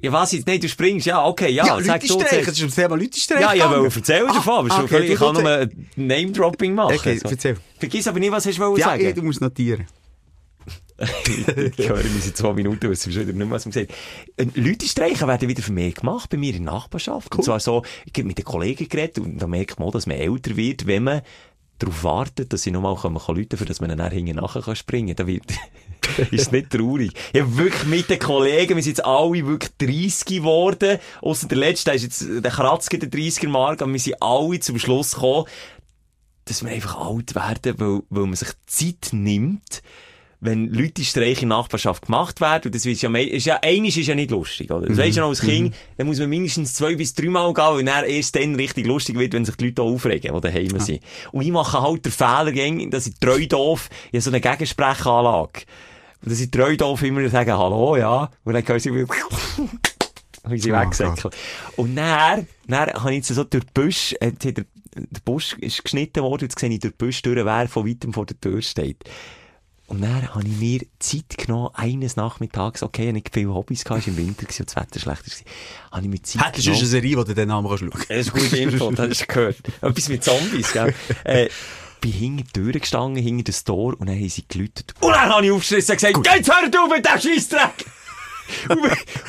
ja, 0.01 0.11
was 0.11 0.33
jetzt? 0.33 0.45
Nein, 0.47 0.59
du 0.59 0.67
springst. 0.69 1.05
Ja, 1.07 1.25
okay, 1.25 1.49
ja. 1.51 1.65
Ja, 1.65 1.75
Leute 1.79 2.05
streichen. 2.07 2.45
Das 2.45 2.53
ist 2.55 2.59
ums 2.59 2.75
Thema 2.75 2.95
Leute 2.95 3.19
streichen. 3.19 3.41
Ja, 3.41 3.53
ich 3.53 3.61
gegangen. 3.61 3.81
wollte 3.81 3.95
erzählen 3.99 4.27
davon, 4.27 4.53
aber 4.53 4.71
Ah, 4.71 4.75
schon 4.75 4.85
okay, 4.85 4.99
ich 5.13 5.17
kann 5.19 5.33
nur 5.33 5.49
erzähl. 5.49 5.85
Name-Dropping 5.95 6.75
machen. 6.75 6.95
Okay, 6.95 7.17
So. 7.17 7.29
erzähl. 7.29 7.57
Vergiss 7.79 8.07
aber 8.07 8.19
nicht, 8.19 8.31
was 8.31 8.45
hast 8.45 8.57
du 8.57 8.77
Ja, 8.77 8.85
sagen. 8.85 9.05
ich, 9.07 9.13
du 9.15 9.21
musst 9.23 9.41
notieren. 9.41 9.87
ich 11.77 11.89
höre 11.89 12.03
mich 12.03 12.25
in 12.25 12.35
zwei 12.35 12.53
Minuten, 12.53 12.89
was 12.89 13.07
wieder 13.07 13.23
nicht 13.23 13.35
mehr, 13.35 13.49
was 13.49 13.65
man 13.65 13.71
sagt. 13.71 13.91
Äh, 14.35 14.47
Leute 14.55 14.87
streichen 14.87 15.27
werden 15.27 15.47
wieder 15.47 15.61
vermehrt 15.61 15.97
gemacht 15.97 16.29
bei 16.29 16.37
mir 16.37 16.55
in 16.55 16.63
der 16.63 16.73
Nachbarschaft. 16.73 17.35
Und 17.35 17.43
zwar 17.43 17.59
so, 17.59 17.83
ich 18.05 18.13
habe 18.17 18.27
mit 18.27 18.37
den 18.37 18.45
Kollegen 18.45 18.89
geredet 18.89 19.19
und 19.19 19.37
da 19.37 19.47
merkt 19.47 19.79
man 19.79 19.89
auch, 19.89 19.91
dass 19.91 20.07
man 20.07 20.17
älter 20.17 20.57
wird, 20.57 20.87
wenn 20.87 21.03
man 21.03 21.21
darauf 21.79 22.03
wartet, 22.03 22.51
dass 22.51 22.63
sie 22.63 22.71
nochmal 22.71 22.95
kommen 22.95 23.19
kann, 23.19 23.35
Leute, 23.35 23.57
für 23.57 23.65
dass 23.65 23.81
man 23.81 23.95
dann 23.95 24.11
hinten 24.11 24.37
nachher 24.37 24.61
kann 24.61 24.75
springen 24.75 25.15
kann. 25.15 25.27
Da 25.27 25.27
wird, 25.27 25.43
ist 26.31 26.51
nicht 26.51 26.71
traurig. 26.71 27.11
Ich 27.33 27.41
habe 27.41 27.57
wirklich 27.57 27.85
mit 27.85 28.09
den 28.09 28.19
Kollegen, 28.19 28.75
wir 28.75 28.83
sind 28.83 28.97
jetzt 28.97 29.05
alle 29.05 29.45
wirklich 29.45 29.71
30 29.77 30.25
geworden, 30.25 30.97
ausser 31.21 31.47
der 31.47 31.57
letzte, 31.59 31.85
der 31.85 31.95
ist 31.95 32.03
jetzt, 32.03 32.25
der 32.43 32.51
kratzt 32.51 32.89
gegen 32.89 33.09
den 33.09 33.21
30er 33.21 33.49
Mark, 33.49 33.81
aber 33.81 33.91
wir 33.91 33.99
sind 33.99 34.21
alle 34.21 34.59
zum 34.59 34.79
Schluss 34.79 35.13
gekommen, 35.13 35.45
dass 36.45 36.63
wir 36.63 36.71
einfach 36.71 36.97
alt 36.97 37.35
werden, 37.35 37.75
weil, 37.77 38.01
weil 38.09 38.25
man 38.25 38.35
sich 38.35 38.49
Zeit 38.65 39.09
nimmt, 39.11 39.83
wenn 40.39 40.71
Leute 40.71 41.03
Streiche 41.03 41.43
in 41.43 41.47
Nachbarschaft 41.47 42.05
gemacht 42.05 42.41
werden, 42.41 42.63
und 42.65 42.75
das 42.75 42.85
ist 42.85 43.01
ja, 43.01 43.09
ist 43.15 43.45
ja, 43.45 43.59
einiges 43.61 43.97
ist 43.97 44.07
ja 44.07 44.15
nicht 44.15 44.29
lustig, 44.29 44.69
oder? 44.69 44.87
Das 44.87 44.97
weisst 44.97 45.17
du 45.17 45.21
noch 45.21 45.29
als 45.29 45.41
Kind, 45.41 45.75
dann 45.97 46.05
muss 46.07 46.19
man 46.19 46.29
mindestens 46.29 46.75
zwei 46.75 46.95
bis 46.95 47.15
drei 47.15 47.27
Mal 47.27 47.53
gehen, 47.53 47.63
weil 47.63 47.83
dann 47.83 48.05
erst 48.05 48.35
dann 48.35 48.55
richtig 48.55 48.85
lustig 48.85 49.17
wird, 49.17 49.33
wenn 49.33 49.45
sich 49.45 49.55
die 49.55 49.65
Leute 49.65 49.81
auch 49.81 49.93
aufregen, 49.93 50.35
die 50.35 50.41
daheim 50.41 50.79
sind. 50.79 51.01
Und 51.31 51.41
ich 51.41 51.51
mache 51.51 51.81
halt 51.81 52.05
den 52.05 52.11
Fehler, 52.11 52.89
dass 52.89 53.07
ich 53.07 53.15
treu 53.19 53.47
doof, 53.47 53.89
ich 54.11 54.13
habe 54.13 54.21
so 54.21 54.29
eine 54.29 54.41
Gegensprechanlage. 54.41 55.61
Und 56.23 56.31
dass 56.31 56.39
ich 56.39 56.51
treu 56.51 56.77
doof 56.77 57.01
immer 57.03 57.27
sage, 57.29 57.57
hallo, 57.57 57.97
ja, 57.97 58.29
und 58.43 58.53
dann 58.53 58.67
hören 58.67 58.79
sie 58.79 58.93
wieder, 58.93 59.07
wie 60.49 60.59
sie 60.59 60.71
Oh 60.71 60.75
wegsäckeln. 60.75 61.33
Und 61.77 61.95
dann, 61.95 62.47
dann 62.67 62.93
habe 62.93 63.11
ich 63.11 63.17
jetzt 63.17 63.27
so 63.29 63.43
durch 63.43 63.63
den 63.63 63.73
Busch, 63.73 64.15
äh, 64.19 64.31
der, 64.31 64.51
der 64.51 64.65
Busch 65.25 65.53
ist 65.59 65.83
geschnitten 65.83 66.23
worden, 66.23 66.43
jetzt 66.43 66.59
sehe 66.59 66.69
ich 66.69 66.79
durch 66.79 66.93
den 66.93 66.97
Busch 66.97 67.21
durch, 67.23 67.43
wer 67.43 67.67
von 67.67 67.87
weitem 67.87 68.13
vor 68.13 68.25
der 68.25 68.39
Tür 68.39 68.61
steht. 68.61 69.03
Und 69.87 70.01
dann 70.01 70.35
habe 70.35 70.45
ich 70.45 70.57
mir 70.57 70.81
Zeit 70.99 71.37
genommen, 71.37 71.69
eines 71.73 72.17
Nachmittags, 72.17 72.83
okay, 72.83 73.07
ich 73.07 73.13
nicht 73.13 73.29
viele 73.33 73.53
Hobbys 73.53 73.85
gehabt, 73.85 74.01
es 74.01 74.07
war 74.07 74.19
im 74.19 74.27
Winter 74.27 74.41
und 74.41 74.67
das 74.67 74.75
Wetter 74.75 74.99
schlecht 74.99 75.05
war, 75.05 75.91
habe 75.93 76.01
ich 76.01 76.09
mir 76.09 76.21
Zeit 76.21 76.45
Hättest 76.45 76.67
du 76.67 76.71
eine 76.71 76.85
Serie, 76.85 77.17
wo 77.17 77.23
du 77.23 77.33
den 77.33 77.47
Namen 77.47 77.69
kannst 77.69 77.83
schauen 77.83 78.05
das 78.09 78.17
ist 78.17 78.33
gute 78.33 78.57
Info, 78.57 78.91
das 78.91 79.09
hast 79.09 79.21
du 79.21 79.25
gehört. 79.27 79.57
Etwas 79.81 80.09
mit 80.09 80.23
Zombies, 80.25 80.73
gell? 80.73 80.93
äh, 81.23 81.47
bin 82.01 82.11
hinter 82.11 82.43
die 82.43 82.51
Tür 82.51 82.71
gestanden, 82.73 83.23
hinter 83.23 83.45
das 83.45 83.63
Tor, 83.63 83.95
und 83.97 84.07
dann 84.07 84.15
haben 84.15 84.29
sie 84.29 84.43
geläutet. 84.45 84.93
Und 84.99 85.11
dann 85.11 85.29
habe 85.29 85.45
ich 85.45 85.51
aufgeschrissen 85.53 85.93
und 85.93 86.01
gesagt, 86.01 86.35
jetzt 86.35 86.51
hör 86.53 86.69
du 86.69 86.87
mit 86.87 87.05
dem 87.05 87.21
Scheissdreck! 87.21 87.85
und 88.69 88.81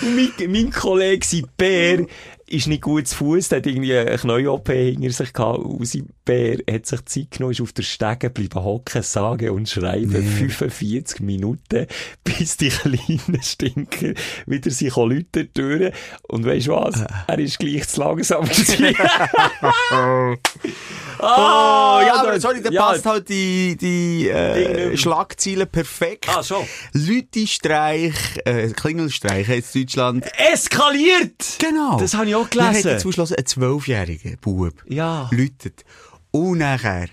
mein, 0.03 0.53
mein 0.53 0.71
Kollege, 0.73 1.25
sein 1.25 1.47
Bär, 1.57 2.07
ist 2.51 2.67
nicht 2.67 2.83
gut 2.83 3.07
zu 3.09 3.17
Fuß, 3.17 3.53
hat 3.53 3.67
irgendwie 3.67 3.97
eine 3.97 4.17
Knie-OP 4.17 4.69
hinter 4.71 5.11
sich 5.11 5.33
gehabt, 5.33 5.61
sein 5.83 6.09
Bär 6.25 6.59
hat 6.71 6.87
sich 6.87 7.05
Zeit 7.05 7.31
genommen, 7.31 7.53
ist 7.53 7.61
auf 7.61 7.73
der 7.73 7.83
Stege 7.83 8.17
geblieben 8.19 8.63
hocken, 8.63 9.03
sagen 9.03 9.51
und 9.51 9.69
schreiben, 9.69 10.11
45 10.11 11.21
Minuten, 11.21 11.87
bis 12.25 12.57
die 12.57 12.69
kleinen 12.69 13.43
Stinker 13.43 14.15
wieder 14.47 14.71
sich 14.71 14.97
Leute 14.97 15.47
durch. 15.47 15.93
Und 16.29 16.47
weisst 16.47 16.69
du 16.69 16.73
was? 16.73 17.05
Er 17.27 17.39
ist 17.39 17.59
gleich 17.59 17.89
zu 17.89 18.01
langsam 18.01 18.45
gewesen. 18.45 18.95
Oh, 21.21 22.01
ja, 22.01 22.21
aber 22.21 22.41
sorry, 22.41 22.63
da 22.63 22.71
ja. 22.71 22.87
passt 22.87 23.05
halt 23.05 23.29
die, 23.29 23.77
die 23.77 24.29
äh. 24.29 24.97
Schlagziele 24.97 25.67
perfekt. 25.67 26.29
Ah, 26.29 26.45
schon. 26.45 26.65
Lütestreich, 26.93 28.15
äh, 28.45 28.69
Klingelstreich 28.69 29.49
jetzt 29.49 29.75
Deutschland. 29.75 30.25
Eskaliert! 30.53 31.57
Genau. 31.59 31.99
Das 31.99 32.15
habe 32.15 32.29
ich 32.29 32.37
auch 32.39 32.49
Dann 32.49 32.67
hat 32.67 32.71
gelesen. 32.73 32.91
jetzt 32.91 33.03
zum 33.03 33.13
Schluss 33.13 33.33
ein 33.33 33.45
zwölfjähriger 33.47 34.37
Bub 34.41 34.73
Ja. 34.87 35.29
läutet. 35.33 35.85
Und 36.31 36.59
nachher 36.59 37.09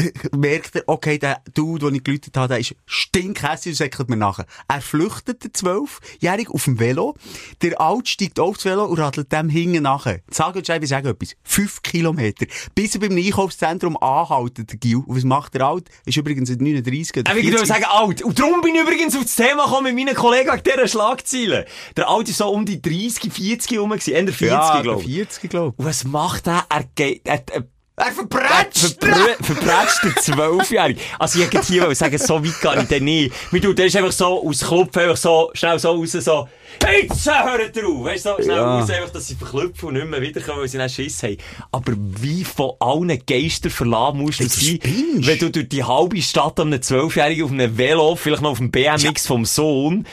merkt 0.36 0.76
er, 0.76 0.82
okay, 0.86 1.18
der 1.18 1.40
Dude, 1.54 1.86
den 1.86 1.94
ich 1.96 2.04
geläutet 2.04 2.36
habe, 2.36 2.48
der 2.48 2.58
ist 2.58 2.74
stinkhässig 2.86 3.72
und 3.72 3.76
säckelt 3.76 4.10
mir 4.10 4.16
nachher. 4.16 4.46
Er 4.68 4.80
flüchtet, 4.80 5.44
der 5.44 5.52
Zwölfjährige, 5.52 6.52
auf 6.52 6.64
dem 6.64 6.78
Velo. 6.78 7.14
Der 7.62 7.80
Alt 7.80 8.08
steigt 8.08 8.40
aufs 8.40 8.64
Velo 8.64 8.84
und 8.84 8.98
radelt 8.98 9.30
dem 9.32 9.48
hinten 9.48 9.82
nachher. 9.82 10.20
Sag 10.30 10.56
uns 10.56 10.68
einfach 10.70 10.88
sagen 10.88 11.08
etwas. 11.08 11.36
Fünf 11.42 11.82
Kilometer. 11.82 12.46
Bis 12.74 12.94
er 12.94 13.00
beim 13.00 13.16
Einkaufszentrum 13.16 13.96
anhaltet, 13.96 14.70
der 14.70 14.78
Gil. 14.78 14.96
Und 14.96 15.16
was 15.16 15.24
macht 15.24 15.54
der 15.54 15.62
Alt? 15.66 15.88
Ist 16.04 16.16
übrigens 16.16 16.50
in 16.50 16.58
39 16.58 17.18
oder 17.18 17.30
Äh, 17.34 17.38
Ich 17.38 17.46
würde 17.46 17.58
40. 17.58 17.68
sagen, 17.68 17.84
alt. 17.88 18.22
Und 18.22 18.38
darum 18.38 18.60
bin 18.60 18.74
ich 18.74 18.82
übrigens 18.82 19.16
auf 19.16 19.22
das 19.22 19.36
Thema 19.36 19.64
gekommen 19.64 19.94
mit 19.94 20.06
meinen 20.06 20.16
Kollegen 20.16 20.50
wegen 20.52 20.62
dieser 20.64 20.88
Schlagzeilen. 20.88 21.64
Der 21.96 22.08
Alt 22.08 22.28
ist 22.28 22.38
so 22.38 22.48
um 22.48 22.64
die 22.66 22.80
30, 22.82 23.32
40 23.32 23.78
rum 23.78 23.90
gewesen. 23.90 24.14
Ende 24.14 24.32
40, 24.32 24.50
ja, 24.56 24.82
glaube 24.82 25.02
ich. 25.02 25.06
40, 25.14 25.50
glaube 25.50 25.74
Und 25.76 25.84
was 25.84 26.04
macht 26.04 26.46
er? 26.46 26.64
Er 26.68 26.84
geht, 26.94 27.22
er, 27.26 27.42
er, 27.52 27.64
Er 27.96 28.10
verprätscht! 28.10 29.00
Verprä- 29.00 29.40
Verprätscht 29.40 30.02
der 30.02 30.16
Zwölfjährige. 30.16 31.00
Also 31.18 31.38
ich 31.38 31.44
hätte 31.46 31.60
hier 31.62 31.94
sagen, 31.94 32.18
so 32.18 32.44
weit 32.44 32.60
gehe 32.60 32.82
ich 32.82 32.88
dann 32.88 33.04
nicht. 33.04 33.52
Mir 33.52 33.62
tut, 33.62 33.78
der 33.78 33.86
ist 33.86 33.96
einfach 33.96 34.10
so 34.10 34.44
aus 34.44 34.60
Klopf, 34.66 34.96
einfach 34.96 35.16
so, 35.16 35.50
schnell 35.54 35.78
so 35.78 35.92
raus, 35.92 36.10
so, 36.10 36.48
jetzt 36.92 37.24
hört 37.30 37.76
drauf! 37.76 38.04
Weißt 38.04 38.26
du, 38.26 38.30
so, 38.30 38.42
schnell 38.42 38.56
Ja. 38.56 38.78
raus, 38.80 38.90
einfach, 38.90 39.10
dass 39.10 39.28
sie 39.28 39.36
verklüpfen 39.36 39.88
und 39.90 39.94
nicht 39.94 40.08
mehr 40.08 40.20
wiederkommen, 40.20 40.62
weil 40.62 40.68
sie 40.68 40.78
dann 40.78 40.88
Schiss 40.88 41.22
haben. 41.22 41.36
Aber 41.70 41.92
wie 41.96 42.42
von 42.42 42.72
allen 42.80 43.22
Geistern 43.26 43.70
verlassen 43.70 44.18
musst 44.18 44.40
du 44.40 44.48
sein, 44.48 44.80
wenn 44.82 45.38
du 45.38 45.50
durch 45.50 45.68
die 45.68 45.84
halbe 45.84 46.20
Stadt 46.20 46.58
an 46.58 46.72
einem 46.72 46.82
Zwölfjährigen 46.82 47.44
auf 47.44 47.52
einem 47.52 47.78
Velo, 47.78 48.16
vielleicht 48.16 48.42
noch 48.42 48.50
auf 48.50 48.58
dem 48.58 48.72
BMX 48.72 49.24
vom 49.28 49.44
Sohn, 49.44 50.04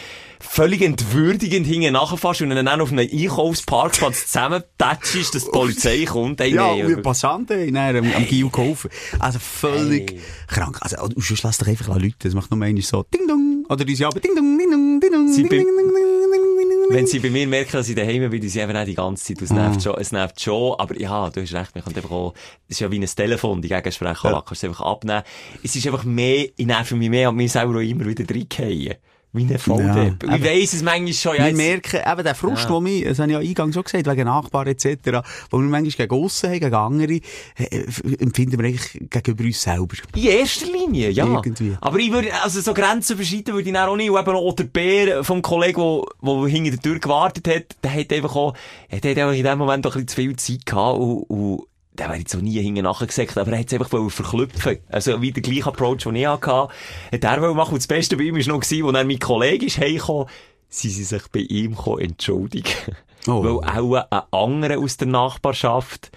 völlig 0.42 0.82
entwürdigend 0.82 1.66
hinten 1.68 1.94
nachfährst 1.94 2.42
und 2.42 2.50
dann 2.50 2.68
auch 2.68 2.80
auf 2.80 2.92
einem 2.92 3.08
Einkaufsparkplatz 3.12 4.28
zusammentatschst, 4.28 5.34
dass 5.36 5.46
die 5.46 5.52
Polizei 5.54 6.06
kommt. 6.06 6.40
Hey, 6.42 6.54
Ja, 6.54 6.74
nee, 6.74 6.84
und 6.84 6.94
aber- 6.94 7.02
Passanten 7.02 7.74
dann 7.74 7.96
am, 7.96 8.12
am 8.14 8.26
Gil 8.28 8.50
geholfen. 8.50 8.90
Also 9.20 9.40
völlig 9.40 10.20
krank. 10.48 10.78
Also, 10.82 11.02
und 11.04 11.24
sonst 11.24 11.44
lass 11.44 11.58
doch 11.58 11.68
einfach 11.68 11.88
Leute, 11.88 12.16
das 12.20 12.34
macht 12.34 12.52
nur 12.52 12.62
einmal 12.62 12.82
so 12.82 13.04
Ding 13.14 13.28
Dong. 13.28 13.66
Oder 13.70 13.86
die 13.86 14.04
aber 14.06 14.20
Ding 14.20 14.36
Dong, 14.36 14.58
Ding 14.58 14.70
Dong, 14.72 15.00
Ding 15.00 15.12
Dong, 15.12 15.28
Ding 15.36 15.68
Dong. 15.68 15.92
Wenn 16.90 17.08
sie 17.08 17.20
bei 17.20 17.30
mir 17.30 17.48
merken, 17.48 17.72
dass 17.72 17.88
ich 17.88 17.96
daheim 17.96 18.30
bin, 18.30 18.50
sie 18.50 18.60
eben 18.60 18.76
auch 18.76 18.84
die 18.84 18.96
ganze 18.96 19.24
Zeit. 19.24 19.42
Es 19.42 19.50
nervt 19.52 19.82
schon, 19.82 19.96
es 19.98 20.12
nervt 20.12 20.42
schon. 20.42 20.76
Aber 20.78 21.00
ja, 21.00 21.30
du 21.30 21.42
hast 21.42 21.54
recht, 21.54 21.74
man 21.74 21.84
kann 21.86 21.96
einfach 21.96 22.12
auch, 22.12 22.34
es 22.68 22.76
ist 22.76 22.80
ja 22.82 22.92
wie 22.92 23.00
ein 23.00 23.06
Telefon, 23.06 23.62
die 23.62 23.70
Gegensprecher, 23.70 24.26
Ja. 24.30 24.32
ja. 24.34 24.42
kannst 24.46 24.64
du 24.64 24.68
einfach 24.68 24.82
abnehmen. 24.86 25.24
Es 25.64 25.74
ist 25.76 25.86
einfach 25.88 26.04
mehr, 26.04 26.48
ich 26.56 26.66
nerve 26.66 26.96
mich 26.96 27.10
mehr 27.10 27.30
und 27.30 27.38
mir 27.38 27.48
selber 27.48 27.76
auch 27.78 27.82
immer 27.82 28.06
wieder 28.06 28.26
reingehen. 28.30 28.96
Wie 29.34 29.44
ein 29.44 29.58
Volldepp. 29.60 30.24
Ja, 30.28 30.36
ich 30.36 30.44
weiss 30.44 30.74
es 30.74 30.84
manchmal 30.84 31.14
schon, 31.14 31.38
ja, 31.38 31.46
Wir 31.46 31.54
merken 31.54 32.02
eben 32.06 32.24
den 32.24 32.36
Frust, 32.36 32.70
Ja. 32.70 32.76
ja. 32.78 32.86
wir, 32.86 33.10
das 33.10 33.20
habe 33.20 33.32
ich 33.32 33.38
ja 33.38 33.40
eingangs 33.40 33.76
schon 33.76 33.84
gesagt, 33.84 34.06
wegen 34.06 34.26
Nachbarn 34.26 34.68
etc., 34.68 34.88
wo 35.50 35.58
wir 35.60 35.68
manchmal 35.70 36.08
gegen 36.08 36.24
aussen 36.24 36.50
haben, 36.50 36.60
gegen 36.60 36.74
andere, 36.76 37.14
äh, 37.14 37.64
äh, 37.64 37.86
empfinden 38.20 38.60
wir 38.60 38.68
eigentlich 38.68 39.10
gegenüber 39.10 39.46
uns 39.46 39.62
selber. 39.62 39.96
In 40.16 40.24
erster 40.24 40.66
Linie, 40.66 41.12
ja. 41.12 41.26
Irgendwie. 41.26 41.78
Aber 41.80 41.98
ich 42.00 42.12
würde, 42.12 42.28
also 42.44 42.60
so 42.60 42.74
Grenzen 42.74 43.14
überschreiten 43.14 43.54
würde 43.54 43.70
ich 43.70 43.78
auch 43.78 43.96
nicht. 43.96 44.10
Und 44.10 44.20
eben 44.20 44.36
auch 44.36 44.54
der 44.54 44.64
Bär 44.66 45.24
vom 45.24 45.42
Kollegen, 45.42 46.02
der, 46.22 46.34
der 46.36 46.48
hinter 46.48 46.72
der 46.72 46.82
Tür 46.82 47.00
gewartet 47.00 47.48
hat, 47.48 47.64
der 47.84 47.94
hat 47.94 48.12
einfach 48.12 48.36
auch, 48.36 48.54
er 48.90 48.98
hat 48.98 49.06
einfach 49.06 49.34
in 49.34 49.44
dem 49.44 49.58
Moment 49.58 49.88
auch 49.88 49.96
ein 49.96 50.06
bisschen 50.06 50.08
zu 50.10 50.16
viel 50.16 50.36
Zeit 50.36 50.66
gehabt 50.66 51.00
und, 51.00 51.24
und 51.30 51.62
der 51.94 52.08
wäre 52.08 52.20
jetzt 52.20 52.36
auch 52.36 52.42
nie 52.42 52.62
hinten 52.62 52.84
nachgesagt, 52.84 53.38
aber 53.38 53.52
er 53.52 53.60
hat 53.60 53.68
es 53.68 53.74
einfach 53.74 53.90
verklüpfen. 54.10 54.80
Also 54.90 55.22
wie 55.22 55.32
der 55.32 55.44
gleiche 55.44 55.68
Approach, 55.68 56.04
den 56.04 56.16
ich 56.16 56.26
hatte, 56.26 56.52
hat 56.52 57.24
er 57.24 57.42
wollen 57.42 57.56
machen. 57.56 57.74
Und 57.74 57.82
das 57.82 57.88
Beste 57.88 58.18
bei 58.18 58.24
ihm 58.24 58.36
war 58.36 58.48
noch, 58.48 58.60
als 58.60 58.70
dann 58.70 59.08
mein 59.08 59.20
Kollege 59.20 59.66
ist 59.66 59.78
heimgekommen, 59.78 60.28
sie 60.70 60.90
sind 60.90 61.06
sich 61.06 61.28
bei 61.32 61.42
ihm 61.42 61.78
entschuldigen. 62.00 62.74
Oh. 63.28 63.44
Weil 63.44 63.70
auch 63.70 64.06
ein 64.10 64.22
anderer 64.32 64.80
aus 64.80 64.98
der 64.98 65.08
Nachbarschaft 65.08 66.12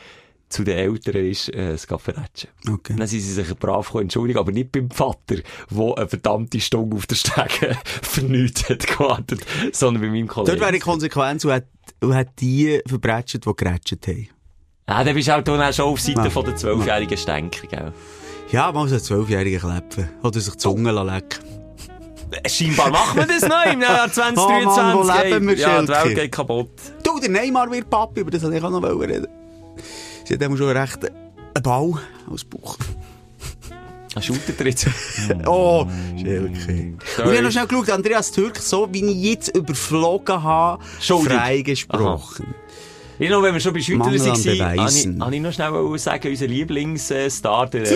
zu 0.49 0.63
den 0.63 0.79
Eltern 0.79 1.17
ist, 1.17 1.49
äh, 1.49 1.77
geht 1.77 2.01
verrätschen. 2.01 2.51
Okay. 2.69 2.95
Dann 2.97 3.07
sind 3.09 3.21
sie 3.21 3.33
sich 3.33 3.55
brav 3.57 3.93
entschuldigen, 3.95 4.39
aber 4.39 4.53
nicht 4.53 4.73
beim 4.73 4.91
Vater, 4.91 5.37
der 5.71 5.99
eine 5.99 6.09
verdammte 6.09 6.61
Stunde 6.61 6.97
auf 6.97 7.07
der 7.07 7.17
Stege 7.17 7.77
für 8.03 8.23
nichts 8.23 8.69
hat 8.69 8.87
gewartet, 8.87 9.41
sondern 9.73 10.03
bei 10.03 10.09
meinem 10.09 10.29
Kollegen. 10.29 10.53
Dort 10.53 10.61
wäre 10.61 10.73
die 10.73 10.79
Konsequenz 10.79 11.45
und 11.45 11.53
hat, 11.53 11.67
und 12.01 12.15
hat 12.15 12.41
die 12.41 12.81
verbrätscht, 12.87 13.45
die 13.45 13.57
gerätscht 13.57 14.07
haben. 14.07 14.29
Ja, 14.89 15.03
dann 15.03 15.15
bist 15.15 15.29
du 15.29 15.33
halt 15.33 15.49
auch 15.49 15.73
schon 15.73 15.85
auf 15.87 16.01
Seite 16.01 16.21
Ja. 16.25 16.31
von 16.31 16.45
der 16.45 16.57
zwölfjährigen 16.57 17.17
Stänker, 17.17 17.67
gell? 17.67 17.93
Ja, 18.51 18.71
mal 18.71 18.87
so 18.87 18.95
einen 18.97 19.05
Zwölfjährigen 19.05 19.61
klepfen. 19.61 20.09
Oder 20.23 20.41
sich 20.41 20.53
die 20.53 20.59
Zunge 20.59 20.93
lecken. 20.93 21.41
Scheinbar 22.47 22.91
machen 22.91 23.17
wir 23.17 23.27
das 23.27 23.49
noch 23.49 23.65
im 23.73 23.81
Jahr 23.81 24.11
2023. 24.11 24.45
Oh 24.67 24.77
Mann, 24.77 24.97
wo 24.99 25.29
leben 25.29 25.49
wir, 25.49 25.57
ja, 25.57 25.81
die? 25.83 25.89
Welt 25.89 26.15
geht 26.17 26.33
kaputt. 26.33 26.71
Du, 27.03 27.19
der 27.21 27.31
Neymar 27.31 27.71
wird 27.71 27.89
Papi, 27.89 28.21
über 28.21 28.31
das 28.31 28.43
wollte 28.43 28.57
ich 28.59 28.63
auch 28.65 28.71
noch 28.71 28.83
reden. 28.83 29.29
Sie 30.25 30.35
hat 30.35 30.43
eben 30.43 30.57
schon 30.57 30.69
recht 30.77 30.99
einen 31.05 31.63
Ball 31.63 31.93
als 32.31 32.45
Bauch. 32.45 32.77
Ah, 34.17 34.21
er 34.61 34.67
jetzt? 34.67 34.87
Oh, 35.47 35.87
Schelke. 36.17 36.73
Und 36.73 36.99
ich 37.03 37.19
habe 37.19 37.43
noch 37.43 37.51
schnell 37.51 37.67
geschaut, 37.67 37.91
Andreas 37.91 38.31
Türk, 38.31 38.59
so 38.59 38.89
wie 38.93 39.05
ich 39.05 39.17
jetzt 39.23 39.57
überflogen 39.57 40.43
habe, 40.43 40.83
Schuldig. 41.01 41.33
freigesprochen. 41.33 42.55
Ich 43.19 43.31
noch, 43.31 43.43
wenn 43.43 43.55
wir 43.55 43.61
schon 43.61 43.73
bei 43.73 43.81
an 43.81 44.01
waren, 44.01 44.81
habe 45.23 45.35
ich, 45.37 45.41
noch 45.41 45.53
schnell 45.53 45.99
sagen, 45.99 46.29
unser 46.29 46.47
Lieblingsstar, 46.47 47.69
der 47.71 47.87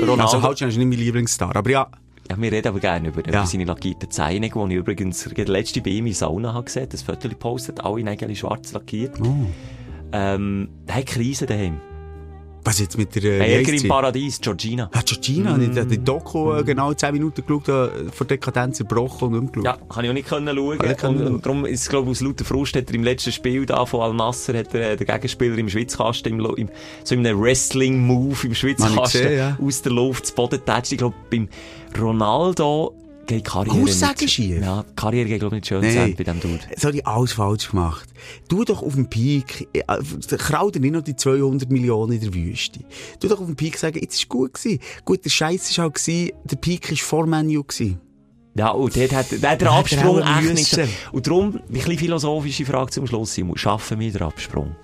Ronaldo. 0.00 0.22
Also, 0.22 0.42
halt 0.42 0.58
schon, 0.58 0.68
ist 0.68 0.76
nicht 0.76 0.86
mein 0.86 0.98
Lieblingsstar, 0.98 1.56
aber 1.56 1.70
ja. 1.70 1.88
Ja, 2.30 2.36
wir 2.38 2.52
reden 2.52 2.68
aber 2.68 2.78
gerne 2.78 3.08
über, 3.08 3.22
Ja. 3.22 3.28
über 3.28 3.46
seine 3.46 3.64
lackierten 3.64 4.10
Zähne, 4.10 4.50
die 4.50 4.74
ich 4.74 4.74
übrigens 4.74 5.24
gerade 5.24 5.50
letzte 5.50 5.80
bei 5.80 5.90
ihm 5.90 6.06
in 6.06 6.12
Sauna 6.12 6.52
habe 6.52 6.64
gesehen, 6.64 6.88
das 6.90 7.00
Foto 7.02 7.28
gepostet, 7.28 7.80
alle 7.82 8.02
Nägel 8.04 8.34
schwarz 8.36 8.72
lackiert. 8.72 9.18
Oh. 9.22 9.46
Ähm, 10.12 10.68
der 10.86 10.96
hat 10.96 11.06
Krise 11.06 11.46
daheim. 11.46 11.80
Was 12.68 12.80
jetzt 12.80 12.98
mit 12.98 13.14
der, 13.14 13.40
äh, 13.40 13.64
heisst 13.64 13.82
im? 13.82 13.88
Paradies, 13.88 14.42
Georgina. 14.42 14.90
Ah, 14.92 15.00
Georgina, 15.02 15.56
mm. 15.56 15.62
ich 15.62 15.78
habe 15.78 15.86
die 15.86 16.04
Doku 16.04 16.52
äh, 16.52 16.62
genau 16.64 16.92
10 16.92 17.14
Minuten 17.14 17.42
geschaut, 17.46 17.66
äh, 17.66 18.10
vor 18.12 18.26
Dekadenz 18.26 18.76
zerbrochen 18.76 19.28
und 19.28 19.38
umgeschaut. 19.38 19.64
Ja, 19.64 19.78
kann 19.88 20.04
ich 20.04 20.10
auch 20.10 20.14
nicht 20.14 20.28
können 20.28 20.54
schauen. 20.54 20.76
Kann 20.76 20.90
ich 20.90 20.96
können 20.98 21.26
und, 21.26 21.34
und 21.36 21.46
darum 21.46 21.64
ist 21.64 21.80
es, 21.80 21.88
glaube 21.88 22.10
ich, 22.10 22.18
aus 22.18 22.20
lauter 22.20 22.44
Frust 22.44 22.76
hat 22.76 22.90
er 22.90 22.94
im 22.94 23.04
letzten 23.04 23.32
Spiel 23.32 23.64
da 23.64 23.86
von 23.86 24.02
Al-Nasser, 24.02 24.52
hat 24.52 24.74
er, 24.74 24.90
äh, 24.90 24.96
der 24.98 25.06
Gegenspieler 25.06 25.56
im 25.56 25.70
Schwitzkasten, 25.70 26.38
im, 26.38 26.44
im, 26.56 26.68
so 27.04 27.14
in 27.14 27.26
einem 27.26 27.40
Wrestling-Move 27.40 28.46
im 28.48 28.54
Schwitzkasten, 28.54 29.22
gesehen, 29.22 29.38
ja. 29.38 29.56
aus 29.58 29.80
der 29.80 29.92
Luft 29.92 30.26
zu 30.26 30.34
Boden 30.34 30.60
tätscht. 30.62 30.92
Ich 30.92 30.98
glaube, 30.98 31.16
beim 31.30 31.48
Ronaldo 31.98 32.94
geht 33.28 33.38
die 33.46 33.50
Karriere 33.50 33.82
Aussagen 33.82 34.16
nicht, 34.20 34.32
schief? 34.32 34.60
Ja, 34.60 34.82
die 34.88 34.94
Karriere 34.96 35.28
geht, 35.28 35.38
glaube 35.40 35.56
ich, 35.56 35.60
nicht 35.62 35.68
schön 35.68 35.80
Nee. 35.82 36.14
bei 36.16 36.24
dem 36.24 36.40
Dude. 36.40 36.60
Ich 36.92 37.06
alles 37.06 37.32
falsch 37.32 37.70
gemacht. 37.70 38.08
Du 38.48 38.64
doch 38.64 38.82
auf 38.82 38.94
dem 38.94 39.08
Peak, 39.08 39.68
äh, 39.72 39.82
krau 40.36 40.70
dir 40.70 40.80
nicht 40.80 40.92
noch 40.92 41.02
die 41.02 41.14
200 41.14 41.70
Millionen 41.70 42.12
in 42.12 42.20
der 42.20 42.34
Wüste. 42.34 42.80
Du 43.20 43.28
doch 43.28 43.38
auf 43.40 43.46
dem 43.46 43.54
Peak 43.56 43.78
sagen, 43.78 43.98
jetzt 44.00 44.16
ist 44.16 44.28
gut 44.28 44.54
gewesen. 44.54 44.80
Gut, 45.04 45.24
der 45.24 45.30
Scheiß 45.30 45.76
war 45.78 45.84
halt 45.84 45.94
gewesen, 45.94 46.32
der 46.44 46.56
Peak 46.56 46.90
war 46.90 46.96
vor 46.96 47.26
Menu 47.26 47.62
gewesen. 47.62 48.00
Ja, 48.56 48.70
und 48.70 48.96
dort 48.96 49.12
hat, 49.12 49.26
hat 49.30 49.42
der 49.42 49.50
Hat 49.52 49.62
er 49.62 49.72
Absprung 49.72 50.22
auch 50.22 50.40
echt 50.40 50.54
nicht... 50.54 50.78
Und 51.12 51.26
darum, 51.26 51.54
ein 51.56 51.62
bisschen 51.72 51.98
philosophische 51.98 52.66
Frage 52.66 52.90
zum 52.90 53.06
Schluss, 53.06 53.34
Simon. 53.34 53.56
Schaffen 53.56 54.00
wir 54.00 54.10
den 54.10 54.22
Absprung? 54.22 54.74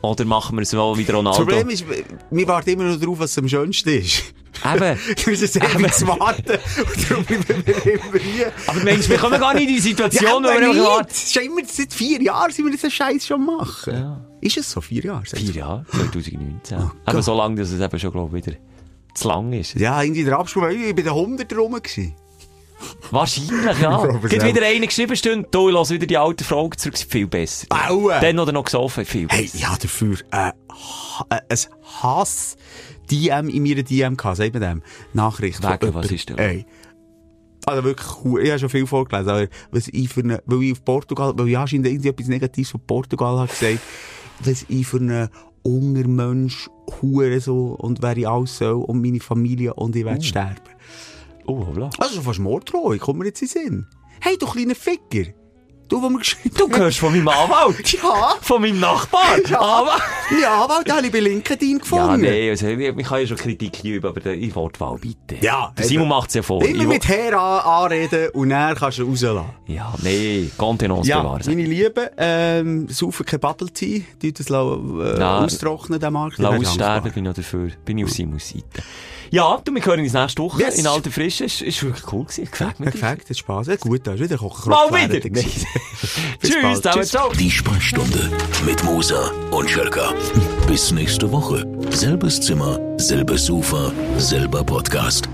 Oder 0.00 0.24
machen 0.24 0.56
wir 0.56 0.62
es 0.62 0.72
mal 0.72 0.96
wie 0.96 1.04
der 1.04 1.14
Das 1.14 1.18
Ronaldo? 1.18 1.44
Problem 1.44 1.68
ist, 1.68 1.84
wir 2.30 2.48
warten 2.48 2.70
immer 2.70 2.84
noch 2.84 2.98
darauf, 2.98 3.18
was 3.18 3.36
am 3.36 3.48
schönsten 3.48 3.90
ist. 3.90 4.22
Eben. 4.64 4.98
Wir 4.98 5.26
müssen 5.26 5.62
ewig 5.62 5.92
zu 5.92 6.06
warten. 6.08 6.42
Und 6.52 7.10
darum 7.10 7.24
bleiben 7.24 7.62
wir 7.66 7.94
immer 7.94 8.18
hier. 8.18 8.52
Aber 8.66 8.80
Mensch, 8.80 9.08
wir 9.08 9.18
kommen 9.18 9.40
gar 9.40 9.54
nicht 9.54 9.68
in 9.68 9.74
die 9.74 9.80
Situation, 9.80 10.44
wo 10.44 10.48
aber 10.48 10.60
wir 10.60 10.84
warten. 10.84 11.08
Es 11.10 11.24
ist 11.24 11.34
ja 11.34 11.42
immer 11.42 11.62
seit 11.66 11.92
vier 11.92 12.22
Jahren, 12.22 12.52
sind 12.52 12.64
wir 12.66 12.72
diesen 12.72 12.90
Scheiß 12.90 13.26
schon 13.26 13.44
machen. 13.44 13.92
Ja. 13.94 14.24
Ist 14.40 14.56
es 14.56 14.70
so? 14.70 14.80
Vier 14.80 15.04
Jahre? 15.04 15.24
Vier 15.24 15.52
Jahre, 15.52 15.86
2019. 15.90 16.78
Oh 16.78 16.90
aber 17.04 17.14
Gott. 17.14 17.24
so 17.24 17.34
lange, 17.36 17.56
dass 17.56 17.70
es 17.70 17.80
eben 17.80 17.98
schon, 17.98 18.12
glaube 18.12 18.38
ich, 18.38 18.46
wieder 18.46 18.56
zu 19.14 19.28
lang 19.28 19.52
ist. 19.52 19.74
Ja, 19.74 20.02
irgendwie 20.02 20.24
der 20.24 20.38
Absprung, 20.38 20.70
ich 20.70 20.86
war 20.86 20.92
bei 20.94 21.02
den 21.02 21.08
100 21.08 21.56
rum. 21.56 21.72
gewesen. 21.74 22.14
Wahrscheinlich, 23.10 23.78
ja. 23.80 24.04
es 24.24 24.30
Gibt 24.30 24.44
wieder 24.44 24.66
eine 24.66 24.86
geschrieben, 24.86 25.16
Stunde, 25.16 25.48
du, 25.50 25.68
ich 25.70 25.90
wieder 25.90 26.06
die 26.06 26.18
alte 26.18 26.44
Frage 26.44 26.76
zurück, 26.76 26.98
viel 26.98 27.26
besser. 27.26 27.66
Bauen! 27.68 28.14
Dann 28.20 28.38
oder 28.38 28.52
noch 28.52 28.64
gesoffen, 28.64 29.04
viel 29.04 29.28
Hey, 29.30 29.42
besser. 29.44 29.58
ja, 29.58 29.76
dafür, 29.80 30.16
äh, 30.32 30.48
äh, 30.48 31.40
ein 31.48 31.58
Hass, 32.02 32.56
DM 33.10 33.48
in 33.48 33.62
meiner 33.62 33.82
DM 33.82 34.16
gehabt, 34.16 34.36
sagt 34.36 34.52
man 34.54 34.62
dem, 34.62 34.82
Nachricht. 35.12 35.62
Wegen, 35.62 35.94
was 35.94 36.10
ist 36.10 36.28
denn? 36.28 36.38
Ey. 36.38 36.66
Also 37.64 37.84
wirklich, 37.84 38.08
hu- 38.24 38.38
ich 38.38 38.48
habe 38.50 38.58
schon 38.58 38.68
viel 38.70 38.86
vorgelesen, 38.86 39.30
aber 39.30 39.46
was 39.70 39.88
ich 39.88 40.08
für 40.08 40.20
eine, 40.20 40.42
weil 40.46 40.62
ich 40.64 40.72
auf 40.72 40.84
Portugal, 40.84 41.32
weil 41.36 41.48
ich 41.48 41.56
anscheinend 41.58 41.86
irgendwie 41.86 42.08
etwas 42.08 42.26
Negatives 42.28 42.70
von 42.70 42.80
Portugal 42.86 43.38
habe 43.38 43.48
gesagt, 43.48 43.78
was 44.40 44.64
ich 44.68 44.86
für 44.86 44.96
einen 44.98 45.28
Ungermensch, 45.62 46.68
Hure 47.00 47.40
so, 47.40 47.76
und 47.78 48.02
wer 48.02 48.16
ich 48.16 48.26
alles 48.28 48.58
soll, 48.58 48.82
und 48.82 49.00
meine 49.00 49.20
Familie, 49.20 49.74
und 49.74 49.94
ich 49.94 50.04
werde 50.04 50.22
sterben. 50.24 50.60
Oh, 51.46 51.64
hoppla. 51.66 51.90
Also 51.98 52.20
fast 52.22 52.40
Morddrohung, 52.40 52.98
kommt 52.98 53.20
mir 53.20 53.26
jetzt 53.26 53.42
in 53.42 53.48
den 53.48 53.62
Sinn. 53.64 53.86
Hey, 54.20 54.36
du 54.38 54.46
kleiner 54.46 54.74
Ficker! 54.74 55.30
Du, 55.92 56.00
wo 56.02 56.08
mir 56.08 56.20
geschrieben 56.20 56.54
Du 56.56 56.70
hörst 56.74 56.98
von 57.00 57.12
meinem 57.12 57.28
Anwalt. 57.28 57.92
Ja. 58.02 58.34
Von 58.40 58.62
meinem 58.62 58.80
Nachbar. 58.80 59.20
Ja, 59.46 59.60
Aber... 59.60 59.98
ja, 60.40 60.66
weil 60.66 60.84
den 60.84 60.92
habe 60.94 61.06
ich 61.06 61.12
bei 61.12 61.20
LinkedIn 61.20 61.72
Ja, 61.72 61.78
gefunden. 61.78 62.20
nee, 62.22 62.48
also, 62.50 62.66
ich 62.68 62.78
ich 62.78 63.06
kann 63.06 63.20
ja 63.20 63.26
schon 63.26 63.36
Kritik 63.36 63.84
üben, 63.84 64.06
aber 64.08 64.20
der- 64.20 64.32
in 64.32 64.54
Wortwahl 64.54 64.96
bitte. 64.96 65.36
Ja, 65.44 65.70
Der 65.76 65.84
Simon 65.84 66.04
eben. 66.04 66.08
macht's 66.08 66.32
ja 66.32 66.40
vor. 66.40 66.64
Immer 66.64 66.82
Ich- 66.84 66.88
mit 66.88 67.06
Herr 67.08 67.38
an, 67.38 67.84
anreden 67.84 68.30
und 68.30 68.48
dann 68.48 68.74
kannst 68.74 68.98
du 69.00 69.04
rauslassen. 69.04 69.44
Ja, 69.66 69.92
nee, 70.02 70.48
Contenance 70.56 71.06
Ja, 71.10 71.20
bewahren. 71.20 71.42
meine 71.44 71.62
Lieben, 71.64 72.06
ähm, 72.16 72.88
saufen 72.88 73.26
kein 73.26 73.40
Bubble 73.40 73.68
Tea, 73.70 74.04
die 74.22 74.32
das 74.32 74.48
lau- 74.48 74.76
äh, 75.02 75.18
Nein. 75.18 75.44
austrocknen, 75.44 76.00
den 76.00 76.12
Markt. 76.14 76.38
Lass 76.38 76.58
aussterben, 76.58 77.12
bin 77.12 77.26
ich 77.26 77.34
dafür. 77.34 77.68
Bin 77.84 77.98
ich 77.98 78.04
auf 78.04 78.10
Simons 78.10 78.48
Seite. 78.48 78.82
Ja, 79.32 79.58
du, 79.64 79.74
wir 79.74 79.82
hören 79.82 80.00
uns 80.00 80.12
nächste 80.12 80.42
Woche 80.42 80.60
Yes. 80.60 80.76
in 80.78 80.86
alter 80.86 81.10
Frische. 81.10 81.44
Ist, 81.46 81.62
ist 81.62 81.82
wirklich 81.82 82.12
cool 82.12 82.24
gewesen. 82.24 82.44
Gefällt 82.50 82.78
mir. 82.78 82.90
Perfekt, 82.90 83.30
hat 83.30 83.36
Spaß. 83.38 83.66
Ja, 83.66 83.76
gut, 83.76 84.06
da 84.06 84.12
ist 84.12 84.20
wieder 84.20 84.36
Kochen. 84.36 84.68
Mal 84.68 84.88
wieder. 84.90 85.20
Tschüss, 86.42 86.62
bald. 86.62 86.76
zusammen, 86.76 86.96
Tschüss. 87.00 87.08
ciao. 87.08 87.32
Die 87.32 87.50
Sprechstunde 87.50 88.30
mit 88.66 88.84
Musa 88.84 89.30
und 89.50 89.70
Schelka. 89.70 90.12
Bis 90.66 90.92
nächste 90.92 91.32
Woche. 91.32 91.66
Selbes 91.90 92.42
Zimmer, 92.42 92.78
selbes 92.98 93.46
Sofa, 93.46 93.90
selber 94.18 94.62
Podcast. 94.64 95.26